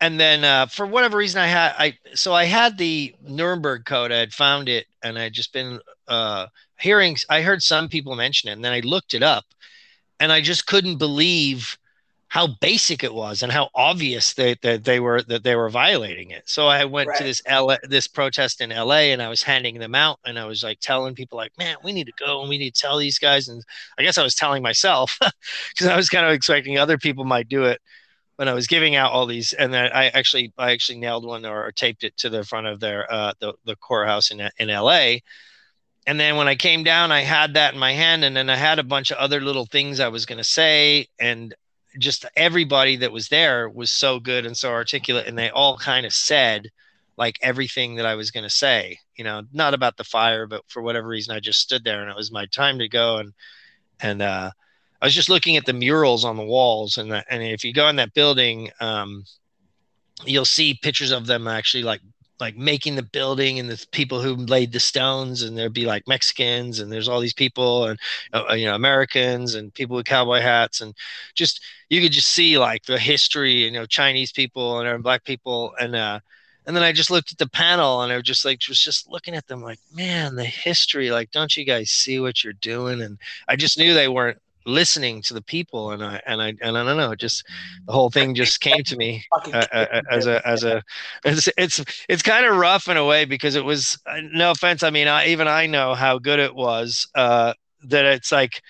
and 0.00 0.20
then 0.20 0.44
uh, 0.44 0.66
for 0.66 0.86
whatever 0.86 1.16
reason, 1.16 1.40
I 1.40 1.46
had 1.46 1.74
I 1.78 1.98
so 2.14 2.34
I 2.34 2.44
had 2.44 2.76
the 2.76 3.14
Nuremberg 3.22 3.84
Code. 3.84 4.12
I 4.12 4.18
had 4.18 4.32
found 4.32 4.68
it, 4.68 4.86
and 5.02 5.18
I 5.18 5.30
just 5.30 5.52
been 5.52 5.80
uh, 6.06 6.48
hearing. 6.78 7.16
I 7.30 7.42
heard 7.42 7.62
some 7.62 7.88
people 7.88 8.14
mention 8.14 8.50
it, 8.50 8.52
and 8.52 8.64
then 8.64 8.72
I 8.72 8.80
looked 8.80 9.14
it 9.14 9.22
up, 9.22 9.44
and 10.20 10.30
I 10.30 10.42
just 10.42 10.66
couldn't 10.66 10.98
believe 10.98 11.78
how 12.32 12.46
basic 12.46 13.04
it 13.04 13.12
was 13.12 13.42
and 13.42 13.52
how 13.52 13.68
obvious 13.74 14.32
that 14.32 14.62
they, 14.62 14.78
they 14.78 15.00
were 15.00 15.20
that 15.20 15.44
they 15.44 15.54
were 15.54 15.68
violating 15.68 16.30
it. 16.30 16.48
So 16.48 16.66
I 16.66 16.86
went 16.86 17.10
right. 17.10 17.18
to 17.18 17.24
this 17.24 17.42
LA, 17.46 17.76
this 17.82 18.06
protest 18.06 18.62
in 18.62 18.70
LA 18.70 19.12
and 19.12 19.20
I 19.20 19.28
was 19.28 19.42
handing 19.42 19.78
them 19.78 19.94
out 19.94 20.18
and 20.24 20.38
I 20.38 20.46
was 20.46 20.62
like 20.62 20.80
telling 20.80 21.14
people 21.14 21.36
like, 21.36 21.52
man, 21.58 21.76
we 21.84 21.92
need 21.92 22.06
to 22.06 22.12
go 22.18 22.40
and 22.40 22.48
we 22.48 22.56
need 22.56 22.74
to 22.74 22.80
tell 22.80 22.96
these 22.96 23.18
guys. 23.18 23.48
And 23.48 23.62
I 23.98 24.02
guess 24.02 24.16
I 24.16 24.22
was 24.22 24.34
telling 24.34 24.62
myself 24.62 25.18
because 25.74 25.88
I 25.88 25.94
was 25.94 26.08
kind 26.08 26.24
of 26.24 26.32
expecting 26.32 26.78
other 26.78 26.96
people 26.96 27.26
might 27.26 27.50
do 27.50 27.64
it 27.64 27.82
when 28.36 28.48
I 28.48 28.54
was 28.54 28.66
giving 28.66 28.96
out 28.96 29.12
all 29.12 29.26
these. 29.26 29.52
And 29.52 29.70
then 29.70 29.90
I 29.92 30.08
actually, 30.08 30.54
I 30.56 30.72
actually 30.72 31.00
nailed 31.00 31.26
one 31.26 31.44
or, 31.44 31.66
or 31.66 31.70
taped 31.70 32.02
it 32.02 32.16
to 32.16 32.30
the 32.30 32.44
front 32.44 32.66
of 32.66 32.80
their, 32.80 33.12
uh, 33.12 33.34
the, 33.40 33.52
the 33.66 33.76
courthouse 33.76 34.30
in, 34.30 34.40
in 34.56 34.68
LA. 34.68 35.16
And 36.06 36.18
then 36.18 36.36
when 36.36 36.48
I 36.48 36.54
came 36.54 36.82
down, 36.82 37.12
I 37.12 37.20
had 37.20 37.52
that 37.54 37.74
in 37.74 37.78
my 37.78 37.92
hand, 37.92 38.24
and 38.24 38.34
then 38.34 38.48
I 38.48 38.56
had 38.56 38.78
a 38.78 38.82
bunch 38.82 39.10
of 39.10 39.18
other 39.18 39.40
little 39.40 39.66
things 39.66 40.00
I 40.00 40.08
was 40.08 40.24
going 40.24 40.38
to 40.38 40.44
say, 40.44 41.08
and 41.20 41.54
just 41.98 42.24
everybody 42.36 42.96
that 42.96 43.12
was 43.12 43.28
there 43.28 43.68
was 43.68 43.90
so 43.90 44.18
good 44.18 44.46
and 44.46 44.56
so 44.56 44.70
articulate 44.70 45.26
and 45.26 45.38
they 45.38 45.50
all 45.50 45.76
kind 45.76 46.06
of 46.06 46.12
said 46.12 46.70
like 47.16 47.38
everything 47.42 47.96
that 47.96 48.06
I 48.06 48.14
was 48.14 48.30
going 48.30 48.44
to 48.44 48.50
say, 48.50 48.98
you 49.16 49.24
know, 49.24 49.42
not 49.52 49.74
about 49.74 49.96
the 49.96 50.04
fire, 50.04 50.46
but 50.46 50.62
for 50.68 50.82
whatever 50.82 51.08
reason, 51.08 51.34
I 51.34 51.40
just 51.40 51.60
stood 51.60 51.84
there 51.84 52.00
and 52.00 52.10
it 52.10 52.16
was 52.16 52.32
my 52.32 52.46
time 52.46 52.78
to 52.78 52.88
go. 52.88 53.18
And, 53.18 53.32
and, 54.00 54.22
uh, 54.22 54.50
I 55.00 55.06
was 55.06 55.14
just 55.14 55.28
looking 55.28 55.56
at 55.56 55.66
the 55.66 55.72
murals 55.72 56.24
on 56.24 56.36
the 56.36 56.44
walls 56.44 56.96
and 56.96 57.10
that, 57.12 57.26
and 57.28 57.42
if 57.42 57.64
you 57.64 57.72
go 57.72 57.88
in 57.88 57.96
that 57.96 58.14
building, 58.14 58.70
um, 58.80 59.24
you'll 60.24 60.44
see 60.44 60.78
pictures 60.80 61.10
of 61.10 61.26
them 61.26 61.48
actually 61.48 61.82
like 61.82 62.00
like 62.42 62.56
making 62.56 62.96
the 62.96 63.04
building 63.04 63.60
and 63.60 63.70
the 63.70 63.86
people 63.92 64.20
who 64.20 64.34
laid 64.34 64.72
the 64.72 64.80
stones 64.80 65.42
and 65.42 65.56
there'd 65.56 65.72
be 65.72 65.86
like 65.86 66.08
Mexicans 66.08 66.80
and 66.80 66.90
there's 66.90 67.08
all 67.08 67.20
these 67.20 67.32
people 67.32 67.84
and 67.84 67.98
uh, 68.32 68.42
uh, 68.50 68.54
you 68.54 68.66
know 68.66 68.74
Americans 68.74 69.54
and 69.54 69.72
people 69.72 69.94
with 69.94 70.06
cowboy 70.06 70.40
hats 70.40 70.80
and 70.80 70.92
just 71.34 71.62
you 71.88 72.02
could 72.02 72.10
just 72.10 72.28
see 72.28 72.58
like 72.58 72.84
the 72.84 72.98
history 72.98 73.52
you 73.52 73.70
know 73.70 73.86
Chinese 73.86 74.32
people 74.32 74.80
and 74.80 75.02
black 75.04 75.24
people 75.24 75.72
and 75.80 75.94
uh 75.94 76.18
and 76.66 76.76
then 76.76 76.82
I 76.82 76.90
just 76.90 77.12
looked 77.12 77.30
at 77.30 77.38
the 77.38 77.48
panel 77.48 78.02
and 78.02 78.12
I 78.12 78.16
was 78.16 78.24
just 78.24 78.44
like 78.44 78.60
was 78.68 78.80
just 78.80 79.08
looking 79.08 79.36
at 79.36 79.46
them 79.46 79.62
like 79.62 79.78
man 79.94 80.34
the 80.34 80.44
history 80.44 81.12
like 81.12 81.30
don't 81.30 81.56
you 81.56 81.64
guys 81.64 81.90
see 81.90 82.18
what 82.18 82.42
you're 82.42 82.54
doing? 82.54 83.00
And 83.02 83.18
I 83.48 83.54
just 83.54 83.78
knew 83.78 83.94
they 83.94 84.08
weren't 84.08 84.38
listening 84.66 85.22
to 85.22 85.34
the 85.34 85.42
people 85.42 85.90
and 85.90 86.02
I 86.04 86.20
and 86.26 86.42
I 86.42 86.54
and 86.60 86.76
I 86.76 86.84
don't 86.84 86.96
know 86.96 87.14
just 87.14 87.44
the 87.86 87.92
whole 87.92 88.10
thing 88.10 88.34
just 88.34 88.60
came 88.60 88.82
to 88.84 88.96
me 88.96 89.24
uh, 89.32 89.66
uh, 89.72 89.86
uh, 89.92 90.02
as 90.10 90.26
a 90.26 90.46
as 90.46 90.64
a 90.64 90.82
it's 91.24 91.48
it's, 91.56 91.84
it's 92.08 92.22
kind 92.22 92.46
of 92.46 92.56
rough 92.56 92.88
in 92.88 92.96
a 92.96 93.04
way 93.04 93.24
because 93.24 93.54
it 93.56 93.64
was 93.64 93.98
uh, 94.06 94.20
no 94.32 94.52
offense 94.52 94.82
I 94.82 94.90
mean 94.90 95.08
I, 95.08 95.28
even 95.28 95.48
I 95.48 95.66
know 95.66 95.94
how 95.94 96.18
good 96.18 96.38
it 96.38 96.54
was 96.54 97.08
uh, 97.14 97.54
that 97.84 98.04
it's 98.04 98.32
like 98.32 98.62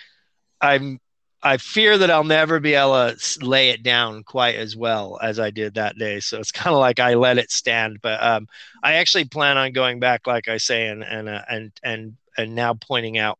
I'm 0.60 1.00
I 1.42 1.56
fear 1.56 1.98
that 1.98 2.10
I'll 2.10 2.22
never 2.22 2.60
be 2.60 2.74
able 2.74 3.12
to 3.12 3.44
lay 3.44 3.70
it 3.70 3.82
down 3.82 4.22
quite 4.22 4.54
as 4.54 4.76
well 4.76 5.18
as 5.20 5.40
I 5.40 5.50
did 5.50 5.74
that 5.74 5.98
day. 5.98 6.20
So 6.20 6.38
it's 6.38 6.52
kind 6.52 6.72
of 6.72 6.78
like 6.78 7.00
I 7.00 7.14
let 7.14 7.36
it 7.36 7.50
stand. 7.50 7.98
But 8.00 8.22
um, 8.22 8.46
I 8.84 8.94
actually 8.94 9.24
plan 9.24 9.58
on 9.58 9.72
going 9.72 9.98
back, 9.98 10.28
like 10.28 10.46
I 10.46 10.58
say, 10.58 10.86
and 10.86 11.02
and 11.02 11.28
uh, 11.28 11.42
and 11.50 11.72
and 11.82 12.16
and 12.38 12.54
now 12.54 12.74
pointing 12.74 13.18
out 13.18 13.38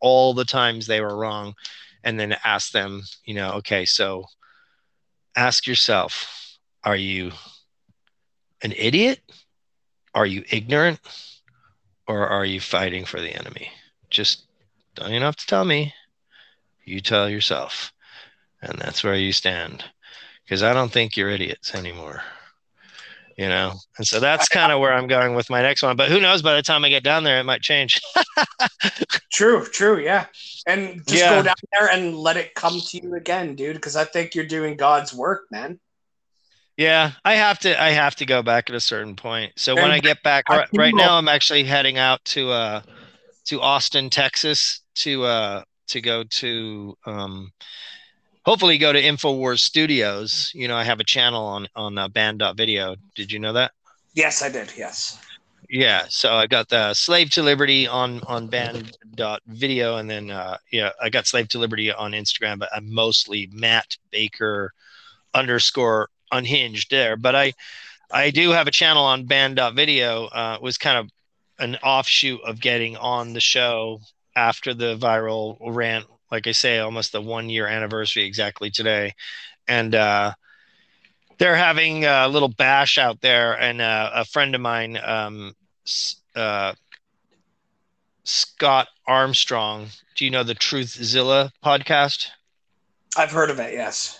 all 0.00 0.34
the 0.34 0.44
times 0.44 0.86
they 0.86 1.00
were 1.00 1.16
wrong 1.16 1.54
and 2.04 2.18
then 2.18 2.36
ask 2.44 2.72
them 2.72 3.02
you 3.24 3.34
know 3.34 3.52
okay 3.52 3.84
so 3.84 4.24
ask 5.36 5.66
yourself 5.66 6.42
are 6.84 6.96
you 6.96 7.32
an 8.62 8.72
idiot? 8.76 9.20
Are 10.14 10.26
you 10.26 10.44
ignorant? 10.50 11.00
Or 12.08 12.26
are 12.26 12.44
you 12.44 12.60
fighting 12.60 13.04
for 13.04 13.20
the 13.20 13.34
enemy? 13.34 13.70
Just 14.10 14.44
don't 14.94 15.10
even 15.10 15.22
have 15.22 15.36
to 15.36 15.46
tell 15.46 15.64
me. 15.64 15.94
You 16.84 17.00
tell 17.00 17.28
yourself. 17.28 17.92
And 18.60 18.78
that's 18.78 19.04
where 19.04 19.14
you 19.14 19.32
stand. 19.32 19.84
Because 20.44 20.62
i 20.62 20.72
don't 20.72 20.92
think 20.92 21.16
you're 21.16 21.30
idiots 21.30 21.74
anymore 21.74 22.22
you 23.42 23.48
know? 23.48 23.72
And 23.98 24.06
so 24.06 24.20
that's 24.20 24.48
kind 24.48 24.70
of 24.70 24.78
where 24.78 24.92
i'm 24.92 25.08
going 25.08 25.34
with 25.34 25.50
my 25.50 25.60
next 25.60 25.82
one 25.82 25.96
but 25.96 26.08
who 26.08 26.20
knows 26.20 26.42
by 26.42 26.54
the 26.54 26.62
time 26.62 26.84
i 26.84 26.88
get 26.88 27.02
down 27.02 27.24
there 27.24 27.40
it 27.40 27.44
might 27.44 27.60
change. 27.60 28.00
True 29.32 29.64
true 29.64 29.98
yeah. 29.98 30.26
And 30.66 31.04
just 31.08 31.20
yeah. 31.20 31.30
go 31.30 31.42
down 31.42 31.54
there 31.72 31.88
and 31.90 32.16
let 32.16 32.36
it 32.36 32.54
come 32.54 32.78
to 32.78 33.02
you 33.02 33.14
again 33.14 33.56
dude 33.56 33.76
because 33.76 33.96
i 33.96 34.04
think 34.04 34.34
you're 34.34 34.46
doing 34.46 34.76
god's 34.76 35.12
work 35.12 35.46
man. 35.50 35.80
Yeah 36.76 37.12
i 37.24 37.34
have 37.34 37.58
to 37.60 37.82
i 37.82 37.90
have 37.90 38.14
to 38.16 38.26
go 38.26 38.42
back 38.42 38.70
at 38.70 38.76
a 38.76 38.80
certain 38.80 39.16
point. 39.16 39.52
So 39.56 39.72
and 39.72 39.82
when 39.82 39.90
i 39.90 39.98
get 39.98 40.22
back 40.22 40.48
right, 40.48 40.68
right 40.76 40.94
now 40.94 41.16
i'm 41.16 41.28
actually 41.28 41.64
heading 41.64 41.98
out 41.98 42.24
to 42.26 42.50
uh 42.50 42.82
to 43.46 43.60
austin 43.60 44.08
texas 44.08 44.82
to 44.96 45.24
uh 45.24 45.62
to 45.88 46.00
go 46.00 46.24
to 46.24 46.94
um 47.06 47.50
hopefully 48.44 48.78
go 48.78 48.92
to 48.92 49.00
Infowars 49.00 49.60
Studios. 49.60 50.50
You 50.54 50.68
know, 50.68 50.76
I 50.76 50.84
have 50.84 51.00
a 51.00 51.04
channel 51.04 51.44
on 51.44 51.68
on 51.74 51.98
uh, 51.98 52.08
banned.video. 52.08 52.96
Did 53.14 53.32
you 53.32 53.38
know 53.38 53.52
that? 53.52 53.72
Yes, 54.14 54.42
I 54.42 54.48
did. 54.48 54.72
Yes. 54.76 55.18
yeah, 55.70 56.04
so 56.08 56.34
I 56.34 56.46
got 56.46 56.68
the 56.68 56.92
Slave 56.94 57.30
to 57.30 57.42
Liberty 57.42 57.86
on 57.86 58.20
on 58.26 58.46
banned 58.48 58.96
video, 59.46 59.96
and 59.96 60.08
then 60.10 60.30
uh, 60.30 60.58
yeah, 60.70 60.90
I 61.00 61.08
got 61.08 61.26
Slave 61.26 61.48
to 61.48 61.58
Liberty 61.58 61.92
on 61.92 62.12
Instagram, 62.12 62.58
but 62.58 62.68
I'm 62.74 62.92
mostly 62.92 63.48
Matt 63.52 63.96
Baker 64.10 64.72
underscore 65.34 66.10
unhinged 66.30 66.90
there. 66.90 67.16
But 67.16 67.34
I 67.34 67.52
I 68.10 68.30
do 68.30 68.50
have 68.50 68.66
a 68.66 68.72
channel 68.72 69.04
on 69.04 69.24
banned 69.24 69.56
dot 69.56 69.74
video. 69.74 70.26
Uh, 70.26 70.58
was 70.60 70.76
kind 70.76 70.98
of 70.98 71.10
an 71.58 71.76
offshoot 71.76 72.40
of 72.42 72.60
getting 72.60 72.96
on 72.96 73.32
the 73.32 73.40
show 73.40 74.00
after 74.36 74.74
the 74.74 74.96
viral 74.96 75.56
rant. 75.60 76.06
Like 76.32 76.46
I 76.46 76.52
say, 76.52 76.78
almost 76.78 77.12
the 77.12 77.20
one 77.20 77.50
year 77.50 77.66
anniversary 77.66 78.24
exactly 78.24 78.70
today, 78.70 79.12
and 79.68 79.94
uh, 79.94 80.32
they're 81.36 81.56
having 81.56 82.06
a 82.06 82.26
little 82.26 82.48
bash 82.48 82.96
out 82.96 83.20
there, 83.20 83.52
and 83.60 83.82
uh, 83.82 84.10
a 84.14 84.24
friend 84.24 84.54
of 84.54 84.60
mine, 84.60 84.98
um, 85.04 85.54
uh, 86.34 86.72
Scott 88.24 88.88
Armstrong. 89.06 89.88
Do 90.14 90.24
you 90.24 90.30
know 90.30 90.42
the 90.42 90.54
Truthzilla 90.54 91.50
podcast? 91.64 92.28
I've 93.16 93.30
heard 93.30 93.50
of 93.50 93.58
it. 93.58 93.74
Yes. 93.74 94.18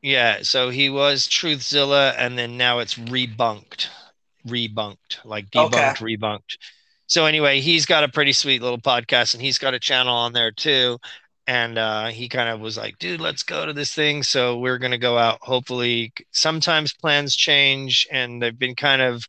Yeah, 0.00 0.38
so 0.42 0.70
he 0.70 0.88
was 0.88 1.28
Truthzilla, 1.28 2.14
and 2.16 2.38
then 2.38 2.56
now 2.56 2.78
it's 2.78 2.94
rebunked, 2.94 3.88
rebunked, 4.46 5.18
like 5.24 5.50
debunked, 5.50 6.02
okay. 6.02 6.16
rebunked. 6.16 6.56
So 7.06 7.26
anyway, 7.26 7.60
he's 7.60 7.86
got 7.86 8.04
a 8.04 8.08
pretty 8.08 8.32
sweet 8.32 8.62
little 8.62 8.80
podcast, 8.80 9.34
and 9.34 9.42
he's 9.42 9.58
got 9.58 9.74
a 9.74 9.78
channel 9.78 10.14
on 10.14 10.32
there 10.32 10.50
too 10.50 10.98
and 11.46 11.76
uh, 11.78 12.06
he 12.06 12.28
kind 12.28 12.48
of 12.48 12.60
was 12.60 12.76
like, 12.76 12.98
"Dude, 12.98 13.20
let's 13.20 13.42
go 13.42 13.66
to 13.66 13.72
this 13.72 13.94
thing." 13.94 14.22
So 14.22 14.58
we're 14.58 14.78
gonna 14.78 14.98
go 14.98 15.18
out. 15.18 15.38
Hopefully, 15.42 16.12
sometimes 16.30 16.92
plans 16.92 17.34
change, 17.36 18.06
and 18.10 18.42
they've 18.42 18.58
been 18.58 18.74
kind 18.76 19.02
of 19.02 19.26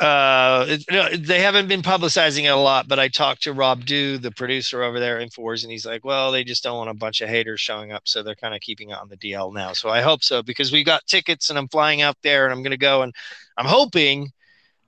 uh, 0.00 0.76
they 1.18 1.40
haven't 1.40 1.66
been 1.66 1.82
publicizing 1.82 2.44
it 2.44 2.48
a 2.48 2.56
lot. 2.56 2.86
But 2.86 3.00
I 3.00 3.08
talked 3.08 3.42
to 3.42 3.52
Rob 3.52 3.84
Dew, 3.84 4.18
the 4.18 4.30
producer 4.30 4.82
over 4.82 5.00
there 5.00 5.18
InfoWars, 5.18 5.64
and 5.64 5.72
he's 5.72 5.86
like, 5.86 6.04
"Well, 6.04 6.30
they 6.30 6.44
just 6.44 6.62
don't 6.62 6.78
want 6.78 6.90
a 6.90 6.94
bunch 6.94 7.20
of 7.20 7.28
haters 7.28 7.60
showing 7.60 7.90
up, 7.90 8.02
so 8.06 8.22
they're 8.22 8.36
kind 8.36 8.54
of 8.54 8.60
keeping 8.60 8.90
it 8.90 8.98
on 8.98 9.08
the 9.08 9.16
DL 9.16 9.52
now." 9.52 9.72
So 9.72 9.88
I 9.88 10.00
hope 10.02 10.22
so 10.22 10.42
because 10.42 10.70
we 10.70 10.84
got 10.84 11.06
tickets, 11.06 11.50
and 11.50 11.58
I'm 11.58 11.68
flying 11.68 12.02
out 12.02 12.16
there, 12.22 12.44
and 12.44 12.52
I'm 12.52 12.62
gonna 12.62 12.76
go, 12.76 13.02
and 13.02 13.14
I'm 13.56 13.66
hoping. 13.66 14.32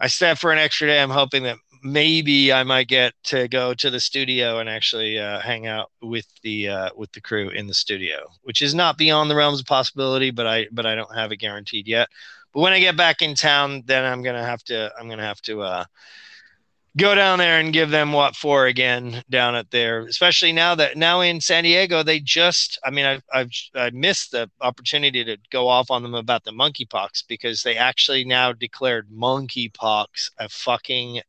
I 0.02 0.06
stay 0.06 0.34
for 0.34 0.50
an 0.50 0.58
extra 0.58 0.88
day. 0.88 1.02
I'm 1.02 1.10
hoping 1.10 1.42
that 1.42 1.58
maybe 1.82 2.52
I 2.52 2.62
might 2.62 2.88
get 2.88 3.14
to 3.24 3.48
go 3.48 3.74
to 3.74 3.90
the 3.90 4.00
studio 4.00 4.58
and 4.58 4.68
actually 4.68 5.18
uh, 5.18 5.40
hang 5.40 5.66
out 5.66 5.90
with 6.02 6.26
the 6.42 6.68
uh, 6.68 6.90
with 6.96 7.12
the 7.12 7.20
crew 7.20 7.50
in 7.50 7.66
the 7.66 7.74
studio, 7.74 8.26
which 8.42 8.62
is 8.62 8.74
not 8.74 8.98
beyond 8.98 9.30
the 9.30 9.36
realms 9.36 9.60
of 9.60 9.66
possibility, 9.66 10.30
but 10.30 10.46
I 10.46 10.66
but 10.72 10.86
I 10.86 10.94
don't 10.94 11.14
have 11.14 11.32
it 11.32 11.36
guaranteed 11.36 11.86
yet. 11.86 12.08
But 12.52 12.60
when 12.60 12.72
I 12.72 12.80
get 12.80 12.96
back 12.96 13.22
in 13.22 13.34
town, 13.34 13.82
then 13.86 14.04
I'm 14.04 14.22
gonna 14.22 14.44
have 14.44 14.62
to 14.64 14.92
I'm 14.98 15.08
gonna 15.08 15.24
have 15.24 15.40
to 15.42 15.62
uh, 15.62 15.84
go 16.96 17.14
down 17.14 17.38
there 17.38 17.60
and 17.60 17.72
give 17.72 17.90
them 17.90 18.12
what 18.12 18.34
for 18.34 18.66
again 18.66 19.22
down 19.30 19.54
at 19.54 19.70
there. 19.70 20.00
Especially 20.06 20.52
now 20.52 20.74
that 20.74 20.96
now 20.96 21.20
in 21.20 21.40
San 21.40 21.64
Diego, 21.64 22.02
they 22.02 22.20
just 22.20 22.78
I 22.84 22.90
mean 22.90 23.04
I've 23.04 23.22
I've 23.32 23.50
I 23.74 23.90
missed 23.90 24.32
the 24.32 24.50
opportunity 24.60 25.24
to 25.24 25.36
go 25.50 25.68
off 25.68 25.90
on 25.90 26.02
them 26.02 26.14
about 26.14 26.44
the 26.44 26.52
monkeypox 26.52 27.24
because 27.28 27.62
they 27.62 27.76
actually 27.76 28.24
now 28.24 28.52
declared 28.52 29.08
monkeypox 29.10 30.30
a 30.38 30.48
fucking 30.48 31.22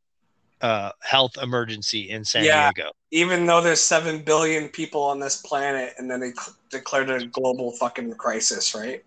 uh, 0.62 0.92
health 1.02 1.38
emergency 1.42 2.10
in 2.10 2.24
San 2.24 2.44
yeah, 2.44 2.72
Diego. 2.72 2.92
Even 3.12 3.46
though 3.46 3.62
there's 3.62 3.82
seven 3.82 4.20
billion 4.20 4.70
people 4.70 5.02
on 5.02 5.20
this 5.20 5.38
planet, 5.42 5.94
and 5.98 6.10
then 6.10 6.20
they 6.20 6.32
cl- 6.32 6.56
declared 6.70 7.10
a 7.10 7.26
global 7.28 7.72
fucking 7.72 8.14
crisis, 8.14 8.76
right? 8.76 9.04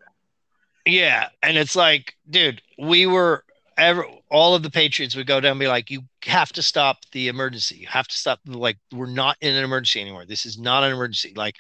Yeah, 0.86 1.28
and 1.42 1.56
it's 1.56 1.76
like, 1.76 2.14
dude, 2.28 2.60
we 2.78 3.06
were 3.06 3.44
ever 3.76 4.06
all 4.30 4.54
of 4.54 4.62
the 4.62 4.70
Patriots 4.70 5.16
would 5.16 5.26
go 5.26 5.40
down 5.40 5.52
and 5.52 5.60
be 5.60 5.68
like, 5.68 5.90
you 5.90 6.02
have 6.24 6.52
to 6.52 6.62
stop 6.62 6.98
the 7.12 7.28
emergency. 7.28 7.76
You 7.76 7.86
have 7.88 8.08
to 8.08 8.16
stop. 8.16 8.40
Like, 8.46 8.78
we're 8.92 9.06
not 9.06 9.36
in 9.40 9.54
an 9.54 9.64
emergency 9.64 10.00
anymore. 10.00 10.26
This 10.26 10.46
is 10.46 10.58
not 10.58 10.84
an 10.84 10.92
emergency. 10.92 11.32
Like, 11.36 11.56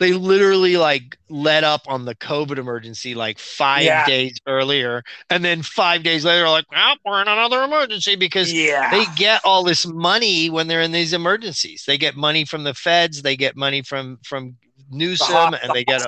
they 0.00 0.14
literally 0.14 0.78
like 0.78 1.18
let 1.28 1.62
up 1.62 1.82
on 1.86 2.06
the 2.06 2.14
COVID 2.14 2.56
emergency 2.56 3.14
like 3.14 3.38
five 3.38 3.84
yeah. 3.84 4.06
days 4.06 4.38
earlier, 4.46 5.04
and 5.28 5.44
then 5.44 5.62
five 5.62 6.02
days 6.02 6.24
later, 6.24 6.48
like, 6.48 6.64
well, 6.72 6.96
we're 7.04 7.20
in 7.20 7.28
another 7.28 7.62
emergency 7.62 8.16
because 8.16 8.50
yeah. 8.50 8.90
they 8.90 9.04
get 9.14 9.42
all 9.44 9.62
this 9.62 9.86
money 9.86 10.48
when 10.48 10.68
they're 10.68 10.80
in 10.80 10.92
these 10.92 11.12
emergencies. 11.12 11.84
They 11.86 11.98
get 11.98 12.16
money 12.16 12.46
from 12.46 12.64
the 12.64 12.72
feds, 12.72 13.20
they 13.20 13.36
get 13.36 13.56
money 13.56 13.82
from 13.82 14.18
from 14.24 14.56
Newsom, 14.90 15.54
and 15.54 15.74
they 15.74 15.84
get 15.84 16.02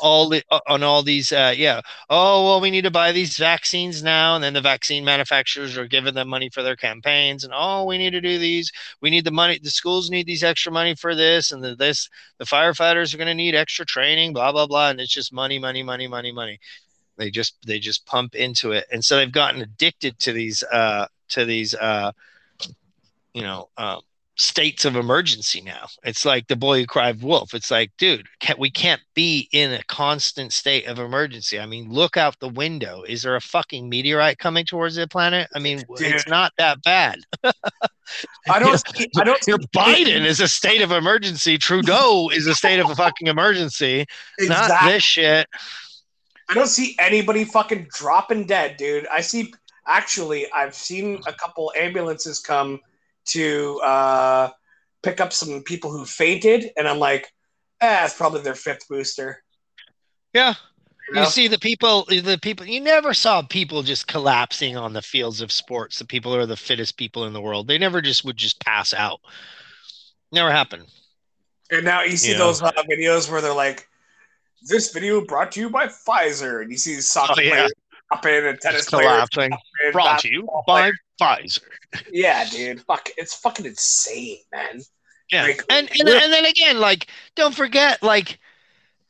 all 0.00 0.28
the 0.28 0.42
uh, 0.50 0.60
on 0.68 0.82
all 0.82 1.02
these. 1.02 1.32
Uh, 1.32 1.54
yeah. 1.56 1.80
Oh 2.08 2.44
well, 2.44 2.60
we 2.60 2.70
need 2.70 2.84
to 2.84 2.90
buy 2.90 3.12
these 3.12 3.36
vaccines 3.36 4.02
now, 4.02 4.34
and 4.34 4.44
then 4.44 4.54
the 4.54 4.60
vaccine 4.60 5.04
manufacturers 5.04 5.76
are 5.76 5.86
giving 5.86 6.14
them 6.14 6.28
money 6.28 6.48
for 6.50 6.62
their 6.62 6.76
campaigns, 6.76 7.44
and 7.44 7.52
oh, 7.56 7.84
we 7.84 7.98
need 7.98 8.10
to 8.10 8.20
do 8.20 8.38
these. 8.38 8.70
We 9.00 9.10
need 9.10 9.24
the 9.24 9.30
money. 9.30 9.58
The 9.62 9.70
schools 9.70 10.10
need 10.10 10.26
these 10.26 10.44
extra 10.44 10.72
money 10.72 10.94
for 10.94 11.14
this, 11.14 11.52
and 11.52 11.62
the, 11.62 11.74
this. 11.74 12.08
The 12.38 12.44
firefighters 12.44 13.12
are 13.12 13.18
going 13.18 13.28
to 13.28 13.34
need 13.34 13.54
extra 13.54 13.84
training. 13.84 14.32
Blah 14.32 14.52
blah 14.52 14.66
blah, 14.66 14.90
and 14.90 15.00
it's 15.00 15.12
just 15.12 15.32
money, 15.32 15.58
money, 15.58 15.82
money, 15.82 16.08
money, 16.08 16.32
money. 16.32 16.58
They 17.16 17.30
just 17.30 17.56
they 17.66 17.78
just 17.78 18.06
pump 18.06 18.34
into 18.34 18.72
it, 18.72 18.86
and 18.92 19.04
so 19.04 19.16
they've 19.16 19.30
gotten 19.30 19.62
addicted 19.62 20.18
to 20.20 20.32
these 20.32 20.62
uh 20.62 21.06
to 21.30 21.44
these 21.44 21.74
uh 21.74 22.12
you 23.34 23.42
know 23.42 23.68
um 23.76 24.00
states 24.36 24.84
of 24.84 24.96
emergency 24.96 25.60
now. 25.60 25.86
It's 26.04 26.24
like 26.24 26.48
the 26.48 26.56
boy 26.56 26.80
who 26.80 26.86
cried 26.86 27.22
wolf. 27.22 27.54
It's 27.54 27.70
like, 27.70 27.92
dude, 27.98 28.26
can't, 28.40 28.58
we 28.58 28.70
can't 28.70 29.00
be 29.14 29.48
in 29.52 29.72
a 29.72 29.82
constant 29.84 30.52
state 30.52 30.86
of 30.86 30.98
emergency. 30.98 31.60
I 31.60 31.66
mean, 31.66 31.90
look 31.90 32.16
out 32.16 32.38
the 32.40 32.48
window. 32.48 33.02
Is 33.02 33.22
there 33.22 33.36
a 33.36 33.40
fucking 33.40 33.88
meteorite 33.88 34.38
coming 34.38 34.64
towards 34.64 34.96
the 34.96 35.06
planet? 35.06 35.48
I 35.54 35.58
mean, 35.58 35.82
dude. 35.96 36.14
it's 36.14 36.28
not 36.28 36.52
that 36.58 36.82
bad. 36.82 37.18
I 38.48 38.58
don't. 38.58 38.82
See, 38.96 39.08
I 39.16 39.24
don't. 39.24 39.46
Your 39.46 39.58
Biden 39.58 40.24
is 40.24 40.40
a 40.40 40.48
state 40.48 40.82
of 40.82 40.92
emergency. 40.92 41.58
Trudeau 41.58 42.30
is 42.30 42.46
a 42.46 42.54
state 42.54 42.80
of 42.80 42.90
a 42.90 42.94
fucking 42.94 43.26
emergency. 43.26 44.06
Exactly. 44.38 44.48
Not 44.48 44.86
this 44.86 45.02
shit. 45.02 45.46
I 46.48 46.54
don't 46.54 46.66
see 46.66 46.96
anybody 46.98 47.44
fucking 47.44 47.88
dropping 47.94 48.46
dead, 48.46 48.76
dude. 48.76 49.06
I 49.06 49.20
see. 49.20 49.54
Actually, 49.86 50.50
I've 50.52 50.74
seen 50.74 51.20
a 51.26 51.32
couple 51.32 51.72
ambulances 51.76 52.38
come 52.38 52.80
to 53.26 53.80
uh, 53.80 54.50
pick 55.02 55.20
up 55.20 55.32
some 55.32 55.62
people 55.62 55.90
who 55.90 56.04
fainted, 56.04 56.70
and 56.76 56.88
I'm 56.88 56.98
like, 56.98 57.32
eh, 57.80 58.04
it's 58.04 58.16
probably 58.16 58.42
their 58.42 58.54
fifth 58.54 58.88
booster. 58.88 59.42
Yeah. 60.32 60.54
You, 61.08 61.14
know? 61.14 61.20
you 61.22 61.26
see 61.26 61.48
the 61.48 61.58
people, 61.58 62.04
the 62.04 62.38
people. 62.40 62.64
You 62.64 62.80
never 62.80 63.12
saw 63.12 63.42
people 63.42 63.82
just 63.82 64.06
collapsing 64.06 64.76
on 64.76 64.92
the 64.92 65.02
fields 65.02 65.40
of 65.40 65.50
sports. 65.50 65.98
The 65.98 66.06
people 66.06 66.34
are 66.34 66.46
the 66.46 66.56
fittest 66.56 66.96
people 66.96 67.24
in 67.24 67.32
the 67.32 67.40
world. 67.40 67.66
They 67.66 67.76
never 67.76 68.00
just 68.00 68.24
would 68.24 68.36
just 68.36 68.64
pass 68.64 68.94
out. 68.94 69.20
Never 70.30 70.50
happened. 70.50 70.86
And 71.70 71.84
now 71.84 72.02
you 72.02 72.16
see 72.16 72.34
those 72.34 72.62
uh, 72.62 72.70
videos 72.90 73.30
where 73.30 73.40
they're 73.40 73.54
like, 73.54 73.88
"This 74.62 74.92
video 74.92 75.24
brought 75.24 75.52
to 75.52 75.60
you 75.60 75.70
by 75.70 75.88
Pfizer," 75.88 76.62
and 76.62 76.70
you 76.70 76.78
see 76.78 77.00
soccer 77.00 77.34
oh, 77.38 77.40
yeah. 77.42 77.50
players 77.50 77.72
dropping 78.12 78.46
and 78.46 78.60
tennis 78.60 78.88
collapsing. 78.88 79.52
Brought 79.92 80.20
to 80.20 80.30
you 80.30 80.48
by 80.66 80.92
Pfizer. 81.20 81.60
Yeah, 82.10 82.44
dude. 82.48 82.82
Fuck, 82.82 83.10
it's 83.16 83.34
fucking 83.34 83.66
insane, 83.66 84.38
man. 84.52 84.80
Yeah, 85.30 85.44
like, 85.44 85.62
and 85.70 85.88
and, 85.98 86.08
and 86.08 86.32
then 86.32 86.44
again, 86.44 86.78
like, 86.78 87.06
don't 87.36 87.54
forget, 87.54 88.02
like, 88.02 88.38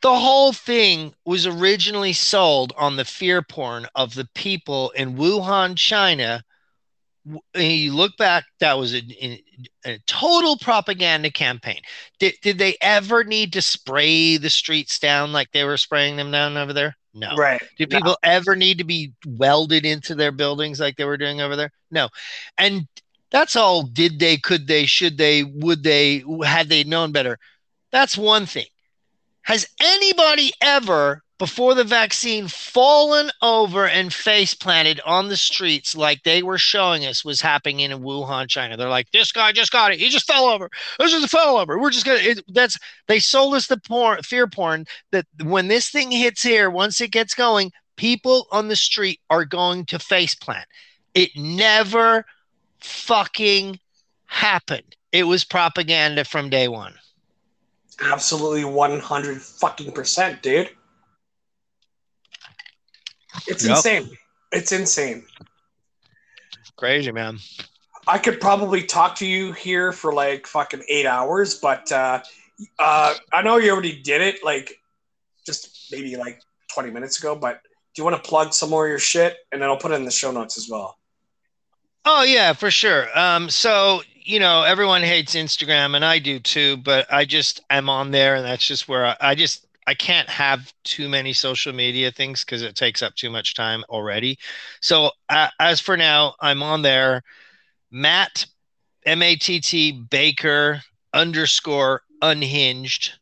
the 0.03 0.15
whole 0.15 0.53
thing 0.53 1.15
was 1.25 1.47
originally 1.47 2.13
sold 2.13 2.73
on 2.77 2.97
the 2.97 3.05
fear 3.05 3.43
porn 3.43 3.87
of 3.95 4.15
the 4.15 4.29
people 4.35 4.91
in 4.91 5.17
Wuhan, 5.17 5.77
China. 5.77 6.43
And 7.55 7.73
you 7.73 7.95
look 7.95 8.17
back, 8.17 8.45
that 8.59 8.77
was 8.77 8.97
a, 8.97 9.41
a 9.87 9.99
total 10.09 10.59
propaganda 10.59 11.31
campaign. 11.31 11.81
Did, 12.19 12.35
did 12.43 12.59
they 12.59 12.77
ever 12.81 13.23
need 13.23 13.53
to 13.53 13.63
spray 13.63 14.39
the 14.39 14.51
streets 14.51 14.99
down 14.99 15.33
like 15.33 15.53
they 15.53 15.63
were 15.63 15.77
spraying 15.77 16.17
them 16.17 16.33
down 16.33 16.57
over 16.57 16.73
there? 16.73 16.97
No. 17.15 17.35
Right. 17.37 17.63
Do 17.77 17.87
people 17.87 18.13
no. 18.13 18.17
ever 18.23 18.57
need 18.57 18.79
to 18.79 18.85
be 18.85 19.13
welded 19.27 19.85
into 19.85 20.15
their 20.15 20.33
buildings 20.33 20.81
like 20.81 20.97
they 20.97 21.05
were 21.05 21.19
doing 21.19 21.41
over 21.41 21.57
there? 21.57 21.71
No. 21.91 22.09
And 22.57 22.87
that's 23.31 23.57
all 23.57 23.83
did 23.83 24.19
they, 24.19 24.37
could 24.39 24.67
they, 24.67 24.87
should 24.87 25.19
they, 25.19 25.45
would 25.45 25.83
they, 25.83 26.25
had 26.45 26.69
they 26.69 26.85
known 26.85 27.13
better? 27.13 27.39
That's 27.91 28.17
one 28.17 28.47
thing. 28.47 28.67
Has 29.43 29.69
anybody 29.81 30.53
ever 30.61 31.23
before 31.43 31.75
the 31.75 31.83
vaccine 31.83 32.47
fallen 32.47 33.29
over 33.43 33.89
and 33.89 34.15
face 34.15 34.55
planted 34.55 35.01
on 35.05 35.27
the 35.27 35.37
streets 35.37 35.97
like 35.97 36.23
they 36.23 36.41
were 36.41 36.57
showing 36.57 37.05
us 37.05 37.25
was 37.25 37.41
happening 37.41 37.81
in 37.81 37.91
Wuhan, 37.91 38.47
China. 38.47 38.77
They're 38.77 38.89
like, 38.89 39.11
this 39.11 39.33
guy 39.33 39.51
just 39.51 39.73
got 39.73 39.91
it. 39.91 39.99
He 39.99 40.09
just 40.09 40.25
fell 40.25 40.45
over. 40.45 40.71
This 41.01 41.11
just 41.11 41.33
fell 41.33 41.57
over. 41.57 41.81
We're 41.81 41.91
just 41.91 42.07
gonna. 42.07 42.21
That's 42.47 42.79
they 43.09 43.19
sold 43.19 43.57
us 43.57 43.67
the 43.67 43.77
porn, 43.77 44.23
fear 44.23 44.47
porn 44.47 44.87
that 45.11 45.27
when 45.43 45.67
this 45.67 45.91
thing 45.91 46.13
hits 46.13 46.45
here, 46.45 46.71
once 46.71 47.01
it 47.01 47.11
gets 47.11 47.35
going, 47.35 47.73
people 47.97 48.47
on 48.53 48.69
the 48.69 48.77
street 48.77 49.19
are 49.29 49.45
going 49.45 49.85
to 49.87 49.99
face 49.99 50.37
plant. 50.37 50.69
It 51.13 51.31
never 51.35 52.25
fucking 52.79 53.81
happened. 54.27 54.95
It 55.11 55.25
was 55.25 55.43
propaganda 55.43 56.25
from 56.25 56.51
day 56.51 56.69
one. 56.69 56.95
Absolutely, 58.01 58.65
one 58.65 59.01
hundred 59.01 59.43
fucking 59.43 59.91
percent, 59.91 60.41
dude. 60.41 60.71
It's 63.47 63.65
yep. 63.65 63.77
insane. 63.77 64.11
It's 64.53 64.73
insane. 64.73 65.25
crazy, 66.77 67.13
man. 67.13 67.39
I 68.07 68.19
could 68.19 68.41
probably 68.41 68.83
talk 68.83 69.15
to 69.17 69.27
you 69.27 69.53
here 69.53 69.93
for 69.93 70.13
like 70.13 70.47
fucking 70.47 70.83
eight 70.89 71.07
hours, 71.07 71.55
but 71.55 71.91
uh, 71.93 72.23
uh, 72.79 73.15
I 73.33 73.43
know 73.43 73.57
you 73.57 73.71
already 73.71 74.01
did 74.03 74.21
it, 74.21 74.45
like 74.45 74.81
just 75.47 75.89
maybe 75.93 76.17
like 76.17 76.41
20 76.75 76.91
minutes 76.91 77.19
ago. 77.19 77.37
But 77.37 77.61
do 77.95 78.01
you 78.01 78.05
want 78.05 78.23
to 78.23 78.29
plug 78.29 78.53
some 78.55 78.71
more 78.71 78.87
of 78.87 78.91
your 78.91 78.99
shit, 78.99 79.37
and 79.53 79.63
then 79.63 79.69
I'll 79.69 79.77
put 79.77 79.93
it 79.93 79.97
in 79.97 80.05
the 80.05 80.11
show 80.11 80.33
notes 80.33 80.59
as 80.59 80.69
well. 80.69 80.99
Oh 82.05 82.25
yeah, 82.25 82.53
for 82.53 82.71
sure. 82.71 83.07
Um, 83.19 83.49
so 83.49 84.03
you 84.25 84.41
know, 84.41 84.63
everyone 84.63 85.03
hates 85.03 85.35
Instagram, 85.35 85.95
and 85.95 86.05
I 86.05 86.19
do 86.19 86.39
too. 86.39 86.77
But 86.79 87.13
I 87.13 87.25
just 87.25 87.61
am 87.71 87.89
on 87.89 88.11
there, 88.11 88.35
and 88.35 88.45
that's 88.45 88.67
just 88.67 88.89
where 88.89 89.07
I, 89.07 89.17
I 89.21 89.35
just 89.35 89.67
I 89.87 89.95
can't 89.95 90.29
have 90.29 90.73
too 90.85 91.09
many 91.09 91.33
social 91.33 91.73
media 91.73 92.11
things 92.13 92.45
because 92.45 92.63
it 92.63 92.77
takes 92.77 93.03
up 93.03 93.15
too 93.15 93.31
much 93.31 93.55
time 93.55 93.85
already. 93.89 94.39
So 94.81 95.11
uh, 95.29 95.49
as 95.59 95.81
for 95.81 95.97
now, 95.97 96.35
I'm 96.41 96.63
on 96.63 96.83
there. 96.83 97.23
Matt 97.91 98.47
M 99.05 99.23
A 99.23 99.37
T 99.37 99.61
T 99.61 99.93
Baker 99.93 100.83
underscore 101.13 102.03
unhinged 102.21 103.13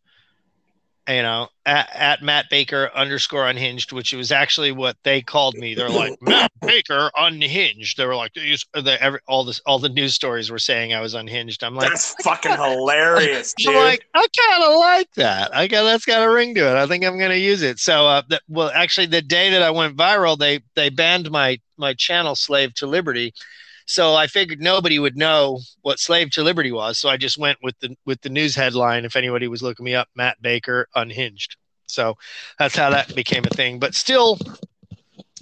you 1.11 1.23
know, 1.23 1.49
at, 1.67 1.89
at, 1.95 2.23
Matt 2.23 2.47
Baker 2.51 2.91
underscore 2.95 3.49
unhinged, 3.49 3.93
which 3.93 4.13
was 4.13 4.33
actually 4.33 4.73
what 4.73 4.97
they 5.03 5.21
called 5.21 5.57
me. 5.57 5.75
They're 5.75 5.89
like 5.89 6.17
Matt 6.21 6.53
Baker 6.61 7.11
unhinged. 7.17 7.97
They 7.97 8.07
were 8.07 8.17
like, 8.17 8.33
the, 8.35 8.99
every, 9.01 9.21
all 9.27 9.45
this, 9.45 9.61
all 9.67 9.79
the 9.79 9.89
news 9.89 10.15
stories 10.15 10.51
were 10.51 10.59
saying 10.59 10.95
I 10.95 11.01
was 11.01 11.15
unhinged. 11.15 11.63
I'm 11.63 11.75
like, 11.75 11.89
that's 11.89 12.15
fucking 12.23 12.53
hilarious. 12.53 13.55
I'm 13.59 13.73
dude. 13.73 13.83
like, 13.83 14.07
I 14.15 14.27
kind 14.49 14.65
of 14.65 14.79
like 14.79 15.13
that. 15.15 15.55
I 15.55 15.67
got 15.67 15.85
that's 15.85 16.05
got 16.05 16.27
a 16.27 16.31
ring 16.31 16.55
to 16.55 16.69
it. 16.69 16.77
I 16.77 16.87
think 16.87 17.05
I'm 17.05 17.19
gonna 17.19 17.35
use 17.35 17.63
it. 17.63 17.79
So, 17.79 18.07
uh, 18.07 18.23
the, 18.29 18.41
well, 18.49 18.71
actually, 18.75 19.07
the 19.07 19.23
day 19.23 19.51
that 19.51 19.63
I 19.63 19.71
went 19.71 19.97
viral, 19.97 20.39
they 20.39 20.61
they 20.75 20.91
banned 20.91 21.31
my 21.31 21.59
my 21.77 21.95
channel, 21.95 22.37
Slave 22.37 22.75
to 22.75 22.87
Liberty 22.87 23.33
so 23.91 24.15
I 24.15 24.29
figured 24.29 24.61
nobody 24.61 25.01
would 25.01 25.17
know 25.17 25.59
what 25.83 25.99
Slave 25.99 26.31
to 26.31 26.45
Liberty 26.45 26.71
was. 26.71 26.97
So 26.97 27.09
I 27.09 27.17
just 27.17 27.37
went 27.37 27.59
with 27.61 27.77
the 27.81 27.97
with 28.07 28.21
the 28.21 28.29
news 28.29 28.55
headline. 28.55 29.05
If 29.05 29.17
anybody 29.17 29.49
was 29.49 29.65
looking 29.65 29.83
me 29.85 29.97
up, 29.97 30.07
Matt 30.15 30.41
Baker 30.41 30.87
unhinged. 30.95 31.57
So 31.89 32.15
that's 32.57 32.77
how 32.77 32.91
that 32.91 33.13
became 33.17 33.43
a 33.45 33.55
thing. 33.57 33.81
But 33.81 33.97
still, 33.97 34.39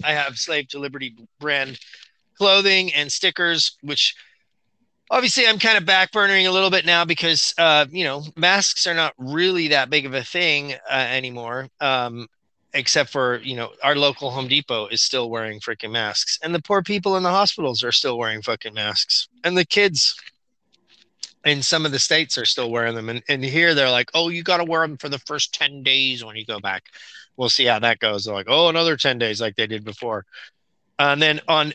I 0.03 0.13
have 0.13 0.39
Slave 0.39 0.67
to 0.69 0.79
Liberty 0.79 1.15
brand 1.39 1.77
clothing 2.39 2.91
and 2.95 3.11
stickers, 3.11 3.77
which 3.83 4.15
obviously 5.11 5.45
I'm 5.45 5.59
kind 5.59 5.77
of 5.77 5.83
backburnering 5.83 6.47
a 6.47 6.51
little 6.51 6.71
bit 6.71 6.87
now 6.87 7.05
because 7.05 7.53
uh, 7.59 7.85
you 7.91 8.03
know 8.03 8.23
masks 8.35 8.87
are 8.87 8.95
not 8.95 9.13
really 9.19 9.67
that 9.67 9.91
big 9.91 10.07
of 10.07 10.15
a 10.15 10.23
thing 10.23 10.73
uh, 10.89 11.07
anymore. 11.11 11.67
Um, 11.79 12.27
except 12.73 13.09
for 13.09 13.39
you 13.39 13.55
know 13.55 13.71
our 13.83 13.95
local 13.95 14.29
home 14.29 14.47
depot 14.47 14.87
is 14.87 15.01
still 15.01 15.29
wearing 15.29 15.59
freaking 15.59 15.91
masks 15.91 16.37
and 16.43 16.53
the 16.53 16.61
poor 16.61 16.81
people 16.81 17.17
in 17.17 17.23
the 17.23 17.29
hospitals 17.29 17.83
are 17.83 17.91
still 17.91 18.17
wearing 18.17 18.41
fucking 18.41 18.73
masks 18.73 19.27
and 19.43 19.57
the 19.57 19.65
kids 19.65 20.15
in 21.45 21.61
some 21.61 21.85
of 21.85 21.91
the 21.91 21.99
states 21.99 22.37
are 22.37 22.45
still 22.45 22.69
wearing 22.69 22.95
them 22.95 23.09
and, 23.09 23.23
and 23.27 23.43
here 23.43 23.73
they're 23.73 23.89
like 23.89 24.09
oh 24.13 24.29
you 24.29 24.43
got 24.43 24.57
to 24.57 24.63
wear 24.63 24.81
them 24.81 24.97
for 24.97 25.09
the 25.09 25.19
first 25.19 25.53
10 25.53 25.83
days 25.83 26.23
when 26.23 26.35
you 26.35 26.45
go 26.45 26.59
back. 26.59 26.83
We'll 27.37 27.49
see 27.49 27.65
how 27.65 27.79
that 27.79 27.99
goes. 27.99 28.25
They're 28.25 28.33
like 28.33 28.49
oh 28.49 28.69
another 28.69 28.97
10 28.97 29.17
days 29.17 29.41
like 29.41 29.55
they 29.55 29.67
did 29.67 29.83
before. 29.83 30.25
And 30.99 31.21
then 31.21 31.39
on 31.47 31.73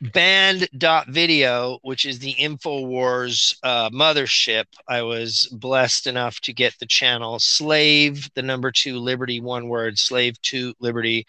banned.video, 0.00 1.78
which 1.82 2.04
is 2.04 2.18
the 2.18 2.34
InfoWars 2.34 3.56
uh, 3.62 3.90
mothership, 3.90 4.64
I 4.88 5.02
was 5.02 5.48
blessed 5.52 6.06
enough 6.06 6.40
to 6.40 6.52
get 6.52 6.78
the 6.78 6.86
channel 6.86 7.38
Slave, 7.38 8.28
the 8.34 8.42
number 8.42 8.70
two 8.70 8.98
Liberty, 8.98 9.40
one 9.40 9.68
word, 9.68 9.98
Slave 9.98 10.40
to 10.42 10.74
Liberty. 10.80 11.26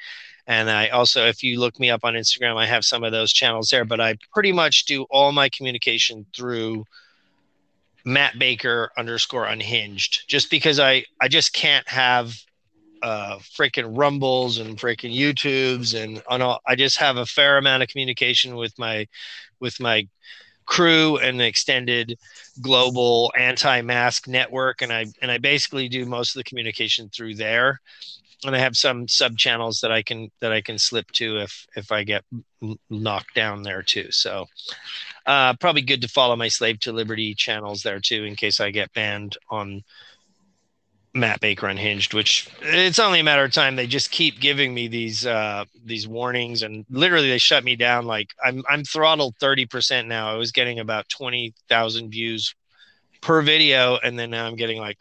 And 0.47 0.69
I 0.69 0.87
also, 0.89 1.25
if 1.25 1.43
you 1.43 1.59
look 1.59 1.79
me 1.79 1.89
up 1.89 2.03
on 2.03 2.13
Instagram, 2.13 2.55
I 2.57 2.65
have 2.65 2.85
some 2.85 3.03
of 3.03 3.11
those 3.11 3.33
channels 3.33 3.69
there, 3.69 3.85
but 3.85 3.99
I 3.99 4.17
pretty 4.33 4.51
much 4.51 4.85
do 4.85 5.03
all 5.09 5.31
my 5.31 5.49
communication 5.49 6.25
through 6.35 6.85
Matt 8.05 8.39
Baker 8.39 8.91
underscore 8.97 9.45
unhinged, 9.45 10.23
just 10.27 10.49
because 10.49 10.79
I, 10.79 11.03
I 11.19 11.27
just 11.27 11.53
can't 11.53 11.87
have 11.89 12.33
uh, 13.01 13.37
freaking 13.39 13.97
rumbles 13.97 14.57
and 14.57 14.77
freaking 14.77 15.15
YouTubes 15.15 16.01
and 16.01 16.21
on 16.27 16.41
all. 16.41 16.59
I 16.65 16.75
just 16.75 16.97
have 16.97 17.17
a 17.17 17.25
fair 17.25 17.57
amount 17.57 17.83
of 17.83 17.89
communication 17.89 18.55
with 18.55 18.77
my 18.77 19.07
with 19.59 19.79
my 19.79 20.07
crew 20.65 21.17
and 21.17 21.39
the 21.39 21.47
extended 21.47 22.19
global 22.61 23.31
anti-mask 23.37 24.27
network 24.27 24.81
and 24.81 24.91
I 24.91 25.05
and 25.21 25.31
I 25.31 25.37
basically 25.37 25.87
do 25.87 26.05
most 26.05 26.35
of 26.35 26.39
the 26.39 26.43
communication 26.43 27.09
through 27.09 27.35
there 27.35 27.79
and 28.45 28.55
I 28.55 28.59
have 28.59 28.77
some 28.77 29.07
sub 29.07 29.37
channels 29.37 29.79
that 29.81 29.91
I 29.91 30.03
can 30.03 30.29
that 30.41 30.51
I 30.51 30.61
can 30.61 30.77
slip 30.77 31.09
to 31.13 31.37
if 31.37 31.67
if 31.75 31.91
I 31.91 32.03
get 32.03 32.23
knocked 32.89 33.33
down 33.33 33.63
there 33.63 33.81
too. 33.81 34.11
So 34.11 34.45
uh, 35.25 35.55
probably 35.55 35.81
good 35.81 36.01
to 36.01 36.07
follow 36.07 36.35
my 36.35 36.47
Slave 36.47 36.79
to 36.81 36.91
Liberty 36.91 37.33
channels 37.33 37.81
there 37.81 37.99
too 37.99 38.25
in 38.25 38.35
case 38.35 38.59
I 38.59 38.71
get 38.71 38.93
banned 38.93 39.37
on 39.49 39.83
Matt 41.19 41.39
Baker 41.41 41.67
unhinged, 41.67 42.13
which 42.13 42.47
it's 42.61 42.99
only 42.99 43.19
a 43.19 43.23
matter 43.23 43.43
of 43.43 43.51
time. 43.51 43.75
They 43.75 43.87
just 43.87 44.11
keep 44.11 44.39
giving 44.39 44.73
me 44.73 44.87
these 44.87 45.25
uh, 45.25 45.65
these 45.85 46.07
warnings, 46.07 46.61
and 46.61 46.85
literally 46.89 47.29
they 47.29 47.37
shut 47.37 47.63
me 47.63 47.75
down. 47.75 48.05
Like 48.05 48.33
I'm 48.43 48.63
I'm 48.69 48.83
throttled 48.83 49.35
thirty 49.39 49.65
percent 49.65 50.07
now. 50.07 50.31
I 50.31 50.35
was 50.35 50.51
getting 50.51 50.79
about 50.79 51.09
twenty 51.09 51.53
thousand 51.69 52.11
views 52.11 52.55
per 53.21 53.41
video, 53.41 53.97
and 53.97 54.17
then 54.17 54.29
now 54.31 54.45
I'm 54.45 54.55
getting 54.55 54.79
like, 54.79 54.97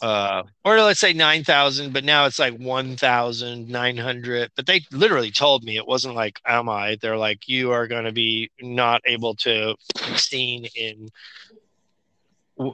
uh, 0.00 0.44
or 0.64 0.80
let's 0.80 1.00
say 1.00 1.12
nine 1.12 1.44
thousand, 1.44 1.92
but 1.92 2.04
now 2.04 2.26
it's 2.26 2.38
like 2.38 2.56
one 2.56 2.96
thousand 2.96 3.68
nine 3.68 3.96
hundred. 3.96 4.50
But 4.56 4.66
they 4.66 4.82
literally 4.92 5.30
told 5.30 5.64
me 5.64 5.76
it 5.76 5.86
wasn't 5.86 6.14
like 6.14 6.40
am 6.46 6.68
I? 6.68 6.96
They're 7.00 7.16
like 7.16 7.48
you 7.48 7.72
are 7.72 7.86
going 7.86 8.04
to 8.04 8.12
be 8.12 8.50
not 8.60 9.02
able 9.04 9.34
to 9.36 9.74
seen 10.16 10.66
in 10.74 11.10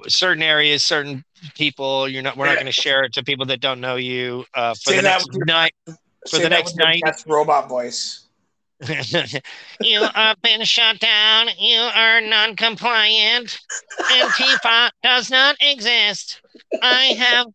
certain 0.08 0.42
areas, 0.42 0.84
certain 0.84 1.24
people. 1.54 2.08
You're 2.08 2.22
not. 2.22 2.36
We're 2.36 2.46
not 2.46 2.54
going 2.56 2.66
to 2.66 2.72
share 2.72 3.04
it 3.04 3.12
to 3.14 3.24
people 3.24 3.46
that 3.46 3.60
don't 3.60 3.80
know 3.80 3.96
you. 3.96 4.44
Uh, 4.54 4.74
for 4.74 4.90
Say 4.90 4.96
the 4.96 5.02
next 5.02 5.28
your- 5.32 5.44
night. 5.46 5.74
For 6.28 6.38
the 6.38 6.48
next 6.50 6.76
night. 6.76 7.02
best 7.04 7.26
robot 7.26 7.68
voice. 7.68 8.26
You 9.82 10.02
have 10.14 10.40
been 10.42 10.64
shut 10.64 10.98
down. 11.00 11.48
You 11.58 11.80
are 11.80 12.20
non-compliant. 12.20 13.58
Antifa 13.98 14.90
does 15.02 15.30
not 15.30 15.56
exist. 15.60 16.40
I 16.82 17.04
have 17.18 17.46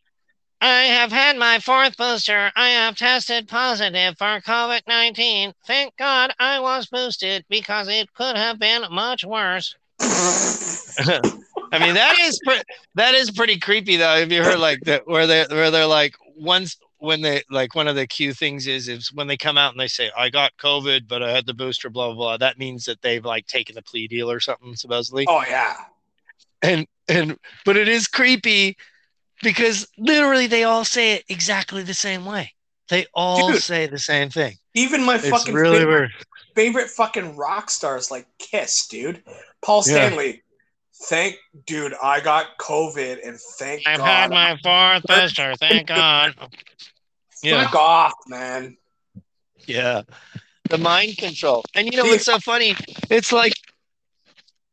I 0.61 0.83
have 0.83 1.11
had 1.11 1.37
my 1.37 1.59
fourth 1.59 1.97
booster. 1.97 2.51
I 2.55 2.69
have 2.69 2.95
tested 2.95 3.47
positive 3.47 4.17
for 4.17 4.41
COVID-19. 4.41 5.53
Thank 5.67 5.95
God 5.97 6.33
I 6.39 6.59
was 6.59 6.87
boosted 6.87 7.45
because 7.49 7.87
it 7.87 8.11
could 8.13 8.35
have 8.37 8.57
been 8.59 8.83
much 8.91 9.23
worse. 9.25 9.75
I 11.75 11.85
mean, 11.85 11.95
that 11.95 12.17
is 12.19 12.39
pre- 12.45 12.61
that 12.95 13.15
is 13.15 13.31
pretty 13.31 13.59
creepy 13.59 13.97
though. 13.97 14.15
Have 14.15 14.31
you 14.31 14.43
heard 14.43 14.59
like 14.59 14.79
that 14.81 15.07
where 15.07 15.27
they 15.27 15.45
where 15.49 15.71
they're 15.71 15.85
like 15.85 16.15
once 16.35 16.77
when 16.97 17.21
they 17.21 17.43
like 17.51 17.75
one 17.75 17.87
of 17.87 17.95
the 17.95 18.07
cue 18.07 18.33
things 18.33 18.67
is 18.67 18.87
is 18.87 19.11
when 19.13 19.27
they 19.27 19.37
come 19.37 19.57
out 19.57 19.71
and 19.71 19.79
they 19.79 19.87
say 19.87 20.09
I 20.17 20.29
got 20.29 20.57
COVID 20.57 21.07
but 21.07 21.21
I 21.21 21.31
had 21.31 21.45
the 21.45 21.53
booster 21.53 21.89
blah 21.89 22.07
blah 22.07 22.15
blah. 22.15 22.37
That 22.37 22.57
means 22.57 22.85
that 22.85 23.01
they've 23.01 23.23
like 23.23 23.47
taken 23.47 23.75
the 23.75 23.81
plea 23.81 24.07
deal 24.07 24.31
or 24.31 24.39
something 24.39 24.75
supposedly. 24.75 25.25
oh 25.29 25.43
yeah. 25.47 25.75
And 26.61 26.87
and 27.07 27.37
but 27.65 27.77
it 27.77 27.87
is 27.87 28.07
creepy 28.07 28.77
because 29.43 29.87
literally 29.97 30.47
they 30.47 30.63
all 30.63 30.85
say 30.85 31.13
it 31.13 31.25
exactly 31.29 31.83
the 31.83 31.93
same 31.93 32.25
way. 32.25 32.53
They 32.89 33.05
all 33.13 33.51
Dude. 33.51 33.61
say 33.61 33.87
the 33.87 33.99
same 33.99 34.29
thing. 34.29 34.55
Even 34.75 35.03
my 35.03 35.15
It's 35.15 35.27
fucking 35.27 35.55
really 35.55 35.79
favorite, 35.79 36.11
favorite 36.55 36.89
fucking 36.89 37.35
rock 37.35 37.69
stars 37.69 38.11
like 38.11 38.27
Kiss, 38.37 38.87
dude. 38.87 39.23
Paul 39.63 39.83
Yeah. 39.87 40.09
Stanley. 40.95 41.37
Thank, 41.53 41.65
dude. 41.65 41.93
I 42.01 42.19
got 42.19 42.57
COVID, 42.59 43.27
and 43.27 43.39
thank 43.57 43.87
I've 43.87 43.97
God. 43.97 44.05
had 44.05 44.31
my 44.31 44.57
fourth 44.63 45.03
booster. 45.07 45.55
Thank 45.55 45.87
God. 45.87 46.35
Yeah. 47.43 47.63
Fuck 47.65 47.75
off, 47.75 48.13
man. 48.27 48.77
Yeah. 49.67 50.03
The 50.69 50.77
mind 50.77 51.17
control. 51.17 51.63
And 51.75 51.91
you 51.91 51.97
know 51.97 52.05
what's 52.05 52.25
so 52.25 52.39
funny? 52.39 52.75
It's 53.09 53.31
like 53.31 53.53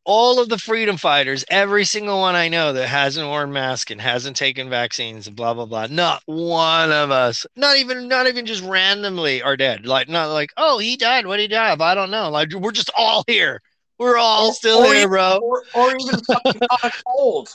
all 0.05 0.41
of 0.41 0.49
the 0.49 0.57
freedom 0.57 0.97
fighters, 0.97 1.45
every 1.49 1.85
single 1.85 2.19
one 2.19 2.35
I 2.35 2.49
know 2.49 2.73
that 2.73 2.87
hasn't 2.87 3.27
worn 3.27 3.53
mask 3.53 3.91
and 3.91 4.01
hasn't 4.01 4.35
taken 4.35 4.69
vaccines 4.69 5.27
and 5.27 5.35
blah 5.35 5.53
blah 5.53 5.65
blah. 5.65 5.87
Not 5.89 6.23
one 6.25 6.91
of 6.91 7.11
us, 7.11 7.45
not 7.55 7.77
even 7.77 8.07
not 8.07 8.27
even 8.27 8.45
just 8.45 8.63
randomly 8.63 9.41
are 9.41 9.55
dead. 9.55 9.85
Like 9.85 10.09
not 10.09 10.31
like, 10.31 10.51
oh, 10.57 10.79
he 10.79 10.97
died. 10.97 11.27
What 11.27 11.37
did 11.37 11.43
he 11.43 11.47
die 11.49 11.71
of? 11.71 11.81
I 11.81 11.95
don't 11.95 12.11
know. 12.11 12.29
Like 12.29 12.53
we're 12.53 12.71
just 12.71 12.91
all 12.97 13.23
here. 13.27 13.61
We're 13.99 14.17
all 14.17 14.47
Or- 14.49 14.53
still 14.53 14.79
or 14.79 14.85
here, 14.87 14.95
even- 14.97 15.09
bro. 15.09 15.37
Or, 15.41 15.63
or 15.75 15.95
even 15.95 16.19
fucking 16.19 16.61
caught 16.69 16.83
a 16.83 16.91
cold. 17.05 17.49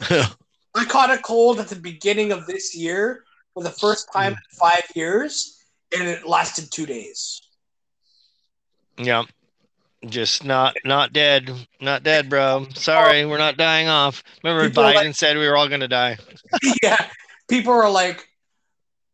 I 0.74 0.84
caught 0.86 1.10
a 1.10 1.18
cold 1.18 1.60
at 1.60 1.68
the 1.68 1.76
beginning 1.76 2.32
of 2.32 2.46
this 2.46 2.74
year 2.74 3.24
for 3.54 3.62
the 3.62 3.70
first 3.70 4.08
time 4.12 4.32
in 4.32 4.38
five 4.58 4.82
years, 4.94 5.58
and 5.96 6.08
it 6.08 6.26
lasted 6.26 6.70
two 6.70 6.86
days. 6.86 7.42
yeah. 8.98 9.24
Just 10.08 10.44
not 10.44 10.74
not 10.84 11.12
dead. 11.12 11.48
Not 11.80 12.02
dead, 12.02 12.28
bro. 12.28 12.66
Sorry, 12.74 13.24
we're 13.24 13.38
not 13.38 13.56
dying 13.56 13.86
off. 13.86 14.24
Remember 14.42 14.68
People 14.68 14.82
Biden 14.82 14.94
like- 14.96 15.14
said 15.14 15.36
we 15.36 15.46
were 15.46 15.56
all 15.56 15.68
gonna 15.68 15.86
die. 15.86 16.16
yeah, 16.82 17.06
people 17.48 17.72
are 17.72 17.88
like, 17.88 18.26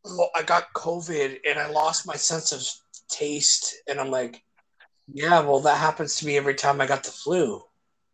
oh, 0.07 0.28
I 0.35 0.43
got 0.45 0.73
COVID 0.74 1.40
and 1.47 1.59
I 1.59 1.69
lost 1.69 2.07
my 2.07 2.15
sense 2.16 2.53
of 2.53 2.62
taste, 3.11 3.74
and 3.86 4.01
I'm 4.01 4.11
like, 4.11 4.43
Yeah, 5.12 5.40
well, 5.40 5.60
that 5.60 5.78
happens 5.78 6.16
to 6.16 6.26
me 6.26 6.36
every 6.36 6.55
time 6.55 6.80
I 6.80 6.86
got 6.86 7.05
the 7.05 7.10
flu. 7.10 7.62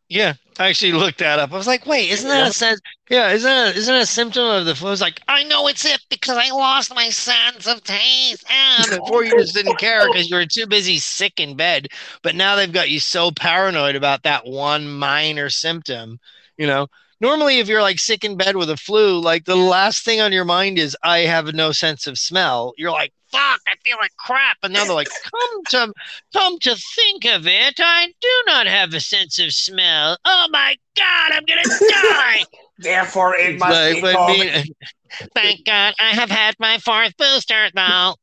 Yeah, 0.08 0.34
I 0.58 0.68
actually 0.68 0.92
looked 0.92 1.18
that 1.18 1.38
up. 1.38 1.52
I 1.52 1.56
was 1.56 1.66
like, 1.66 1.86
wait, 1.86 2.10
isn't 2.10 2.28
that 2.28 2.48
a 2.48 2.52
sense? 2.52 2.80
Yeah, 3.08 3.32
isn't 3.32 3.50
that, 3.50 3.74
isn't 3.74 3.92
that 3.92 4.02
a 4.02 4.06
symptom 4.06 4.44
of 4.44 4.66
the 4.66 4.74
flu? 4.74 4.88
I 4.88 4.90
was 4.90 5.00
like, 5.00 5.20
I 5.28 5.44
know 5.44 5.66
it's 5.66 5.84
it 5.84 6.00
because 6.10 6.36
I 6.36 6.50
lost 6.50 6.94
my 6.94 7.08
sense 7.08 7.66
of 7.66 7.82
taste. 7.82 8.44
Ah, 8.48 8.84
and 8.90 9.00
before 9.00 9.24
you 9.24 9.36
just 9.38 9.54
didn't 9.54 9.78
care 9.78 10.06
because 10.06 10.28
you 10.28 10.36
were 10.36 10.46
too 10.46 10.66
busy 10.66 10.98
sick 10.98 11.40
in 11.40 11.56
bed. 11.56 11.88
But 12.22 12.34
now 12.34 12.54
they've 12.54 12.70
got 12.70 12.90
you 12.90 13.00
so 13.00 13.30
paranoid 13.30 13.96
about 13.96 14.22
that 14.24 14.46
one 14.46 14.88
minor 14.88 15.48
symptom. 15.48 16.20
You 16.58 16.66
know, 16.66 16.86
normally 17.20 17.58
if 17.58 17.68
you're 17.68 17.82
like 17.82 17.98
sick 17.98 18.24
in 18.24 18.36
bed 18.36 18.56
with 18.56 18.70
a 18.70 18.76
flu, 18.76 19.20
like 19.20 19.46
the 19.46 19.56
last 19.56 20.04
thing 20.04 20.20
on 20.20 20.32
your 20.32 20.44
mind 20.44 20.78
is, 20.78 20.96
I 21.02 21.20
have 21.20 21.54
no 21.54 21.72
sense 21.72 22.06
of 22.06 22.18
smell. 22.18 22.74
You're 22.76 22.92
like, 22.92 23.12
fuck, 23.34 23.60
I 23.66 23.74
feel 23.84 23.96
like 24.00 24.16
crap. 24.16 24.56
And 24.62 24.72
now 24.72 24.84
they're 24.84 24.94
like, 24.94 25.08
come 25.08 25.64
to 25.70 25.92
Come 26.32 26.58
to 26.60 26.76
think 26.76 27.24
of 27.26 27.46
it, 27.46 27.74
I 27.78 28.12
do 28.20 28.28
not 28.46 28.66
have 28.66 28.94
a 28.94 29.00
sense 29.00 29.38
of 29.38 29.52
smell. 29.52 30.16
Oh 30.24 30.48
my 30.50 30.76
god, 30.96 31.32
I'm 31.32 31.44
gonna 31.44 31.62
die! 31.90 32.44
Therefore, 32.78 33.34
it 33.36 33.58
must 33.58 33.94
be 33.94 34.02
what 34.02 34.14
called. 34.16 34.38
mean- 34.38 34.64
Thank 35.34 35.64
God 35.64 35.94
I 36.00 36.10
have 36.10 36.28
had 36.30 36.56
my 36.58 36.78
fourth 36.78 37.16
booster 37.16 37.70
though. 37.74 38.14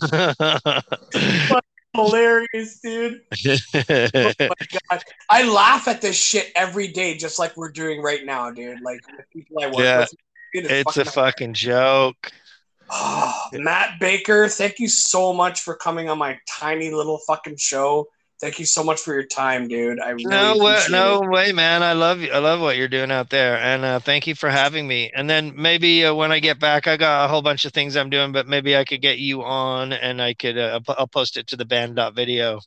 Hilarious, 1.94 2.80
dude. 2.80 3.20
Oh 3.74 4.32
my 4.38 4.78
God. 4.90 5.02
I 5.28 5.48
laugh 5.48 5.88
at 5.88 6.00
this 6.00 6.16
shit 6.16 6.52
every 6.54 6.88
day, 6.88 7.16
just 7.16 7.38
like 7.38 7.56
we're 7.56 7.70
doing 7.72 8.00
right 8.00 8.24
now, 8.24 8.50
dude. 8.50 8.80
Like 8.80 9.00
the 9.02 9.24
people 9.32 9.62
I 9.62 9.66
work 9.66 9.78
Yeah. 9.78 9.98
with. 10.00 10.14
Dude, 10.52 10.64
it's 10.66 10.96
a 10.96 11.04
fucking- 11.04 11.12
fucking 11.12 11.54
joke. 11.54 12.32
Oh, 12.92 13.48
Matt 13.52 14.00
Baker, 14.00 14.48
thank 14.48 14.78
you 14.78 14.88
so 14.88 15.32
much 15.32 15.60
for 15.60 15.74
coming 15.76 16.08
on 16.08 16.18
my 16.18 16.38
tiny 16.48 16.90
little 16.90 17.18
fucking 17.26 17.56
show. 17.56 18.06
Thank 18.40 18.58
you 18.58 18.64
so 18.64 18.82
much 18.82 19.00
for 19.00 19.12
your 19.12 19.26
time, 19.26 19.68
dude. 19.68 20.00
I 20.00 20.10
really 20.10 20.24
No 20.24 20.56
way, 20.56 20.80
no 20.90 21.22
it. 21.22 21.28
way, 21.28 21.52
man. 21.52 21.82
I 21.82 21.92
love 21.92 22.20
you. 22.20 22.30
I 22.32 22.38
love 22.38 22.60
what 22.60 22.76
you're 22.78 22.88
doing 22.88 23.10
out 23.10 23.28
there, 23.28 23.58
and 23.58 23.84
uh, 23.84 23.98
thank 24.00 24.26
you 24.26 24.34
for 24.34 24.48
having 24.48 24.88
me. 24.88 25.10
And 25.14 25.28
then 25.28 25.52
maybe 25.54 26.06
uh, 26.06 26.14
when 26.14 26.32
I 26.32 26.38
get 26.40 26.58
back, 26.58 26.86
I 26.86 26.96
got 26.96 27.26
a 27.26 27.28
whole 27.28 27.42
bunch 27.42 27.66
of 27.66 27.72
things 27.74 27.96
I'm 27.96 28.08
doing, 28.08 28.32
but 28.32 28.46
maybe 28.48 28.74
I 28.76 28.84
could 28.84 29.02
get 29.02 29.18
you 29.18 29.42
on, 29.42 29.92
and 29.92 30.22
I 30.22 30.32
could. 30.32 30.56
Uh, 30.56 30.80
I'll- 30.88 31.06
post 31.06 31.36
it 31.36 31.48
to 31.48 31.56
the 31.56 31.66
banned 31.66 31.96
dot 31.96 32.14
video, 32.14 32.60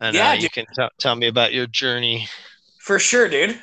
and 0.00 0.16
Yeah, 0.16 0.30
uh, 0.30 0.32
you 0.34 0.48
can 0.48 0.64
t- 0.74 0.88
tell 0.98 1.14
me 1.14 1.26
about 1.26 1.52
your 1.52 1.66
journey. 1.66 2.26
For 2.80 2.98
sure, 2.98 3.28
dude. 3.28 3.60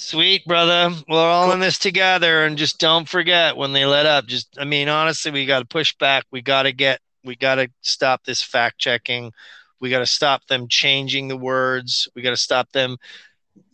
Sweet 0.00 0.44
brother, 0.46 0.94
we're 1.08 1.18
all 1.18 1.50
in 1.50 1.58
this 1.58 1.76
together, 1.76 2.44
and 2.44 2.56
just 2.56 2.78
don't 2.78 3.08
forget 3.08 3.56
when 3.56 3.72
they 3.72 3.84
let 3.84 4.06
up. 4.06 4.26
Just, 4.26 4.56
I 4.56 4.64
mean, 4.64 4.88
honestly, 4.88 5.32
we 5.32 5.44
got 5.44 5.58
to 5.58 5.64
push 5.64 5.92
back. 5.96 6.24
We 6.30 6.40
got 6.40 6.62
to 6.62 6.72
get, 6.72 7.00
we 7.24 7.34
got 7.34 7.56
to 7.56 7.68
stop 7.80 8.22
this 8.22 8.40
fact 8.40 8.78
checking. 8.78 9.32
We 9.80 9.90
got 9.90 9.98
to 9.98 10.06
stop 10.06 10.46
them 10.46 10.68
changing 10.68 11.26
the 11.26 11.36
words. 11.36 12.08
We 12.14 12.22
got 12.22 12.30
to 12.30 12.36
stop 12.36 12.70
them, 12.70 12.96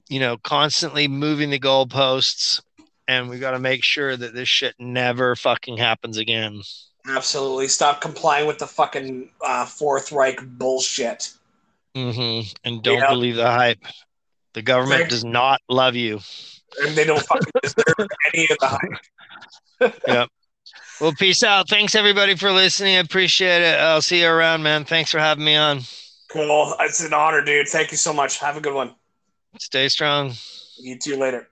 you 0.08 0.18
know, 0.18 0.38
constantly 0.38 1.08
moving 1.08 1.50
the 1.50 1.60
goalposts, 1.60 2.62
and 3.06 3.28
we 3.28 3.38
got 3.38 3.50
to 3.50 3.58
make 3.58 3.84
sure 3.84 4.16
that 4.16 4.32
this 4.34 4.48
shit 4.48 4.74
never 4.78 5.36
fucking 5.36 5.76
happens 5.76 6.16
again. 6.16 6.62
Absolutely. 7.06 7.68
Stop 7.68 8.00
complying 8.00 8.46
with 8.46 8.58
the 8.58 8.66
fucking 8.66 9.28
uh, 9.44 9.66
Fourth 9.66 10.10
Reich 10.10 10.40
bullshit. 10.42 11.34
Mm-hmm. 11.94 12.48
And 12.64 12.82
don't 12.82 13.00
Yeah. 13.00 13.10
believe 13.10 13.36
the 13.36 13.50
hype. 13.50 13.84
The 14.54 14.62
government 14.62 15.10
does 15.10 15.24
not 15.24 15.60
love 15.68 15.94
you. 15.94 16.20
And 16.80 16.96
they 16.96 17.04
don't 17.04 17.24
fucking 17.24 17.52
deserve 17.62 18.08
any 18.32 18.44
of 18.50 18.58
the 18.60 18.78
hype. 19.80 20.30
Well, 21.00 21.12
peace 21.12 21.42
out. 21.42 21.68
Thanks 21.68 21.96
everybody 21.96 22.36
for 22.36 22.52
listening. 22.52 22.96
I 22.96 23.00
appreciate 23.00 23.62
it. 23.62 23.80
I'll 23.80 24.00
see 24.00 24.20
you 24.20 24.28
around, 24.28 24.62
man. 24.62 24.84
Thanks 24.84 25.10
for 25.10 25.18
having 25.18 25.44
me 25.44 25.56
on. 25.56 25.80
Cool. 26.30 26.74
It's 26.80 27.00
an 27.00 27.12
honor, 27.12 27.42
dude. 27.44 27.68
Thank 27.68 27.90
you 27.90 27.96
so 27.96 28.12
much. 28.12 28.38
Have 28.38 28.56
a 28.56 28.60
good 28.60 28.74
one. 28.74 28.94
Stay 29.58 29.88
strong. 29.88 30.34
You 30.78 30.96
too 30.98 31.16
later. 31.16 31.48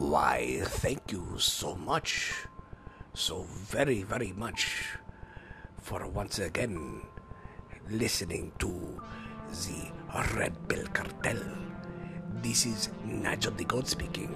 Why, 0.00 0.62
thank 0.64 1.12
you 1.12 1.36
so 1.36 1.74
much, 1.76 2.32
so 3.12 3.42
very, 3.68 4.02
very 4.02 4.32
much, 4.32 4.96
for 5.76 6.08
once 6.08 6.38
again 6.38 7.02
listening 7.90 8.52
to 8.60 8.98
the 9.50 9.92
Red 10.34 10.56
Pill 10.68 10.86
Cartel. 10.86 11.36
This 12.40 12.64
is 12.64 12.88
Nigel 13.04 13.52
the 13.52 13.64
Goat 13.64 13.88
speaking. 13.88 14.32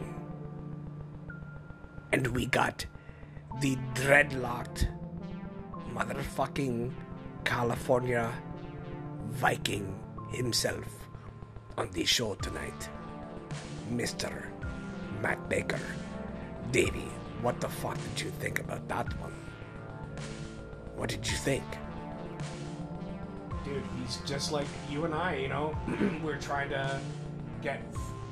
And 2.12 2.26
we 2.26 2.44
got 2.44 2.84
the 3.62 3.76
dreadlocked 3.94 4.86
motherfucking 5.94 6.92
California 7.44 8.30
Viking 9.30 9.98
himself 10.30 11.08
on 11.78 11.90
the 11.92 12.04
show 12.04 12.34
tonight. 12.34 12.90
Mr. 13.90 14.53
Matt 15.24 15.48
Baker. 15.48 15.80
Davey, 16.70 17.08
what 17.40 17.58
the 17.58 17.68
fuck 17.68 17.96
did 18.10 18.26
you 18.26 18.30
think 18.30 18.60
about 18.60 18.86
that 18.88 19.06
one? 19.18 19.32
What 20.96 21.08
did 21.08 21.26
you 21.26 21.34
think? 21.38 21.64
Dude, 23.64 23.82
he's 23.98 24.18
just 24.26 24.52
like 24.52 24.66
you 24.90 25.06
and 25.06 25.14
I, 25.14 25.36
you 25.36 25.48
know. 25.48 25.74
We're 26.22 26.36
trying 26.36 26.68
to 26.68 27.00
get 27.62 27.80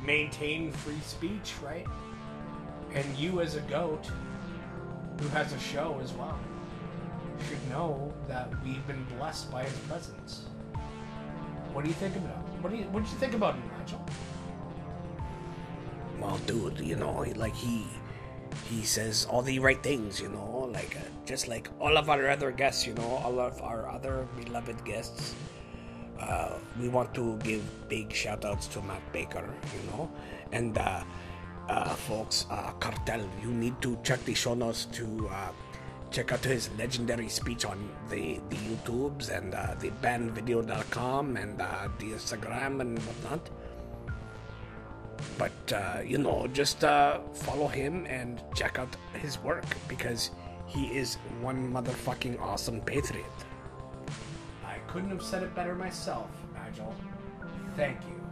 maintain 0.04 0.70
free 0.70 1.00
speech, 1.02 1.54
right? 1.64 1.86
And 2.92 3.06
you 3.16 3.40
as 3.40 3.56
a 3.56 3.62
goat 3.62 4.10
who 5.18 5.28
has 5.28 5.54
a 5.54 5.58
show 5.58 5.98
as 6.02 6.12
well 6.12 6.38
should 7.48 7.70
know 7.70 8.12
that 8.28 8.50
we've 8.62 8.86
been 8.86 9.02
blessed 9.16 9.50
by 9.50 9.64
his 9.64 9.78
presence. 9.88 10.44
What 11.72 11.84
do 11.84 11.88
you 11.88 11.94
think 11.94 12.16
about? 12.16 12.46
What 12.60 12.70
do 12.70 12.76
you 12.76 12.84
what 12.90 13.02
did 13.02 13.12
you 13.12 13.18
think 13.18 13.32
about 13.32 13.54
him, 13.54 13.62
Nigel? 13.78 14.04
Well, 16.22 16.38
dude, 16.46 16.78
you 16.78 16.94
know, 16.94 17.26
like 17.34 17.54
he 17.56 17.84
he 18.70 18.84
says 18.84 19.26
all 19.28 19.42
the 19.42 19.58
right 19.58 19.82
things, 19.82 20.20
you 20.20 20.28
know, 20.28 20.70
like 20.72 20.94
uh, 20.96 21.02
just 21.26 21.48
like 21.48 21.68
all 21.80 21.98
of 21.98 22.08
our 22.08 22.30
other 22.30 22.52
guests, 22.52 22.86
you 22.86 22.94
know, 22.94 23.20
all 23.24 23.40
of 23.40 23.60
our 23.60 23.90
other 23.90 24.28
beloved 24.38 24.84
guests. 24.84 25.34
Uh, 26.20 26.54
we 26.78 26.88
want 26.88 27.12
to 27.14 27.36
give 27.38 27.62
big 27.88 28.12
shout 28.12 28.44
outs 28.44 28.68
to 28.68 28.80
Matt 28.82 29.02
Baker, 29.12 29.42
you 29.74 29.90
know, 29.90 30.08
and 30.52 30.78
uh, 30.78 31.02
uh, 31.68 31.88
folks, 32.06 32.46
uh, 32.50 32.70
Cartel, 32.78 33.28
you 33.42 33.50
need 33.50 33.74
to 33.82 33.98
check 34.04 34.24
the 34.24 34.34
show 34.34 34.54
notes 34.54 34.84
to 34.92 35.28
uh, 35.28 35.50
check 36.12 36.30
out 36.30 36.44
his 36.44 36.70
legendary 36.78 37.28
speech 37.28 37.64
on 37.64 37.88
the, 38.08 38.38
the 38.48 38.56
YouTubes 38.56 39.36
and 39.36 39.54
uh, 39.54 39.74
the 39.80 39.90
bannedvideo.com 39.90 41.36
and 41.36 41.58
the 41.58 42.06
Instagram 42.14 42.80
and 42.80 43.00
whatnot. 43.00 43.50
But, 45.38 45.72
uh, 45.72 46.00
you 46.04 46.18
know, 46.18 46.46
just 46.52 46.84
uh, 46.84 47.20
follow 47.32 47.68
him 47.68 48.06
and 48.06 48.40
check 48.54 48.78
out 48.78 48.94
his 49.14 49.38
work 49.38 49.64
because 49.88 50.30
he 50.66 50.86
is 50.86 51.16
one 51.40 51.72
motherfucking 51.72 52.40
awesome 52.40 52.80
patriot. 52.80 53.24
I 54.64 54.78
couldn't 54.88 55.10
have 55.10 55.22
said 55.22 55.42
it 55.42 55.54
better 55.54 55.74
myself, 55.74 56.30
Nigel. 56.54 56.94
Thank 57.76 58.00
you. 58.02 58.22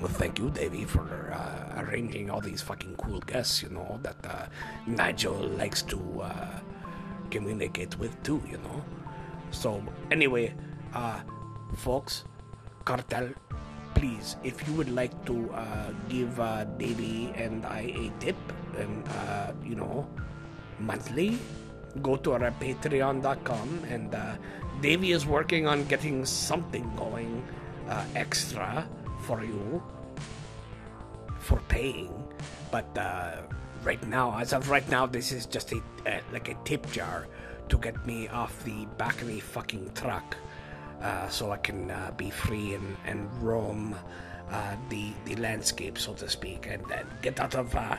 Well, 0.00 0.12
thank 0.12 0.38
you, 0.38 0.50
Davey, 0.50 0.84
for 0.84 1.32
uh, 1.32 1.82
arranging 1.82 2.30
all 2.30 2.40
these 2.40 2.60
fucking 2.60 2.96
cool 2.96 3.20
guests, 3.20 3.62
you 3.62 3.70
know, 3.70 3.98
that 4.02 4.16
uh, 4.26 4.46
Nigel 4.86 5.34
likes 5.34 5.80
to 5.82 5.98
uh, 6.20 6.60
communicate 7.30 7.98
with 7.98 8.12
too, 8.22 8.42
you 8.48 8.58
know. 8.58 8.84
So, 9.52 9.82
anyway, 10.10 10.54
uh, 10.92 11.20
folks, 11.76 12.24
Cartel, 12.84 13.30
please, 13.96 14.36
if 14.44 14.60
you 14.68 14.74
would 14.74 14.92
like 14.92 15.16
to 15.24 15.50
uh, 15.56 15.90
give 16.08 16.38
uh, 16.38 16.64
Davey 16.76 17.32
and 17.34 17.64
I 17.64 17.80
a 17.96 18.12
tip, 18.20 18.36
and, 18.76 19.08
uh, 19.08 19.52
you 19.64 19.74
know, 19.74 20.06
monthly, 20.78 21.38
go 22.02 22.16
to 22.16 22.32
our 22.32 22.52
patreon.com 22.60 23.68
and 23.88 24.14
uh, 24.14 24.36
is 24.84 25.24
working 25.24 25.66
on 25.66 25.84
getting 25.86 26.24
something 26.26 26.84
going 26.94 27.42
uh, 27.88 28.04
extra 28.14 28.86
for 29.22 29.42
you 29.42 29.82
for 31.40 31.58
paying. 31.68 32.12
But 32.70 32.86
uh, 32.98 33.42
right 33.82 34.06
now 34.08 34.38
as 34.38 34.52
of 34.52 34.68
right 34.68 34.88
now 34.90 35.06
this 35.06 35.32
is 35.32 35.46
just 35.46 35.72
a 35.72 35.80
uh, 36.06 36.20
like 36.32 36.48
a 36.48 36.56
tip 36.64 36.84
jar 36.92 37.26
to 37.68 37.78
get 37.78 38.04
me 38.06 38.28
off 38.28 38.62
the 38.64 38.86
back 38.98 39.20
of 39.22 39.28
the 39.28 39.40
fucking 39.40 39.90
truck 39.94 40.36
so 41.28 41.50
I 41.52 41.58
can 41.58 41.90
uh, 41.90 42.12
be 42.16 42.30
free 42.30 42.74
and, 42.74 42.96
and 43.06 43.42
roam 43.42 43.94
uh, 44.50 44.76
the 44.90 45.12
the 45.24 45.36
landscape 45.36 45.98
so 45.98 46.14
to 46.14 46.28
speak 46.28 46.66
and, 46.68 46.84
and 46.92 47.06
get 47.22 47.40
out 47.40 47.54
of 47.54 47.74
uh, 47.74 47.96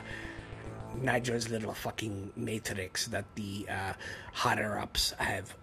Nigel's 1.02 1.48
little 1.48 1.74
fucking 1.74 2.32
matrix 2.36 3.06
that 3.08 3.24
the 3.34 3.66
uh, 3.68 3.92
higher 4.32 4.78
ups 4.78 5.12
have, 5.18 5.54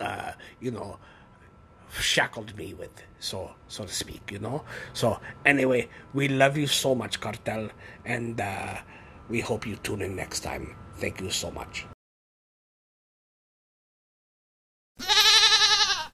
uh, 0.00 0.32
you 0.60 0.70
know, 0.70 0.98
shackled 2.00 2.56
me 2.56 2.74
with, 2.74 2.90
so 3.20 3.52
so 3.68 3.84
to 3.84 3.92
speak, 3.92 4.30
you 4.30 4.38
know. 4.38 4.64
So 4.92 5.20
anyway, 5.44 5.88
we 6.12 6.28
love 6.28 6.56
you 6.56 6.66
so 6.66 6.94
much, 6.94 7.20
Cartel, 7.20 7.70
and 8.04 8.40
uh, 8.40 8.78
we 9.28 9.40
hope 9.40 9.66
you 9.66 9.76
tune 9.76 10.02
in 10.02 10.16
next 10.16 10.40
time. 10.40 10.74
Thank 10.96 11.20
you 11.20 11.30
so 11.30 11.50
much. 11.50 11.86